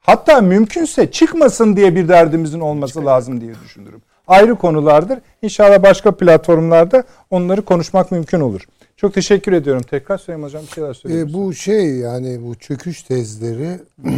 Hatta 0.00 0.40
mümkünse 0.40 1.10
çıkmasın 1.10 1.76
diye 1.76 1.96
bir 1.96 2.08
derdimizin 2.08 2.60
olması 2.60 3.06
lazım 3.06 3.40
diye 3.40 3.54
düşünürüm. 3.64 4.02
Ayrı 4.26 4.56
konulardır. 4.56 5.18
İnşallah 5.42 5.82
başka 5.82 6.16
platformlarda 6.16 7.04
onları 7.30 7.62
konuşmak 7.62 8.12
mümkün 8.12 8.40
olur. 8.40 8.62
Çok 8.96 9.14
teşekkür 9.14 9.52
ediyorum. 9.52 9.82
Tekrar 9.82 10.18
Süleyman 10.18 10.46
Hocam 10.46 10.62
bir 10.62 10.72
şeyler 10.72 10.94
söyleyeyim. 10.94 11.28
E, 11.28 11.32
bu 11.32 11.54
şey 11.54 11.96
yani 11.96 12.46
bu 12.46 12.54
çöküş 12.54 13.02
tezleri 13.02 13.80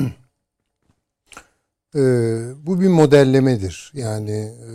e, 1.95 2.01
bu 2.67 2.81
bir 2.81 2.89
modellemedir. 2.89 3.93
Yani 3.95 4.31
e, 4.31 4.73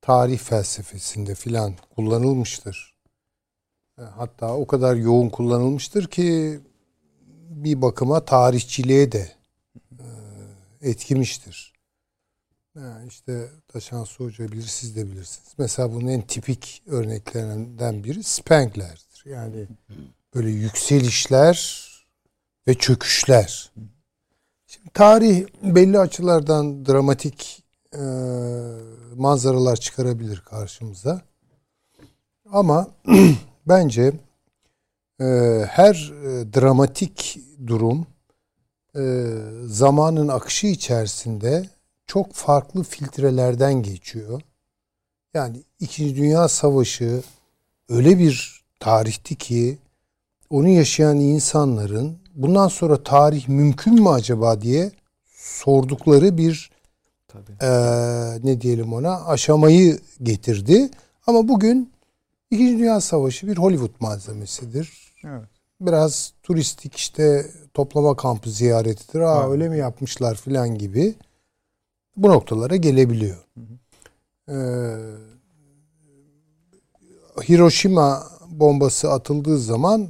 tarih 0.00 0.38
felsefesinde 0.38 1.34
filan 1.34 1.74
kullanılmıştır. 1.96 2.94
E, 3.98 4.02
hatta 4.02 4.54
o 4.56 4.66
kadar 4.66 4.96
yoğun 4.96 5.28
kullanılmıştır 5.28 6.06
ki 6.06 6.60
bir 7.48 7.82
bakıma 7.82 8.24
tarihçiliğe 8.24 9.12
de 9.12 9.32
e, 9.98 10.06
etkimiştir. 10.90 11.74
Yani 12.76 13.08
işte 13.08 13.48
Taşansı 13.68 14.24
Hoca 14.24 14.52
bilir, 14.52 14.62
siz 14.62 14.96
de 14.96 15.06
bilirsiniz. 15.06 15.54
Mesela 15.58 15.92
bunun 15.92 16.08
en 16.08 16.22
tipik 16.22 16.82
örneklerinden 16.86 18.04
biri 18.04 18.22
Spengler'dir. 18.22 19.24
Yani 19.24 19.66
böyle 20.34 20.50
yükselişler 20.50 21.84
ve 22.68 22.74
çöküşler. 22.74 23.72
Şimdi 24.74 24.90
tarih 24.90 25.46
belli 25.62 25.98
açılardan 25.98 26.86
dramatik 26.86 27.64
e, 27.92 28.02
manzaralar 29.16 29.76
çıkarabilir 29.76 30.40
karşımıza. 30.40 31.22
Ama 32.52 32.88
bence 33.66 34.12
e, 35.20 35.24
her 35.68 36.12
e, 36.24 36.52
dramatik 36.54 37.40
durum 37.66 38.06
e, 38.96 39.30
zamanın 39.66 40.28
akışı 40.28 40.66
içerisinde 40.66 41.68
çok 42.06 42.32
farklı 42.32 42.82
filtrelerden 42.82 43.74
geçiyor. 43.74 44.42
Yani 45.34 45.62
İkinci 45.80 46.16
Dünya 46.16 46.48
Savaşı 46.48 47.22
öyle 47.88 48.18
bir 48.18 48.64
tarihti 48.80 49.36
ki 49.36 49.78
onu 50.50 50.68
yaşayan 50.68 51.20
insanların 51.20 52.23
bundan 52.34 52.68
sonra 52.68 53.02
tarih 53.02 53.48
mümkün 53.48 53.94
mü 53.94 54.08
acaba 54.08 54.60
diye 54.60 54.92
sordukları 55.36 56.38
bir 56.38 56.70
e, 57.60 57.68
ne 58.44 58.60
diyelim 58.60 58.92
ona 58.92 59.26
aşamayı 59.26 59.98
getirdi. 60.22 60.90
Ama 61.26 61.48
bugün 61.48 61.94
İkinci 62.50 62.78
Dünya 62.78 63.00
Savaşı 63.00 63.46
bir 63.46 63.56
Hollywood 63.56 64.00
malzemesidir. 64.00 65.14
Evet. 65.24 65.48
Biraz 65.80 66.32
turistik 66.42 66.96
işte 66.96 67.46
toplama 67.74 68.16
kampı 68.16 68.50
ziyaretidir. 68.50 69.20
Aa 69.20 69.50
öyle 69.50 69.68
mi 69.68 69.78
yapmışlar 69.78 70.34
filan 70.34 70.78
gibi 70.78 71.14
bu 72.16 72.28
noktalara 72.28 72.76
gelebiliyor. 72.76 73.36
Ee, 74.48 74.54
Hiroşima 77.48 78.22
bombası 78.50 79.12
atıldığı 79.12 79.58
zaman 79.58 80.08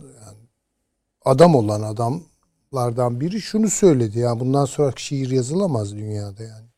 adam 1.24 1.54
olan 1.54 1.82
adamlardan 1.82 3.20
biri 3.20 3.40
şunu 3.40 3.70
söyledi. 3.70 4.18
Ya 4.18 4.40
bundan 4.40 4.64
sonra 4.64 4.92
şiir 4.96 5.30
yazılamaz 5.30 5.96
dünyada 5.96 6.42
yani. 6.42 6.68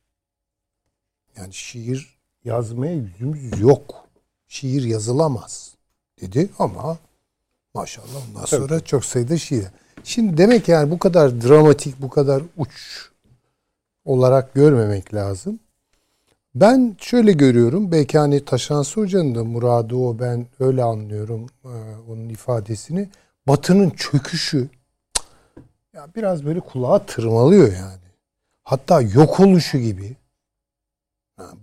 Yani 1.36 1.54
şiir 1.54 2.18
yazmaya 2.44 2.94
yüzümüz 2.94 3.60
yok. 3.60 4.08
Şiir 4.48 4.82
yazılamaz 4.82 5.74
dedi 6.20 6.48
ama 6.58 6.98
maşallah 7.74 8.28
ondan 8.28 8.44
sonra 8.44 8.80
çok 8.80 9.04
sayıda 9.04 9.38
şiir. 9.38 9.66
Şimdi 10.04 10.36
demek 10.36 10.68
yani 10.68 10.90
bu 10.90 10.98
kadar 10.98 11.42
dramatik, 11.42 12.02
bu 12.02 12.10
kadar 12.10 12.42
uç 12.56 13.08
olarak 14.04 14.54
görmemek 14.54 15.14
lazım. 15.14 15.58
Ben 16.54 16.96
şöyle 17.00 17.32
görüyorum. 17.32 17.92
Belki 17.92 18.18
hani 18.18 18.44
Taşansı 18.44 19.00
Hoca'nın 19.00 19.34
da 19.34 19.44
muradı 19.44 19.94
o. 19.96 20.18
Ben 20.18 20.46
öyle 20.60 20.82
anlıyorum 20.82 21.46
e, 21.64 21.74
onun 22.10 22.28
ifadesini. 22.28 23.08
Batının 23.48 23.90
çöküşü 23.90 24.68
ya 25.94 26.08
biraz 26.16 26.44
böyle 26.44 26.60
kulağa 26.60 27.06
tırmalıyor 27.06 27.72
yani. 27.72 28.06
Hatta 28.62 29.00
yok 29.00 29.40
oluşu 29.40 29.78
gibi. 29.78 30.16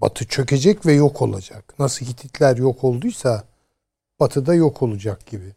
Batı 0.01 0.26
çökecek 0.26 0.85
ve 0.85 0.93
yok 0.93 1.22
olacak. 1.22 1.73
Nasıl 1.80 2.05
Hititler 2.05 2.57
yok 2.57 2.84
olduysa 2.84 3.43
Batı 4.19 4.45
da 4.45 4.53
yok 4.53 4.81
olacak 4.81 5.26
gibi. 5.26 5.53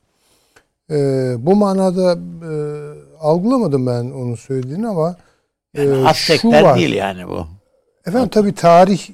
Ee, 0.90 1.35
bu 1.39 1.57
manada 1.57 2.19
e, 2.43 2.53
algılamadım 3.20 3.86
ben 3.86 4.05
onun 4.05 4.35
söylediğini 4.35 4.89
ama 4.89 5.16
yani 5.74 6.03
e, 6.03 6.05
Aztekler 6.05 6.77
değil 6.77 6.94
yani 6.94 7.28
bu. 7.28 7.47
Efendim 8.07 8.28
tabi 8.28 8.55
tarih 8.55 9.09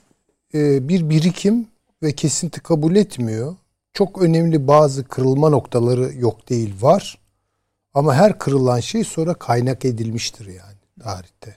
e, 0.54 0.88
bir 0.88 1.10
birikim 1.10 1.66
ve 2.02 2.12
kesinti 2.12 2.60
kabul 2.60 2.96
etmiyor. 2.96 3.56
Çok 3.94 4.22
önemli 4.22 4.68
bazı 4.68 5.04
kırılma 5.04 5.48
noktaları 5.48 6.14
yok 6.14 6.48
değil 6.48 6.74
var. 6.80 7.18
Ama 7.94 8.14
her 8.14 8.38
kırılan 8.38 8.80
şey 8.80 9.04
sonra 9.04 9.34
kaynak 9.34 9.84
edilmiştir 9.84 10.46
yani 10.46 10.78
tarihte. 11.02 11.56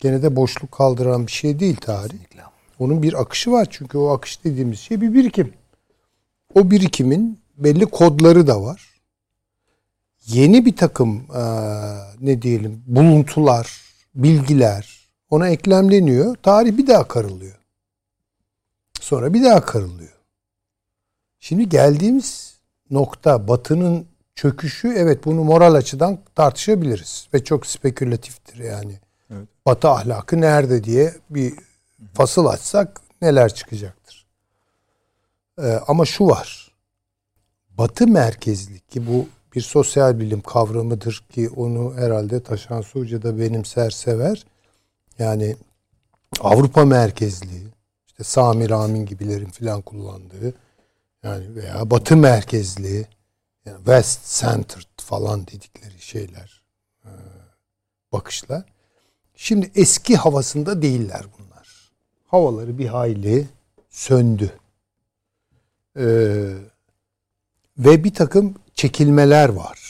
Gene 0.00 0.22
de 0.22 0.36
boşluk 0.36 0.72
kaldıran 0.72 1.26
bir 1.26 1.32
şey 1.32 1.60
değil 1.60 1.76
tarih. 1.76 2.18
Onun 2.78 3.02
bir 3.02 3.20
akışı 3.20 3.52
var 3.52 3.66
çünkü 3.70 3.98
o 3.98 4.08
akış 4.08 4.44
dediğimiz 4.44 4.80
şey 4.80 5.00
bir 5.00 5.14
birikim. 5.14 5.52
O 6.54 6.70
birikimin 6.70 7.40
belli 7.56 7.86
kodları 7.86 8.46
da 8.46 8.62
var. 8.62 9.00
Yeni 10.26 10.66
bir 10.66 10.76
takım 10.76 11.26
e, 11.34 11.42
ne 12.20 12.42
diyelim 12.42 12.82
buluntular, 12.86 13.82
bilgiler 14.14 15.10
ona 15.30 15.48
eklemleniyor. 15.48 16.36
Tarih 16.36 16.78
bir 16.78 16.86
daha 16.86 17.08
karılıyor. 17.08 17.58
Sonra 19.00 19.34
bir 19.34 19.44
daha 19.44 19.60
karılıyor. 19.60 20.15
Şimdi 21.46 21.68
geldiğimiz 21.68 22.58
nokta 22.90 23.48
batının 23.48 24.06
çöküşü 24.34 24.88
evet 24.88 25.24
bunu 25.24 25.44
moral 25.44 25.74
açıdan 25.74 26.18
tartışabiliriz 26.34 27.28
ve 27.34 27.44
çok 27.44 27.66
spekülatiftir 27.66 28.58
yani. 28.58 29.00
Evet. 29.30 29.48
Batı 29.66 29.88
ahlakı 29.88 30.40
nerede 30.40 30.84
diye 30.84 31.14
bir 31.30 31.54
fasıl 32.14 32.46
açsak 32.46 33.00
neler 33.22 33.54
çıkacaktır. 33.54 34.26
Ee, 35.58 35.80
ama 35.88 36.04
şu 36.04 36.26
var. 36.26 36.72
Batı 37.78 38.06
merkezli 38.06 38.80
ki 38.80 39.06
bu 39.06 39.26
bir 39.54 39.60
sosyal 39.60 40.18
bilim 40.18 40.40
kavramıdır 40.40 41.24
ki 41.30 41.48
onu 41.56 41.94
herhalde 41.96 42.42
Taşan 42.42 42.82
Hoca 42.92 43.22
da 43.22 43.38
benimser 43.38 43.90
sever. 43.90 44.46
Yani 45.18 45.56
Avrupa 46.40 46.84
merkezli 46.84 47.62
işte 48.06 48.24
Sami 48.24 48.68
Ramin 48.70 49.06
gibilerin 49.06 49.50
filan 49.50 49.82
kullandığı 49.82 50.54
yani 51.22 51.54
veya 51.54 51.90
Batı 51.90 52.16
merkezli 52.16 53.06
yani 53.66 53.76
West 53.76 54.40
Centered 54.40 55.00
falan 55.00 55.46
dedikleri 55.46 56.00
şeyler 56.00 56.66
bakışlar. 58.12 58.64
Şimdi 59.34 59.70
eski 59.74 60.16
havasında 60.16 60.82
değiller 60.82 61.22
bunlar. 61.38 61.92
Havaları 62.26 62.78
bir 62.78 62.86
hayli 62.86 63.48
söndü. 63.90 64.52
Ee, 65.96 66.02
ve 67.78 68.04
bir 68.04 68.14
takım 68.14 68.54
çekilmeler 68.74 69.48
var. 69.48 69.80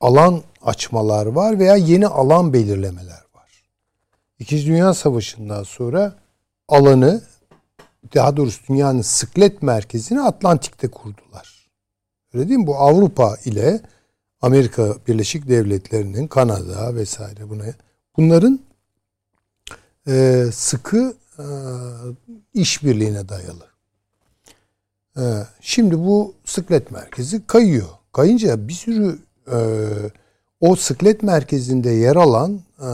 Alan 0.00 0.42
açmalar 0.62 1.26
var 1.26 1.58
veya 1.58 1.76
yeni 1.76 2.06
alan 2.06 2.52
belirlemeler 2.52 3.24
var. 3.34 3.62
İkinci 4.38 4.66
Dünya 4.66 4.94
Savaşı'ndan 4.94 5.62
sonra 5.62 6.14
alanı 6.68 7.22
daha 8.14 8.36
doğrusu 8.36 8.60
dünyanın 8.68 9.02
sıklet 9.02 9.62
merkezini 9.62 10.20
Atlantik'te 10.20 10.88
kurdular. 10.88 11.70
Öyle 12.34 12.48
değil 12.48 12.60
mi? 12.60 12.66
Bu 12.66 12.76
Avrupa 12.76 13.36
ile 13.44 13.80
Amerika 14.40 14.96
Birleşik 15.08 15.48
Devletleri'nin, 15.48 16.26
Kanada 16.26 16.94
vesaire 16.94 17.48
buna 17.48 17.64
bunların 18.16 18.60
e, 20.08 20.44
sıkı 20.52 21.16
e, 21.38 21.44
işbirliğine 22.54 23.28
dayalı. 23.28 23.66
E, 25.16 25.22
şimdi 25.60 25.98
bu 25.98 26.34
sıklet 26.44 26.90
merkezi 26.90 27.46
kayıyor. 27.46 27.88
Kayınca 28.12 28.68
bir 28.68 28.72
sürü 28.72 29.18
e, 29.52 29.58
o 30.60 30.76
sıklet 30.76 31.22
merkezinde 31.22 31.90
yer 31.90 32.16
alan 32.16 32.60
e, 32.78 32.90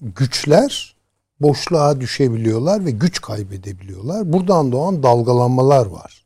güçler 0.00 0.97
boşluğa 1.40 2.00
düşebiliyorlar 2.00 2.86
ve 2.86 2.90
güç 2.90 3.20
kaybedebiliyorlar. 3.20 4.32
Buradan 4.32 4.72
doğan 4.72 5.02
dalgalanmalar 5.02 5.86
var. 5.86 6.24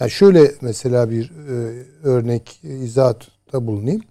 Yani 0.00 0.10
şöyle 0.10 0.52
mesela 0.60 1.10
bir 1.10 1.30
e, 1.30 1.84
örnek 2.02 2.60
e, 2.64 2.76
izahatta 2.76 3.66
bulunayım. 3.66 4.02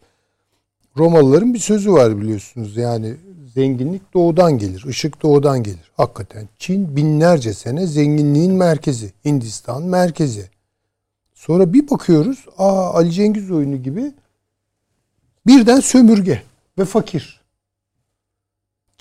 Romalıların 0.98 1.54
bir 1.54 1.60
sözü 1.60 1.92
var 1.92 2.22
biliyorsunuz. 2.22 2.78
Yani 2.78 3.16
zenginlik 3.54 4.14
doğudan 4.14 4.58
gelir, 4.58 4.86
ışık 4.88 5.24
doğudan 5.24 5.64
gelir. 5.64 5.92
Hakikaten 5.98 6.50
Çin 6.58 6.96
binlerce 6.96 7.54
sene 7.54 7.88
zenginliğin 7.88 8.54
merkezi, 8.54 9.12
Hindistan 9.26 9.84
merkezi. 9.84 10.50
Sonra 11.34 11.74
bir 11.74 11.90
bakıyoruz, 11.90 12.46
aa 12.58 12.94
Ali 12.94 13.12
Cengiz 13.12 13.52
oyunu 13.52 13.84
gibi 13.84 14.14
birden 15.48 15.80
sömürge 15.80 16.42
ve 16.78 16.86
fakir. 16.86 17.40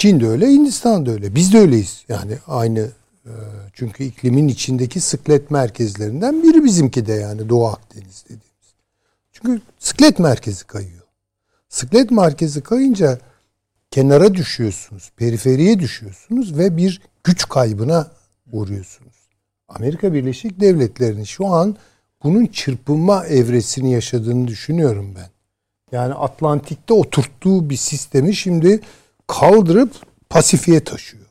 Çin 0.00 0.20
de 0.20 0.26
öyle, 0.26 0.48
Hindistan 0.48 1.06
da 1.06 1.10
öyle. 1.10 1.34
Biz 1.34 1.52
de 1.52 1.58
öyleyiz. 1.58 2.04
Yani 2.08 2.38
aynı 2.46 2.80
e, 3.26 3.32
çünkü 3.72 4.04
iklimin 4.04 4.48
içindeki 4.48 5.00
sıklet 5.00 5.50
merkezlerinden 5.50 6.42
biri 6.42 6.64
bizimki 6.64 7.06
de 7.06 7.12
yani 7.12 7.48
Doğu 7.48 7.66
Akdeniz 7.66 8.24
dediğimiz. 8.24 8.74
Çünkü 9.32 9.60
sıklet 9.78 10.18
merkezi 10.18 10.66
kayıyor. 10.66 11.02
Sıklet 11.68 12.10
merkezi 12.10 12.60
kayınca 12.60 13.18
kenara 13.90 14.34
düşüyorsunuz, 14.34 15.10
periferiye 15.16 15.78
düşüyorsunuz 15.78 16.58
ve 16.58 16.76
bir 16.76 17.02
güç 17.24 17.48
kaybına 17.48 18.10
uğruyorsunuz. 18.52 19.16
Amerika 19.68 20.12
Birleşik 20.12 20.60
Devletleri'nin 20.60 21.24
şu 21.24 21.46
an 21.46 21.76
bunun 22.22 22.46
çırpınma 22.46 23.26
evresini 23.26 23.92
yaşadığını 23.92 24.48
düşünüyorum 24.48 25.14
ben. 25.16 25.30
Yani 25.92 26.14
Atlantik'te 26.14 26.94
oturttuğu 26.94 27.70
bir 27.70 27.76
sistemi 27.76 28.34
şimdi 28.34 28.80
kaldırıp 29.30 29.92
Pasifik'e 30.30 30.84
taşıyor. 30.84 31.24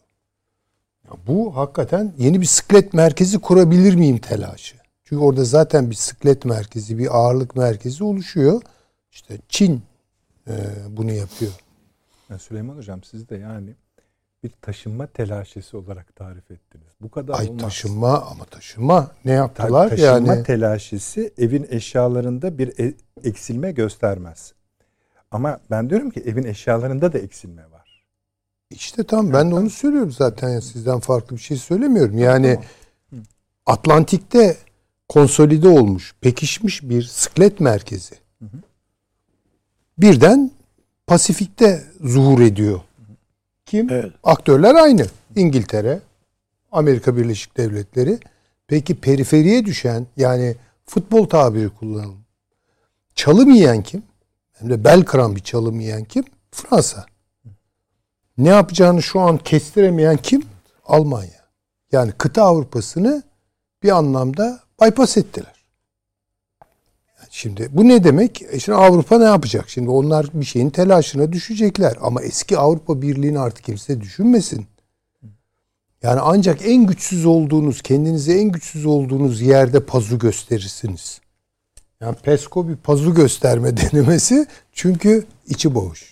Ya 1.05 1.11
bu 1.27 1.55
hakikaten 1.57 2.13
yeni 2.17 2.41
bir 2.41 2.45
sıklet 2.45 2.93
merkezi 2.93 3.39
kurabilir 3.39 3.95
miyim 3.95 4.17
telaşı. 4.17 4.75
Çünkü 5.03 5.21
orada 5.23 5.43
zaten 5.43 5.89
bir 5.89 5.95
sıklet 5.95 6.45
merkezi, 6.45 6.97
bir 6.97 7.17
ağırlık 7.17 7.55
merkezi 7.55 8.03
oluşuyor. 8.03 8.61
İşte 9.11 9.37
Çin 9.49 9.81
e, 10.47 10.53
bunu 10.89 11.11
yapıyor. 11.11 11.51
Ya 12.29 12.39
Süleyman 12.39 12.77
Hocam 12.77 13.03
siz 13.03 13.29
de 13.29 13.37
yani 13.37 13.75
bir 14.43 14.51
taşınma 14.61 15.07
telaşesi 15.07 15.77
olarak 15.77 16.15
tarif 16.15 16.51
ettiniz. 16.51 16.87
Bu 17.01 17.11
kadar 17.11 17.39
Ay 17.39 17.47
olmaz. 17.47 17.61
taşınma 17.61 18.21
ama 18.21 18.45
taşınma 18.45 19.11
ne 19.25 19.31
Ta- 19.31 19.35
yaptılar 19.35 19.89
taşınma 19.89 20.33
yani? 20.33 20.43
telaşesi 20.43 21.33
evin 21.37 21.67
eşyalarında 21.69 22.57
bir 22.57 22.79
e- 22.79 22.93
eksilme 23.23 23.71
göstermez. 23.71 24.53
Ama 25.31 25.59
ben 25.71 25.89
diyorum 25.89 26.09
ki 26.09 26.19
evin 26.19 26.43
eşyalarında 26.43 27.13
da 27.13 27.17
eksilme 27.19 27.71
var. 27.71 27.78
İşte 28.71 29.03
tam 29.03 29.33
ben 29.33 29.51
de 29.51 29.55
onu 29.55 29.69
söylüyorum 29.69 30.11
zaten 30.11 30.49
ya 30.49 30.61
sizden 30.61 30.99
farklı 30.99 31.35
bir 31.35 31.41
şey 31.41 31.57
söylemiyorum. 31.57 32.17
Yani 32.17 32.59
Atlantik'te 33.65 34.57
konsolide 35.09 35.67
olmuş, 35.67 36.15
pekişmiş 36.21 36.83
bir 36.83 37.03
sıklet 37.03 37.59
merkezi. 37.59 38.15
Birden 39.97 40.51
Pasifik'te 41.07 41.83
zuhur 42.01 42.41
ediyor. 42.41 42.81
Kim? 43.65 43.89
Evet. 43.89 44.11
Aktörler 44.23 44.75
aynı. 44.75 45.05
İngiltere, 45.35 45.99
Amerika 46.71 47.17
Birleşik 47.17 47.57
Devletleri. 47.57 48.19
Peki 48.67 48.95
periferiye 48.95 49.65
düşen 49.65 50.07
yani 50.17 50.55
futbol 50.85 51.25
tabiri 51.25 51.69
kullanalım. 51.69 52.25
Çalım 53.15 53.49
yiyen 53.49 53.83
kim? 53.83 54.03
Hem 54.51 54.69
de 54.69 54.83
bel 54.83 55.03
kıran 55.03 55.35
bir 55.35 55.41
çalım 55.41 55.79
yiyen 55.79 56.03
kim? 56.03 56.23
Fransa. 56.51 57.05
Ne 58.39 58.49
yapacağını 58.49 59.03
şu 59.03 59.19
an 59.19 59.37
kestiremeyen 59.37 60.17
kim? 60.17 60.43
Almanya. 60.85 61.39
Yani 61.91 62.11
kıta 62.11 62.43
Avrupa'sını 62.43 63.23
bir 63.83 63.89
anlamda 63.89 64.59
bypass 64.81 65.17
ettiler. 65.17 65.59
Şimdi 67.29 67.69
bu 67.71 67.87
ne 67.87 68.03
demek? 68.03 68.41
E 68.41 68.59
Şimdi 68.59 68.77
Avrupa 68.77 69.17
ne 69.17 69.23
yapacak? 69.23 69.69
Şimdi 69.69 69.89
onlar 69.89 70.25
bir 70.33 70.45
şeyin 70.45 70.69
telaşına 70.69 71.31
düşecekler. 71.31 71.97
Ama 72.01 72.21
eski 72.21 72.57
Avrupa 72.57 73.01
Birliği'ni 73.01 73.39
artık 73.39 73.65
kimse 73.65 74.01
düşünmesin. 74.01 74.65
Yani 76.03 76.19
ancak 76.19 76.65
en 76.65 76.85
güçsüz 76.87 77.25
olduğunuz, 77.25 77.81
kendinize 77.81 78.33
en 78.33 78.51
güçsüz 78.51 78.85
olduğunuz 78.85 79.41
yerde 79.41 79.85
pazu 79.85 80.19
gösterirsiniz. 80.19 81.21
Yani 82.01 82.15
PESCO 82.15 82.67
bir 82.67 82.75
pazu 82.75 83.13
gösterme 83.13 83.77
denemesi 83.77 84.47
çünkü 84.73 85.25
içi 85.47 85.75
boş. 85.75 86.08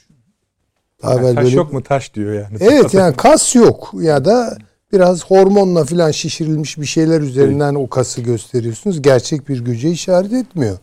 Daha 1.04 1.14
Yani 1.14 1.36
taş 1.36 1.44
böyle- 1.46 1.56
yok 1.56 1.74
mu 1.74 1.84
taş 1.84 2.14
diyor 2.14 2.34
yani. 2.34 2.58
Evet 2.60 2.94
yani 2.94 3.16
kas 3.16 3.56
yok 3.56 3.92
ya 3.94 4.26
da 4.26 4.58
biraz 4.94 5.26
hormonla 5.26 5.86
filan 5.86 6.12
şişirilmiş 6.12 6.78
bir 6.78 6.86
şeyler 6.86 7.22
üzerinden 7.22 7.76
o 7.76 7.90
kası 7.90 8.22
gösteriyorsunuz. 8.22 9.02
Gerçek 9.02 9.50
bir 9.50 9.60
güce 9.66 9.90
işaret 9.90 10.34
etmiyor. 10.34 10.78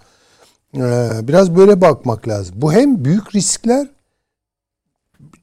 Ee, 0.76 1.08
biraz 1.28 1.56
böyle 1.56 1.80
bakmak 1.80 2.28
lazım. 2.28 2.54
Bu 2.58 2.72
hem 2.72 3.04
büyük 3.04 3.34
riskler, 3.34 3.86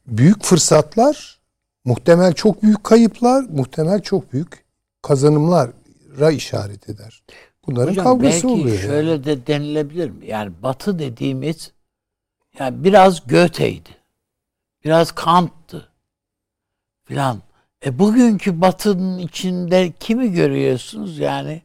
büyük 0.07 0.43
fırsatlar, 0.43 1.39
muhtemel 1.85 2.34
çok 2.34 2.64
büyük 2.64 2.84
kayıplar, 2.84 3.45
muhtemel 3.49 4.02
çok 4.02 4.34
büyük 4.34 4.64
kazanımlara 5.02 6.31
işaret 6.31 6.89
eder. 6.89 7.23
Bunların 7.68 7.91
Hocam 7.91 8.03
kavgası 8.06 8.34
belki 8.34 8.48
oluyor. 8.48 8.76
yani. 8.76 8.81
şöyle 8.88 9.23
de 9.23 9.48
denilebilir 9.48 10.10
mi? 10.10 10.26
Yani 10.27 10.52
batı 10.64 10.99
dediğimiz 10.99 11.72
yani 12.60 12.84
biraz 12.84 13.27
Goethe'ydi. 13.27 13.89
Biraz 14.86 15.12
Kant'tı. 15.12 15.88
Filan. 17.03 17.38
E 17.86 17.99
bugünkü 17.99 18.62
batının 18.62 19.18
içinde 19.18 19.91
kimi 19.99 20.32
görüyorsunuz 20.32 21.20
yani? 21.20 21.62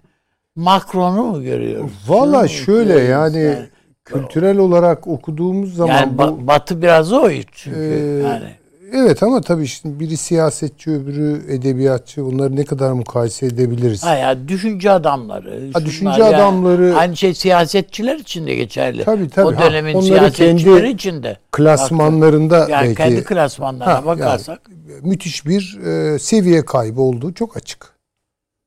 Macron'u 0.57 1.23
mu 1.23 1.43
görüyoruz? 1.43 1.93
Valla 2.09 2.49
şöyle 2.49 2.93
görüyoruz 2.95 3.35
yani 3.35 3.69
kültürel 4.05 4.59
olarak 4.59 5.07
okuduğumuz 5.07 5.75
zaman 5.75 5.95
yani 5.95 6.19
bu 6.19 6.23
ba- 6.23 6.47
batı 6.47 6.83
biraz 6.83 7.13
o 7.13 7.31
çünkü 7.53 7.79
Ee, 7.79 8.29
yani. 8.29 8.55
Evet 8.93 9.23
ama 9.23 9.41
tabii 9.41 9.67
şimdi 9.67 10.01
biri 10.01 10.17
siyasetçi 10.17 10.91
öbürü 10.91 11.43
edebiyatçı. 11.55 12.25
Bunları 12.25 12.57
ne 12.57 12.65
kadar 12.65 12.93
mukayese 12.93 13.47
edebiliriz? 13.47 14.03
Ha 14.05 14.15
ya 14.17 14.49
düşünce 14.49 14.91
adamları. 14.91 15.71
Ha, 15.73 15.85
düşünce 15.85 16.21
yani. 16.23 16.37
adamları- 16.37 16.95
Aynı 16.97 17.17
şey 17.17 17.35
siyasetçiler 17.35 18.17
için 18.17 18.47
de 18.47 18.55
geçerli. 18.55 19.05
Tabii, 19.05 19.29
tabii. 19.31 19.47
O 19.47 19.57
Ha, 19.61 19.65
dönemin 19.71 19.95
onları 19.95 20.07
siyasetçileri 20.07 20.81
kendi 20.81 20.95
için 20.95 21.23
de. 21.23 21.37
Klasmanlarında 21.53 22.59
Yani 22.59 22.71
belki 22.71 22.95
kendi 22.95 23.25
klasmanlarına 23.25 23.95
Ha, 23.95 24.07
bakarsak 24.07 24.61
müthiş 25.03 25.47
bir 25.47 25.79
e, 25.87 26.19
seviye 26.19 26.65
kaybı 26.65 27.01
olduğu 27.01 27.35
çok 27.35 27.57
açık. 27.57 27.97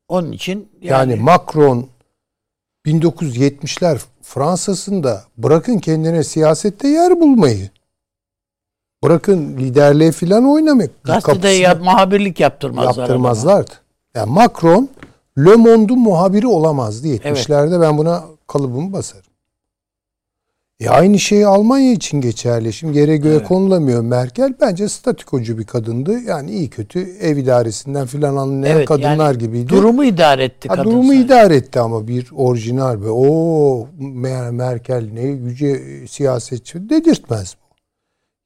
onun 0.07 0.31
için 0.31 0.69
Yani, 0.81 1.11
yani, 1.11 1.21
Macron 1.23 1.87
1970'ler 2.85 3.97
Fransa'sında 4.21 5.23
bırakın 5.37 5.77
kendine 5.77 6.23
siyasette 6.23 6.87
yer 6.87 7.19
bulmayı. 7.19 7.69
Bırakın 9.03 9.57
liderliğe 9.57 10.11
filan 10.11 10.45
oynamak. 10.49 10.89
gazetede 11.03 11.47
yap, 11.49 11.81
muhabirlik 11.81 12.39
yaptırmazlar. 12.39 13.01
yaptırmazlardı. 13.01 13.71
Yani 14.15 14.31
Macron 14.31 14.89
Le 15.37 15.55
Monde'un 15.55 15.99
muhabiri 15.99 16.47
olamazdı 16.47 17.07
70'lerde 17.07 17.81
ben 17.81 17.97
buna 17.97 18.23
kalıbımı 18.47 18.93
basarım. 18.93 19.23
E 20.79 20.89
aynı 20.89 21.19
şey 21.19 21.45
Almanya 21.45 21.91
için 21.91 22.21
geçerli. 22.21 22.73
Şimdi 22.73 22.97
yere 22.97 23.17
göğe 23.17 23.35
Evet. 23.35 23.47
konulamıyor 23.47 24.01
Merkel. 24.01 24.53
Bence 24.61 24.89
statikocu 24.89 25.57
bir 25.57 25.63
kadındı. 25.63 26.19
Yani 26.19 26.51
iyi 26.51 26.69
kötü 26.69 26.99
ev 27.17 27.37
idaresinden 27.37 28.05
filan 28.07 28.35
anlayan 28.35 28.77
Evet, 28.77 28.87
kadınlar 28.87 29.31
yani 29.31 29.37
gibiydi. 29.37 29.69
Durumu 29.69 30.03
idare 30.03 30.43
etti 30.43 30.67
Ha, 30.69 30.75
kadın. 30.75 30.91
durumu 30.91 31.07
sadece. 31.07 31.21
idare 31.25 31.55
etti 31.55 31.79
ama 31.79 32.07
bir 32.07 32.27
orijinal 32.35 33.01
ve 33.01 33.09
o 33.09 33.87
Merkel 34.51 35.09
ne 35.13 35.21
yüce 35.21 35.81
siyasetçi 36.07 36.89
dedirtmez 36.89 37.55
bu. 37.63 37.68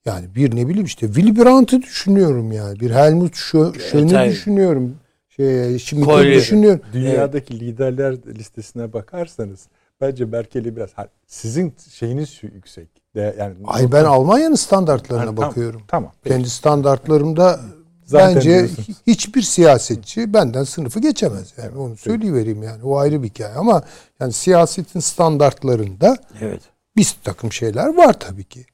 Yani 0.05 0.35
bir 0.35 0.55
ne 0.55 0.67
bileyim 0.67 0.85
işte 0.85 1.07
Willy 1.07 1.35
Brandt'ı 1.37 1.81
düşünüyorum 1.81 2.51
yani. 2.51 2.79
Bir 2.79 2.91
Helmut 2.91 3.33
Schö- 3.35 3.79
Schön'ü 3.79 4.31
düşünüyorum. 4.31 4.95
Şey, 5.29 5.79
şimdi 5.79 6.07
düşünüyorum. 6.23 6.81
Dünyadaki 6.93 7.59
liderler 7.59 8.15
listesine 8.27 8.93
bakarsanız 8.93 9.67
bence 10.01 10.25
Merkel'i 10.25 10.75
biraz 10.75 10.89
sizin 11.27 11.73
şeyiniz 11.91 12.43
yüksek. 12.43 12.87
De, 13.15 13.35
yani 13.39 13.55
Ay 13.65 13.91
ben 13.91 14.03
Almanya'nın 14.05 14.55
standartlarına 14.55 15.25
Yani 15.25 15.37
bakıyorum. 15.37 15.81
Tamam. 15.87 16.11
peki. 16.23 16.35
Kendi 16.35 16.49
standartlarımda 16.49 17.59
Zaten 18.05 18.35
Bence 18.35 18.49
diyorsunuz. 18.49 18.87
hiçbir 19.07 19.41
siyasetçi 19.41 20.33
benden 20.33 20.63
sınıfı 20.63 20.99
geçemez. 20.99 21.53
Yani 21.57 21.77
onu 21.77 21.97
söyleyivereyim 21.97 22.63
yani. 22.63 22.83
O 22.83 22.97
ayrı 22.97 23.23
bir 23.23 23.27
hikaye 23.29 23.55
ama 23.55 23.83
yani 24.19 24.33
siyasetin 24.33 24.99
standartlarında 24.99 26.17
Evet. 26.41 26.61
bir 26.97 27.15
takım 27.23 27.51
şeyler 27.51 27.93
var 27.97 28.13
tabii 28.19 28.43
ki. 28.43 28.65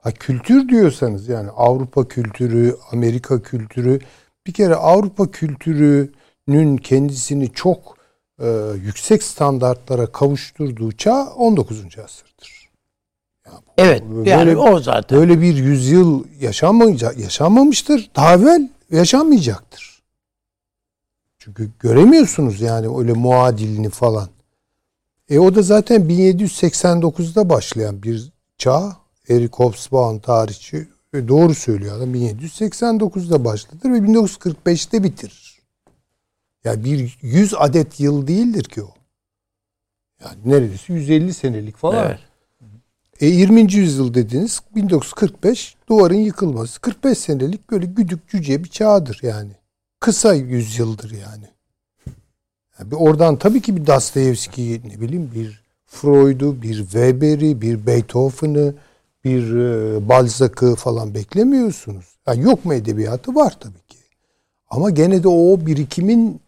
Ha, 0.00 0.12
kültür 0.12 0.68
diyorsanız 0.68 1.28
yani 1.28 1.50
Avrupa 1.50 2.08
kültürü, 2.08 2.76
Amerika 2.92 3.42
kültürü 3.42 3.98
bir 4.46 4.52
kere 4.52 4.74
Avrupa 4.74 5.30
kültürünün 5.30 6.76
kendisini 6.76 7.52
çok 7.52 7.98
e, 8.40 8.48
yüksek 8.84 9.22
standartlara 9.22 10.06
kavuşturduğu 10.12 10.92
çağ 10.92 11.26
19. 11.36 11.78
asırdır. 12.04 12.68
Evet. 13.78 14.02
Böyle- 14.10 14.30
Yani 14.30 14.56
o 14.56 14.80
zaten. 14.80 15.18
Böyle 15.18 15.40
bir 15.40 15.56
yüzyıl 15.56 16.24
yaşanmayacak, 16.40 17.18
yaşanmamıştır. 17.18 18.10
Daha 18.16 18.34
evvel 18.34 18.68
yaşanmayacaktır. 18.90 20.02
Çünkü 21.38 21.70
göremiyorsunuz 21.80 22.60
yani 22.60 22.98
öyle 22.98 23.12
muadilini 23.12 23.90
falan. 23.90 24.28
E 25.30 25.38
o 25.38 25.54
da 25.54 25.62
zaten 25.62 26.08
1789'da 26.08 27.48
başlayan 27.48 28.02
bir 28.02 28.32
çağ. 28.58 28.96
Eric 29.28 29.56
Hobsbawm 29.56 30.18
tarihçi 30.18 30.88
e, 31.14 31.28
doğru 31.28 31.54
söylüyor 31.54 31.96
adam 31.96 32.14
1789'da 32.14 33.44
başlatır 33.44 33.90
ve 33.90 33.98
1945'te 33.98 35.02
bitirir. 35.02 35.58
Yani 36.64 36.84
bir 36.84 37.18
100 37.22 37.54
adet 37.54 38.00
yıl 38.00 38.26
değildir 38.26 38.64
ki 38.64 38.82
o. 38.82 38.94
Yani 40.24 40.36
neredeyse 40.44 40.92
150 40.92 41.34
senelik 41.34 41.76
falan. 41.76 42.06
Evet. 42.06 42.18
E 43.20 43.26
20. 43.26 43.72
yüzyıl 43.72 44.14
dediniz 44.14 44.62
1945 44.74 45.76
duvarın 45.88 46.14
yıkılması 46.14 46.80
45 46.80 47.18
senelik 47.18 47.70
böyle 47.70 47.86
güdük 47.86 48.28
cüce 48.28 48.64
bir 48.64 48.68
çağdır 48.68 49.20
yani. 49.22 49.52
Kısa 50.00 50.34
yüzyıldır 50.34 51.10
yani. 51.10 51.48
yani 52.78 52.90
bir 52.90 52.96
oradan 52.96 53.38
tabii 53.38 53.60
ki 53.60 53.76
bir 53.76 53.86
Dostoyevski'yi 53.86 54.80
ne 54.84 55.00
bileyim 55.00 55.30
bir 55.34 55.62
Freud'u, 55.86 56.62
bir 56.62 56.74
Weber'i, 56.74 57.60
bir 57.60 57.86
Beethoven'ı, 57.86 58.74
bir 59.28 59.56
e, 59.56 60.08
Balzac'ı 60.08 60.74
falan 60.74 61.14
beklemiyorsunuz. 61.14 62.04
Yani 62.26 62.42
yok 62.42 62.64
mu 62.64 62.74
edebiyatı? 62.74 63.34
Var 63.34 63.56
tabii 63.60 63.82
ki. 63.88 63.98
Ama 64.70 64.90
gene 64.90 65.22
de 65.22 65.28
o 65.28 65.66
birikimin 65.66 66.40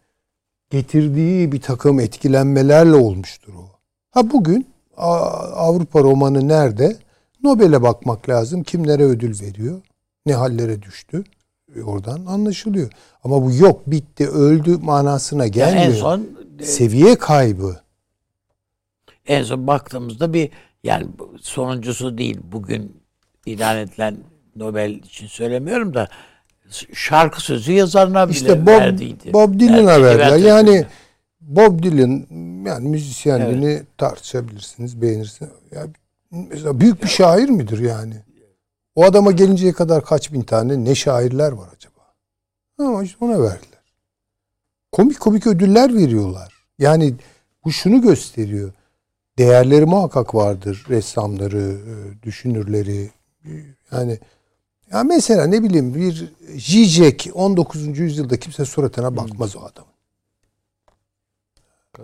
getirdiği 0.71 1.53
bir 1.53 1.61
takım 1.61 2.01
etkilenmelerle 2.01 2.95
olmuştur 2.97 3.53
o. 3.55 3.65
Ha 4.11 4.31
bugün 4.31 4.67
Avrupa 4.97 6.01
romanı 6.01 6.49
nerede? 6.49 6.97
Nobel'e 7.43 7.83
bakmak 7.83 8.29
lazım. 8.29 8.63
Kimlere 8.63 9.05
ödül 9.05 9.41
veriyor? 9.41 9.81
Ne 10.27 10.35
hallere 10.35 10.83
düştü? 10.83 11.25
E, 11.77 11.83
Oradan 11.83 12.27
anlaşılıyor. 12.27 12.91
Ama 13.25 13.43
bu 13.45 13.53
yok 13.55 13.91
bitti 13.91 14.29
öldü 14.29 14.77
manasına 14.83 15.43
Yani 15.45 15.53
gelmiyor. 15.53 15.85
en 15.87 15.93
son 15.93 16.27
Seviye 16.63 17.17
kaybı. 17.17 17.77
en 19.27 19.43
son 19.43 19.67
baktığımızda 19.67 20.33
bir 20.33 20.51
yani 20.85 21.07
sonuncusu 21.41 22.19
değil 22.19 22.39
bugün 22.43 23.03
ilan 23.47 23.77
edilen 23.79 24.17
Nobel 24.57 24.91
için 24.91 25.27
söylemiyorum 25.27 25.95
da 25.95 26.09
şarkı 26.93 27.41
sözü 27.41 27.73
yazarına 27.73 28.29
bile 28.29 28.37
İşte 28.37 28.63
Bob, 28.63 28.69
verdiydi. 28.69 29.33
Bob 29.33 29.61
Dylan'a 29.61 29.93
Yani 29.93 30.03
verdiler. 30.05 30.31
evet, 30.31 30.47
Yani 30.47 30.87
Bob 31.41 31.83
Dylan 31.83 32.27
yani 32.67 32.89
müzisyenliğini 32.89 33.83
tartışabilirsiniz, 33.99 35.03
beğenirsiniz. 35.03 35.51
Ya, 35.73 35.87
mesela 36.31 36.81
büyük 36.81 37.03
bir 37.03 37.09
şair 37.09 37.49
midir 37.49 37.79
yani? 37.79 38.15
O 38.95 39.05
adama 39.05 39.33
gelinceye 39.33 39.73
kadar 39.73 40.05
kaç 40.05 40.33
bin 40.33 40.43
tane 40.43 40.85
ne 40.85 40.95
şairler 40.95 41.53
var 41.53 41.69
acaba? 41.77 42.15
Ama 42.79 43.03
işte 43.05 43.25
ona 43.25 43.43
verdiler. 43.43 43.81
Komik 44.93 45.21
komik 45.21 45.47
ödüller 45.47 45.95
veriyorlar. 45.95 46.55
Yani 46.79 47.15
bu 47.65 47.73
şunu 47.73 48.03
gösteriyor. 48.03 48.73
Değerleri 49.41 49.87
muhakkak 49.87 50.35
vardır. 50.35 50.85
Ressamları, 50.89 51.59
e, 51.61 52.23
düşünürleri. 52.23 53.11
Yani 53.93 54.19
ya 54.93 55.05
mesela 55.05 55.47
ne 55.47 55.63
bileyim 55.63 55.95
bir 55.95 56.33
Zizek 56.59 57.31
19. 57.35 57.99
yüzyılda 57.99 58.37
kimse 58.37 58.65
suratına 58.65 59.17
bakmaz 59.17 59.57
o 59.57 59.61
adamın. 59.61 59.91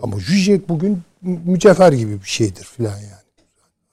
Ama 0.01 0.17
Zizek 0.17 0.69
bugün 0.69 1.01
mü- 1.21 1.39
mücevher 1.45 1.93
gibi 1.93 2.21
bir 2.21 2.27
şeydir 2.27 2.63
filan 2.63 2.97
yani. 2.97 3.11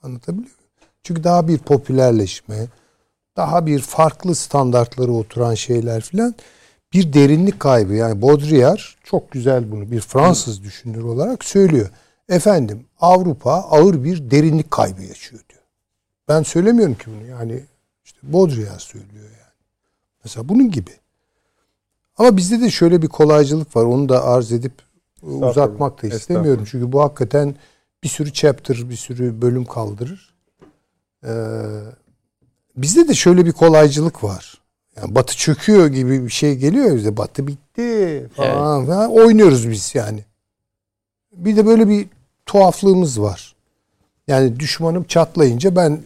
Anlatabiliyor 0.03 0.43
muyum? 0.43 0.57
Çünkü 1.03 1.23
daha 1.23 1.47
bir 1.47 1.57
popülerleşme, 1.57 2.67
daha 3.37 3.65
bir 3.65 3.79
farklı 3.79 4.35
standartlara 4.35 5.11
oturan 5.11 5.55
şeyler 5.55 6.01
filan 6.01 6.35
bir 6.93 7.13
derinlik 7.13 7.59
kaybı. 7.59 7.93
Yani 7.93 8.21
Baudrillard 8.21 8.79
çok 9.03 9.31
güzel 9.31 9.71
bunu 9.71 9.91
bir 9.91 9.99
Fransız 9.99 10.63
düşünür 10.63 11.03
olarak 11.03 11.43
söylüyor. 11.43 11.89
Efendim 12.29 12.85
Avrupa 12.99 13.51
ağır 13.51 14.03
bir 14.03 14.31
derinlik 14.31 14.71
kaybı 14.71 15.01
yaşıyor 15.01 15.43
diyor. 15.49 15.61
Ben 16.27 16.43
söylemiyorum 16.43 16.95
ki 16.95 17.05
bunu 17.07 17.27
yani 17.27 17.63
işte 18.03 18.19
Baudrillard 18.23 18.79
söylüyor 18.79 19.23
yani. 19.23 19.53
Mesela 20.23 20.49
bunun 20.49 20.71
gibi. 20.71 20.91
Ama 22.17 22.37
bizde 22.37 22.61
de 22.61 22.69
şöyle 22.69 23.01
bir 23.01 23.07
kolaycılık 23.07 23.75
var. 23.75 23.83
Onu 23.83 24.09
da 24.09 24.23
arz 24.23 24.51
edip 24.51 24.73
e, 25.23 25.25
uzatmak 25.25 26.03
da 26.03 26.07
istemiyorum. 26.07 26.63
Çünkü 26.71 26.91
bu 26.91 27.01
hakikaten 27.01 27.55
bir 28.03 28.09
sürü 28.09 28.33
chapter, 28.33 28.89
bir 28.89 28.95
sürü 28.95 29.41
bölüm 29.41 29.65
kaldırır. 29.65 30.35
Ee, 31.25 31.29
bizde 32.77 33.07
de 33.07 33.13
şöyle 33.13 33.45
bir 33.45 33.51
kolaycılık 33.51 34.23
var. 34.23 34.61
Yani 34.97 35.15
batı 35.15 35.37
çöküyor 35.37 35.87
gibi 35.87 36.23
bir 36.25 36.29
şey 36.29 36.55
geliyor 36.55 36.95
bize. 36.95 37.17
Batı 37.17 37.47
bitti 37.47 38.29
falan, 38.35 38.85
falan. 38.85 39.11
Oynuyoruz 39.11 39.69
biz 39.69 39.95
yani. 39.95 40.25
Bir 41.35 41.55
de 41.57 41.65
böyle 41.65 41.89
bir 41.89 42.07
tuhaflığımız 42.45 43.21
var. 43.21 43.55
Yani 44.27 44.59
düşmanım 44.59 45.03
çatlayınca 45.03 45.75
ben 45.75 46.03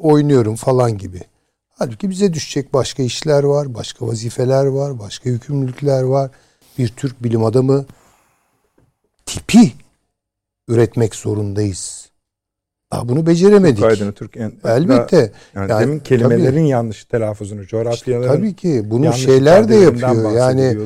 oynuyorum 0.00 0.56
falan 0.56 0.98
gibi. 0.98 1.20
Halbuki 1.70 2.10
bize 2.10 2.34
düşecek 2.34 2.72
başka 2.74 3.02
işler 3.02 3.42
var, 3.44 3.74
başka 3.74 4.06
vazifeler 4.06 4.66
var, 4.66 4.98
başka 4.98 5.30
yükümlülükler 5.30 6.02
var. 6.02 6.30
Bir 6.78 6.88
Türk 6.88 7.24
bilim 7.24 7.44
adamı 7.44 7.86
tipi 9.26 9.72
üretmek 10.68 11.14
zorundayız. 11.14 12.09
Daha 12.92 13.08
bunu 13.08 13.26
beceremedik. 13.26 13.84
Aydın'ı 13.84 14.12
Türk 14.12 14.36
en, 14.36 14.52
Elbette. 14.64 15.32
Yani, 15.54 15.70
Yani 15.70 15.82
demin 15.82 15.98
kelimelerin 15.98 16.64
yanlış 16.64 17.04
telaffuzunu, 17.04 17.66
coğrafyaların 17.66 18.36
Tabii 18.36 18.54
ki 18.54 18.82
bunu 18.86 19.12
şeyler 19.12 19.68
de 19.68 19.74
yapıyor. 19.76 20.32
Yani 20.32 20.76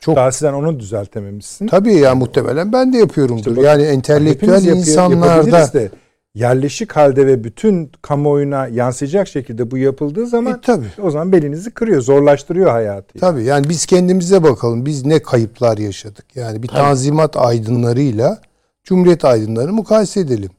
çok 0.00 0.16
Daha 0.16 0.32
sen 0.32 0.52
onu 0.52 0.80
düzeltememişsin. 0.80 1.66
tabii 1.66 1.94
ya 1.94 2.14
muhtemelen 2.14 2.72
ben 2.72 2.92
de 2.92 2.98
yapıyorumdur. 2.98 3.38
İşte 3.38 3.56
bak- 3.56 3.64
yani 3.64 3.82
entelektüel 3.82 4.52
yapıyor- 4.52 4.76
insanlarda 4.76 5.72
de 5.72 5.90
yerleşik 6.34 6.92
halde 6.92 7.26
ve 7.26 7.44
bütün 7.44 7.90
kamuoyuna 8.02 8.66
yansıyacak 8.66 9.28
şekilde 9.28 9.70
bu 9.70 9.78
yapıldığı 9.78 10.26
zaman 10.26 10.52
E, 10.52 10.60
tabii. 10.62 10.86
o 11.02 11.10
zaman 11.10 11.32
belinizi 11.32 11.70
kırıyor, 11.70 12.00
zorlaştırıyor 12.00 12.70
hayatı. 12.70 13.18
Tabii 13.18 13.44
yani 13.44 13.68
biz 13.68 13.86
kendimize 13.86 14.42
bakalım. 14.42 14.86
Biz 14.86 15.06
ne 15.06 15.22
kayıplar 15.22 15.78
yaşadık. 15.78 16.24
Yani 16.34 16.62
bir 16.62 16.68
tanzimat 16.68 17.36
aydınlarıyla 17.36 18.38
Cumhuriyet 18.84 19.24
aydınlarını 19.24 19.72
mukayese 19.72 20.20
edelim. 20.20 20.50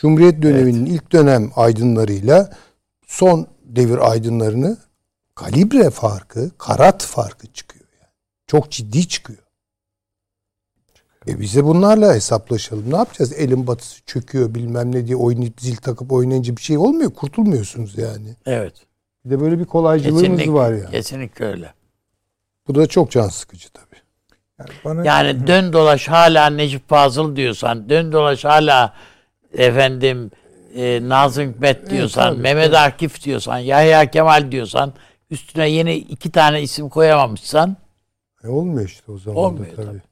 Cumhuriyet 0.00 0.42
döneminin 0.42 0.86
ilk 0.86 1.12
dönem 1.12 1.50
aydınlarıyla 1.56 2.50
son 3.06 3.46
devir 3.64 4.10
aydınlarını 4.10 4.76
kalibre 5.34 5.90
farkı, 5.90 6.50
karat 6.58 7.02
farkı 7.02 7.46
çıkıyor. 7.46 7.84
Yani. 8.00 8.10
Çok 8.46 8.70
ciddi 8.70 9.08
çıkıyor. 9.08 9.38
E 11.28 11.40
bize 11.40 11.64
bunlarla 11.64 12.14
hesaplaşalım. 12.14 12.92
Ne 12.92 12.96
yapacağız? 12.96 13.32
Elin 13.32 13.66
batısı 13.66 14.04
çöküyor 14.04 14.54
bilmem 14.54 14.92
ne 14.92 15.06
diye 15.06 15.16
oynayıp 15.16 15.60
zil 15.60 15.76
takıp 15.76 16.12
oynayınca 16.12 16.56
bir 16.56 16.62
şey 16.62 16.78
olmuyor. 16.78 17.10
Kurtulmuyorsunuz 17.10 17.98
yani. 17.98 18.36
Evet. 18.46 18.74
Bir 19.24 19.30
de 19.30 19.40
böyle 19.40 19.58
bir 19.58 19.64
kolaycılığımız 19.64 20.22
Kesinlikle, 20.22 20.52
var 20.52 20.72
yani. 20.72 20.90
kesinlikle 20.90 21.44
öyle. 21.44 21.74
Bu 22.68 22.74
da 22.74 22.86
çok 22.86 23.10
can 23.10 23.28
sıkıcı 23.28 23.68
tabii. 23.70 24.00
Yani 24.58 24.70
bana 24.84 25.04
Yani 25.04 25.46
dön 25.46 25.72
dolaş 25.72 26.08
hala 26.08 26.50
Necip 26.50 26.88
Fazıl 26.88 27.36
diyorsan, 27.36 27.88
dön 27.88 28.12
dolaş 28.12 28.44
hala 28.44 28.94
efendim 29.54 30.30
e, 30.74 31.00
Nazım 31.08 31.48
Hikmet 31.52 31.90
diyorsan, 31.90 32.32
tabii, 32.32 32.42
Mehmet 32.42 32.74
Akif 32.74 33.24
diyorsan, 33.24 33.58
Yahya 33.58 34.10
Kemal 34.10 34.52
diyorsan, 34.52 34.92
üstüne 35.30 35.68
yeni 35.70 35.94
iki 35.96 36.30
tane 36.30 36.62
isim 36.62 36.88
koyamamışsan 36.88 37.76
E 38.44 38.48
olmuyor 38.48 38.88
işte 38.88 39.12
o 39.12 39.18
zaman 39.18 39.36
Olmuyor 39.38 39.66
da 39.72 39.76
tabii. 39.76 39.86
tabii. 39.86 40.02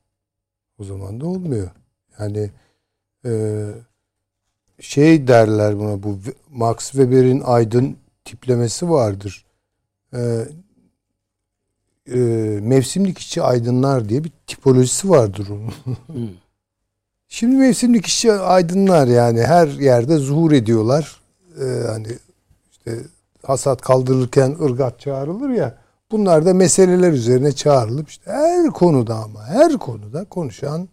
O 0.79 0.85
zaman 0.85 1.21
da 1.21 1.27
olmuyor. 1.27 1.71
Yani 2.19 2.51
e, 3.27 3.31
şey 4.81 5.29
derler 5.29 5.79
buna 5.79 6.03
bu 6.03 6.19
Max 6.51 6.79
Weber'in 6.91 7.41
aydın 7.45 7.97
tiplemesi 8.25 8.91
vardır. 8.91 9.45
E, 10.15 10.19
e, 12.13 12.19
mevsimlik 12.63 13.19
işçi 13.19 13.43
aydınlar 13.43 14.09
diye 14.09 14.25
bir 14.25 14.33
tipolojisi 14.47 15.11
vardır 15.11 15.49
onun. 15.49 15.73
Şimdi 17.29 17.57
mevsimlik 17.57 18.07
işçi 18.07 18.33
aydınlar 18.33 19.07
yani 19.07 19.43
her 19.43 19.69
yerde 19.69 20.17
zuhur 20.17 20.53
ediyorlar. 20.53 21.21
E, 21.61 21.87
hani 21.87 22.07
işte 22.71 22.97
hasat 23.47 23.81
kaldırılırken 23.83 24.57
ırgat 24.63 25.01
çağrılır 25.01 25.51
ya. 25.51 25.75
Bunlar 26.11 26.47
da 26.47 26.55
meseleler 26.55 27.13
üzerine 27.13 27.53
çağrılıp 27.53 28.09
işte 28.09 28.31
her 28.31 28.71
konuda 28.71 29.15
ama 29.15 29.47
her 29.47 29.73
konuda 29.79 30.25
konuşan 30.25 30.89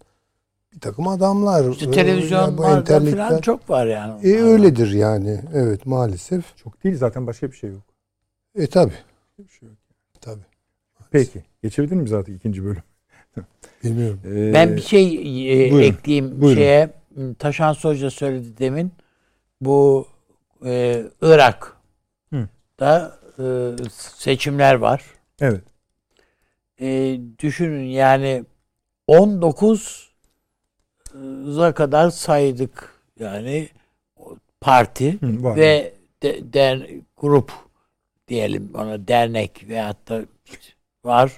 bir 0.74 0.80
takım 0.80 1.07
adamlar. 1.07 1.72
İşte 1.72 1.86
Ee, 1.86 1.91
televizyonlarda 1.91 2.94
yani 2.94 3.12
bu 3.12 3.12
falan 3.18 3.41
çok 3.41 3.70
var 3.70 3.86
yani. 3.86 4.28
E, 4.28 4.41
öyledir 4.41 4.91
yani. 4.91 5.41
Evet 5.53 5.86
maalesef. 5.86 6.57
Çok 6.57 6.84
değil 6.84 6.98
zaten 6.98 7.28
başka 7.28 7.52
bir 7.52 7.56
şey 7.56 7.70
yok. 7.70 7.84
E 8.56 8.68
tabi. 8.68 8.94
Bir 9.40 9.49
şey 9.49 9.70
yok. 9.70 9.78
Tabi. 10.22 10.41
Peki. 11.12 11.44
Geçebilir 11.64 11.95
miyiz 11.95 12.14
artık 12.14 12.36
ikinci 12.36 12.66
bölüm? 12.66 12.84
Bilmiyorum. 13.86 14.20
Ee, 14.26 14.53
Ben 14.53 14.76
bir 14.76 14.82
şey 14.82 15.16
e, 15.16 15.72
buyurun, 15.72 15.88
ekleyeyim 15.88 16.41
buyurun. 16.41 16.62
şeye. 16.62 16.90
Taşan 17.40 17.74
Hoca 17.74 18.12
söyledi 18.12 18.57
demin. 18.57 18.91
Bu 19.62 20.07
e, 20.66 21.03
Irak'ta 21.22 23.18
e, 23.40 23.44
seçimler 23.91 24.76
var. 24.76 25.03
Evet. 25.41 25.62
E, 26.82 27.20
düşünün 27.40 27.84
yani 27.84 28.44
19'a 29.07 31.74
kadar 31.74 32.10
saydık 32.10 32.94
yani 33.20 33.70
parti 34.62 35.22
Hı, 35.22 35.44
var. 35.44 35.56
ve 35.56 35.94
de, 36.24 36.53
der, 36.53 36.88
grup 37.18 37.52
diyelim 38.28 38.70
ona 38.74 39.07
dernek 39.07 39.66
veyahut 39.70 40.10
da 40.10 40.22
var. 41.03 41.32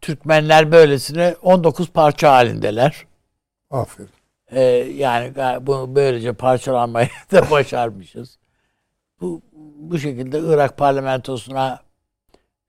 Türkmenler 0.00 0.72
böylesine 0.72 1.36
19 1.42 1.90
parça 1.90 2.32
halindeler. 2.32 3.06
Aferin. 3.70 4.10
Ee, 4.50 4.60
yani 4.96 5.28
ga- 5.28 5.66
bu 5.66 5.94
böylece 5.94 6.32
parçalanmayı 6.32 7.08
da 7.32 7.50
başarmışız. 7.50 8.38
Bu 9.20 9.42
bu 9.76 9.98
şekilde 9.98 10.38
Irak 10.38 10.76
parlamentosuna 10.76 11.82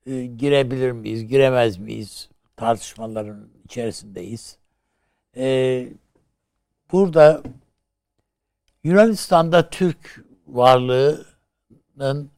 e, 0.06 0.26
girebilir 0.26 0.92
miyiz, 0.92 1.26
giremez 1.26 1.78
miyiz 1.78 2.28
tartışmaların 2.56 3.48
içerisindeyiz. 3.64 4.56
Ee, 5.36 5.88
burada 6.92 7.42
Yunanistan'da 8.84 9.70
Türk 9.70 10.24
varlığının 10.46 12.30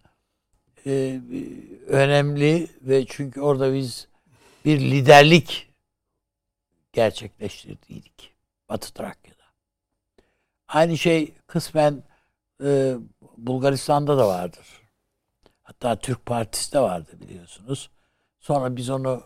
e, 0.86 1.20
önemli 1.86 2.68
ve 2.82 3.04
çünkü 3.06 3.40
orada 3.40 3.74
biz 3.74 4.08
bir 4.64 4.80
liderlik 4.80 5.68
gerçekleştirdik 6.92 8.34
Batı 8.68 8.92
Trakya'da. 8.92 9.42
Aynı 10.68 10.98
şey 10.98 11.34
kısmen 11.46 12.02
e, 12.64 12.94
Bulgaristan'da 13.36 14.18
da 14.18 14.28
vardır. 14.28 14.66
Hatta 15.62 15.96
Türk 15.96 16.26
Partisi 16.26 16.72
de 16.72 16.80
vardı 16.80 17.10
biliyorsunuz. 17.20 17.90
Sonra 18.40 18.76
biz 18.76 18.90
onu 18.90 19.22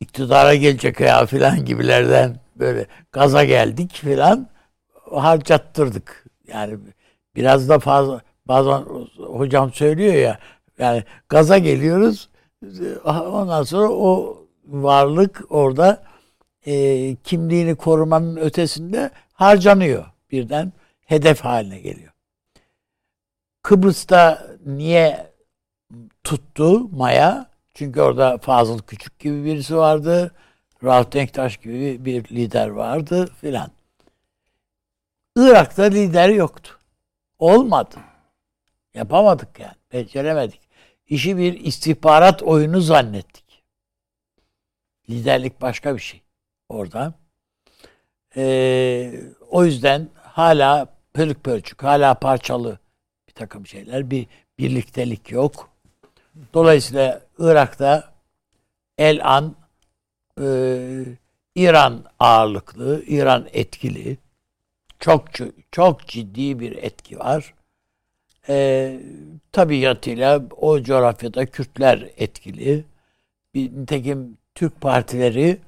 iktidara 0.00 0.54
gelecek 0.54 1.00
ya 1.00 1.26
filan 1.26 1.64
gibilerden 1.64 2.40
böyle 2.56 2.86
gaza 3.12 3.44
geldik 3.44 3.92
filan 3.92 4.48
harcattırdık. 5.10 6.24
Yani 6.46 6.78
biraz 7.36 7.68
da 7.68 7.78
fazla 7.78 8.20
bazen 8.46 8.84
hocam 9.16 9.72
söylüyor 9.72 10.14
ya 10.14 10.38
yani 10.78 11.04
gaza 11.28 11.58
geliyoruz 11.58 12.29
ondan 13.04 13.62
sonra 13.62 13.88
o 13.88 14.38
varlık 14.66 15.42
orada 15.48 16.02
e, 16.66 17.16
kimliğini 17.16 17.74
korumanın 17.74 18.36
ötesinde 18.36 19.10
harcanıyor 19.32 20.06
birden 20.30 20.72
hedef 21.06 21.40
haline 21.40 21.80
geliyor. 21.80 22.12
Kıbrıs'ta 23.62 24.46
niye 24.66 25.32
tuttu 26.24 26.88
Maya? 26.88 27.50
Çünkü 27.74 28.00
orada 28.00 28.38
Fazıl 28.38 28.78
Küçük 28.78 29.18
gibi 29.18 29.44
birisi 29.44 29.76
vardı. 29.76 30.34
Rauf 30.84 31.12
Denktaş 31.12 31.56
gibi 31.56 32.04
bir 32.04 32.24
lider 32.24 32.68
vardı 32.68 33.30
filan. 33.40 33.70
Irak'ta 35.36 35.82
lider 35.82 36.28
yoktu. 36.28 36.78
Olmadı. 37.38 37.96
Yapamadık 38.94 39.60
yani. 39.60 39.74
Beceremedik. 39.92 40.69
İşi 41.10 41.36
bir 41.36 41.60
istihbarat 41.60 42.42
oyunu 42.42 42.80
zannettik. 42.80 43.64
Liderlik 45.10 45.60
başka 45.60 45.94
bir 45.94 46.00
şey 46.00 46.22
orada. 46.68 47.14
Ee, 48.36 49.20
o 49.48 49.64
yüzden 49.64 50.08
hala 50.14 50.86
pörük 51.14 51.44
pörçük, 51.44 51.82
hala 51.82 52.14
parçalı 52.14 52.78
bir 53.28 53.32
takım 53.32 53.66
şeyler. 53.66 54.10
Bir 54.10 54.26
birliktelik 54.58 55.30
yok. 55.30 55.70
Dolayısıyla 56.54 57.22
Irak'ta 57.38 58.14
el 58.98 59.34
an 59.34 59.56
e, 60.40 60.46
İran 61.54 62.04
ağırlıklı, 62.18 63.04
İran 63.06 63.48
etkili. 63.52 64.18
Çok 64.98 65.24
çok 65.72 66.06
ciddi 66.06 66.60
bir 66.60 66.72
etki 66.76 67.18
var. 67.18 67.54
E, 68.48 69.00
tabiatıyla 69.52 70.42
o 70.56 70.82
coğrafyada 70.82 71.46
Kürtler 71.46 72.10
etkili. 72.16 72.84
Bir, 73.54 73.72
nitekim 73.72 74.38
Türk 74.54 74.80
partileri 74.80 75.58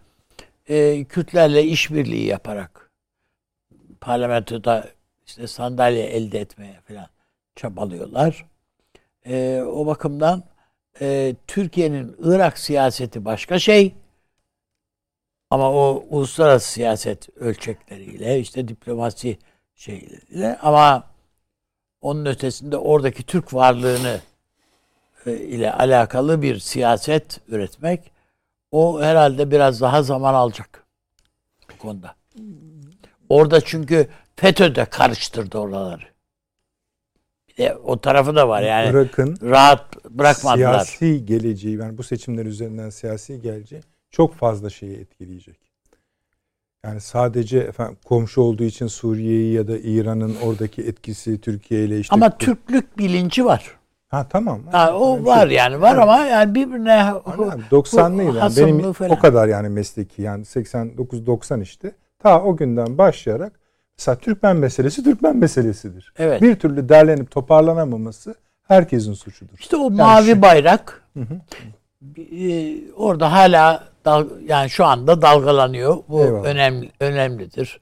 e, 0.68 1.04
Kürtlerle 1.04 1.64
işbirliği 1.64 2.26
yaparak 2.26 2.90
parlamentoda 4.00 4.88
işte 5.26 5.46
sandalye 5.46 6.04
elde 6.04 6.40
etmeye 6.40 6.80
falan 6.88 7.06
çabalıyorlar. 7.56 8.46
E, 9.26 9.62
o 9.66 9.86
bakımdan 9.86 10.44
e, 11.00 11.34
Türkiye'nin 11.46 12.16
Irak 12.18 12.58
siyaseti 12.58 13.24
başka 13.24 13.58
şey 13.58 13.94
ama 15.50 15.72
o 15.72 16.04
uluslararası 16.10 16.72
siyaset 16.72 17.28
ölçekleriyle 17.36 18.40
işte 18.40 18.68
diplomasi 18.68 19.38
şeyleriyle 19.74 20.58
ama 20.62 21.11
onun 22.02 22.26
ötesinde 22.26 22.76
oradaki 22.76 23.22
Türk 23.22 23.54
varlığını 23.54 24.20
e, 25.26 25.36
ile 25.36 25.72
alakalı 25.72 26.42
bir 26.42 26.58
siyaset 26.58 27.40
üretmek 27.48 28.12
o 28.70 29.02
herhalde 29.02 29.50
biraz 29.50 29.80
daha 29.80 30.02
zaman 30.02 30.34
alacak 30.34 30.84
bu 31.72 31.78
konuda. 31.78 32.14
Orada 33.28 33.60
çünkü 33.60 34.08
FETÖ 34.36 34.74
de 34.74 34.84
karıştırdı 34.84 35.58
oraları. 35.58 36.02
Bir 37.48 37.56
de 37.56 37.76
o 37.76 38.00
tarafı 38.00 38.36
da 38.36 38.48
var 38.48 38.62
yani. 38.62 38.90
Irak'ın 38.90 39.36
rahat 39.42 40.04
bırakmadılar. 40.04 40.84
siyasi 40.84 41.26
geleceği, 41.26 41.78
yani 41.78 41.98
bu 41.98 42.02
seçimler 42.02 42.46
üzerinden 42.46 42.90
siyasi 42.90 43.40
geleceği 43.40 43.82
çok 44.10 44.34
fazla 44.34 44.70
şeyi 44.70 44.96
etkileyecek. 44.96 45.61
Yani 46.84 47.00
sadece 47.00 47.59
efendim, 47.59 47.96
komşu 48.04 48.40
olduğu 48.40 48.64
için 48.64 48.86
Suriye'yi 48.86 49.52
ya 49.54 49.68
da 49.68 49.78
İran'ın 49.78 50.36
oradaki 50.44 50.82
etkisi 50.82 51.40
Türkiye 51.40 51.84
ile 51.84 51.98
işte... 52.00 52.14
Ama 52.14 52.38
Türklük 52.38 52.98
bilinci 52.98 53.44
var. 53.44 53.70
Ha 54.09 54.26
tamam. 54.30 54.60
Ha, 54.72 54.96
o 54.96 55.12
Öyle 55.12 55.22
bir 55.22 55.26
var 55.26 55.46
şey. 55.48 55.56
yani 55.56 55.80
var 55.80 55.96
ama 55.96 56.18
yani 56.18 56.54
birbirine 56.54 56.92
Aynen, 56.92 57.60
90'lıydı. 57.70 58.24
Yani 58.26 58.38
hasımlığı 58.38 58.78
benim 58.78 58.92
falan. 58.92 59.10
o 59.10 59.18
kadar 59.18 59.48
yani 59.48 59.68
mesleki 59.68 60.22
yani 60.22 60.42
89-90 60.44 61.62
işte. 61.62 61.92
Ta 62.18 62.42
o 62.42 62.56
günden 62.56 62.98
başlayarak 62.98 63.52
mesela 63.98 64.16
Türkmen 64.18 64.56
meselesi 64.56 65.04
Türkmen 65.04 65.36
meselesidir. 65.36 66.12
Evet. 66.18 66.42
Bir 66.42 66.54
türlü 66.56 66.88
derlenip 66.88 67.30
toparlanamaması 67.30 68.34
herkesin 68.68 69.12
suçudur. 69.12 69.59
İşte 69.59 69.76
o 69.76 69.82
Yani 69.82 69.94
mavi 69.94 70.30
şu- 70.30 70.42
bayrak 70.42 71.02
e, 72.18 72.74
orada 72.96 73.32
hala 73.32 73.84
dal, 74.04 74.28
yani 74.46 74.70
şu 74.70 74.84
anda 74.84 75.22
dalgalanıyor. 75.22 75.96
Bu 76.08 76.24
Eyvallah. 76.24 76.44
önemli 76.44 76.90
önemlidir. 77.00 77.80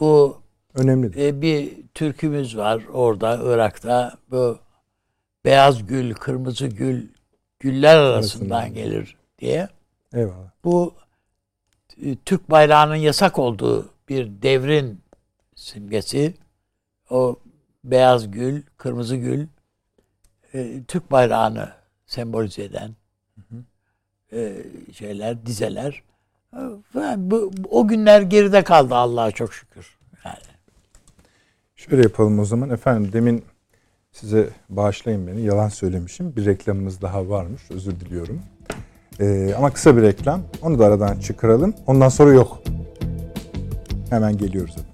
Bu 0.00 0.40
Önemlidir. 0.74 1.26
e, 1.26 1.42
bir 1.42 1.72
türkümüz 1.94 2.56
var 2.56 2.82
orada 2.92 3.40
Irak'ta. 3.44 4.14
Bu 4.30 4.58
beyaz 5.44 5.86
gül, 5.86 6.14
kırmızı 6.14 6.66
gül 6.66 7.08
güller 7.60 7.96
arasından 7.96 8.56
Arasından. 8.60 8.74
gelir 8.74 9.16
diye. 9.38 9.68
Eyvallah. 10.14 10.50
Bu 10.64 10.94
e, 12.02 12.16
Türk 12.16 12.50
bayrağının 12.50 12.96
yasak 12.96 13.38
olduğu 13.38 13.90
bir 14.08 14.42
devrin 14.42 15.00
simgesi. 15.54 16.34
O 17.10 17.36
beyaz 17.84 18.30
gül, 18.30 18.62
kırmızı 18.76 19.16
gül 19.16 19.46
e, 20.54 20.84
Türk 20.88 21.10
bayrağını 21.10 21.72
sembolize 22.06 22.62
eden 22.64 22.90
e, 24.32 24.54
şeyler, 24.92 25.46
dizeler. 25.46 26.02
O 27.70 27.88
günler 27.88 28.22
geride 28.22 28.64
kaldı 28.64 28.94
Allah'a 28.94 29.30
çok 29.30 29.54
şükür. 29.54 29.98
Yani. 30.24 30.36
Şöyle 31.76 32.02
yapalım 32.02 32.38
o 32.38 32.44
zaman. 32.44 32.70
Efendim 32.70 33.12
demin 33.12 33.44
size 34.12 34.48
bağışlayın 34.68 35.26
beni. 35.26 35.40
Yalan 35.40 35.68
söylemişim. 35.68 36.36
Bir 36.36 36.46
reklamımız 36.46 37.02
daha 37.02 37.28
varmış. 37.28 37.62
Özür 37.70 38.00
diliyorum. 38.00 38.42
Ee, 39.20 39.54
ama 39.56 39.72
kısa 39.72 39.96
bir 39.96 40.02
reklam. 40.02 40.42
Onu 40.62 40.78
da 40.78 40.86
aradan 40.86 41.20
çıkaralım. 41.20 41.74
Ondan 41.86 42.08
sonra 42.08 42.32
yok. 42.32 42.62
Hemen 44.10 44.38
geliyoruz 44.38 44.70
efendim. 44.70 44.91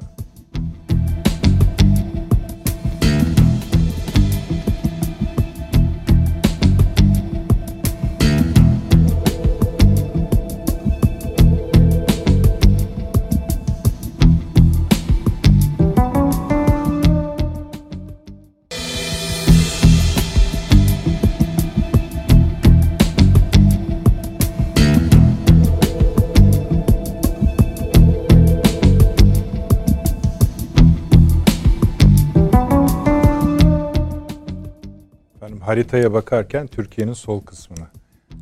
Haritaya 35.78 36.12
bakarken 36.12 36.66
Türkiye'nin 36.66 37.12
sol 37.12 37.40
kısmını 37.40 37.86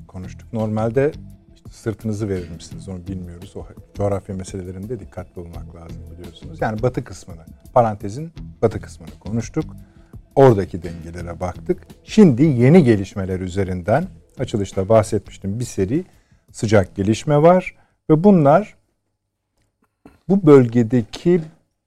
konuştuk. 0.08 0.52
Normalde 0.52 1.12
işte 1.54 1.68
sırtınızı 1.70 2.28
verir 2.28 2.50
misiniz 2.50 2.88
onu 2.88 3.06
bilmiyoruz. 3.06 3.56
O 3.56 3.66
coğrafya 3.94 4.34
meselelerinde 4.34 5.00
dikkatli 5.00 5.40
olmak 5.40 5.74
lazım 5.74 6.02
biliyorsunuz. 6.12 6.58
Yani 6.60 6.82
batı 6.82 7.04
kısmını, 7.04 7.44
parantezin 7.74 8.32
batı 8.62 8.80
kısmını 8.80 9.10
konuştuk. 9.20 9.64
Oradaki 10.34 10.82
dengelere 10.82 11.40
baktık. 11.40 11.86
Şimdi 12.04 12.42
yeni 12.42 12.84
gelişmeler 12.84 13.40
üzerinden 13.40 14.06
açılışta 14.38 14.88
bahsetmiştim 14.88 15.60
bir 15.60 15.64
seri 15.64 16.04
sıcak 16.52 16.96
gelişme 16.96 17.42
var 17.42 17.74
ve 18.10 18.24
bunlar 18.24 18.76
bu 20.28 20.46
bölgedeki 20.46 21.40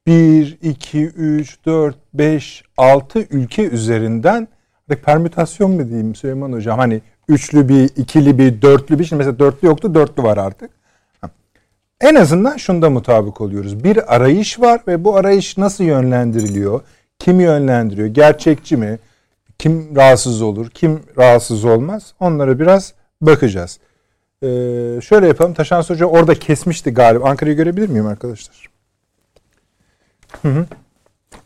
1, 0.07 0.57
2, 0.61 1.05
3, 1.05 1.65
4, 1.65 1.97
5, 2.13 2.63
6 2.77 3.19
ülke 3.19 3.69
üzerinden 3.69 4.47
permütasyon 4.95 5.71
mu 5.71 5.87
diyeyim 5.87 6.15
Süleyman 6.15 6.53
Hocam? 6.53 6.79
Hani 6.79 7.01
üçlü 7.27 7.69
bir, 7.69 7.83
ikili 7.83 8.37
bir, 8.37 8.61
dörtlü 8.61 8.99
bir. 8.99 9.03
Şimdi 9.03 9.17
mesela 9.17 9.39
dörtlü 9.39 9.67
yoktu, 9.67 9.95
dörtlü 9.95 10.23
var 10.23 10.37
artık. 10.37 10.71
En 12.01 12.15
azından 12.15 12.57
şunda 12.57 12.89
mutabık 12.89 13.41
oluyoruz. 13.41 13.83
Bir 13.83 14.15
arayış 14.15 14.59
var 14.59 14.81
ve 14.87 15.03
bu 15.03 15.15
arayış 15.15 15.57
nasıl 15.57 15.83
yönlendiriliyor? 15.83 16.81
Kim 17.19 17.39
yönlendiriyor? 17.39 18.07
Gerçekçi 18.07 18.77
mi? 18.77 18.99
Kim 19.59 19.95
rahatsız 19.95 20.41
olur? 20.41 20.69
Kim 20.69 21.03
rahatsız 21.17 21.65
olmaz? 21.65 22.13
Onlara 22.19 22.59
biraz 22.59 22.93
bakacağız. 23.21 23.79
Ee, 24.43 24.47
şöyle 25.01 25.27
yapalım. 25.27 25.53
Taşan 25.53 25.81
Hoca 25.81 26.05
orada 26.05 26.35
kesmişti 26.35 26.93
galiba. 26.93 27.29
Ankara'yı 27.29 27.55
görebilir 27.55 27.89
miyim 27.89 28.07
arkadaşlar? 28.07 28.69
Hı 30.41 30.47
hı. 30.47 30.65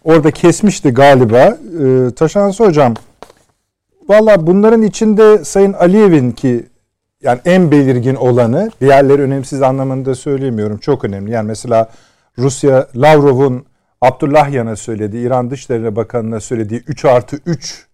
Orada 0.04 0.32
kesmişti 0.32 0.90
galiba. 0.90 1.58
Ee, 1.82 2.16
Taşan 2.16 2.52
Hocam 2.52 2.94
valla 4.10 4.48
bunların 4.48 4.82
içinde 4.82 5.44
Sayın 5.44 5.74
Aliyev'in 5.74 6.32
ki 6.32 6.66
yani 7.24 7.40
en 7.46 7.72
belirgin 7.72 8.16
olanı 8.16 8.72
diğerleri 8.82 9.22
önemsiz 9.22 9.62
anlamında 9.62 10.16
söylemiyorum. 10.16 10.78
Çok 10.78 11.06
önemli. 11.06 11.32
Yani 11.32 11.48
mesela 11.48 11.90
Rusya 12.38 12.88
Lavrov'un 12.96 13.66
Abdullah 14.02 14.52
Yan'a 14.52 14.76
söylediği, 14.76 15.28
İran 15.28 15.52
Dışişleri 15.52 15.96
Bakanı'na 15.96 16.40
söylediği 16.40 16.84
3 16.88 17.06
artı 17.06 17.40
3 17.46 17.88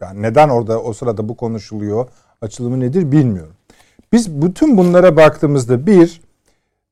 yani 0.00 0.22
neden 0.22 0.48
orada 0.48 0.82
o 0.82 0.92
sırada 0.92 1.28
bu 1.28 1.36
konuşuluyor? 1.36 2.08
Açılımı 2.40 2.80
nedir 2.80 3.12
bilmiyorum. 3.12 3.54
Biz 4.12 4.42
bütün 4.42 4.76
bunlara 4.76 5.16
baktığımızda 5.16 5.86
bir 5.86 6.20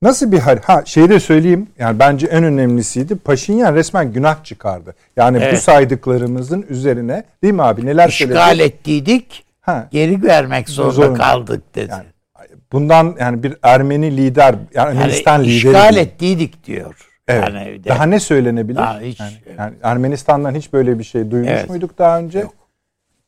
nasıl 0.02 0.32
bir 0.32 0.38
hal 0.38 0.58
ha 0.62 0.82
şeyi 0.84 1.08
de 1.08 1.20
söyleyeyim 1.20 1.68
yani 1.78 1.98
bence 1.98 2.26
en 2.26 2.44
önemlisiydi. 2.44 3.16
Paşinyan 3.16 3.74
resmen 3.74 4.12
günah 4.12 4.44
çıkardı. 4.44 4.94
Yani 5.16 5.38
evet. 5.42 5.52
bu 5.52 5.56
saydıklarımızın 5.56 6.66
üzerine 6.68 7.24
değil 7.42 7.54
mi 7.54 7.62
abi 7.62 7.86
neler 7.86 8.08
söyledi? 8.08 8.34
İşgal 8.34 8.60
ettiydik. 8.60 9.44
Ha. 9.60 9.88
Geri 9.90 10.22
vermek 10.22 10.68
zorunda, 10.68 10.94
zorunda 10.94 11.18
kaldık 11.18 11.74
dedi. 11.74 11.90
Yani, 11.90 12.06
bundan 12.72 13.16
yani 13.20 13.42
bir 13.42 13.56
Ermeni 13.62 14.16
lider 14.16 14.54
yani, 14.54 14.64
yani 14.74 14.98
Ermenistan 14.98 15.40
lideri. 15.40 15.54
İşgal 15.56 15.96
ettiydik 15.96 16.64
diyor. 16.64 16.94
Evet. 17.28 17.48
Yani 17.48 17.84
daha 17.84 18.06
ne 18.06 18.20
söylenebilir? 18.20 18.76
Daha 18.76 19.00
hiç, 19.00 19.20
yani, 19.20 19.32
yani 19.58 19.74
Ermenistan'dan 19.82 20.54
hiç 20.54 20.72
böyle 20.72 20.98
bir 20.98 21.04
şey 21.04 21.30
duymuş 21.30 21.50
evet. 21.50 21.70
muyduk 21.70 21.98
daha 21.98 22.18
önce? 22.18 22.38
Yok. 22.38 22.54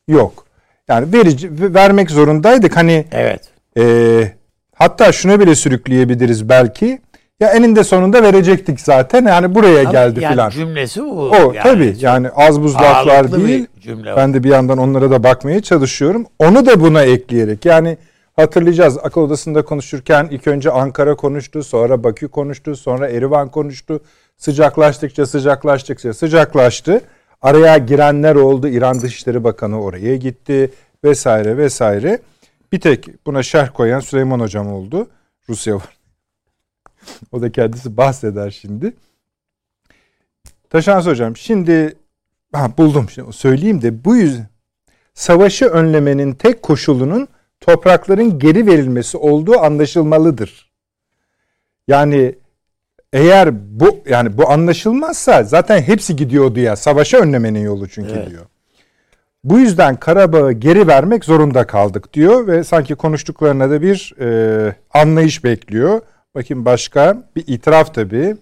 Yok. 0.09 0.47
Yani 0.89 1.13
verici 1.13 1.75
vermek 1.75 2.11
zorundaydık. 2.11 2.77
Hani 2.77 3.05
Evet. 3.13 3.51
E, 3.79 3.83
hatta 4.83 5.13
şuna 5.13 5.41
bile 5.41 5.55
sürükleyebiliriz 5.55 6.49
belki. 6.49 7.01
Ya 7.41 7.49
eninde 7.49 7.85
sonunda 7.85 8.23
verecektik 8.23 8.81
zaten. 8.81 9.27
Yani 9.27 9.55
buraya 9.55 9.81
Ama 9.81 9.93
geldi 9.93 10.21
yani 10.21 10.33
filan. 10.33 10.51
cümlesi 10.51 11.03
bu. 11.03 11.31
O 11.31 11.53
yani 11.53 11.63
tabii 11.63 11.97
yani 12.01 12.29
az 12.29 12.63
buz 12.63 12.75
laflar 12.75 13.33
değil. 13.33 13.67
Cümle 13.81 14.17
ben 14.17 14.35
de 14.35 14.45
bir 14.45 14.49
yandan 14.49 14.79
onlara 14.79 15.11
da 15.11 15.23
bakmaya 15.23 15.63
çalışıyorum. 15.63 16.27
Onu 16.39 16.67
da 16.67 16.81
buna 16.81 17.03
ekleyerek 17.03 17.65
yani 17.65 17.99
hatırlayacağız. 18.37 18.99
Akıl 18.99 19.21
odasında 19.21 19.65
konuşurken 19.65 20.29
ilk 20.31 20.47
önce 20.47 20.71
Ankara 20.71 21.15
konuştu, 21.15 21.63
sonra 21.63 22.05
Bakü 22.05 22.29
konuştu, 22.29 22.77
sonra 22.77 23.09
Erivan 23.09 23.49
konuştu. 23.49 24.01
Sıcaklaştıkça 24.37 25.27
sıcaklaştıkça 25.27 26.15
sıcaklaştı. 26.15 27.01
Araya 27.43 27.79
girenler 27.79 28.35
oldu. 28.35 28.69
İran 28.69 29.01
Dışişleri 29.01 29.45
Bakanı 29.45 29.83
oraya 29.83 30.17
gitti 30.17 30.71
vesaire 31.05 31.57
vesaire. 31.57 32.19
Bir 32.73 32.81
tek 32.81 33.27
buna 33.27 33.43
şerh 33.43 33.69
koyan 33.75 34.01
Süleyman 34.01 34.41
Hocam 34.41 34.73
oldu. 34.73 35.11
Rusya 35.49 35.75
var. 35.75 35.97
o 37.33 37.43
da 37.43 37.53
kendisi 37.53 37.97
bahseder 37.97 38.51
şimdi. 38.51 38.97
Taşans 40.71 41.07
Hocam 41.07 41.37
şimdi 41.37 41.97
ha, 42.53 42.77
buldum 42.79 43.11
şimdi 43.11 43.33
söyleyeyim 43.33 43.83
de 43.83 44.05
bu 44.05 44.17
yüzden 44.17 44.49
savaşı 45.15 45.67
önlemenin 45.67 46.33
tek 46.35 46.63
koşulunun 46.63 47.29
toprakların 47.61 48.39
geri 48.39 48.67
verilmesi 48.67 49.17
olduğu 49.17 49.59
anlaşılmalıdır. 49.61 50.73
Yani 51.89 52.35
eğer 53.13 53.81
bu 53.81 54.03
yani 54.07 54.39
bu 54.39 54.51
anlaşılmazsa 54.51 55.43
zaten 55.43 55.83
hepsi 55.83 56.17
gidiyordu 56.17 56.61
ya. 56.61 56.77
Savaşı 56.77 57.17
önlemenin 57.17 57.61
yolu 57.61 57.89
çünkü 57.89 58.13
evet. 58.13 58.31
diyor. 58.31 58.47
Bu 59.45 59.59
yüzden 59.59 59.97
Karabağ'ı 59.97 60.53
geri 60.53 60.87
vermek 60.87 61.25
zorunda 61.25 61.67
kaldık 61.67 62.13
diyor 62.13 62.47
ve 62.47 62.65
sanki 62.65 62.95
konuştuklarına 62.95 63.71
da 63.71 63.83
bir 63.83 64.15
e, 64.21 64.77
anlayış 64.95 65.45
bekliyor. 65.45 66.01
Bakayım 66.35 66.65
başka 66.65 67.29
bir 67.37 67.45
itiraf 67.47 67.95
tabii. 67.95 68.37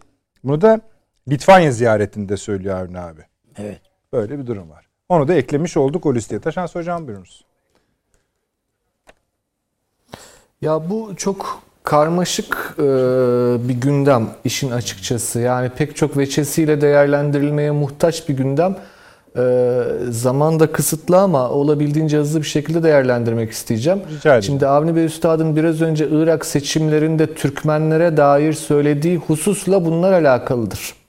Bunu 0.44 0.60
da 0.60 0.80
Litvanya 1.28 1.72
ziyaretinde 1.72 2.36
söylüyor 2.36 2.78
Avni 2.78 3.00
abi. 3.00 3.20
Evet. 3.58 3.80
Böyle 4.12 4.38
bir 4.38 4.46
durum 4.46 4.70
var. 4.70 4.86
Onu 5.08 5.28
da 5.28 5.34
eklemiş 5.34 5.76
olduk 5.76 6.06
o 6.06 6.14
listeye. 6.14 6.40
Taşan 6.40 6.66
Hocam 6.66 7.06
buyurunuz. 7.06 7.44
Ya 10.60 10.90
bu 10.90 11.12
çok 11.16 11.62
karmaşık 11.82 12.74
e, 12.78 12.82
bir 13.68 13.74
gündem 13.74 14.30
işin 14.44 14.70
açıkçası. 14.70 15.40
Yani 15.40 15.70
pek 15.70 15.96
çok 15.96 16.16
veçesiyle 16.16 16.80
değerlendirilmeye 16.80 17.70
muhtaç 17.70 18.28
bir 18.28 18.36
gündem. 18.36 18.76
E, 19.36 19.82
zaman 20.10 20.60
da 20.60 20.72
kısıtlı 20.72 21.18
ama 21.18 21.50
olabildiğince 21.50 22.18
hızlı 22.18 22.38
bir 22.38 22.46
şekilde 22.46 22.82
değerlendirmek 22.82 23.50
isteyeceğim. 23.50 24.00
Rica 24.18 24.42
Şimdi 24.42 24.66
Avni 24.66 24.96
Bey 24.96 25.04
Üstad'ın 25.04 25.56
biraz 25.56 25.82
önce 25.82 26.08
Irak 26.10 26.46
seçimlerinde 26.46 27.34
Türkmenlere 27.34 28.16
dair 28.16 28.52
söylediği 28.52 29.16
hususla 29.16 29.84
bunlar 29.84 30.12
alakalıdır. 30.12 30.99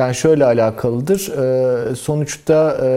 Yani 0.00 0.14
şöyle 0.14 0.44
alakalıdır. 0.44 1.32
Ee, 1.38 1.94
sonuçta 1.94 2.78
e, 2.82 2.88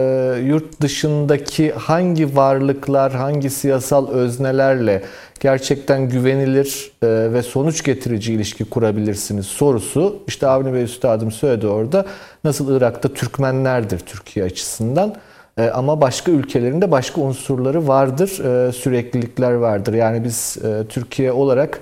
yurt 0.44 0.80
dışındaki 0.80 1.72
hangi 1.72 2.36
varlıklar, 2.36 3.12
hangi 3.12 3.50
siyasal 3.50 4.08
öznelerle 4.08 5.02
gerçekten 5.40 6.08
güvenilir 6.08 6.92
e, 7.02 7.06
ve 7.32 7.42
sonuç 7.42 7.84
getirici 7.84 8.32
ilişki 8.32 8.64
kurabilirsiniz 8.64 9.46
sorusu. 9.46 10.16
İşte 10.26 10.46
Avni 10.46 10.74
Bey 10.74 10.82
Üstadım 10.82 11.32
söyledi 11.32 11.66
orada. 11.66 12.06
Nasıl 12.44 12.76
Irak'ta 12.76 13.08
Türkmenlerdir 13.08 13.98
Türkiye 13.98 14.46
açısından. 14.46 15.14
E, 15.58 15.68
ama 15.68 16.00
başka 16.00 16.32
ülkelerinde 16.32 16.90
başka 16.90 17.20
unsurları 17.20 17.88
vardır, 17.88 18.28
süreklilikler 18.72 19.52
vardır. 19.52 19.94
Yani 19.94 20.24
biz 20.24 20.58
Türkiye 20.88 21.32
olarak 21.32 21.80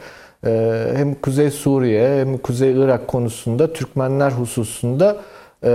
hem 0.97 1.14
Kuzey 1.14 1.51
Suriye 1.51 2.20
hem 2.20 2.39
Kuzey 2.39 2.73
Irak 2.73 3.09
konusunda 3.09 3.73
Türkmenler 3.73 4.31
hususunda 4.31 5.16
e, 5.64 5.69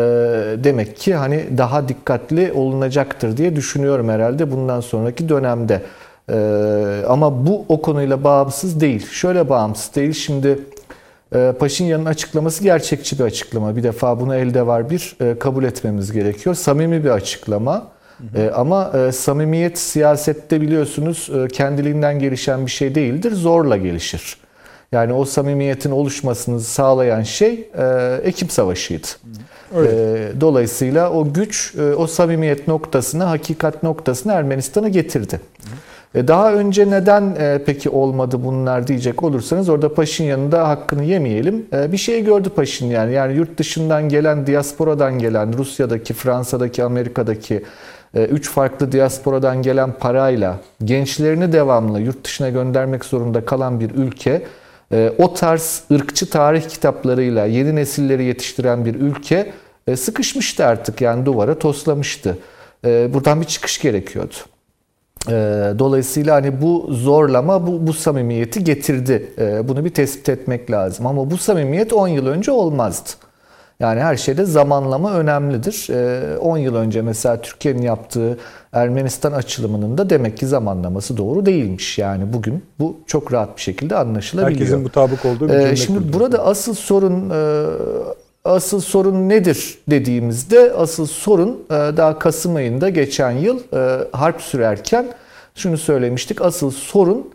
demek 0.64 0.98
ki 0.98 1.16
hani 1.16 1.58
daha 1.58 1.88
dikkatli 1.88 2.52
olunacaktır 2.52 3.38
diye 3.38 3.56
düşünüyorum 3.56 4.10
herhalde 4.10 4.52
bundan 4.52 4.82
sonraki 4.82 5.30
dönemde. 5.30 5.82
Ee, 6.30 7.04
ama 7.08 7.48
bu 7.48 7.66
o 7.70 7.82
konuyla 7.82 8.24
bağımsız 8.24 8.82
değil. 8.82 9.08
Şöyle 9.12 9.50
bağımsız 9.50 9.96
değil. 9.96 10.14
Şimdi 10.14 10.60
e, 11.36 11.54
Paşinyan'ın 11.60 12.06
açıklaması 12.06 12.64
gerçekçi 12.64 13.20
bir 13.20 13.24
açıklama. 13.24 13.76
Bir 13.76 13.84
defa 13.84 14.20
bunu 14.20 14.36
elde 14.36 14.68
var 14.68 14.90
bir 14.90 15.16
e, 15.22 15.40
kabul 15.40 15.64
etmemiz 15.64 16.12
gerekiyor. 16.12 16.56
Samimi 16.56 17.04
bir 17.04 17.10
açıklama. 17.10 17.88
Hı 18.18 18.42
hı. 18.42 18.56
Ama 18.56 19.12
samimiyet 19.12 19.78
siyasette 19.78 20.62
biliyorsunuz 20.62 21.32
kendiliğinden 21.54 22.20
gelişen 22.20 22.66
bir 22.66 22.72
şey 22.72 22.96
değildir. 22.96 23.32
Zorla 23.32 23.78
gelişir. 23.78 24.38
Yani 24.92 25.14
o 25.14 25.26
samimiyetin 25.26 25.92
oluşmasını 25.92 26.60
sağlayan 26.60 27.24
şey 27.24 27.70
e, 27.78 28.20
ekip 28.24 28.52
savaşıydı. 28.52 29.08
Öyle. 29.76 29.90
E, 29.90 30.42
dolayısıyla 30.42 31.12
o 31.12 31.34
güç 31.34 31.74
e, 31.78 31.96
o 31.96 32.08
samimiyet 32.08 32.68
noktasını, 32.68 33.24
hakikat 33.24 33.84
noktasını 33.84 34.34
Ermenistan'a 34.34 34.90
getirdi. 34.90 35.40
E, 36.16 36.28
daha 36.28 36.54
önce 36.54 36.90
neden 36.90 37.36
e, 37.40 37.62
peki 37.66 37.90
olmadı 37.90 38.44
bunlar 38.44 38.88
diyecek 38.88 39.24
olursanız 39.24 39.70
orada 39.70 39.94
Paşinyan'ın 39.94 40.52
da 40.52 40.68
hakkını 40.68 41.04
yemeyelim. 41.04 41.66
E, 41.74 41.92
bir 41.92 41.98
şey 41.98 42.24
gördü 42.24 42.50
Paşinyan. 42.50 43.10
Yani 43.10 43.36
yurt 43.36 43.58
dışından 43.58 44.10
gelen, 44.10 44.48
diasporadan 44.48 45.20
gelen, 45.20 45.58
Rusya'daki, 45.58 46.14
Fransa'daki, 46.14 46.84
Amerika'daki 46.84 47.64
e, 48.14 48.24
üç 48.26 48.50
farklı 48.50 48.92
diasporadan 48.92 49.62
gelen 49.62 49.92
parayla 49.92 50.60
gençlerini 50.84 51.54
devamlı 51.54 52.00
yurt 52.02 52.26
dışına 52.26 52.50
göndermek 52.50 53.06
zorunda 53.06 53.46
kalan 53.46 53.80
bir 53.80 53.92
ülke 53.96 54.42
o 55.18 55.34
tarz 55.34 55.84
ırkçı 55.92 56.30
tarih 56.30 56.70
kitaplarıyla 56.70 57.46
yeni 57.46 57.76
nesilleri 57.76 58.24
yetiştiren 58.24 58.86
bir 58.86 58.96
ülke 58.96 59.54
e, 59.88 59.96
sıkışmıştı 59.96 60.66
artık 60.66 61.02
yani 61.02 61.26
duvara 61.26 61.60
toslamıştı. 61.60 62.38
E, 62.86 63.14
buradan 63.14 63.42
bir 63.42 63.46
çıkış 63.46 63.82
gerekiyordu. 63.82 64.34
E, 65.28 65.34
dolayısıyla 65.80 66.36
hani 66.36 66.62
bu 66.62 66.88
zorlama 66.92 67.68
bu, 67.68 67.88
bu 67.88 67.94
samimiyeti 67.94 68.64
getirdi. 68.64 69.34
Bunu 69.64 69.86
bir 69.86 69.90
tespit 69.90 70.30
etmek 70.30 70.72
lazım. 70.72 71.06
Ama 71.06 71.32
bu 71.32 71.38
samimiyet 71.38 71.94
10 71.94 72.08
yıl 72.08 72.28
önce 72.28 72.52
olmazdı. 72.52 73.10
Yani 73.80 74.02
her 74.02 74.16
şeyde 74.16 74.46
zamanlama 74.46 75.14
önemlidir. 75.14 75.88
10 76.40 76.58
yıl 76.58 76.76
önce 76.76 77.02
mesela 77.02 77.42
Türkiye'nin 77.42 77.82
yaptığı 77.82 78.38
Ermenistan 78.74 79.32
açılımının 79.32 79.98
da 79.98 80.10
demek 80.10 80.38
ki 80.38 80.48
zamanlaması 80.48 81.18
doğru 81.18 81.46
değilmiş. 81.46 81.98
Yani 81.98 82.34
bugün 82.34 82.64
bu 82.80 82.98
çok 83.08 83.34
rahat 83.34 83.58
bir 83.58 83.62
şekilde 83.62 83.96
anlaşılabiliyor. 83.96 84.60
Herkesin 84.60 84.80
mutabık 84.80 85.26
olduğu 85.26 85.48
bir 85.48 85.54
cümle 85.54 85.76
Şimdi 85.76 86.00
kurdum. 86.00 86.14
burada 86.14 86.46
asıl 86.46 86.74
sorun 86.74 87.32
asıl 88.46 88.80
sorun 88.80 89.30
nedir 89.30 89.78
dediğimizde 89.90 90.74
asıl 90.74 91.06
sorun 91.06 91.66
daha 91.70 92.20
Kasım 92.20 92.56
ayında 92.56 92.90
geçen 92.90 93.32
yıl 93.32 93.60
harp 94.12 94.42
sürerken 94.42 95.08
şunu 95.56 95.78
söylemiştik. 95.78 96.42
Asıl 96.42 96.72
sorun 96.72 97.30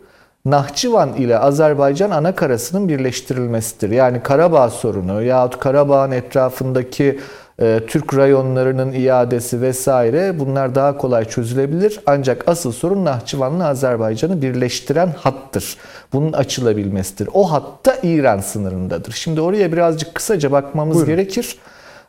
Nahçıvan 0.45 1.13
ile 1.13 1.39
Azerbaycan 1.39 2.11
ana 2.11 2.35
karasının 2.35 2.89
birleştirilmesidir. 2.89 3.89
Yani 3.89 4.23
Karabağ 4.23 4.69
sorunu 4.69 5.23
yahut 5.23 5.59
Karabağ'ın 5.59 6.11
etrafındaki 6.11 7.19
e, 7.61 7.79
Türk 7.87 8.15
rayonlarının 8.15 8.91
iadesi 8.91 9.61
vesaire 9.61 10.39
bunlar 10.39 10.75
daha 10.75 10.97
kolay 10.97 11.25
çözülebilir. 11.25 11.99
Ancak 12.05 12.43
asıl 12.47 12.71
sorun 12.71 13.05
Nahçıvan'la 13.05 13.67
Azerbaycan'ı 13.67 14.41
birleştiren 14.41 15.09
hattır. 15.17 15.77
Bunun 16.13 16.33
açılabilmesidir. 16.33 17.29
O 17.33 17.51
hatta 17.51 17.97
İran 18.03 18.39
sınırındadır. 18.39 19.11
Şimdi 19.11 19.41
oraya 19.41 19.71
birazcık 19.71 20.15
kısaca 20.15 20.51
bakmamız 20.51 20.95
Buyurun. 20.95 21.15
gerekir. 21.15 21.57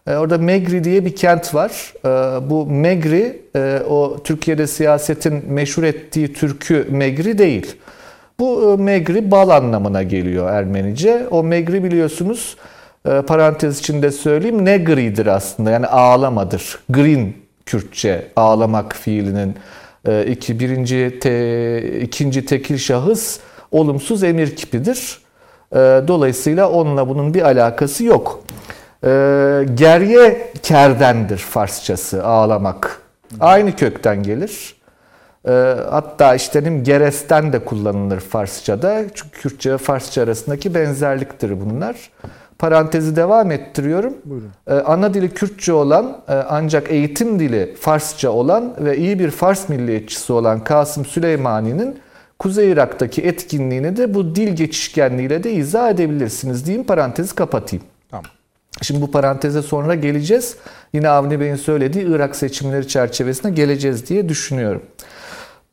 E, 0.06 0.16
orada 0.16 0.38
Megri 0.38 0.84
diye 0.84 1.04
bir 1.04 1.16
kent 1.16 1.54
var. 1.54 1.92
E, 2.04 2.08
bu 2.50 2.66
Megri 2.66 3.42
e, 3.56 3.82
o 3.88 4.16
Türkiye'de 4.24 4.66
siyasetin 4.66 5.44
meşhur 5.52 5.82
ettiği 5.82 6.32
türkü 6.32 6.86
Megri 6.90 7.38
değil. 7.38 7.76
Bu 8.40 8.78
Megri 8.78 9.30
bal 9.30 9.48
anlamına 9.48 10.02
geliyor 10.02 10.52
Ermenice. 10.52 11.26
O 11.30 11.42
Megri 11.42 11.84
biliyorsunuz 11.84 12.56
parantez 13.26 13.78
içinde 13.78 14.10
söyleyeyim 14.10 14.64
negridir 14.64 15.26
aslında 15.26 15.70
yani 15.70 15.86
ağlamadır. 15.86 16.78
Green 16.90 17.34
Kürtçe 17.66 18.26
ağlamak 18.36 18.96
fiilinin 18.96 19.54
iki, 20.26 20.60
birinci, 20.60 21.18
te, 21.22 22.00
ikinci 22.00 22.46
tekil 22.46 22.78
şahıs 22.78 23.38
olumsuz 23.70 24.22
emir 24.22 24.56
kipidir. 24.56 25.18
Dolayısıyla 26.08 26.70
onunla 26.70 27.08
bunun 27.08 27.34
bir 27.34 27.42
alakası 27.42 28.04
yok. 28.04 28.44
Gerye 29.74 30.52
kerdendir 30.62 31.38
Farsçası 31.38 32.26
ağlamak. 32.26 33.02
Aynı 33.40 33.76
kökten 33.76 34.22
gelir. 34.22 34.73
Hatta 35.90 36.34
işte 36.34 36.60
geresten 36.82 37.52
de 37.52 37.58
kullanılır 37.58 38.20
Farsçada. 38.20 39.02
Çünkü 39.14 39.40
Kürtçe 39.40 39.72
ve 39.72 39.78
Farsça 39.78 40.22
arasındaki 40.22 40.74
benzerliktir 40.74 41.60
bunlar. 41.60 42.10
Parantezi 42.58 43.16
devam 43.16 43.50
ettiriyorum. 43.50 44.14
Buyurun. 44.24 44.50
Ana 44.84 45.14
dili 45.14 45.30
Kürtçe 45.30 45.72
olan 45.72 46.20
ancak 46.48 46.90
eğitim 46.90 47.38
dili 47.38 47.74
Farsça 47.80 48.30
olan 48.30 48.74
ve 48.78 48.98
iyi 48.98 49.18
bir 49.18 49.30
Fars 49.30 49.68
milliyetçisi 49.68 50.32
olan 50.32 50.64
Kasım 50.64 51.04
Süleymani'nin 51.04 51.98
Kuzey 52.38 52.70
Irak'taki 52.70 53.22
etkinliğini 53.22 53.96
de 53.96 54.14
bu 54.14 54.34
dil 54.34 54.56
geçişkenliğiyle 54.56 55.44
de 55.44 55.52
izah 55.52 55.90
edebilirsiniz 55.90 56.66
diyeyim 56.66 56.86
parantezi 56.86 57.34
kapatayım. 57.34 57.84
Tamam. 58.10 58.24
Şimdi 58.82 59.02
bu 59.02 59.10
paranteze 59.10 59.62
sonra 59.62 59.94
geleceğiz. 59.94 60.56
Yine 60.92 61.08
Avni 61.08 61.40
Bey'in 61.40 61.56
söylediği 61.56 62.06
Irak 62.08 62.36
seçimleri 62.36 62.88
çerçevesinde 62.88 63.50
geleceğiz 63.52 64.08
diye 64.08 64.28
düşünüyorum. 64.28 64.82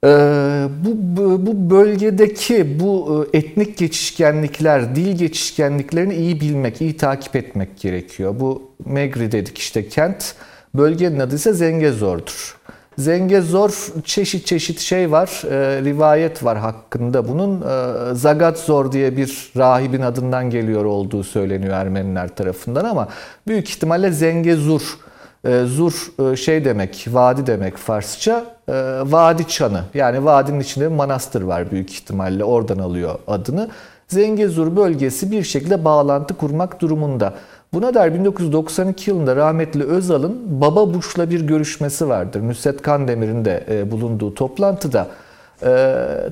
Ee, 0.05 0.67
bu, 0.85 1.45
bu 1.45 1.69
bölgedeki 1.69 2.79
bu 2.79 3.25
e, 3.33 3.37
etnik 3.37 3.77
geçişkenlikler, 3.77 4.95
dil 4.95 5.17
geçişkenliklerini 5.17 6.15
iyi 6.15 6.41
bilmek, 6.41 6.81
iyi 6.81 6.97
takip 6.97 7.35
etmek 7.35 7.79
gerekiyor. 7.79 8.35
Bu 8.39 8.61
Megri 8.85 9.31
dedik 9.31 9.57
işte 9.57 9.87
kent. 9.87 10.35
Bölgenin 10.73 11.19
adı 11.19 11.35
ise 11.35 11.53
Zengezor'dur. 11.53 12.57
Zengezor 12.97 13.91
çeşit 14.05 14.45
çeşit 14.45 14.79
şey 14.79 15.11
var, 15.11 15.41
e, 15.51 15.81
rivayet 15.81 16.43
var 16.43 16.57
hakkında. 16.57 17.27
Bunun 17.27 17.61
e, 17.61 18.15
Zagatzor 18.15 18.91
diye 18.91 19.17
bir 19.17 19.51
rahibin 19.57 20.01
adından 20.01 20.49
geliyor 20.49 20.85
olduğu 20.85 21.23
söyleniyor 21.23 21.73
Ermeniler 21.73 22.35
tarafından 22.35 22.85
ama 22.85 23.07
büyük 23.47 23.69
ihtimalle 23.69 24.11
Zengezur 24.11 24.97
zur 25.45 26.11
e, 26.31 26.35
şey 26.35 26.65
demek, 26.65 27.07
vadi 27.11 27.47
demek 27.47 27.77
Farsça. 27.77 28.45
E, 28.67 28.73
vadi 29.05 29.47
çanı. 29.47 29.83
Yani 29.93 30.25
vadinin 30.25 30.59
içinde 30.59 30.85
bir 30.85 30.95
manastır 30.95 31.41
var 31.41 31.71
büyük 31.71 31.91
ihtimalle. 31.93 32.43
Oradan 32.43 32.79
alıyor 32.79 33.19
adını. 33.27 33.69
Zengezur 34.07 34.75
bölgesi 34.75 35.31
bir 35.31 35.43
şekilde 35.43 35.85
bağlantı 35.85 36.33
kurmak 36.33 36.81
durumunda. 36.81 37.33
Buna 37.73 37.93
dair 37.93 38.13
1992 38.13 39.11
yılında 39.11 39.35
rahmetli 39.35 39.83
Özal'ın 39.83 40.61
Baba 40.61 40.93
Bush'la 40.93 41.29
bir 41.29 41.41
görüşmesi 41.41 42.09
vardır. 42.09 42.41
Nusret 42.47 42.81
Kandemir'in 42.81 43.45
de 43.45 43.85
bulunduğu 43.91 44.35
toplantıda 44.35 45.07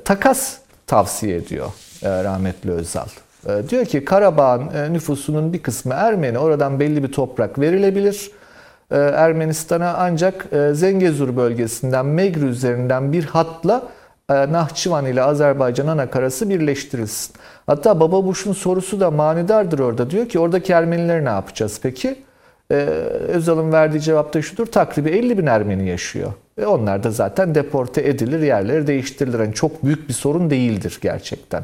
takas 0.06 0.57
tavsiye 0.88 1.36
ediyor 1.36 1.68
rahmetli 2.03 2.72
Özal. 2.72 3.07
Diyor 3.69 3.86
ki 3.86 4.06
Karabağ'ın 4.06 4.94
nüfusunun 4.94 5.53
bir 5.53 5.61
kısmı 5.61 5.94
Ermeni, 5.94 6.40
oradan 6.40 6.80
belli 6.80 7.03
bir 7.03 7.11
toprak 7.11 7.60
verilebilir. 7.60 8.31
E, 8.91 8.98
Ermenistan'a 8.98 9.94
ancak 9.94 10.45
e, 10.53 10.74
Zengezur 10.74 11.36
bölgesinden 11.36 12.06
Megri 12.06 12.45
üzerinden 12.45 13.14
bir 13.14 13.24
hatla 13.26 13.84
e, 14.30 14.34
Nahçıvan 14.52 15.06
ile 15.06 15.24
Azerbaycan 15.24 15.88
anakarası 15.88 16.49
birleştirilsin. 16.49 17.36
Hatta 17.66 17.99
Baba 17.99 18.26
Bush'un 18.26 18.53
sorusu 18.53 18.99
da 18.99 19.11
manidardır 19.11 19.80
orada. 19.80 20.10
Diyor 20.10 20.30
ki 20.30 20.40
oradaki 20.40 20.74
Ermenileri 20.74 21.26
ne 21.26 21.30
yapacağız 21.30 21.80
peki? 21.84 22.16
Özal'ın 23.28 23.72
verdiği 23.72 24.02
cevap 24.02 24.34
da 24.34 24.41
şudur. 24.41 24.66
Takribi 24.66 25.10
50 25.10 25.38
bin 25.38 25.45
Ermeni 25.45 25.90
yaşıyor. 25.90 26.34
Ve 26.57 26.68
onlar 26.68 27.03
da 27.03 27.11
zaten 27.11 27.56
deporte 27.56 28.02
edilir, 28.02 28.40
yerleri 28.40 28.88
değiştirilir. 28.88 29.40
Yani 29.40 29.53
çok 29.53 29.86
büyük 29.86 30.10
bir 30.10 30.14
sorun 30.14 30.49
değildir 30.49 30.99
gerçekten. 31.02 31.64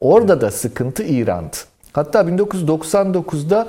Orada 0.00 0.40
da 0.40 0.50
sıkıntı 0.50 1.02
İran'dı. 1.02 1.56
Hatta 1.92 2.20
1999'da 2.20 3.66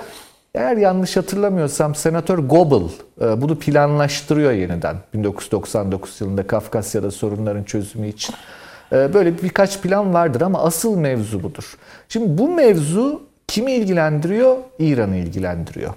eğer 0.55 0.77
yanlış 0.77 1.17
hatırlamıyorsam 1.17 1.95
Senatör 1.95 2.37
Goebel 2.37 2.89
e, 3.21 3.41
bunu 3.41 3.59
planlaştırıyor 3.59 4.51
yeniden 4.51 4.95
1999 5.13 6.21
yılında 6.21 6.47
Kafkasya'da 6.47 7.11
sorunların 7.11 7.63
çözümü 7.63 8.07
için. 8.07 8.35
E, 8.91 9.13
böyle 9.13 9.43
birkaç 9.43 9.81
plan 9.81 10.13
vardır 10.13 10.41
ama 10.41 10.61
asıl 10.61 10.97
mevzu 10.97 11.43
budur. 11.43 11.77
Şimdi 12.09 12.37
bu 12.37 12.49
mevzu 12.49 13.21
kimi 13.47 13.71
ilgilendiriyor? 13.71 14.57
İran'ı 14.79 15.15
ilgilendiriyor. 15.15 15.93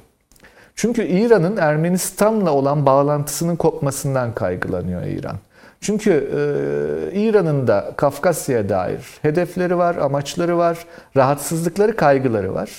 Çünkü 0.74 1.06
İran'ın 1.06 1.56
Ermenistan'la 1.56 2.52
olan 2.52 2.86
bağlantısının 2.86 3.56
kopmasından 3.56 4.34
kaygılanıyor 4.34 5.02
İran. 5.02 5.36
Çünkü 5.80 6.10
e, 6.10 7.20
İran'ın 7.20 7.66
da 7.66 7.92
Kafkasya'ya 7.96 8.68
dair 8.68 9.00
hedefleri 9.22 9.78
var, 9.78 9.96
amaçları 9.96 10.58
var, 10.58 10.78
rahatsızlıkları, 11.16 11.96
kaygıları 11.96 12.54
var. 12.54 12.70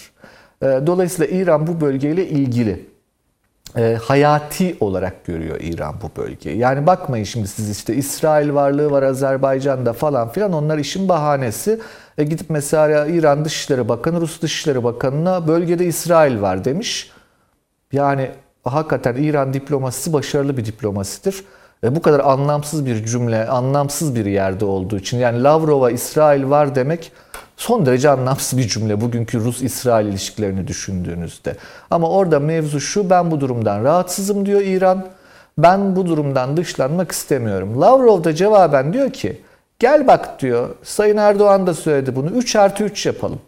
Ee, 0.63 0.81
dolayısıyla 0.85 1.37
İran 1.37 1.67
bu 1.67 1.81
bölgeyle 1.81 2.27
ilgili 2.27 2.85
e, 3.77 3.97
hayati 4.03 4.77
olarak 4.79 5.25
görüyor 5.25 5.59
İran 5.61 5.95
bu 6.01 6.21
bölgeyi. 6.21 6.57
Yani 6.57 6.87
bakmayın 6.87 7.23
şimdi 7.23 7.47
siz 7.47 7.69
işte 7.69 7.95
İsrail 7.95 8.53
varlığı 8.53 8.91
var 8.91 9.03
Azerbaycan'da 9.03 9.93
falan 9.93 10.29
filan 10.29 10.53
onlar 10.53 10.77
işin 10.77 11.09
bahanesi. 11.09 11.79
E 12.17 12.23
gidip 12.23 12.49
mesela 12.49 13.07
İran 13.07 13.45
Dışişleri 13.45 13.89
Bakanı 13.89 14.21
Rus 14.21 14.41
Dışişleri 14.41 14.83
Bakanı'na 14.83 15.47
bölgede 15.47 15.85
İsrail 15.85 16.41
var 16.41 16.65
demiş. 16.65 17.11
Yani 17.91 18.31
hakikaten 18.63 19.15
İran 19.15 19.53
diplomasisi 19.53 20.13
başarılı 20.13 20.57
bir 20.57 20.65
diplomasidir. 20.65 21.43
E 21.83 21.95
bu 21.95 22.01
kadar 22.01 22.19
anlamsız 22.19 22.85
bir 22.85 23.05
cümle, 23.05 23.47
anlamsız 23.47 24.15
bir 24.15 24.25
yerde 24.25 24.65
olduğu 24.65 24.97
için 24.97 25.17
yani 25.17 25.43
Lavrov'a 25.43 25.91
İsrail 25.91 26.49
var 26.49 26.75
demek 26.75 27.11
son 27.59 27.85
derece 27.85 28.09
anlamsız 28.09 28.59
bir 28.59 28.67
cümle 28.67 29.01
bugünkü 29.01 29.39
Rus-İsrail 29.39 30.07
ilişkilerini 30.07 30.67
düşündüğünüzde. 30.67 31.55
Ama 31.91 32.09
orada 32.09 32.39
mevzu 32.39 32.79
şu 32.79 33.09
ben 33.09 33.31
bu 33.31 33.39
durumdan 33.41 33.83
rahatsızım 33.83 34.45
diyor 34.45 34.61
İran. 34.61 35.05
Ben 35.57 35.95
bu 35.95 36.05
durumdan 36.05 36.57
dışlanmak 36.57 37.11
istemiyorum. 37.11 37.81
Lavrov 37.81 38.23
da 38.23 38.35
cevaben 38.35 38.93
diyor 38.93 39.13
ki 39.13 39.41
gel 39.79 40.07
bak 40.07 40.41
diyor 40.41 40.69
Sayın 40.83 41.17
Erdoğan 41.17 41.67
da 41.67 41.73
söyledi 41.73 42.15
bunu 42.15 42.29
3 42.29 42.55
artı 42.55 42.83
3 42.83 43.05
yapalım. 43.05 43.39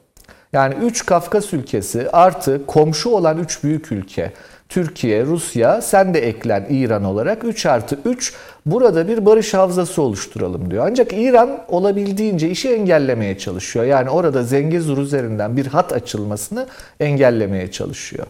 Yani 0.54 0.76
3 0.76 1.06
Kafkas 1.06 1.54
ülkesi 1.54 2.10
artı 2.12 2.66
komşu 2.66 3.10
olan 3.10 3.38
3 3.38 3.64
büyük 3.64 3.92
ülke. 3.92 4.32
Türkiye, 4.70 5.26
Rusya, 5.26 5.82
sen 5.82 6.14
de 6.14 6.28
eklen 6.28 6.66
İran 6.70 7.04
olarak 7.04 7.44
3 7.44 7.66
artı 7.66 8.00
3 8.06 8.34
burada 8.66 9.08
bir 9.08 9.26
barış 9.26 9.54
havzası 9.54 10.02
oluşturalım 10.02 10.72
diyor. 10.72 10.88
Ancak 10.90 11.14
İran 11.14 11.60
olabildiğince 11.68 12.50
işi 12.50 12.70
engellemeye 12.70 13.38
çalışıyor. 13.38 13.86
Yani 13.86 14.10
orada 14.10 14.44
Zengezur 14.44 14.98
üzerinden 14.98 15.58
bir 15.58 15.66
hat 15.66 15.94
açılmasını 15.94 16.68
engellemeye 17.00 17.72
çalışıyor. 17.72 18.28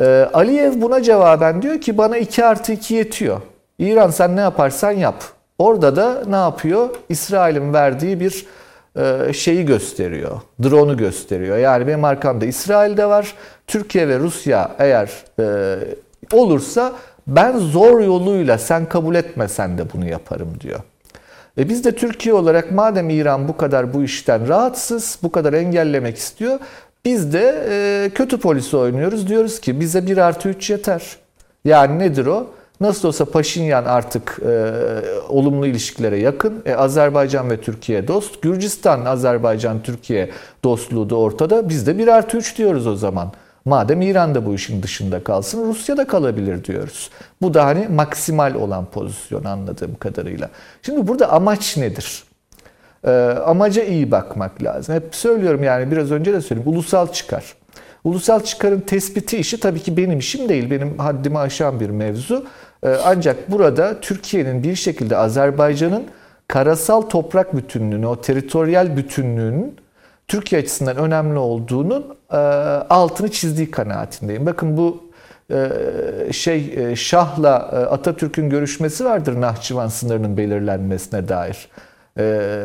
Ee, 0.00 0.28
Aliyev 0.32 0.80
buna 0.80 1.02
cevaben 1.02 1.62
diyor 1.62 1.80
ki 1.80 1.98
bana 1.98 2.16
2 2.16 2.44
artı 2.44 2.72
2 2.72 2.94
yetiyor. 2.94 3.40
İran 3.78 4.10
sen 4.10 4.36
ne 4.36 4.40
yaparsan 4.40 4.92
yap. 4.92 5.24
Orada 5.58 5.96
da 5.96 6.22
ne 6.28 6.36
yapıyor? 6.36 6.88
İsrail'in 7.08 7.72
verdiği 7.72 8.20
bir 8.20 8.46
e, 8.96 9.32
şeyi 9.32 9.66
gösteriyor. 9.66 10.40
Drone'u 10.62 10.96
gösteriyor. 10.96 11.58
Yani 11.58 11.86
benim 11.86 12.04
arkamda 12.04 12.46
İsrail'de 12.46 13.06
var. 13.06 13.34
Türkiye 13.66 14.08
ve 14.08 14.18
Rusya 14.18 14.70
eğer 14.78 15.10
e, 15.38 15.76
olursa 16.32 16.92
ben 17.30 17.58
zor 17.58 18.00
yoluyla 18.00 18.58
sen 18.58 18.88
kabul 18.88 19.14
etmesen 19.14 19.78
de 19.78 19.92
bunu 19.92 20.08
yaparım 20.08 20.48
diyor. 20.60 20.80
E 21.58 21.68
biz 21.68 21.84
de 21.84 21.96
Türkiye 21.96 22.34
olarak 22.34 22.72
madem 22.72 23.10
İran 23.10 23.48
bu 23.48 23.56
kadar 23.56 23.94
bu 23.94 24.02
işten 24.02 24.48
rahatsız, 24.48 25.18
bu 25.22 25.32
kadar 25.32 25.52
engellemek 25.52 26.16
istiyor, 26.16 26.58
biz 27.04 27.32
de 27.32 27.66
e, 27.70 28.10
kötü 28.14 28.38
polisi 28.38 28.76
oynuyoruz. 28.76 29.28
Diyoruz 29.28 29.60
ki 29.60 29.80
bize 29.80 30.06
1 30.06 30.16
artı 30.16 30.48
3 30.48 30.70
yeter. 30.70 31.02
Yani 31.64 31.98
nedir 31.98 32.26
o? 32.26 32.46
Nasıl 32.80 33.08
olsa 33.08 33.24
Paşinyan 33.24 33.84
artık 33.84 34.40
e, 34.46 34.72
olumlu 35.28 35.66
ilişkilere 35.66 36.18
yakın. 36.18 36.62
E, 36.66 36.74
Azerbaycan 36.74 37.50
ve 37.50 37.60
Türkiye 37.60 38.08
dost. 38.08 38.42
Gürcistan, 38.42 39.04
Azerbaycan, 39.04 39.82
Türkiye 39.82 40.30
dostluğu 40.64 41.10
da 41.10 41.16
ortada. 41.16 41.68
Biz 41.68 41.86
de 41.86 41.98
1 41.98 42.08
artı 42.08 42.36
3 42.36 42.58
diyoruz 42.58 42.86
o 42.86 42.96
zaman. 42.96 43.32
Madem 43.70 44.02
İran 44.02 44.34
da 44.34 44.46
bu 44.46 44.54
işin 44.54 44.82
dışında 44.82 45.24
kalsın, 45.24 45.68
Rusya 45.68 45.96
da 45.96 46.06
kalabilir 46.06 46.64
diyoruz. 46.64 47.10
Bu 47.42 47.54
da 47.54 47.64
hani 47.64 47.88
maksimal 47.88 48.54
olan 48.54 48.86
pozisyon 48.86 49.44
anladığım 49.44 49.94
kadarıyla. 49.94 50.50
Şimdi 50.82 51.08
burada 51.08 51.32
amaç 51.32 51.76
nedir? 51.76 52.24
Ee, 53.04 53.10
amaca 53.46 53.84
iyi 53.84 54.10
bakmak 54.10 54.62
lazım. 54.62 54.94
Hep 54.94 55.14
söylüyorum 55.14 55.62
yani 55.62 55.90
biraz 55.90 56.10
önce 56.10 56.32
de 56.32 56.40
söyledim. 56.40 56.72
Ulusal 56.72 57.12
çıkar. 57.12 57.44
Ulusal 58.04 58.40
çıkarın 58.40 58.80
tespiti 58.80 59.36
işi 59.36 59.60
tabii 59.60 59.80
ki 59.80 59.96
benim 59.96 60.18
işim 60.18 60.48
değil. 60.48 60.70
Benim 60.70 60.98
haddimi 60.98 61.38
aşan 61.38 61.80
bir 61.80 61.90
mevzu. 61.90 62.46
Ee, 62.82 62.96
ancak 63.04 63.50
burada 63.50 64.00
Türkiye'nin 64.00 64.62
bir 64.62 64.74
şekilde 64.74 65.16
Azerbaycan'ın 65.16 66.04
karasal 66.48 67.02
toprak 67.02 67.56
bütünlüğünü, 67.56 68.06
o 68.06 68.20
teritoryal 68.20 68.96
bütünlüğünün 68.96 69.76
Türkiye 70.30 70.62
açısından 70.62 70.96
önemli 70.96 71.38
olduğunun 71.38 72.16
e, 72.32 72.36
altını 72.36 73.30
çizdiği 73.30 73.70
kanaatindeyim. 73.70 74.46
Bakın 74.46 74.76
bu 74.76 75.10
e, 75.50 75.68
şey 76.32 76.74
e, 76.76 76.96
Şah'la 76.96 77.54
Atatürk'ün 77.90 78.50
görüşmesi 78.50 79.04
vardır 79.04 79.40
Nahçıvan 79.40 79.88
sınırının 79.88 80.36
belirlenmesine 80.36 81.28
dair. 81.28 81.68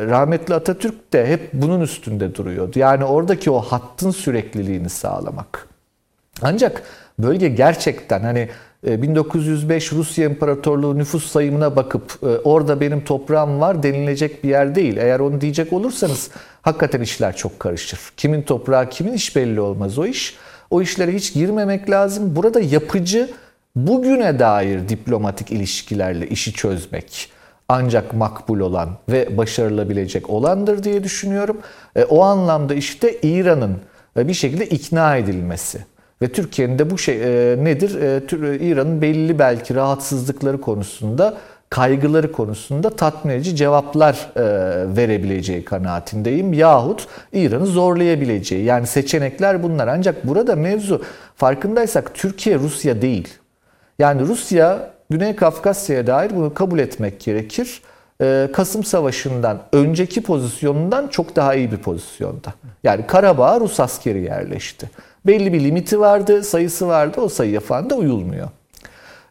Rahmetli 0.09 0.53
Atatürk 0.53 1.13
de 1.13 1.27
hep 1.27 1.53
bunun 1.53 1.81
üstünde 1.81 2.35
duruyordu. 2.35 2.79
Yani 2.79 3.05
oradaki 3.05 3.51
o 3.51 3.59
hattın 3.59 4.11
sürekliliğini 4.11 4.89
sağlamak. 4.89 5.67
Ancak 6.41 6.83
bölge 7.19 7.49
gerçekten 7.49 8.19
hani 8.19 8.49
1905 8.85 9.93
e, 9.93 9.95
Rusya 9.95 10.25
İmparatorluğu 10.25 10.97
nüfus 10.97 11.31
sayımına 11.31 11.75
bakıp 11.75 12.19
e, 12.23 12.25
orada 12.25 12.81
benim 12.81 13.03
toprağım 13.03 13.61
var 13.61 13.83
denilecek 13.83 14.43
bir 14.43 14.49
yer 14.49 14.75
değil. 14.75 14.97
Eğer 14.97 15.19
onu 15.19 15.41
diyecek 15.41 15.73
olursanız 15.73 16.29
hakikaten 16.61 17.01
işler 17.01 17.35
çok 17.35 17.59
karışır. 17.59 17.99
Kimin 18.17 18.41
toprağı 18.41 18.89
kimin 18.89 19.13
iş 19.13 19.35
belli 19.35 19.61
olmaz 19.61 19.99
o 19.99 20.05
iş. 20.05 20.35
O 20.69 20.81
işlere 20.81 21.13
hiç 21.13 21.33
girmemek 21.33 21.89
lazım. 21.89 22.35
Burada 22.35 22.59
yapıcı 22.59 23.29
bugüne 23.75 24.39
dair 24.39 24.89
diplomatik 24.89 25.51
ilişkilerle 25.51 26.27
işi 26.27 26.53
çözmek 26.53 27.29
ancak 27.69 28.13
makbul 28.13 28.59
olan 28.59 28.89
ve 29.09 29.37
başarılabilecek 29.37 30.29
olandır 30.29 30.83
diye 30.83 31.03
düşünüyorum. 31.03 31.57
E, 31.95 32.03
o 32.03 32.21
anlamda 32.21 32.73
işte 32.73 33.19
İran'ın 33.21 33.77
bir 34.17 34.33
şekilde 34.33 34.65
ikna 34.65 35.17
edilmesi. 35.17 35.85
Ve 36.25 36.31
Türkiye'nin 36.31 36.79
de 36.79 36.89
bu 36.89 36.97
şey 36.97 37.15
e, 37.15 37.55
nedir? 37.63 38.01
E, 38.01 38.57
İran'ın 38.59 39.01
belli 39.01 39.39
belki 39.39 39.75
rahatsızlıkları 39.75 40.61
konusunda, 40.61 41.37
kaygıları 41.69 42.31
konusunda 42.31 42.89
tatmin 42.89 43.33
edici 43.33 43.55
cevaplar 43.55 44.29
e, 44.35 44.41
verebileceği 44.95 45.65
kanaatindeyim. 45.65 46.53
Yahut 46.53 47.07
İran'ı 47.33 47.65
zorlayabileceği. 47.65 48.63
Yani 48.63 48.87
seçenekler 48.87 49.63
bunlar. 49.63 49.87
Ancak 49.87 50.27
burada 50.27 50.55
mevzu 50.55 51.01
farkındaysak 51.35 52.15
Türkiye 52.15 52.59
Rusya 52.59 53.01
değil. 53.01 53.33
Yani 53.99 54.21
Rusya 54.21 54.91
Güney 55.09 55.35
Kafkasya'ya 55.35 56.07
dair 56.07 56.35
bunu 56.35 56.53
kabul 56.53 56.79
etmek 56.79 57.19
gerekir. 57.19 57.81
E, 58.21 58.49
Kasım 58.53 58.83
Savaşı'ndan 58.83 59.61
önceki 59.73 60.23
pozisyonundan 60.23 61.07
çok 61.07 61.35
daha 61.35 61.55
iyi 61.55 61.71
bir 61.71 61.77
pozisyonda. 61.77 62.53
Yani 62.83 63.07
Karabağ'a 63.07 63.59
Rus 63.59 63.79
askeri 63.79 64.21
yerleşti. 64.21 64.89
Belli 65.27 65.53
bir 65.53 65.63
limiti 65.63 65.99
vardı, 65.99 66.43
sayısı 66.43 66.87
vardı. 66.87 67.21
O 67.21 67.29
sayıya 67.29 67.59
falan 67.59 67.89
da 67.89 67.95
uyulmuyor. 67.95 68.47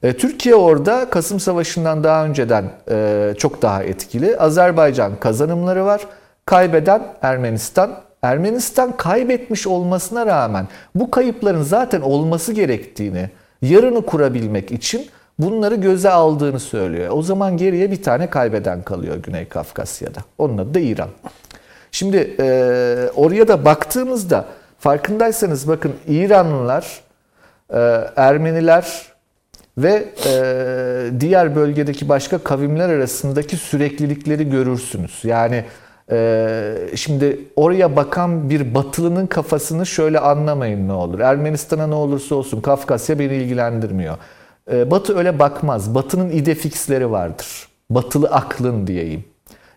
E, 0.02 0.12
Türkiye 0.12 0.54
orada 0.54 1.10
Kasım 1.10 1.40
Savaşı'ndan 1.40 2.04
daha 2.04 2.24
önceden 2.24 2.64
e, 2.90 3.34
çok 3.38 3.62
daha 3.62 3.82
etkili. 3.82 4.36
Azerbaycan 4.36 5.12
kazanımları 5.20 5.84
var. 5.84 6.00
Kaybeden 6.46 7.02
Ermenistan. 7.22 7.90
Ermenistan 8.22 8.96
kaybetmiş 8.96 9.66
olmasına 9.66 10.26
rağmen 10.26 10.68
bu 10.94 11.10
kayıpların 11.10 11.62
zaten 11.62 12.00
olması 12.00 12.52
gerektiğini, 12.52 13.30
yarını 13.62 14.06
kurabilmek 14.06 14.72
için 14.72 15.06
bunları 15.38 15.74
göze 15.74 16.10
aldığını 16.10 16.60
söylüyor. 16.60 17.08
O 17.12 17.22
zaman 17.22 17.56
geriye 17.56 17.90
bir 17.90 18.02
tane 18.02 18.30
kaybeden 18.30 18.82
kalıyor 18.82 19.16
Güney 19.16 19.48
Kafkasya'da. 19.48 20.20
Onun 20.38 20.58
adı 20.58 20.74
da 20.74 20.80
İran. 20.80 21.08
Şimdi 21.92 22.36
e, 22.40 22.46
oraya 23.14 23.48
da 23.48 23.64
baktığımızda 23.64 24.44
Farkındaysanız 24.85 25.69
bakın 25.69 25.93
İranlılar, 26.09 27.01
e, 27.70 27.78
Ermeniler 28.16 29.02
ve 29.78 30.05
e, 30.27 31.20
diğer 31.20 31.56
bölgedeki 31.56 32.09
başka 32.09 32.39
kavimler 32.39 32.89
arasındaki 32.89 33.56
süreklilikleri 33.56 34.51
görürsünüz. 34.51 35.20
Yani 35.24 35.65
e, 36.11 36.74
şimdi 36.94 37.39
oraya 37.56 37.97
bakan 37.97 38.51
bir 38.51 38.74
batılının 38.74 39.27
kafasını 39.27 39.86
şöyle 39.86 40.19
anlamayın 40.19 40.89
ne 40.89 40.93
olur. 40.93 41.20
Ermenistan'a 41.20 41.86
ne 41.86 41.94
olursa 41.94 42.35
olsun 42.35 42.61
Kafkasya 42.61 43.19
beni 43.19 43.35
ilgilendirmiyor. 43.35 44.16
Batı 44.70 45.19
öyle 45.19 45.39
bakmaz. 45.39 45.94
Batının 45.94 46.31
ide 46.31 46.55
fixleri 46.55 47.11
vardır. 47.11 47.69
Batılı 47.90 48.28
aklın 48.28 48.86
diyeyim. 48.86 49.24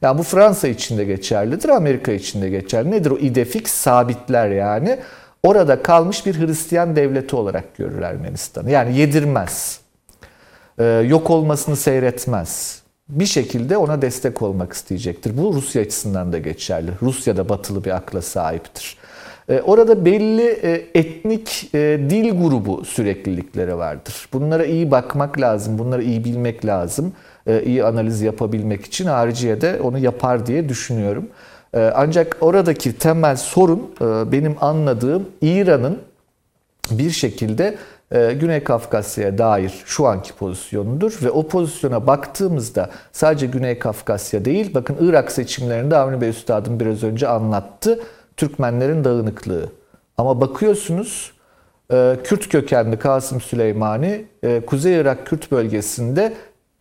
Yani 0.02 0.18
bu 0.18 0.24
Fransa 0.24 0.68
için 0.68 0.98
de 0.98 1.03
geçerlidir, 1.03 1.69
Amerika 1.69 2.11
için 2.11 2.41
de 2.41 2.49
geçerli. 2.49 2.91
Nedir 2.91 3.11
o 3.11 3.18
idefix? 3.18 3.68
Sabitler 3.68 4.49
yani. 4.49 4.99
Orada 5.44 5.84
kalmış 5.84 6.26
bir 6.26 6.40
Hristiyan 6.40 6.95
devleti 6.95 7.36
olarak 7.36 7.78
görür 7.78 8.02
Ermenistan'ı. 8.02 8.72
Yani 8.72 8.98
yedirmez. 8.98 9.80
Ee, 10.80 10.86
yok 10.86 11.30
olmasını 11.30 11.76
seyretmez. 11.76 12.82
Bir 13.10 13.26
şekilde 13.26 13.78
ona 13.78 14.02
destek 14.02 14.41
olmak 14.41 14.74
isteyecektir. 14.74 15.38
Bu 15.38 15.53
Rusya 15.53 15.82
açısından 15.82 16.34
da 16.34 16.38
geçerli. 16.38 16.91
Rusya 17.02 17.38
da 17.38 17.49
batılı 17.49 17.84
bir 17.84 17.95
akla 17.95 18.22
sahiptir. 18.22 18.98
Ee, 19.49 19.61
orada 19.61 20.06
belli 20.06 20.48
e, 20.48 20.88
etnik 20.95 21.69
e, 21.74 21.99
dil 22.10 22.41
grubu 22.41 22.86
süreklilikleri 22.86 23.78
vardır. 23.78 24.30
Bunlara 24.34 24.65
iyi 24.65 24.91
bakmak 24.91 25.40
lazım, 25.40 25.80
bunları 25.80 26.03
iyi 26.03 26.26
bilmek 26.26 26.65
lazım. 26.65 27.14
E, 27.48 27.64
iyi 27.64 27.84
analiz 27.84 28.22
yapabilmek 28.22 28.86
için 28.86 29.06
hariciye 29.06 29.61
de 29.61 29.82
onu 29.82 29.98
yapar 29.98 30.45
diye 30.45 30.69
düşünüyorum. 30.69 31.28
E, 31.74 31.91
ancak 31.95 32.38
oradaki 32.41 32.98
temel 32.98 33.36
sorun 33.36 33.91
e, 34.02 34.32
benim 34.32 34.56
anladığım 34.61 35.26
İran'ın 35.41 35.99
bir 36.91 37.11
şekilde 37.11 37.76
Güney 38.11 38.64
Kafkasya'ya 38.64 39.38
dair 39.38 39.84
şu 39.86 40.07
anki 40.07 40.34
pozisyonudur 40.34 41.19
ve 41.24 41.32
o 41.32 41.48
pozisyona 41.48 42.07
baktığımızda 42.07 42.90
sadece 43.11 43.45
Güney 43.45 43.80
Kafkasya 43.80 44.45
değil 44.45 44.74
bakın 44.74 44.98
Irak 45.02 45.32
seçimlerinde 45.32 45.98
Avni 45.98 46.22
Bey 46.22 46.30
Üstad'ın 46.30 46.80
biraz 46.80 47.03
önce 47.03 47.28
anlattı 47.28 47.99
Türkmenlerin 48.38 49.03
dağınıklığı. 49.03 49.69
Ama 50.18 50.41
bakıyorsunuz 50.41 51.32
Kürt 52.24 52.49
kökenli 52.49 52.99
Kasım 52.99 53.41
Süleymani 53.41 54.26
Kuzey 54.65 54.95
Irak 54.95 55.28
Kürt 55.28 55.52
bölgesinde 55.52 56.34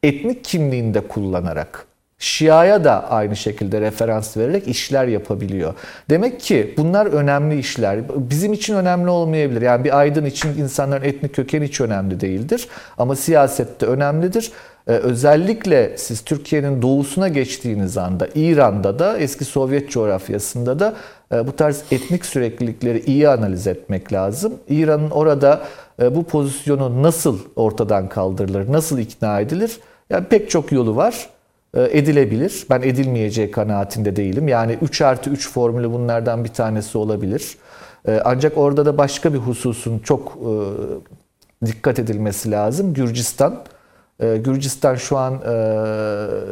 etnik 0.09 0.45
kimliğini 0.45 0.95
de 0.95 1.01
kullanarak 1.01 1.87
Şia'ya 2.19 2.85
da 2.85 3.11
aynı 3.11 3.37
şekilde 3.37 3.81
referans 3.81 4.37
vererek 4.37 4.69
işler 4.69 5.07
yapabiliyor. 5.07 5.75
Demek 6.11 6.41
ki 6.41 6.75
bunlar 6.77 7.07
önemli 7.07 7.59
işler. 7.59 8.01
Bizim 8.09 8.53
için 8.53 8.75
önemli 8.75 9.11
olmayabilir. 9.11 9.63
Yani 9.63 9.85
bir 9.85 9.99
aydın 9.99 10.25
için 10.25 10.49
insanların 10.49 11.05
etnik 11.05 11.35
kökeni 11.35 11.65
hiç 11.65 11.81
önemli 11.81 12.21
değildir. 12.21 12.69
Ama 12.99 13.17
siyasette 13.17 13.87
önemlidir. 13.87 14.53
Ee, 14.89 14.93
özellikle 14.93 15.99
siz 15.99 16.25
Türkiye'nin 16.25 16.83
doğusuna 16.83 17.29
geçtiğiniz 17.29 17.99
anda 17.99 18.29
İran'da 18.35 18.99
da 18.99 19.19
eski 19.19 19.45
Sovyet 19.45 19.91
coğrafyasında 19.91 20.79
da 20.79 20.95
e, 21.33 21.47
bu 21.47 21.57
tarz 21.57 21.85
etnik 21.91 22.27
süreklilikleri 22.27 23.01
iyi 23.01 23.29
analiz 23.29 23.67
etmek 23.67 24.13
lazım. 24.13 24.55
İran'ın 24.69 25.11
orada 25.11 25.63
e, 26.03 26.15
bu 26.15 26.25
pozisyonu 26.25 27.03
nasıl 27.03 27.39
ortadan 27.57 28.09
kaldırılır, 28.09 28.73
nasıl 28.73 28.99
ikna 28.99 29.41
edilir? 29.41 29.81
Yani 30.11 30.25
pek 30.25 30.51
çok 30.51 30.73
yolu 30.73 30.97
var. 30.97 31.31
E, 31.75 31.99
edilebilir. 31.99 32.67
Ben 32.71 32.83
edilmeyeceği 32.83 33.51
kanaatinde 33.51 34.17
değilim. 34.17 34.49
Yani 34.49 34.79
3 34.83 35.03
artı 35.03 35.31
3 35.31 35.51
formülü 35.51 35.93
bunlardan 35.93 36.45
bir 36.45 36.53
tanesi 36.53 36.99
olabilir. 36.99 37.57
E, 38.09 38.21
ancak 38.25 38.59
orada 38.59 38.87
da 38.87 38.99
başka 38.99 39.33
bir 39.35 39.39
hususun 39.39 39.99
çok 39.99 40.39
dikkat 41.67 41.99
edilmesi 41.99 42.51
lazım. 42.51 42.95
Gürcistan 42.95 43.65
E, 44.21 44.37
Gürcistan 44.37 44.95
şu 44.95 45.17
an 45.17 45.35
e, 45.35 45.53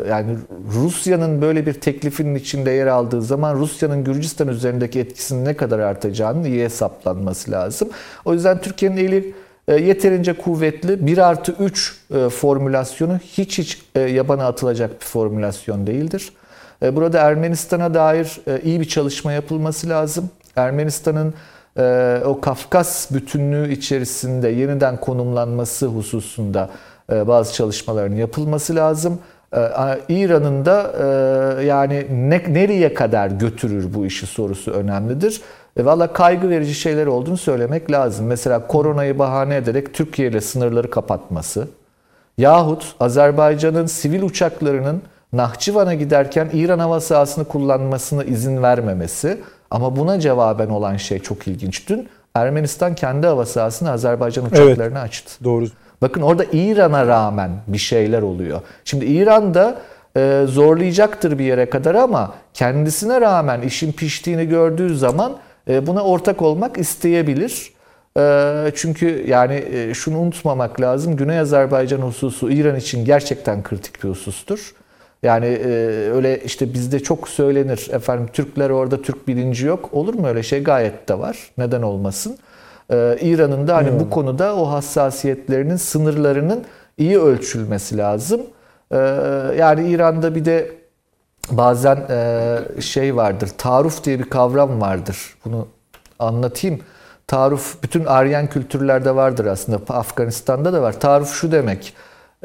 yani 0.08 0.36
Rusya'nın 0.74 1.42
böyle 1.42 1.66
bir 1.66 1.72
teklifinin 1.72 2.34
içinde 2.34 2.70
yer 2.70 2.86
aldığı 2.86 3.22
zaman 3.22 3.54
Rusya'nın 3.54 4.04
Gürcistan 4.04 4.48
üzerindeki 4.48 5.00
etkisinin 5.00 5.44
ne 5.44 5.56
kadar 5.56 5.78
artacağının 5.78 6.44
iyi 6.44 6.64
hesaplanması 6.64 7.50
lazım. 7.50 7.88
O 8.24 8.34
yüzden 8.34 8.60
Türkiye'nin 8.60 8.96
eli 8.96 9.18
e, 9.18 9.34
yeterince 9.72 10.32
kuvvetli 10.32 11.06
1 11.06 11.18
artı 11.18 11.52
3 11.52 11.96
e, 12.10 12.28
formülasyonu 12.28 13.18
hiç 13.18 13.58
hiç 13.58 13.82
e, 13.94 14.00
yabana 14.00 14.46
atılacak 14.46 15.00
bir 15.00 15.06
formülasyon 15.06 15.86
değildir. 15.86 16.32
Burada 16.92 17.18
Ermenistan'a 17.18 17.94
dair 17.94 18.40
iyi 18.64 18.80
bir 18.80 18.84
çalışma 18.84 19.32
yapılması 19.32 19.88
lazım. 19.88 20.30
Ermenistan'ın 20.56 21.34
o 22.24 22.40
Kafkas 22.40 23.10
bütünlüğü 23.10 23.72
içerisinde 23.72 24.48
yeniden 24.48 24.96
konumlanması 24.96 25.86
hususunda 25.86 26.70
bazı 27.10 27.54
çalışmaların 27.54 28.14
yapılması 28.14 28.76
lazım. 28.76 29.18
İran'ın 30.08 30.64
da 30.64 30.92
yani 31.62 32.06
ne, 32.10 32.42
nereye 32.48 32.94
kadar 32.94 33.28
götürür 33.28 33.94
bu 33.94 34.06
işi 34.06 34.26
sorusu 34.26 34.70
önemlidir. 34.70 35.40
E, 35.76 35.84
Valla 35.84 36.12
kaygı 36.12 36.50
verici 36.50 36.74
şeyler 36.74 37.06
olduğunu 37.06 37.36
söylemek 37.36 37.90
lazım. 37.90 38.26
Mesela 38.26 38.66
koronayı 38.66 39.18
bahane 39.18 39.56
ederek 39.56 39.94
Türkiye 39.94 40.28
ile 40.28 40.40
sınırları 40.40 40.90
kapatması 40.90 41.68
yahut 42.38 42.94
Azerbaycan'ın 43.00 43.86
sivil 43.86 44.22
uçaklarının 44.22 45.02
Nahçıvan'a 45.32 45.94
giderken 45.94 46.50
İran 46.52 46.78
hava 46.78 47.00
sahasını 47.00 47.44
kullanmasına 47.44 48.24
izin 48.24 48.62
vermemesi 48.62 49.40
ama 49.70 49.96
buna 49.96 50.20
cevaben 50.20 50.68
olan 50.68 50.96
şey 50.96 51.18
çok 51.18 51.48
ilginç. 51.48 51.88
Dün 51.88 52.08
Ermenistan 52.34 52.94
kendi 52.94 53.26
hava 53.26 53.46
sahasını 53.46 53.90
Azerbaycan 53.90 54.46
uçaklarına 54.46 54.98
evet, 54.98 55.08
açtı. 55.08 55.44
Doğru. 55.44 55.66
Bakın 56.02 56.22
orada 56.22 56.44
İran'a 56.52 57.06
rağmen 57.06 57.50
bir 57.66 57.78
şeyler 57.78 58.22
oluyor. 58.22 58.60
Şimdi 58.84 59.04
İran'da 59.04 59.78
e, 60.16 60.44
zorlayacaktır 60.48 61.38
bir 61.38 61.44
yere 61.44 61.70
kadar 61.70 61.94
ama 61.94 62.34
kendisine 62.54 63.20
rağmen 63.20 63.62
işin 63.62 63.92
piştiğini 63.92 64.48
gördüğü 64.48 64.96
zaman 64.96 65.32
buna 65.68 66.04
ortak 66.04 66.42
olmak 66.42 66.78
isteyebilir. 66.78 67.74
E, 68.18 68.72
çünkü 68.74 69.24
yani 69.28 69.64
e, 69.72 69.94
şunu 69.94 70.18
unutmamak 70.18 70.80
lazım. 70.80 71.16
Güney 71.16 71.38
Azerbaycan 71.38 71.98
hususu 71.98 72.50
İran 72.50 72.76
için 72.76 73.04
gerçekten 73.04 73.62
kritik 73.62 74.04
bir 74.04 74.08
husustur. 74.08 74.74
Yani 75.22 75.46
öyle 76.14 76.40
işte 76.44 76.74
bizde 76.74 77.00
çok 77.00 77.28
söylenir 77.28 77.88
efendim 77.92 78.28
Türkler 78.32 78.70
orada 78.70 79.02
Türk 79.02 79.28
bilinci 79.28 79.66
yok. 79.66 79.88
Olur 79.92 80.14
mu 80.14 80.28
öyle 80.28 80.42
şey? 80.42 80.62
Gayet 80.62 81.08
de 81.08 81.18
var. 81.18 81.38
Neden 81.58 81.82
olmasın? 81.82 82.38
İran'ın 83.20 83.68
da 83.68 83.76
hani 83.76 83.90
hmm. 83.90 84.00
bu 84.00 84.10
konuda 84.10 84.56
o 84.56 84.70
hassasiyetlerinin 84.70 85.76
sınırlarının 85.76 86.64
iyi 86.98 87.18
ölçülmesi 87.18 87.96
lazım. 87.96 88.40
Yani 89.58 89.88
İran'da 89.88 90.34
bir 90.34 90.44
de 90.44 90.70
bazen 91.50 91.96
e, 92.10 92.58
şey 92.80 93.16
vardır, 93.16 93.50
taruf 93.58 94.04
diye 94.04 94.18
bir 94.18 94.30
kavram 94.30 94.80
vardır. 94.80 95.36
Bunu 95.44 95.68
anlatayım. 96.18 96.80
Taruf 97.26 97.82
bütün 97.82 98.04
Aryan 98.04 98.46
kültürlerde 98.46 99.14
vardır 99.14 99.46
aslında. 99.46 99.94
Afganistan'da 99.94 100.72
da 100.72 100.82
var. 100.82 101.00
Taruf 101.00 101.32
şu 101.32 101.52
demek. 101.52 101.94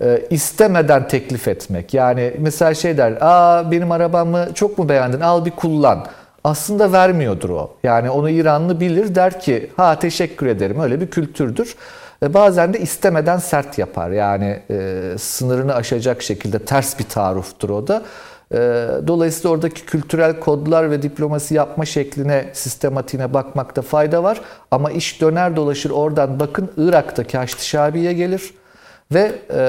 E, 0.02 0.22
istemeden 0.30 1.08
teklif 1.08 1.48
etmek. 1.48 1.94
Yani 1.94 2.34
mesela 2.40 2.74
şey 2.74 2.98
der, 2.98 3.18
aa 3.22 3.72
benim 3.72 3.92
arabamı 3.92 4.48
çok 4.54 4.78
mu 4.78 4.90
beğendin? 4.90 5.22
Al 5.22 5.46
bir 5.46 5.52
kullan. 5.52 6.06
Aslında 6.44 6.92
vermiyordur 6.92 7.50
o. 7.50 7.72
Yani 7.84 8.10
onu 8.10 8.30
İranlı 8.30 8.80
bilir 8.80 9.16
der 9.16 9.40
ki 9.40 9.70
ha 9.78 10.00
teşekkür 10.00 10.48
ederim 10.48 10.80
öyle 10.80 11.02
bir 11.02 11.08
kültürdür. 11.08 11.76
E, 12.24 12.34
bazen 12.34 12.74
de 12.74 12.80
istemeden 12.80 13.38
sert 13.38 13.78
yapar. 13.78 14.10
Yani 14.10 14.60
e, 14.70 15.02
sınırını 15.18 15.76
aşacak 15.76 16.22
şekilde 16.22 16.60
ters 16.60 17.00
bir 17.00 17.04
taruftur 17.04 17.70
o 17.70 17.88
da. 17.88 18.04
Ee, 18.54 18.88
dolayısıyla 19.08 19.50
oradaki 19.50 19.86
kültürel 19.86 20.40
kodlar 20.40 20.92
ve 20.92 21.02
diplomasi 21.02 21.54
yapma 21.56 21.86
şekline, 21.86 22.50
sistematiğine 22.54 23.34
bakmakta 23.34 23.82
fayda 23.82 24.24
var. 24.24 24.42
Ama 24.72 24.92
iş 24.92 25.22
döner 25.22 25.56
dolaşır 25.56 25.90
oradan 25.90 26.40
bakın 26.40 26.72
Irak'taki 26.78 27.38
Haçlı 27.38 27.64
Şabi'ye 27.64 28.14
gelir 28.14 28.54
ve 29.14 29.32
e, 29.54 29.62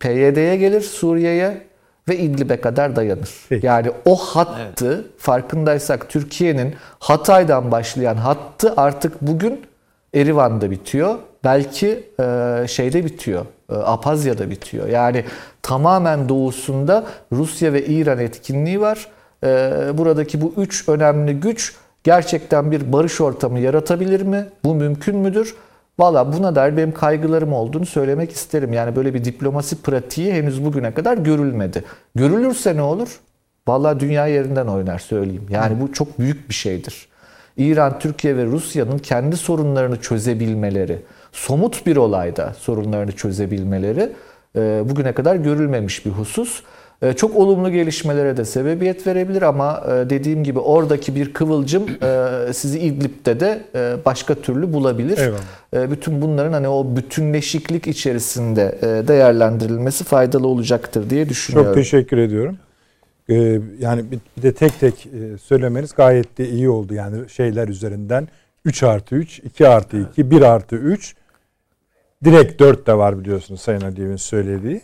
PYD'ye 0.00 0.56
gelir 0.56 0.80
Suriye'ye 0.80 1.62
ve 2.08 2.18
İdlib'e 2.18 2.60
kadar 2.60 2.96
dayanır. 2.96 3.30
Peki. 3.48 3.66
Yani 3.66 3.90
o 4.04 4.16
hattı 4.16 4.94
evet. 4.94 5.04
farkındaysak 5.18 6.08
Türkiye'nin 6.08 6.74
Hatay'dan 6.98 7.72
başlayan 7.72 8.16
hattı 8.16 8.74
artık 8.76 9.22
bugün 9.22 9.66
Erivan'da 10.14 10.70
bitiyor. 10.70 11.14
Belki 11.44 12.04
e, 12.20 12.64
şeyde 12.68 13.04
bitiyor. 13.04 13.46
E, 13.70 13.74
Apazya'da 13.74 14.50
bitiyor. 14.50 14.88
Yani 14.88 15.24
tamamen 15.62 16.28
doğusunda 16.28 17.04
Rusya 17.32 17.72
ve 17.72 17.86
İran 17.86 18.18
etkinliği 18.18 18.80
var. 18.80 19.06
E, 19.44 19.48
buradaki 19.94 20.40
bu 20.40 20.52
üç 20.56 20.88
önemli 20.88 21.40
güç 21.40 21.74
gerçekten 22.04 22.70
bir 22.70 22.92
barış 22.92 23.20
ortamı 23.20 23.58
yaratabilir 23.58 24.22
mi? 24.22 24.46
Bu 24.64 24.74
mümkün 24.74 25.16
müdür? 25.16 25.54
Valla 25.98 26.32
buna 26.32 26.54
dair 26.54 26.76
benim 26.76 26.94
kaygılarım 26.94 27.52
olduğunu 27.52 27.86
söylemek 27.86 28.32
isterim. 28.32 28.72
Yani 28.72 28.96
böyle 28.96 29.14
bir 29.14 29.24
diplomasi 29.24 29.82
pratiği 29.82 30.32
henüz 30.32 30.64
bugüne 30.64 30.94
kadar 30.94 31.18
görülmedi. 31.18 31.84
Görülürse 32.14 32.76
ne 32.76 32.82
olur? 32.82 33.20
Valla 33.68 34.00
dünya 34.00 34.26
yerinden 34.26 34.66
oynar 34.66 34.98
söyleyeyim. 34.98 35.46
Yani 35.50 35.80
bu 35.80 35.92
çok 35.92 36.18
büyük 36.18 36.48
bir 36.48 36.54
şeydir. 36.54 37.08
İran, 37.56 37.98
Türkiye 37.98 38.36
ve 38.36 38.44
Rusya'nın 38.44 38.98
kendi 38.98 39.36
sorunlarını 39.36 40.00
çözebilmeleri, 40.00 41.02
somut 41.32 41.86
bir 41.86 41.96
olayda 41.96 42.54
sorunlarını 42.58 43.12
çözebilmeleri 43.12 44.12
e, 44.56 44.82
bugüne 44.84 45.12
kadar 45.12 45.36
görülmemiş 45.36 46.06
bir 46.06 46.10
husus. 46.10 46.62
E, 47.02 47.12
çok 47.12 47.36
olumlu 47.36 47.70
gelişmelere 47.70 48.36
de 48.36 48.44
sebebiyet 48.44 49.06
verebilir 49.06 49.42
ama 49.42 49.84
e, 49.86 50.10
dediğim 50.10 50.44
gibi 50.44 50.58
oradaki 50.58 51.14
bir 51.14 51.32
kıvılcım 51.32 51.86
sizi 52.52 52.78
İdlib'de 52.78 53.40
de 53.40 53.62
başka 54.04 54.34
türlü 54.34 54.72
bulabilir. 54.72 55.18
Eyvallah. 55.18 55.90
Bütün 55.90 56.22
bunların 56.22 56.52
hani 56.52 56.68
o 56.68 56.96
bütünleşiklik 56.96 57.86
içerisinde 57.86 58.78
değerlendirilmesi 59.08 60.04
faydalı 60.04 60.46
olacaktır 60.46 61.10
diye 61.10 61.28
düşünüyorum. 61.28 61.74
Çok 61.74 61.74
teşekkür 61.74 62.18
ediyorum. 62.18 62.56
Yani 63.78 64.04
bir 64.36 64.42
de 64.42 64.52
tek 64.52 64.80
tek 64.80 65.08
söylemeniz 65.42 65.94
gayet 65.94 66.38
de 66.38 66.48
iyi 66.48 66.68
oldu 66.68 66.94
yani 66.94 67.30
şeyler 67.30 67.68
üzerinden 67.68 68.28
3 68.68 68.82
artı 68.82 69.14
3, 69.14 69.38
2 69.38 69.68
artı 69.68 70.00
2, 70.00 70.30
1 70.30 70.42
artı 70.42 70.76
3 70.76 71.14
Direkt 72.24 72.60
4 72.60 72.86
de 72.86 72.98
var 72.98 73.20
biliyorsunuz 73.20 73.60
Sayın 73.60 73.80
Aliyev'in 73.80 74.16
söylediği. 74.16 74.80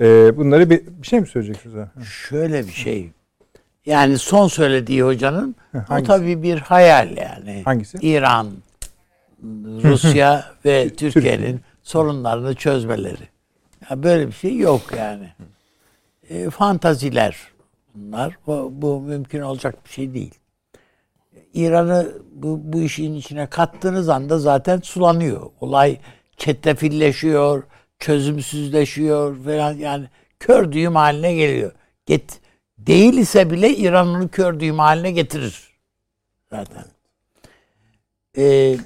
Ee, 0.00 0.36
bunları 0.36 0.70
bir, 0.70 0.86
bir 0.86 1.06
şey 1.06 1.20
mi 1.20 1.26
söyleyeceksiniz? 1.26 1.88
Şöyle 2.04 2.66
bir 2.66 2.72
şey. 2.72 3.10
Yani 3.86 4.18
son 4.18 4.48
söylediği 4.48 5.02
hocanın 5.02 5.56
Hangisi? 5.72 6.12
o 6.12 6.16
tabii 6.16 6.42
bir 6.42 6.58
hayal 6.58 7.16
yani. 7.16 7.62
Hangisi? 7.64 7.98
İran, 7.98 8.46
Rusya 9.82 10.44
ve 10.64 10.88
Türkiye'nin 10.94 11.60
sorunlarını 11.82 12.54
çözmeleri. 12.54 13.28
Ya 13.90 14.02
böyle 14.02 14.26
bir 14.26 14.32
şey 14.32 14.56
yok 14.56 14.82
yani. 14.98 15.28
E, 16.30 16.50
fantaziler 16.50 17.36
bunlar. 17.94 18.38
Bu, 18.46 18.72
bu 18.72 19.00
mümkün 19.00 19.40
olacak 19.40 19.74
bir 19.84 19.90
şey 19.90 20.14
değil. 20.14 20.34
İran'ı 21.54 22.12
bu, 22.32 22.60
bu 22.62 22.80
işin 22.80 23.14
içine 23.14 23.46
kattığınız 23.46 24.08
anda 24.08 24.38
zaten 24.38 24.80
sulanıyor. 24.80 25.50
Olay 25.60 25.98
çetrefilleşiyor, 26.36 27.62
çözümsüzleşiyor 27.98 29.44
falan 29.44 29.72
yani 29.72 30.08
kör 30.40 30.72
düğüm 30.72 30.94
haline 30.94 31.34
geliyor. 31.34 31.72
Get, 32.06 32.40
değil 32.78 33.14
ise 33.14 33.50
bile 33.50 33.76
İran 33.76 34.08
onu 34.08 34.28
kör 34.28 34.60
düğüm 34.60 34.78
haline 34.78 35.10
getirir 35.10 35.68
zaten. 36.50 36.84
Ee, 38.38 38.76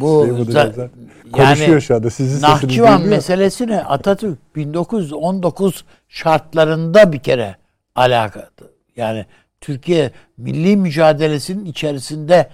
bu 0.00 0.44
zaten 0.48 0.90
konuşuyor 1.32 1.80
şu 1.80 1.94
anda. 1.94 2.10
Sizi 2.10 2.42
Nahçıvan 2.42 3.02
meselesini 3.02 3.80
Atatürk 3.80 4.56
1919 4.56 5.84
şartlarında 6.08 7.12
bir 7.12 7.18
kere 7.18 7.56
alakalı. 7.94 8.50
Yani 8.96 9.26
Türkiye 9.60 10.10
milli 10.36 10.76
mücadelesinin 10.76 11.64
içerisinde 11.64 12.50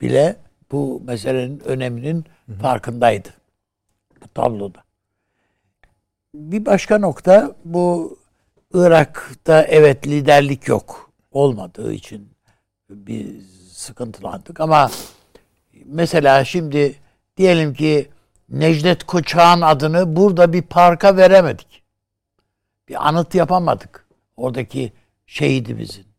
bile 0.00 0.36
bu 0.72 1.02
meselenin 1.04 1.60
öneminin 1.60 2.24
farkındaydı 2.62 3.28
bu 4.22 4.28
tabloda. 4.28 4.84
Bir 6.34 6.66
başka 6.66 6.98
nokta 6.98 7.56
bu 7.64 8.18
Irak'ta 8.74 9.62
evet 9.62 10.06
liderlik 10.06 10.68
yok 10.68 11.10
olmadığı 11.30 11.92
için 11.92 12.28
bir 12.90 13.40
sıkıntılandık 13.72 14.60
ama 14.60 14.90
mesela 15.84 16.44
şimdi 16.44 16.94
diyelim 17.36 17.74
ki 17.74 18.08
Necdet 18.48 19.04
Koçak'ın 19.04 19.60
adını 19.60 20.16
burada 20.16 20.52
bir 20.52 20.62
parka 20.62 21.16
veremedik. 21.16 21.82
Bir 22.88 23.08
anıt 23.08 23.34
yapamadık. 23.34 24.06
Oradaki 24.36 24.92
şehidimizin. 25.26 26.09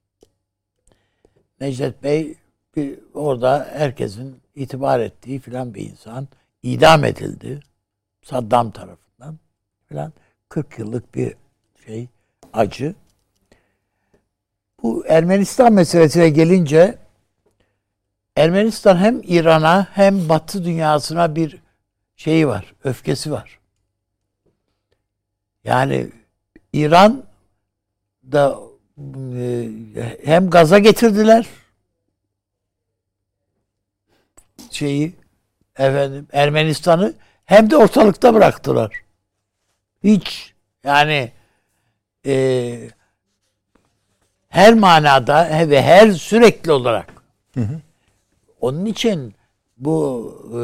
Necdet 1.61 2.03
Bey 2.03 2.35
bir 2.75 2.99
orada 3.13 3.69
herkesin 3.71 4.41
itibar 4.55 4.99
ettiği 4.99 5.39
filan 5.39 5.73
bir 5.73 5.89
insan 5.89 6.27
idam 6.63 7.03
edildi. 7.03 7.59
Saddam 8.21 8.71
tarafından 8.71 9.39
falan 9.89 10.13
40 10.49 10.79
yıllık 10.79 11.15
bir 11.15 11.35
şey 11.85 12.07
acı. 12.53 12.95
Bu 14.83 15.05
Ermenistan 15.07 15.73
meselesine 15.73 16.29
gelince 16.29 16.97
Ermenistan 18.35 18.97
hem 18.97 19.21
İran'a 19.23 19.87
hem 19.91 20.29
Batı 20.29 20.65
dünyasına 20.65 21.35
bir 21.35 21.61
şeyi 22.15 22.47
var, 22.47 22.73
öfkesi 22.83 23.31
var. 23.31 23.59
Yani 25.63 26.09
İran 26.73 27.23
da 28.23 28.70
hem 30.23 30.49
gaza 30.49 30.79
getirdiler 30.79 31.47
şeyi 34.71 35.13
efendim 35.77 36.27
Ermenistan'ı 36.31 37.13
hem 37.45 37.69
de 37.69 37.77
ortalıkta 37.77 38.33
bıraktılar. 38.33 39.01
Hiç 40.03 40.53
yani 40.83 41.31
e, 42.25 42.89
her 44.49 44.73
manada 44.73 45.49
ve 45.69 45.81
her 45.81 46.11
sürekli 46.11 46.71
olarak. 46.71 47.13
Hı 47.53 47.61
hı. 47.61 47.81
Onun 48.61 48.85
için 48.85 49.35
bu 49.77 50.31
e, 50.59 50.63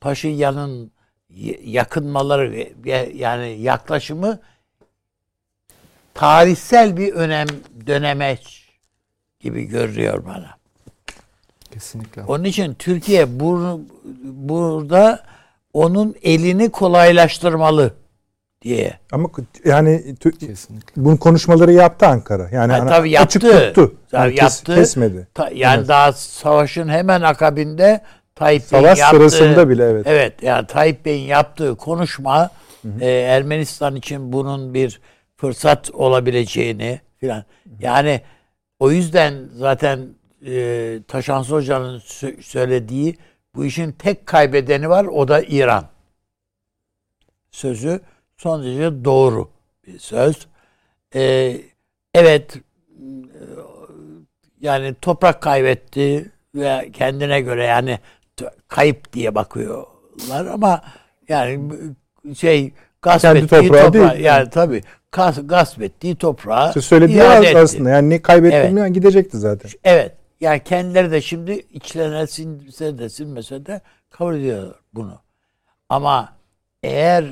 Paşinyan'ın 0.00 0.92
yakınmaları 1.64 2.72
yani 3.14 3.48
yaklaşımı 3.60 4.40
tarihsel 6.14 6.96
bir 6.96 7.12
önem 7.12 7.46
dönemeç 7.86 8.68
gibi 9.40 9.64
görüyor 9.64 10.24
bana. 10.26 10.56
Kesinlikle. 11.70 12.22
Onun 12.22 12.44
için 12.44 12.74
Türkiye 12.74 13.40
bur, 13.40 13.78
burada 14.24 15.22
onun 15.72 16.14
elini 16.22 16.70
kolaylaştırmalı 16.70 17.94
diye. 18.62 18.98
Ama 19.12 19.28
yani 19.64 20.14
Kesinlikle. 20.40 21.04
bunun 21.04 21.16
konuşmaları 21.16 21.72
yaptı 21.72 22.06
Ankara. 22.06 22.48
Yani 22.52 22.72
ha, 22.72 22.86
tabii 22.86 23.10
yaptı. 23.10 23.38
açık 23.38 23.42
tuttu. 23.42 23.94
Yani 24.12 24.34
yaptı. 24.36 24.74
Kesmedi. 24.74 25.28
Ta, 25.34 25.50
yani 25.54 25.78
evet. 25.78 25.88
daha 25.88 26.12
savaşın 26.12 26.88
hemen 26.88 27.20
akabinde 27.20 28.02
Tayyip 28.34 28.62
Savaş 28.62 28.84
Bey'in 28.84 28.96
yaptığı, 28.96 29.30
sırasında 29.30 29.68
bile 29.68 29.84
evet. 29.84 30.06
Evet 30.06 30.42
yani 30.42 30.66
Tayyip 30.66 31.04
Bey'in 31.04 31.26
yaptığı 31.26 31.76
konuşma 31.76 32.50
hı 32.82 32.88
hı. 32.88 33.00
E, 33.00 33.10
Ermenistan 33.10 33.96
için 33.96 34.32
bunun 34.32 34.74
bir 34.74 35.00
fırsat 35.42 35.90
olabileceğini 35.90 37.00
filan. 37.18 37.44
Yani 37.80 38.20
o 38.78 38.90
yüzden 38.90 39.48
zaten 39.54 40.08
e, 40.46 40.98
Taşansı 41.08 41.54
Hoca'nın 41.54 41.98
söylediği 42.40 43.16
bu 43.54 43.64
işin 43.64 43.92
tek 43.92 44.26
kaybedeni 44.26 44.88
var 44.88 45.04
o 45.04 45.28
da 45.28 45.42
İran. 45.42 45.84
Sözü 47.50 48.00
son 48.36 48.62
derece 48.64 49.04
doğru 49.04 49.50
bir 49.86 49.98
söz. 49.98 50.46
Ee, 51.14 51.56
evet 52.14 52.58
yani 54.60 54.94
toprak 54.94 55.42
kaybetti 55.42 56.30
ve 56.54 56.90
kendine 56.92 57.40
göre 57.40 57.64
yani 57.64 57.98
kayıp 58.68 59.12
diye 59.12 59.34
bakıyorlar 59.34 60.46
ama 60.46 60.82
yani 61.28 61.70
şey 62.36 62.72
gasp 63.02 63.22
Kendi 63.22 63.38
ettiği 63.38 63.68
toprağı, 63.68 63.86
toprağı 63.86 64.12
değil. 64.12 64.24
yani 64.24 64.50
tabii 64.50 64.82
gasp, 65.12 65.48
gasp 65.48 65.82
ettiği 65.82 66.16
toprağı 66.16 66.68
işte 66.68 66.80
söylediği 66.80 67.22
az 67.22 67.54
aslında 67.54 67.90
yani 67.90 68.10
ne 68.10 68.22
kaybettim 68.22 68.78
evet. 68.78 68.94
gidecekti 68.94 69.38
zaten. 69.38 69.70
Evet. 69.84 70.16
Yani 70.40 70.64
kendileri 70.64 71.10
de 71.10 71.20
şimdi 71.20 71.52
içlerine 71.52 72.26
sinse 72.26 72.98
de 72.98 73.08
sinmese 73.08 73.66
de 73.66 73.80
kabul 74.10 74.34
ediyor 74.34 74.74
bunu. 74.94 75.20
Ama 75.88 76.36
eğer 76.82 77.24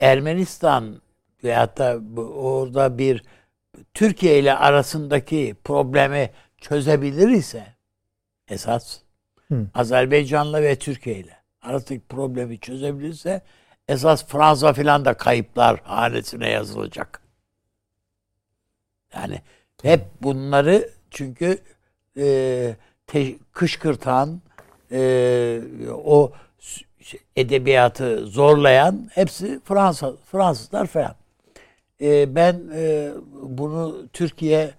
Ermenistan 0.00 1.02
veyahut 1.44 1.78
da 1.78 2.00
orada 2.32 2.98
bir 2.98 3.22
Türkiye 3.94 4.38
ile 4.38 4.54
arasındaki 4.54 5.56
problemi 5.64 6.30
çözebilir 6.60 7.28
ise 7.28 7.66
esas 8.48 8.98
Hı. 9.48 9.66
Azerbaycan'la 9.74 10.62
ve 10.62 10.76
Türkiye 10.76 11.16
ile 11.16 11.36
arasındaki 11.62 12.06
problemi 12.08 12.58
çözebilirse 12.60 13.42
esas 13.88 14.26
Fransa 14.26 14.72
filan 14.72 15.04
da 15.04 15.14
kayıplar 15.14 15.80
hanesine 15.84 16.50
yazılacak. 16.50 17.25
Yani 19.14 19.40
hep 19.82 20.00
bunları 20.22 20.90
çünkü 21.10 21.58
e, 22.18 22.76
te, 23.06 23.34
kışkırtan 23.52 24.40
e, 24.92 25.60
o 26.04 26.32
edebiyatı 27.36 28.26
zorlayan 28.26 29.10
hepsi 29.14 29.60
Fransa 29.64 30.12
Fransızlar 30.32 30.86
falan. 30.86 31.14
E, 32.00 32.34
ben 32.34 32.60
e, 32.74 33.10
bunu 33.42 34.06
Türkiye 34.12 34.70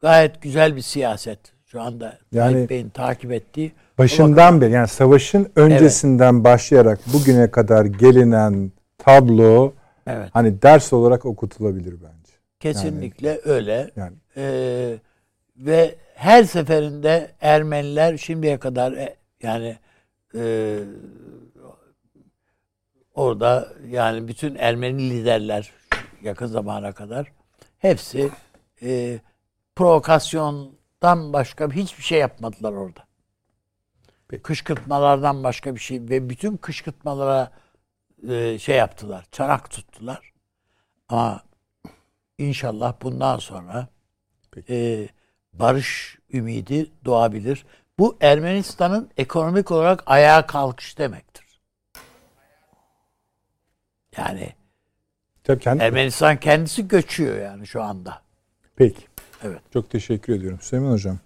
gayet 0.00 0.42
güzel 0.42 0.76
bir 0.76 0.80
siyaset 0.80 1.38
şu 1.66 1.82
anda 1.82 2.18
yani 2.32 2.68
Bey'in 2.68 2.88
takip 2.88 3.32
ettiği. 3.32 3.72
Başından 3.98 4.60
beri 4.60 4.72
yani 4.72 4.88
savaşın 4.88 5.48
öncesinden 5.56 6.34
evet. 6.34 6.44
başlayarak 6.44 7.00
bugüne 7.12 7.50
kadar 7.50 7.84
gelinen 7.84 8.72
tablo 8.98 9.72
evet. 10.06 10.28
hani 10.32 10.62
ders 10.62 10.92
olarak 10.92 11.26
okutulabilir 11.26 11.92
bence. 11.92 12.23
Kesinlikle 12.64 13.28
yani, 13.28 13.40
öyle. 13.44 13.90
Yani. 13.96 14.16
Ee, 14.36 14.98
ve 15.56 15.94
her 16.14 16.44
seferinde 16.44 17.30
Ermeniler 17.40 18.16
şimdiye 18.16 18.58
kadar 18.58 18.92
e, 18.92 19.16
yani 19.42 19.78
e, 20.34 20.78
orada 23.14 23.68
yani 23.88 24.28
bütün 24.28 24.54
Ermeni 24.54 25.10
liderler 25.10 25.72
yakın 26.22 26.46
zamana 26.46 26.92
kadar 26.92 27.32
hepsi 27.78 28.30
e, 28.82 29.18
provokasyondan 29.76 31.32
başka 31.32 31.70
hiçbir 31.70 32.02
şey 32.02 32.18
yapmadılar 32.18 32.72
orada. 32.72 33.04
Peki. 34.28 34.42
Kışkırtmalardan 34.42 35.44
başka 35.44 35.74
bir 35.74 35.80
şey 35.80 36.00
ve 36.00 36.30
bütün 36.30 36.56
kışkırtmalara 36.56 37.50
e, 38.28 38.58
şey 38.58 38.76
yaptılar, 38.76 39.24
çanak 39.32 39.70
tuttular. 39.70 40.32
Ama 41.08 41.42
inşallah 42.38 42.94
bundan 43.02 43.38
sonra 43.38 43.88
e, 44.68 45.08
barış 45.52 46.18
ümidi 46.32 46.90
doğabilir. 47.04 47.66
Bu 47.98 48.16
Ermenistan'ın 48.20 49.10
ekonomik 49.16 49.70
olarak 49.70 50.02
ayağa 50.06 50.46
kalkış 50.46 50.98
demektir. 50.98 51.60
Yani 54.16 54.52
Tabii 55.44 55.58
kendi... 55.60 55.82
Ermenistan 55.82 56.40
kendisi 56.40 56.88
göçüyor 56.88 57.38
yani 57.38 57.66
şu 57.66 57.82
anda. 57.82 58.22
Peki. 58.76 59.02
Evet. 59.42 59.60
Çok 59.72 59.90
teşekkür 59.90 60.32
ediyorum 60.32 60.58
Süleyman 60.62 60.92
Hocam. 60.92 61.18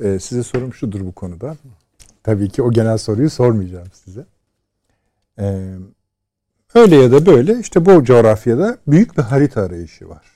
Ee, 0.00 0.18
size 0.18 0.42
sorum 0.42 0.74
şudur 0.74 1.00
bu 1.00 1.12
konuda. 1.12 1.56
Tabii 2.22 2.48
ki 2.48 2.62
o 2.62 2.70
genel 2.70 2.98
soruyu 2.98 3.30
sormayacağım 3.30 3.88
size. 3.92 4.26
Ee, 5.38 5.74
öyle 6.74 6.96
ya 6.96 7.12
da 7.12 7.26
böyle 7.26 7.58
işte 7.58 7.86
bu 7.86 8.04
coğrafyada 8.04 8.78
büyük 8.86 9.18
bir 9.18 9.22
harita 9.22 9.62
arayışı 9.62 10.08
var. 10.08 10.26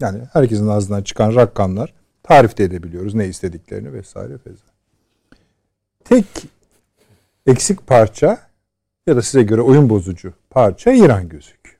Yani 0.00 0.22
herkesin 0.32 0.68
ağzından 0.68 1.02
çıkan 1.02 1.34
rakamlar 1.34 1.94
tarif 2.22 2.58
de 2.58 2.64
edebiliyoruz 2.64 3.14
ne 3.14 3.26
istediklerini 3.26 3.92
vesaire 3.92 4.38
feza. 4.38 4.64
Tek 6.04 6.26
eksik 7.46 7.86
parça 7.86 8.38
ya 9.06 9.16
da 9.16 9.22
size 9.22 9.42
göre 9.42 9.60
oyun 9.60 9.88
bozucu 9.88 10.32
parça 10.50 10.92
İran 10.92 11.28
gözüküyor. 11.28 11.78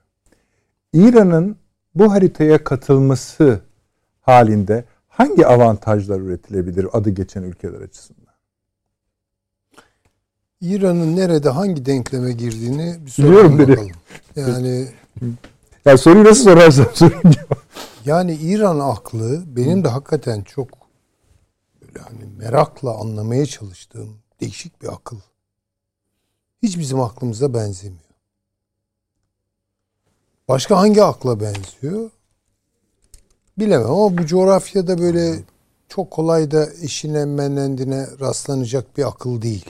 İran'ın 0.92 1.56
bu 1.94 2.12
haritaya 2.12 2.64
katılması 2.64 3.60
halinde 4.20 4.84
hangi 5.08 5.46
avantajlar 5.46 6.20
üretilebilir 6.20 6.86
adı 6.92 7.10
geçen 7.10 7.42
ülkeler 7.42 7.80
açısından? 7.80 8.19
İran'ın 10.61 11.16
nerede 11.16 11.49
hangi 11.49 11.87
denkleme 11.87 12.32
girdiğini 12.32 13.07
bir 13.07 13.11
soralım 13.11 13.59
bakalım. 13.59 13.91
Yani 14.37 14.89
ya 15.85 15.99
soruyu 15.99 16.24
nasıl 16.24 16.45
sorarsam 16.45 16.87
sorayım. 16.95 17.23
Yani 18.05 18.35
İran 18.35 18.78
aklı 18.78 19.57
benim 19.57 19.85
de 19.85 19.89
hakikaten 19.89 20.43
çok 20.43 20.69
böyle 21.82 22.01
hani 22.01 22.24
merakla 22.39 22.95
anlamaya 22.95 23.47
çalıştığım 23.47 24.19
değişik 24.41 24.82
bir 24.82 24.89
akıl. 24.89 25.16
Hiç 26.62 26.78
bizim 26.78 27.01
aklımıza 27.01 27.55
benzemiyor. 27.55 28.11
Başka 30.49 30.78
hangi 30.78 31.03
akla 31.03 31.41
benziyor? 31.41 32.11
Bilemem 33.59 33.91
ama 33.91 34.19
bu 34.19 34.27
coğrafyada 34.27 34.99
böyle 34.99 35.43
çok 35.89 36.11
kolay 36.11 36.51
da 36.51 36.69
eşine 36.82 37.24
menendine 37.24 38.07
rastlanacak 38.20 38.97
bir 38.97 39.09
akıl 39.09 39.43
değil. 39.43 39.66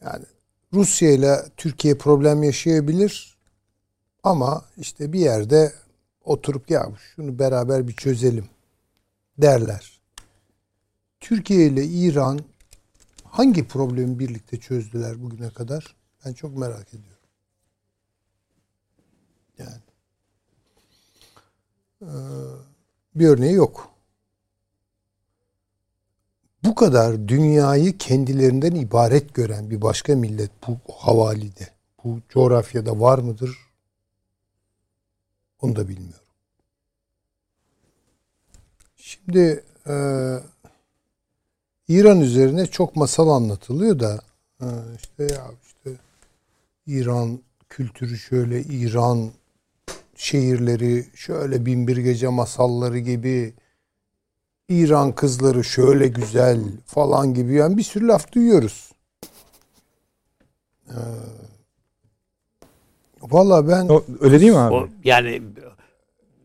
Yani 0.00 0.24
Rusya 0.72 1.10
ile 1.10 1.36
Türkiye 1.56 1.98
problem 1.98 2.42
yaşayabilir 2.42 3.38
ama 4.22 4.64
işte 4.76 5.12
bir 5.12 5.20
yerde 5.20 5.72
oturup 6.24 6.70
ya 6.70 6.92
şunu 6.98 7.38
beraber 7.38 7.88
bir 7.88 7.92
çözelim 7.92 8.48
derler. 9.38 10.00
Türkiye 11.20 11.66
ile 11.66 11.84
İran 11.84 12.40
hangi 13.24 13.68
problemi 13.68 14.18
birlikte 14.18 14.60
çözdüler 14.60 15.22
bugüne 15.22 15.50
kadar? 15.50 15.96
Ben 16.24 16.32
çok 16.32 16.56
merak 16.56 16.88
ediyorum. 16.88 17.20
Yani. 19.58 19.80
Ee, 22.02 22.06
bir 23.14 23.28
örneği 23.28 23.54
yok. 23.54 23.89
Bu 26.64 26.74
kadar 26.74 27.28
dünyayı 27.28 27.98
kendilerinden 27.98 28.74
ibaret 28.74 29.34
gören 29.34 29.70
bir 29.70 29.82
başka 29.82 30.16
millet 30.16 30.50
bu 30.68 30.78
havalide, 30.94 31.68
bu 32.04 32.18
coğrafyada 32.28 33.00
var 33.00 33.18
mıdır? 33.18 33.58
Onu 35.62 35.76
da 35.76 35.88
bilmiyorum. 35.88 36.26
Şimdi 38.96 39.64
e, 39.86 39.94
İran 41.88 42.20
üzerine 42.20 42.66
çok 42.66 42.96
masal 42.96 43.28
anlatılıyor 43.28 44.00
da 44.00 44.20
e, 44.60 44.66
işte 44.96 45.34
ya 45.34 45.46
işte 45.62 45.90
İran 46.86 47.40
kültürü 47.68 48.18
şöyle 48.18 48.62
İran 48.62 49.30
şehirleri 50.16 51.06
şöyle 51.14 51.66
binbir 51.66 51.96
gece 51.96 52.28
masalları 52.28 52.98
gibi 52.98 53.54
İran 54.70 55.12
kızları 55.12 55.64
şöyle 55.64 56.08
güzel 56.08 56.60
falan 56.86 57.34
gibi 57.34 57.54
yani 57.54 57.76
bir 57.76 57.82
sürü 57.82 58.08
laf 58.08 58.32
duyuyoruz. 58.32 58.90
Ee, 60.88 60.94
Valla 63.22 63.68
ben 63.68 63.88
O, 63.88 64.04
öyle 64.20 64.40
değil 64.40 64.52
mi 64.52 64.58
abi? 64.58 64.74
O, 64.74 64.88
yani 65.04 65.42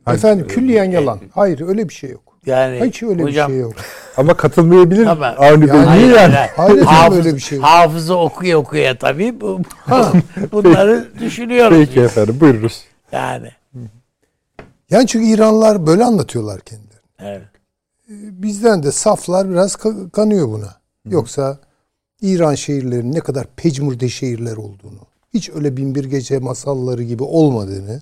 efendim 0.08 0.48
külliyen 0.48 0.92
yalan. 0.92 1.20
Hayır 1.32 1.68
öyle 1.68 1.90
bir 1.90 1.94
şey 1.94 2.10
yok. 2.10 2.38
yani 2.46 2.82
Hiç 2.86 3.04
öyle 3.04 3.24
hocam, 3.24 3.50
bir 3.50 3.54
şey 3.54 3.62
yok. 3.62 3.74
Ama 4.18 4.34
katılmayabilir 4.38 5.06
Ama- 5.06 5.28
Avni 5.28 5.62
Bey. 5.62 5.80
Yani- 5.80 6.14
yani? 6.14 6.36
Hayır 6.56 6.82
hafız, 6.82 7.18
öyle 7.18 7.36
bir 7.36 7.40
şey 7.40 7.58
yok. 7.58 7.68
Hafızı 7.68 8.18
okuya 8.18 8.58
okuya 8.58 8.98
tabii 8.98 9.42
bu, 9.42 9.62
bunları 10.52 11.08
düşünüyoruz. 11.20 11.78
Peki 11.78 11.96
biz. 11.96 12.04
efendim 12.04 12.38
buyururuz. 12.40 12.84
Yani. 13.12 13.52
Yani 14.90 15.08
çünkü 15.08 15.26
İranlılar 15.26 15.88
böyle 15.88 16.04
anlatıyorlar 16.04 16.62
kendilerini. 16.62 16.96
Evet. 17.20 17.55
Bizden 18.10 18.84
de 18.84 18.92
saflar 18.92 19.50
biraz 19.50 19.74
ka- 19.74 20.10
kanıyor 20.10 20.48
buna. 20.48 20.76
Yoksa 21.06 21.60
İran 22.22 22.56
şehirlerinin 22.56 23.14
ne 23.14 23.20
kadar 23.20 23.48
pecmurde 23.56 24.10
şehirler 24.10 24.58
olduğunu, 24.58 25.00
hiç 25.34 25.50
öyle 25.50 25.78
binbir 25.78 26.06
gece 26.06 26.40
masalları 26.40 27.04
gibi 27.04 27.24
olmadığını, 27.24 28.02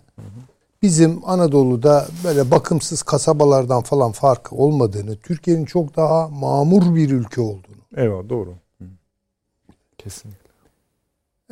bizim 0.82 1.20
Anadolu'da 1.26 2.08
böyle 2.24 2.52
bakımsız 2.52 3.04
kasabalardan 3.04 3.82
falan 3.82 4.12
farkı 4.12 4.56
olmadığını, 4.56 5.16
Türkiye'nin 5.16 5.66
çok 5.66 5.96
daha 5.96 6.28
mamur 6.28 6.96
bir 6.96 7.10
ülke 7.10 7.42
olduğunu. 7.42 7.84
Eyvallah 7.96 8.30
doğru. 8.30 8.54
Kesinlikle. 9.98 10.44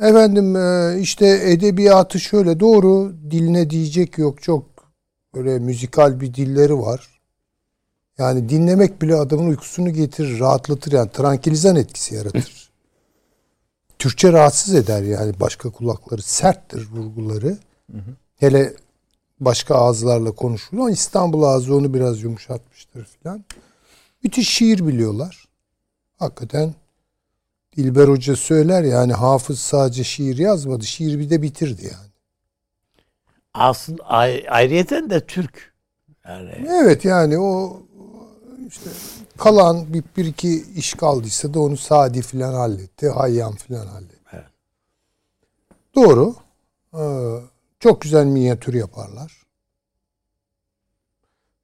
Efendim 0.02 0.56
e, 0.56 0.96
işte 1.00 1.40
edebiyatı 1.44 2.20
şöyle 2.20 2.60
doğru 2.60 3.12
diline 3.30 3.70
diyecek 3.70 4.18
yok 4.18 4.42
çok 4.42 4.64
böyle 5.34 5.58
müzikal 5.58 6.20
bir 6.20 6.34
dilleri 6.34 6.78
var. 6.78 7.11
Yani 8.22 8.48
dinlemek 8.48 9.02
bile 9.02 9.16
adamın 9.16 9.48
uykusunu 9.48 9.90
getirir, 9.90 10.40
rahatlatır 10.40 10.92
yani 10.92 11.10
trankilizan 11.10 11.76
etkisi 11.76 12.14
yaratır. 12.14 12.70
Türkçe 13.98 14.32
rahatsız 14.32 14.74
eder 14.74 15.02
yani 15.02 15.40
başka 15.40 15.70
kulakları 15.70 16.22
serttir 16.22 16.88
vurguları. 16.92 17.58
Hele 18.36 18.74
başka 19.40 19.74
ağızlarla 19.74 20.30
konuşulur 20.32 20.80
ama 20.80 20.90
İstanbul 20.90 21.42
ağzı 21.42 21.74
onu 21.74 21.94
biraz 21.94 22.22
yumuşatmıştır 22.22 23.04
filan. 23.04 23.44
Müthiş 24.22 24.48
şiir 24.48 24.86
biliyorlar. 24.86 25.44
Hakikaten 26.18 26.74
Dilber 27.76 28.08
Hoca 28.08 28.36
söyler 28.36 28.82
ya 28.82 28.98
hani 28.98 29.12
hafız 29.12 29.58
sadece 29.58 30.04
şiir 30.04 30.38
yazmadı. 30.38 30.84
Şiir 30.84 31.18
bir 31.18 31.30
de 31.30 31.42
bitirdi 31.42 31.84
yani. 31.84 32.12
Aslında 33.54 34.02
ay, 34.04 34.46
ayrıyeten 34.48 35.10
de 35.10 35.26
Türk. 35.26 35.72
Yani 36.28 36.50
Evet 36.68 37.04
yani 37.04 37.38
o 37.38 37.82
işte 38.72 38.90
kalan 39.36 39.92
bir, 39.94 40.04
bir 40.16 40.24
iki 40.24 40.72
iş 40.72 40.94
kaldıysa 40.94 41.54
da 41.54 41.60
onu 41.60 41.76
Sadi 41.76 42.22
filan 42.22 42.54
halletti. 42.54 43.08
Hayyam 43.08 43.54
filan 43.54 43.86
halletti. 43.86 44.16
Evet. 44.32 44.44
Doğru. 45.94 46.34
Ee, 46.94 47.36
çok 47.80 48.00
güzel 48.00 48.24
minyatür 48.26 48.74
yaparlar. 48.74 49.42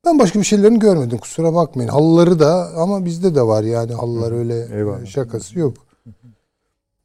Ben 0.04 0.18
başka 0.18 0.38
bir 0.38 0.44
şeylerini 0.44 0.78
görmedim 0.78 1.18
kusura 1.18 1.54
bakmayın. 1.54 1.88
Halıları 1.88 2.38
da 2.38 2.72
ama 2.76 3.04
bizde 3.04 3.34
de 3.34 3.42
var 3.42 3.62
yani 3.62 3.92
halılar 3.94 4.32
öyle 4.32 4.76
Eyvallah. 4.76 5.06
şakası 5.06 5.58
yok. 5.58 5.76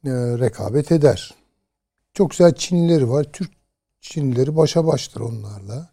Ee, 0.04 0.10
rekabet 0.38 0.92
eder. 0.92 1.34
Çok 2.14 2.30
güzel 2.30 2.54
Çinlileri 2.54 3.10
var. 3.10 3.26
Türk 3.32 3.50
Çinlileri 4.00 4.56
başa 4.56 4.86
baştır 4.86 5.20
onlarla. 5.20 5.90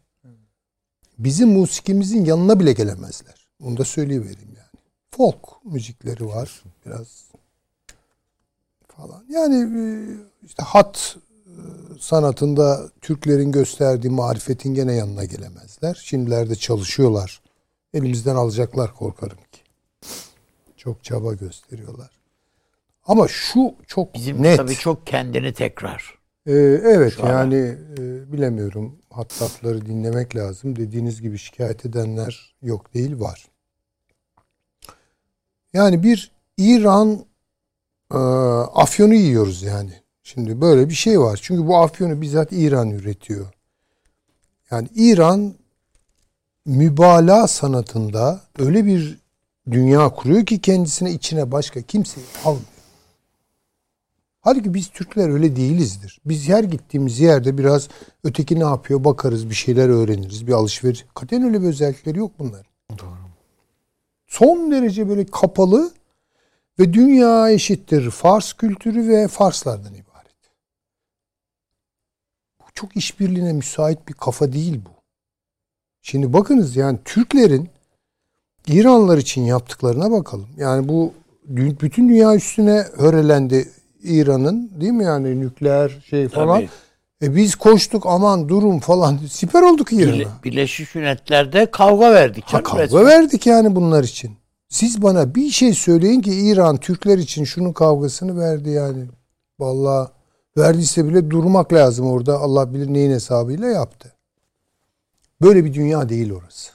Bizim 1.18 1.50
musikimizin 1.50 2.26
yanına 2.26 2.60
bile 2.60 2.74
gelemezler. 2.74 3.41
Bunu 3.62 3.78
da 3.78 3.86
söyleyivereyim 3.86 4.56
yani. 4.58 4.82
Folk 5.12 5.66
müzikleri 5.66 6.28
var 6.28 6.64
biraz 6.86 7.26
falan. 8.88 9.24
Yani 9.30 9.56
e, 9.56 9.84
işte 10.46 10.64
hat 10.64 11.18
e, 11.46 11.54
sanatında 12.00 12.90
Türklerin 13.02 13.52
gösterdiği 13.52 14.10
marifetin 14.10 14.74
gene 14.74 14.94
yanına 14.94 15.26
gelemezler. 15.26 16.02
Şimdilerde 16.04 16.56
çalışıyorlar. 16.56 17.42
Elimizden 17.94 18.36
alacaklar 18.36 18.94
korkarım 18.94 19.38
ki. 19.52 19.62
Çok 20.78 21.04
çaba 21.04 21.34
gösteriyorlar. 21.34 22.10
Ama 23.06 23.28
şu 23.28 23.76
çok 23.88 24.14
bizim 24.14 24.44
net. 24.44 24.58
tabii 24.58 24.76
çok 24.76 25.08
kendini 25.08 25.54
tekrar. 25.54 26.22
Ee, 26.48 26.52
evet 26.84 27.14
Şu 27.14 27.24
an. 27.24 27.30
yani 27.30 27.56
e, 27.98 28.32
bilemiyorum 28.32 28.96
hattatları 29.10 29.86
dinlemek 29.86 30.36
lazım. 30.36 30.76
Dediğiniz 30.76 31.22
gibi 31.22 31.38
şikayet 31.38 31.86
edenler 31.86 32.56
yok 32.62 32.94
değil 32.94 33.20
var. 33.20 33.46
Yani 35.74 36.04
bir 36.04 36.32
İran 36.58 37.26
e, 38.12 38.18
afyonu 38.76 39.14
yiyoruz 39.14 39.64
yani. 39.64 39.94
Şimdi 40.24 40.62
böyle 40.62 40.90
bir 40.90 40.94
şey 40.94 41.20
var. 41.20 41.40
Çünkü 41.44 41.68
bu 41.68 41.78
afyonu 41.78 42.22
bizzat 42.22 42.52
İran 42.52 42.90
üretiyor. 42.92 43.48
Yani 44.72 44.88
İran 44.96 45.54
mübalağa 46.66 47.48
sanatında 47.48 48.42
öyle 48.60 48.86
bir 48.86 49.20
dünya 49.72 50.10
kuruyor 50.10 50.46
ki 50.46 50.62
kendisine 50.62 51.12
içine 51.12 51.52
başka 51.52 51.82
kimseyi 51.82 52.26
almıyor. 52.46 52.66
Halbuki 54.42 54.74
biz 54.74 54.88
Türkler 54.88 55.30
öyle 55.30 55.56
değilizdir. 55.56 56.20
Biz 56.26 56.50
her 56.50 56.64
gittiğimiz 56.64 57.20
yerde 57.20 57.58
biraz 57.58 57.88
öteki 58.24 58.60
ne 58.60 58.64
yapıyor 58.64 59.04
bakarız, 59.04 59.50
bir 59.50 59.56
şeyler 59.56 59.90
öğreniriz, 59.90 60.48
bir 60.48 60.52
alışveriş. 60.52 61.06
Katen 61.16 61.44
öyle 61.44 61.62
bir 61.62 61.68
özellikleri 61.68 62.20
yok 62.20 62.32
bunlar. 62.40 62.71
Son 64.32 64.72
derece 64.72 65.10
böyle 65.10 65.26
kapalı 65.26 65.92
ve 66.80 66.94
dünya 66.94 67.52
eşittir 67.52 68.12
Fars 68.12 68.54
kültürü 68.54 69.08
ve 69.08 69.28
Farslardan 69.28 69.94
ibaret. 69.94 70.36
Bu 72.60 72.66
çok 72.74 72.98
işbirliğine 72.98 73.54
müsait 73.54 74.08
bir 74.08 74.14
kafa 74.14 74.54
değil 74.54 74.82
bu. 74.86 74.90
Şimdi 76.02 76.34
bakınız 76.34 76.76
yani 76.76 77.00
Türklerin 77.06 77.70
İranlılar 78.68 79.18
için 79.18 79.42
yaptıklarına 79.42 80.12
bakalım. 80.12 80.50
Yani 80.58 80.88
bu 80.88 81.14
bütün 81.48 82.10
dünya 82.10 82.36
üstüne 82.36 82.82
örelendi 82.82 83.70
İran'ın 84.04 84.72
değil 84.82 84.94
mi 84.94 85.04
yani 85.04 85.40
nükleer 85.40 86.02
şey 86.06 86.28
falan. 86.28 86.60
Tabii. 86.60 86.70
E 87.22 87.36
biz 87.36 87.56
koştuk 87.56 88.06
aman 88.06 88.50
durun 88.50 88.80
falan 88.80 89.18
siper 89.30 89.62
olduk 89.62 89.92
Bile- 89.92 90.18
İran'a. 90.18 90.44
Birleşmiş 90.44 90.96
Milletler'de 90.96 91.72
kavga 91.72 92.14
verdik. 92.14 92.44
Ha 92.48 92.64
kavga 92.64 92.84
resmen. 92.84 93.06
verdik 93.06 93.48
yani 93.48 93.76
bunlar 93.76 94.04
için. 94.04 94.38
Siz 94.70 95.02
bana 95.02 95.36
bir 95.36 95.50
şey 95.50 95.74
söyleyin 95.74 96.22
ki 96.22 96.32
İran 96.34 96.78
Türkler 96.78 97.18
için 97.18 97.44
şunun 97.44 97.74
kavgasını 97.74 98.40
verdi 98.40 98.70
yani. 98.70 99.06
Vallahi 99.60 100.10
verdiyse 100.58 101.08
bile 101.08 101.30
durmak 101.32 101.74
lazım 101.74 102.08
orada. 102.08 102.38
Allah 102.40 102.74
bilir 102.74 102.94
neyin 102.94 103.12
hesabıyla 103.12 103.68
yaptı. 103.68 104.14
Böyle 105.42 105.66
bir 105.66 105.74
dünya 105.74 106.10
değil 106.10 106.32
orası. 106.32 106.72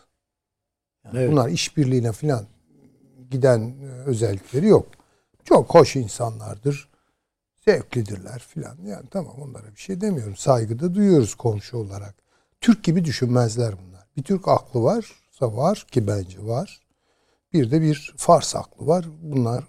Evet. 1.15 1.33
Bunlar 1.33 1.49
işbirliğine 1.49 2.13
falan 2.13 2.45
giden 3.31 3.61
e, 3.61 4.03
özellikleri 4.07 4.67
yok. 4.67 4.87
Çok 5.45 5.75
hoş 5.75 5.97
insanlardır. 5.97 6.89
Zevklidirler 7.69 8.39
filan. 8.39 8.77
Yani 8.85 9.07
tamam 9.11 9.37
onlara 9.41 9.75
bir 9.75 9.81
şey 9.81 10.01
demiyorum. 10.01 10.37
Saygı 10.37 10.79
da 10.79 10.95
duyuyoruz 10.95 11.35
komşu 11.35 11.77
olarak. 11.77 12.15
Türk 12.61 12.85
gibi 12.85 13.05
düşünmezler 13.05 13.75
bunlar. 13.79 14.07
Bir 14.17 14.23
Türk 14.23 14.49
aklı 14.49 14.83
varsa 14.83 15.57
var 15.57 15.87
ki 15.91 16.07
bence 16.07 16.47
var. 16.47 16.81
Bir 17.53 17.71
de 17.71 17.83
bir 17.83 18.15
Fars 18.17 18.57
aklı 18.57 18.87
var. 18.87 19.07
Bunlar 19.23 19.65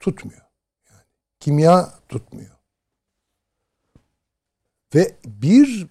tutmuyor. 0.00 0.42
Yani 0.90 1.02
kimya 1.40 1.92
tutmuyor. 2.08 2.50
Ve 4.94 5.16
bir 5.24 5.86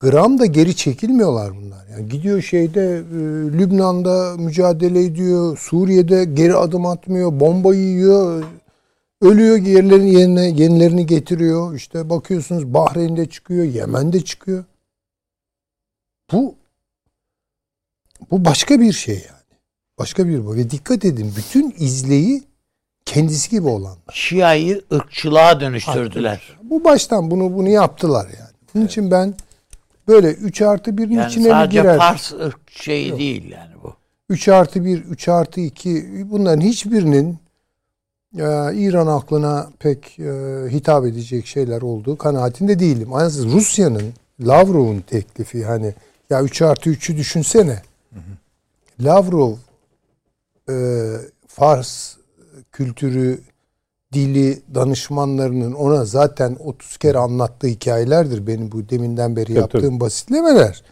gram 0.00 0.38
da 0.38 0.46
geri 0.46 0.76
çekilmiyorlar 0.76 1.56
bunlar. 1.56 1.86
Yani 1.86 2.08
gidiyor 2.08 2.42
şeyde 2.42 2.96
e, 2.96 3.20
Lübnan'da 3.58 4.36
mücadele 4.38 5.04
ediyor, 5.04 5.58
Suriye'de 5.58 6.24
geri 6.24 6.54
adım 6.54 6.86
atmıyor, 6.86 7.40
bomba 7.40 7.74
yiyor, 7.74 8.44
ölüyor 9.20 9.56
yerlerini 9.56 10.14
yerine 10.14 10.44
yenilerini 10.44 11.06
getiriyor. 11.06 11.74
İşte 11.74 12.10
bakıyorsunuz 12.10 12.74
Bahreyn'de 12.74 13.26
çıkıyor, 13.26 13.64
Yemen'de 13.64 14.24
çıkıyor. 14.24 14.64
Bu 16.32 16.54
bu 18.30 18.44
başka 18.44 18.80
bir 18.80 18.92
şey 18.92 19.14
yani. 19.14 19.58
Başka 19.98 20.28
bir 20.28 20.46
bu. 20.46 20.56
Ve 20.56 20.70
dikkat 20.70 21.04
edin 21.04 21.32
bütün 21.36 21.74
izleyi 21.78 22.42
kendisi 23.04 23.50
gibi 23.50 23.68
olan. 23.68 23.96
Şia'yı 24.12 24.82
ırkçılığa 24.92 25.60
dönüştürdüler. 25.60 26.58
Bu 26.62 26.84
baştan 26.84 27.30
bunu 27.30 27.54
bunu 27.54 27.68
yaptılar 27.68 28.26
yani. 28.26 28.50
Bunun 28.74 28.86
için 28.86 29.10
ben 29.10 29.34
böyle 30.08 30.32
3 30.32 30.62
artı 30.62 30.90
1'in 30.90 31.10
Yani 31.10 31.28
içine 31.28 31.44
mi 31.44 31.50
sadece 31.50 31.80
girer? 31.80 31.98
Fars 31.98 32.32
ırk 32.32 32.70
şeyi 32.70 33.18
değil 33.18 33.50
yani 33.50 33.74
bu. 33.82 33.94
3 34.28 34.48
artı 34.48 34.84
1, 34.84 35.04
3 35.04 35.28
artı 35.28 35.60
2 35.60 36.30
bunların 36.30 36.60
hiçbirinin 36.60 37.38
e, 38.34 38.74
İran 38.74 39.06
aklına 39.06 39.70
pek 39.78 40.18
e, 40.18 40.32
hitap 40.70 41.06
edecek 41.06 41.46
şeyler 41.46 41.82
olduğu 41.82 42.18
kanaatinde 42.18 42.78
değilim. 42.78 43.08
Yalnız 43.12 43.46
Rusya'nın 43.46 44.12
Lavrov'un 44.40 45.00
teklifi 45.00 45.64
hani 45.64 45.94
ya 46.30 46.42
3 46.42 46.62
artı 46.62 46.90
3'ü 46.90 47.16
düşünsene. 47.16 47.82
Lavrov 49.00 49.54
e, 50.68 50.74
Fars 51.46 52.16
kültürü, 52.72 53.40
dili 54.12 54.62
danışmanlarının 54.74 55.72
ona 55.72 56.04
zaten 56.04 56.56
30 56.60 56.96
kere 56.96 57.18
anlattığı 57.18 57.66
hikayelerdir 57.66 58.46
benim 58.46 58.72
bu 58.72 58.88
deminden 58.88 59.36
beri 59.36 59.52
yaptığım 59.52 60.00
basitlemeler. 60.00 60.82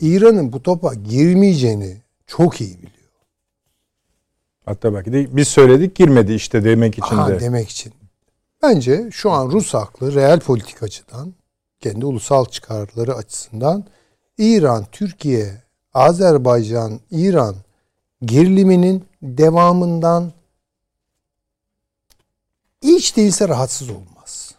İran'ın 0.00 0.52
bu 0.52 0.62
topa 0.62 0.94
girmeyeceğini 0.94 1.96
çok 2.26 2.60
iyi 2.60 2.76
biliyor. 2.76 2.99
Hatta 4.70 4.94
belki 4.94 5.12
de 5.12 5.36
biz 5.36 5.48
söyledik 5.48 5.96
girmedi 5.96 6.32
işte 6.32 6.64
demek 6.64 6.98
için 6.98 7.16
Aha, 7.16 7.28
de. 7.28 7.40
demek 7.40 7.68
için. 7.68 7.92
Bence 8.62 9.08
şu 9.12 9.30
an 9.30 9.50
Rus 9.50 9.74
haklı 9.74 10.14
real 10.14 10.40
politik 10.40 10.82
açıdan, 10.82 11.34
kendi 11.80 12.06
ulusal 12.06 12.44
çıkarları 12.44 13.14
açısından 13.14 13.84
İran, 14.38 14.86
Türkiye, 14.92 15.62
Azerbaycan, 15.94 17.00
İran 17.10 17.56
geriliminin 18.24 19.04
devamından 19.22 20.32
hiç 22.82 23.16
değilse 23.16 23.48
rahatsız 23.48 23.90
olmaz. 23.90 24.54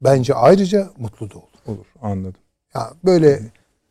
Bence 0.00 0.34
ayrıca 0.34 0.90
mutlu 0.98 1.30
da 1.30 1.34
olur. 1.38 1.46
Olur 1.66 1.86
anladım. 2.02 2.40
Ya 2.74 2.92
böyle 3.04 3.42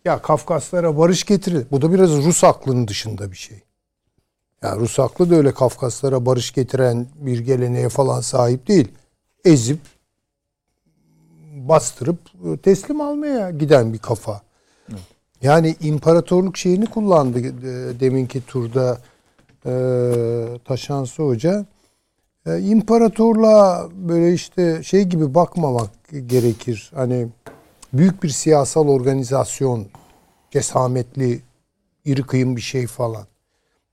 ya 0.05 0.22
Kafkaslara 0.22 0.97
barış 0.97 1.23
getirir. 1.23 1.68
Bu 1.72 1.81
da 1.81 1.93
biraz 1.93 2.11
Rus 2.11 2.43
aklının 2.43 2.88
dışında 2.88 3.31
bir 3.31 3.38
şey. 3.38 3.63
Ya 4.64 4.76
Rus 4.76 5.00
aklı 5.00 5.30
da 5.30 5.36
öyle 5.36 5.54
Kafkaslara 5.54 6.26
barış 6.26 6.52
getiren 6.54 7.08
bir 7.16 7.40
geleneğe 7.40 7.90
falan 7.90 8.22
sahip 8.22 8.68
değil. 8.68 8.88
Ezip 9.46 9.80
bastırıp 11.54 12.20
teslim 12.64 13.02
almaya 13.02 13.50
giden 13.52 13.94
bir 13.94 13.98
kafa. 13.98 14.42
Yani 15.42 15.76
imparatorluk 15.82 16.58
şeyini 16.58 16.86
kullandı 16.86 17.40
e, 17.40 18.00
deminki 18.00 18.46
turda 18.46 18.98
e, 19.66 19.74
Taşansı 20.66 21.24
Hoca. 21.24 21.66
E, 22.46 22.60
imparatorluğa 22.60 23.90
böyle 23.94 24.34
işte 24.34 24.84
şey 24.84 25.04
gibi 25.04 25.36
bakmamak 25.36 25.90
gerekir. 26.26 26.92
Hani 26.96 27.28
büyük 27.94 28.24
bir 28.24 28.30
siyasal 28.30 28.88
organizasyon, 28.88 29.88
cesametli, 30.52 31.42
iri 32.06 32.24
kıyım 32.24 32.56
bir 32.56 32.62
şey 32.62 32.88
falan. 32.88 33.31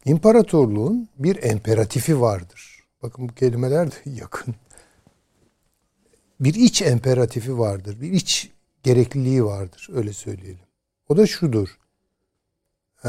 İmparatorluğun 0.09 1.09
bir 1.19 1.43
emperatifi 1.43 2.21
vardır. 2.21 2.85
Bakın 3.03 3.29
bu 3.29 3.35
kelimeler 3.35 3.91
de 3.91 3.95
yakın. 4.11 4.55
Bir 6.41 6.55
iç 6.55 6.83
emperatifi 6.83 7.59
vardır. 7.59 8.01
Bir 8.01 8.13
iç 8.13 8.51
gerekliliği 8.83 9.45
vardır. 9.45 9.89
Öyle 9.93 10.13
söyleyelim. 10.13 10.65
O 11.09 11.17
da 11.17 11.27
şudur. 11.27 11.79
Ee, 13.05 13.09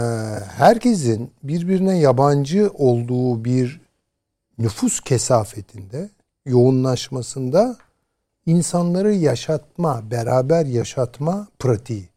herkesin 0.57 1.31
birbirine 1.43 1.99
yabancı 1.99 2.69
olduğu 2.73 3.45
bir 3.45 3.81
nüfus 4.57 4.99
kesafetinde, 4.99 6.09
yoğunlaşmasında 6.45 7.77
insanları 8.45 9.13
yaşatma, 9.13 10.11
beraber 10.11 10.65
yaşatma 10.65 11.47
pratiği. 11.59 12.09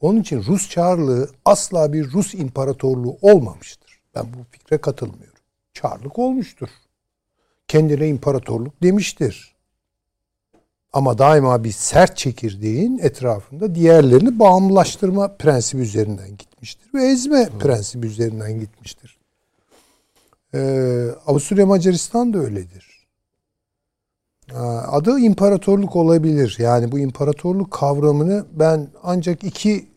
Onun 0.00 0.20
için 0.20 0.42
Rus 0.42 0.70
Çarlığı 0.70 1.30
asla 1.44 1.92
bir 1.92 2.12
Rus 2.12 2.34
imparatorluğu 2.34 3.18
olmamıştır. 3.22 3.85
Ben 4.16 4.24
bu 4.24 4.38
fikre 4.50 4.78
katılmıyorum. 4.78 5.40
Çarlık 5.74 6.18
olmuştur. 6.18 6.68
Kendine 7.68 8.08
imparatorluk 8.08 8.82
demiştir. 8.82 9.56
Ama 10.92 11.18
daima 11.18 11.64
bir 11.64 11.72
sert 11.72 12.16
çekirdeğin 12.16 12.98
etrafında 12.98 13.74
diğerlerini 13.74 14.38
bağımlılaştırma 14.38 15.36
prensibi 15.36 15.82
üzerinden 15.82 16.36
gitmiştir. 16.36 16.94
Ve 16.94 17.04
ezme 17.04 17.48
prensibi 17.58 18.06
üzerinden 18.06 18.60
gitmiştir. 18.60 19.18
Ee, 20.54 21.08
Avusturya 21.26 21.66
Macaristan 21.66 22.34
da 22.34 22.38
öyledir. 22.38 23.06
Ee, 24.50 24.56
Adı 24.56 25.18
imparatorluk 25.18 25.96
olabilir. 25.96 26.56
Yani 26.58 26.92
bu 26.92 26.98
imparatorluk 26.98 27.70
kavramını 27.70 28.46
ben 28.52 28.88
ancak 29.02 29.44
iki 29.44 29.88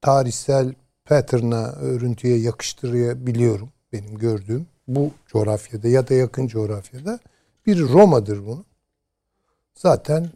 tarihsel 0.00 0.74
pattern'a, 1.06 1.72
örüntüye 1.72 2.38
yakıştırabiliyorum. 2.38 3.68
Benim 3.92 4.18
gördüğüm 4.18 4.66
bu 4.88 5.10
coğrafyada 5.26 5.88
ya 5.88 6.08
da 6.08 6.14
yakın 6.14 6.46
coğrafyada. 6.46 7.18
Bir 7.66 7.80
Roma'dır 7.80 8.46
bunun. 8.46 8.64
Zaten 9.74 10.30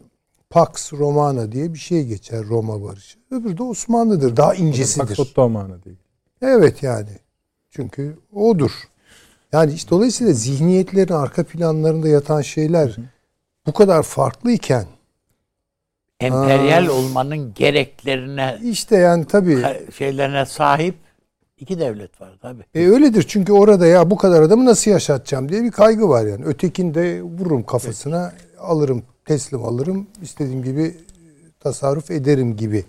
Pax 0.49 0.93
Romana 0.93 1.51
diye 1.51 1.73
bir 1.73 1.79
şey 1.79 2.05
geçer 2.05 2.43
Roma 2.43 2.83
barışı. 2.83 3.19
Öbürü 3.31 3.57
de 3.57 3.63
Osmanlı'dır. 3.63 4.37
Daha 4.37 4.55
incesidir. 4.55 5.07
Pax 5.07 5.19
Ottomana 5.19 5.83
değil. 5.83 5.97
Evet 6.41 6.83
yani. 6.83 7.19
Çünkü 7.69 8.17
odur. 8.33 8.71
Yani 9.51 9.73
işte 9.73 9.89
dolayısıyla 9.89 10.33
zihniyetlerin 10.33 11.13
arka 11.13 11.43
planlarında 11.43 12.07
yatan 12.07 12.41
şeyler 12.41 12.97
bu 13.65 13.73
kadar 13.73 14.03
farklıyken 14.03 14.85
Emperyal 16.25 16.87
olmanın 16.87 17.53
gereklerine, 17.53 18.59
işte 18.63 18.95
yani 18.97 19.25
tabii 19.25 19.63
şeylerine 19.97 20.45
sahip 20.45 20.95
iki 21.57 21.79
devlet 21.79 22.21
var 22.21 22.31
tabii. 22.41 22.63
e, 22.75 22.87
öyledir. 22.87 23.25
Çünkü 23.27 23.53
orada 23.53 23.85
ya 23.85 24.09
bu 24.11 24.17
kadar 24.17 24.41
adamı 24.41 24.65
nasıl 24.65 24.91
yaşatacağım 24.91 25.49
diye 25.49 25.63
bir 25.63 25.71
kaygı 25.71 26.09
var 26.09 26.25
yani. 26.25 26.45
Ötekinde 26.45 27.21
vururum 27.21 27.63
kafasına 27.63 28.33
alırım 28.59 29.03
teslim 29.25 29.65
alırım 29.65 30.07
istediğim 30.21 30.63
gibi 30.63 30.97
tasarruf 31.59 32.11
ederim 32.11 32.57
gibi 32.57 32.85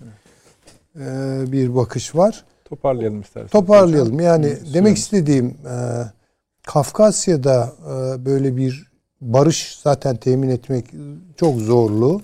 e, 0.96 1.04
bir 1.52 1.74
bakış 1.76 2.14
var. 2.14 2.44
Toparlayalım 2.64 3.20
isterseniz. 3.20 3.50
Toparlayalım. 3.52 4.20
Yani 4.20 4.46
Süremiz- 4.46 4.74
demek 4.74 4.96
istediğim 4.96 5.46
e, 5.46 5.74
Kafkasya'da 6.66 7.72
e, 7.86 8.24
böyle 8.24 8.56
bir 8.56 8.92
barış 9.20 9.78
zaten 9.82 10.16
temin 10.16 10.48
etmek 10.48 10.86
çok 11.36 11.56
zorlu. 11.56 12.20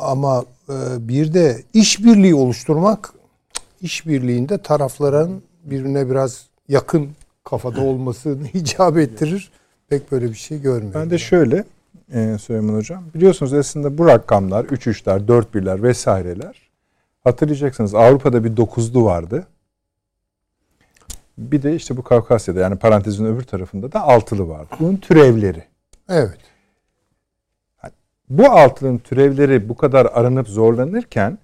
Ama 0.00 0.44
e, 0.68 1.08
bir 1.08 1.34
de 1.34 1.62
işbirliği 1.74 2.34
oluşturmak 2.34 3.12
işbirliğinde 3.80 4.58
tarafların 4.58 5.42
birbirine 5.64 6.10
biraz 6.10 6.46
yakın 6.68 7.10
kafada 7.44 7.80
olmasını 7.80 8.48
icap 8.54 8.96
ettirir. 8.96 9.50
Pek 9.88 10.12
böyle 10.12 10.28
bir 10.28 10.34
şey 10.34 10.60
görmüyorum. 10.60 11.00
Ben 11.00 11.10
de 11.10 11.18
şöyle 11.18 11.64
e, 12.12 12.38
Süleyman 12.38 12.74
Hocam. 12.74 13.04
Biliyorsunuz 13.14 13.52
aslında 13.52 13.98
bu 13.98 14.06
rakamlar 14.06 14.64
3-3'ler, 14.64 15.26
4-1'ler 15.26 15.82
vesaireler. 15.82 16.68
Hatırlayacaksınız 17.24 17.94
Avrupa'da 17.94 18.44
bir 18.44 18.56
dokuzlu 18.56 19.04
vardı. 19.04 19.46
Bir 21.38 21.62
de 21.62 21.74
işte 21.74 21.96
bu 21.96 22.02
Kafkasya'da 22.02 22.60
yani 22.60 22.76
parantezin 22.76 23.24
öbür 23.26 23.42
tarafında 23.42 23.92
da 23.92 24.00
altılı 24.00 24.48
vardı. 24.48 24.68
Bunun 24.80 24.96
türevleri. 24.96 25.64
Evet. 26.08 26.38
Bu 28.30 28.50
altının 28.50 28.98
türevleri 28.98 29.68
bu 29.68 29.76
kadar 29.76 30.06
aranıp 30.12 30.48
zorlanırken 30.48 31.38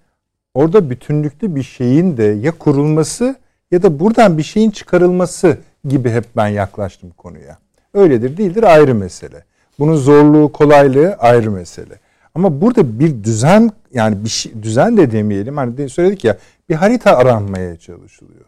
orada 0.55 0.90
bütünlüklü 0.90 1.55
bir 1.55 1.62
şeyin 1.62 2.16
de 2.16 2.24
ya 2.24 2.52
kurulması 2.52 3.36
ya 3.70 3.82
da 3.82 4.01
buradan 4.01 4.39
bir 4.39 4.43
şeyin 4.43 4.70
çıkarılması 4.70 5.59
gibi 5.89 6.11
hep 6.11 6.24
ben 6.36 6.48
yaklaştım 6.48 7.11
konuya. 7.11 7.59
Öyledir 7.94 8.36
değildir 8.36 8.62
ayrı 8.62 8.94
mesele. 8.94 9.44
Bunun 9.78 9.97
zorluğu, 9.97 10.52
kolaylığı 10.52 11.15
ayrı 11.15 11.51
mesele. 11.51 11.98
Ama 12.35 12.61
burada 12.61 12.98
bir 12.98 13.24
düzen 13.24 13.70
yani 13.93 14.24
bir 14.24 14.28
şey, 14.28 14.62
düzen 14.62 14.97
de 14.97 15.12
demeyelim. 15.12 15.56
Hani 15.56 15.89
söyledik 15.89 16.24
ya 16.24 16.39
bir 16.69 16.74
harita 16.74 17.16
aranmaya 17.16 17.77
çalışılıyor. 17.77 18.44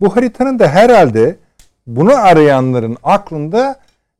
Bu 0.00 0.16
haritanın 0.16 0.58
da 0.58 0.68
herhalde 0.68 1.36
bunu 1.86 2.12
arayanların 2.16 2.96
aklında 3.02 3.76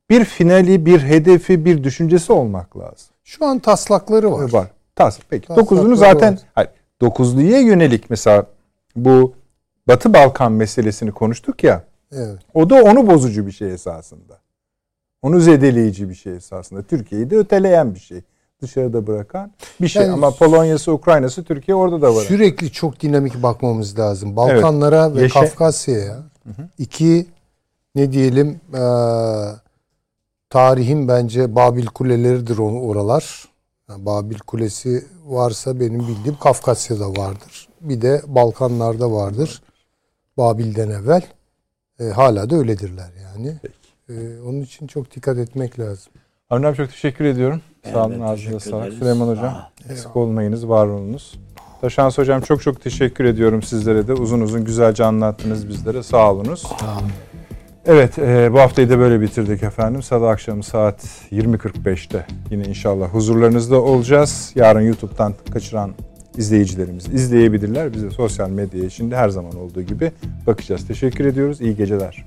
bir 0.09 0.25
finali, 0.25 0.85
bir 0.85 0.99
hedefi, 0.99 1.65
bir 1.65 1.83
düşüncesi 1.83 2.33
olmak 2.33 2.77
lazım. 2.77 3.12
Şu 3.23 3.45
an 3.45 3.59
taslakları 3.59 4.31
var. 4.31 4.53
Var. 4.53 4.67
Tas. 4.95 5.19
Peki. 5.29 5.47
Taslakları 5.47 5.65
Dokuzunu 5.65 5.95
zaten 5.95 6.33
var. 6.33 6.41
hayır, 6.55 6.69
dokuzluya 7.01 7.59
yönelik 7.61 8.09
mesela 8.09 8.45
bu 8.95 9.33
Batı 9.87 10.13
Balkan 10.13 10.51
meselesini 10.51 11.11
konuştuk 11.11 11.63
ya. 11.63 11.83
Evet. 12.11 12.39
O 12.53 12.69
da 12.69 12.75
onu 12.83 13.07
bozucu 13.07 13.47
bir 13.47 13.51
şey 13.51 13.73
esasında. 13.73 14.39
Onu 15.21 15.39
zedeleyici 15.39 16.09
bir 16.09 16.15
şey 16.15 16.35
esasında. 16.35 16.81
Türkiye'yi 16.83 17.29
de 17.29 17.37
öteleyen 17.37 17.95
bir 17.95 17.99
şey. 17.99 18.21
dışarıda 18.61 19.07
bırakan 19.07 19.51
bir 19.81 19.87
şey. 19.87 20.03
Yani- 20.03 20.13
Ama 20.13 20.31
Polonya'sı, 20.31 20.91
Ukrayna'sı, 20.93 21.43
Türkiye 21.43 21.75
orada 21.75 22.01
da 22.01 22.15
var. 22.15 22.21
Sürekli 22.23 22.71
çok 22.71 22.99
dinamik 22.99 23.43
bakmamız 23.43 23.99
lazım. 23.99 24.35
Balkanlara 24.35 25.15
ve 25.15 25.21
Yaşa- 25.21 25.39
Kafkasya'ya. 25.39 26.17
İki 26.77 27.25
ne 27.95 28.11
diyelim 28.11 28.59
eee, 28.73 28.79
tarihin 30.53 31.07
bence 31.07 31.55
Babil 31.55 31.85
Kuleleridir 31.85 32.57
onu 32.57 32.81
oralar. 32.81 33.45
Yani 33.89 34.05
Babil 34.05 34.39
Kulesi 34.39 35.05
varsa 35.25 35.79
benim 35.79 35.99
bildiğim 35.99 36.37
Kafkasya'da 36.39 37.09
vardır. 37.09 37.67
Bir 37.81 38.01
de 38.01 38.21
Balkanlarda 38.27 39.11
vardır. 39.11 39.61
Babil'den 40.37 40.89
evvel. 40.89 41.21
E, 41.99 42.03
hala 42.03 42.49
da 42.49 42.55
öyledirler 42.55 43.09
yani. 43.23 43.59
E, 44.09 44.13
onun 44.41 44.61
için 44.61 44.87
çok 44.87 45.15
dikkat 45.15 45.37
etmek 45.37 45.79
lazım. 45.79 46.13
Avni 46.49 46.67
abi 46.67 46.77
çok 46.77 46.89
teşekkür 46.89 47.25
ediyorum. 47.25 47.61
Ben 47.85 47.91
Sağ 47.91 48.05
olun, 48.05 48.19
ağzınıza 48.19 48.59
sağlık. 48.59 48.93
Süleyman 48.93 49.27
Hocam, 49.27 49.45
Aa, 49.45 49.71
eksik 49.89 50.15
olmayınız, 50.15 50.69
var 50.69 50.87
olunuz. 50.87 51.39
Taşans 51.81 52.17
Hocam 52.17 52.41
çok 52.41 52.61
çok 52.61 52.81
teşekkür 52.81 53.25
ediyorum 53.25 53.63
sizlere 53.63 54.07
de. 54.07 54.13
Uzun 54.13 54.41
uzun 54.41 54.65
güzelce 54.65 55.05
anlattınız 55.05 55.69
bizlere. 55.69 56.03
Sağ 56.03 56.31
olunuz. 56.31 56.63
Evet, 57.85 58.19
e, 58.19 58.53
bu 58.53 58.59
haftayı 58.59 58.89
da 58.89 58.99
böyle 58.99 59.21
bitirdik 59.21 59.63
efendim. 59.63 60.03
Salı 60.03 60.29
akşamı 60.29 60.63
saat 60.63 61.05
20.45'te 61.31 62.25
yine 62.51 62.63
inşallah 62.63 63.07
huzurlarınızda 63.07 63.81
olacağız. 63.81 64.51
Yarın 64.55 64.81
YouTube'dan 64.81 65.33
kaçıran 65.53 65.91
izleyicilerimiz 66.37 67.07
izleyebilirler. 67.13 67.93
Biz 67.93 68.03
de 68.03 68.09
sosyal 68.09 68.49
medya 68.49 68.85
içinde 68.85 69.17
her 69.17 69.29
zaman 69.29 69.55
olduğu 69.55 69.81
gibi 69.81 70.11
bakacağız. 70.47 70.87
Teşekkür 70.87 71.25
ediyoruz. 71.25 71.61
İyi 71.61 71.75
geceler. 71.75 72.25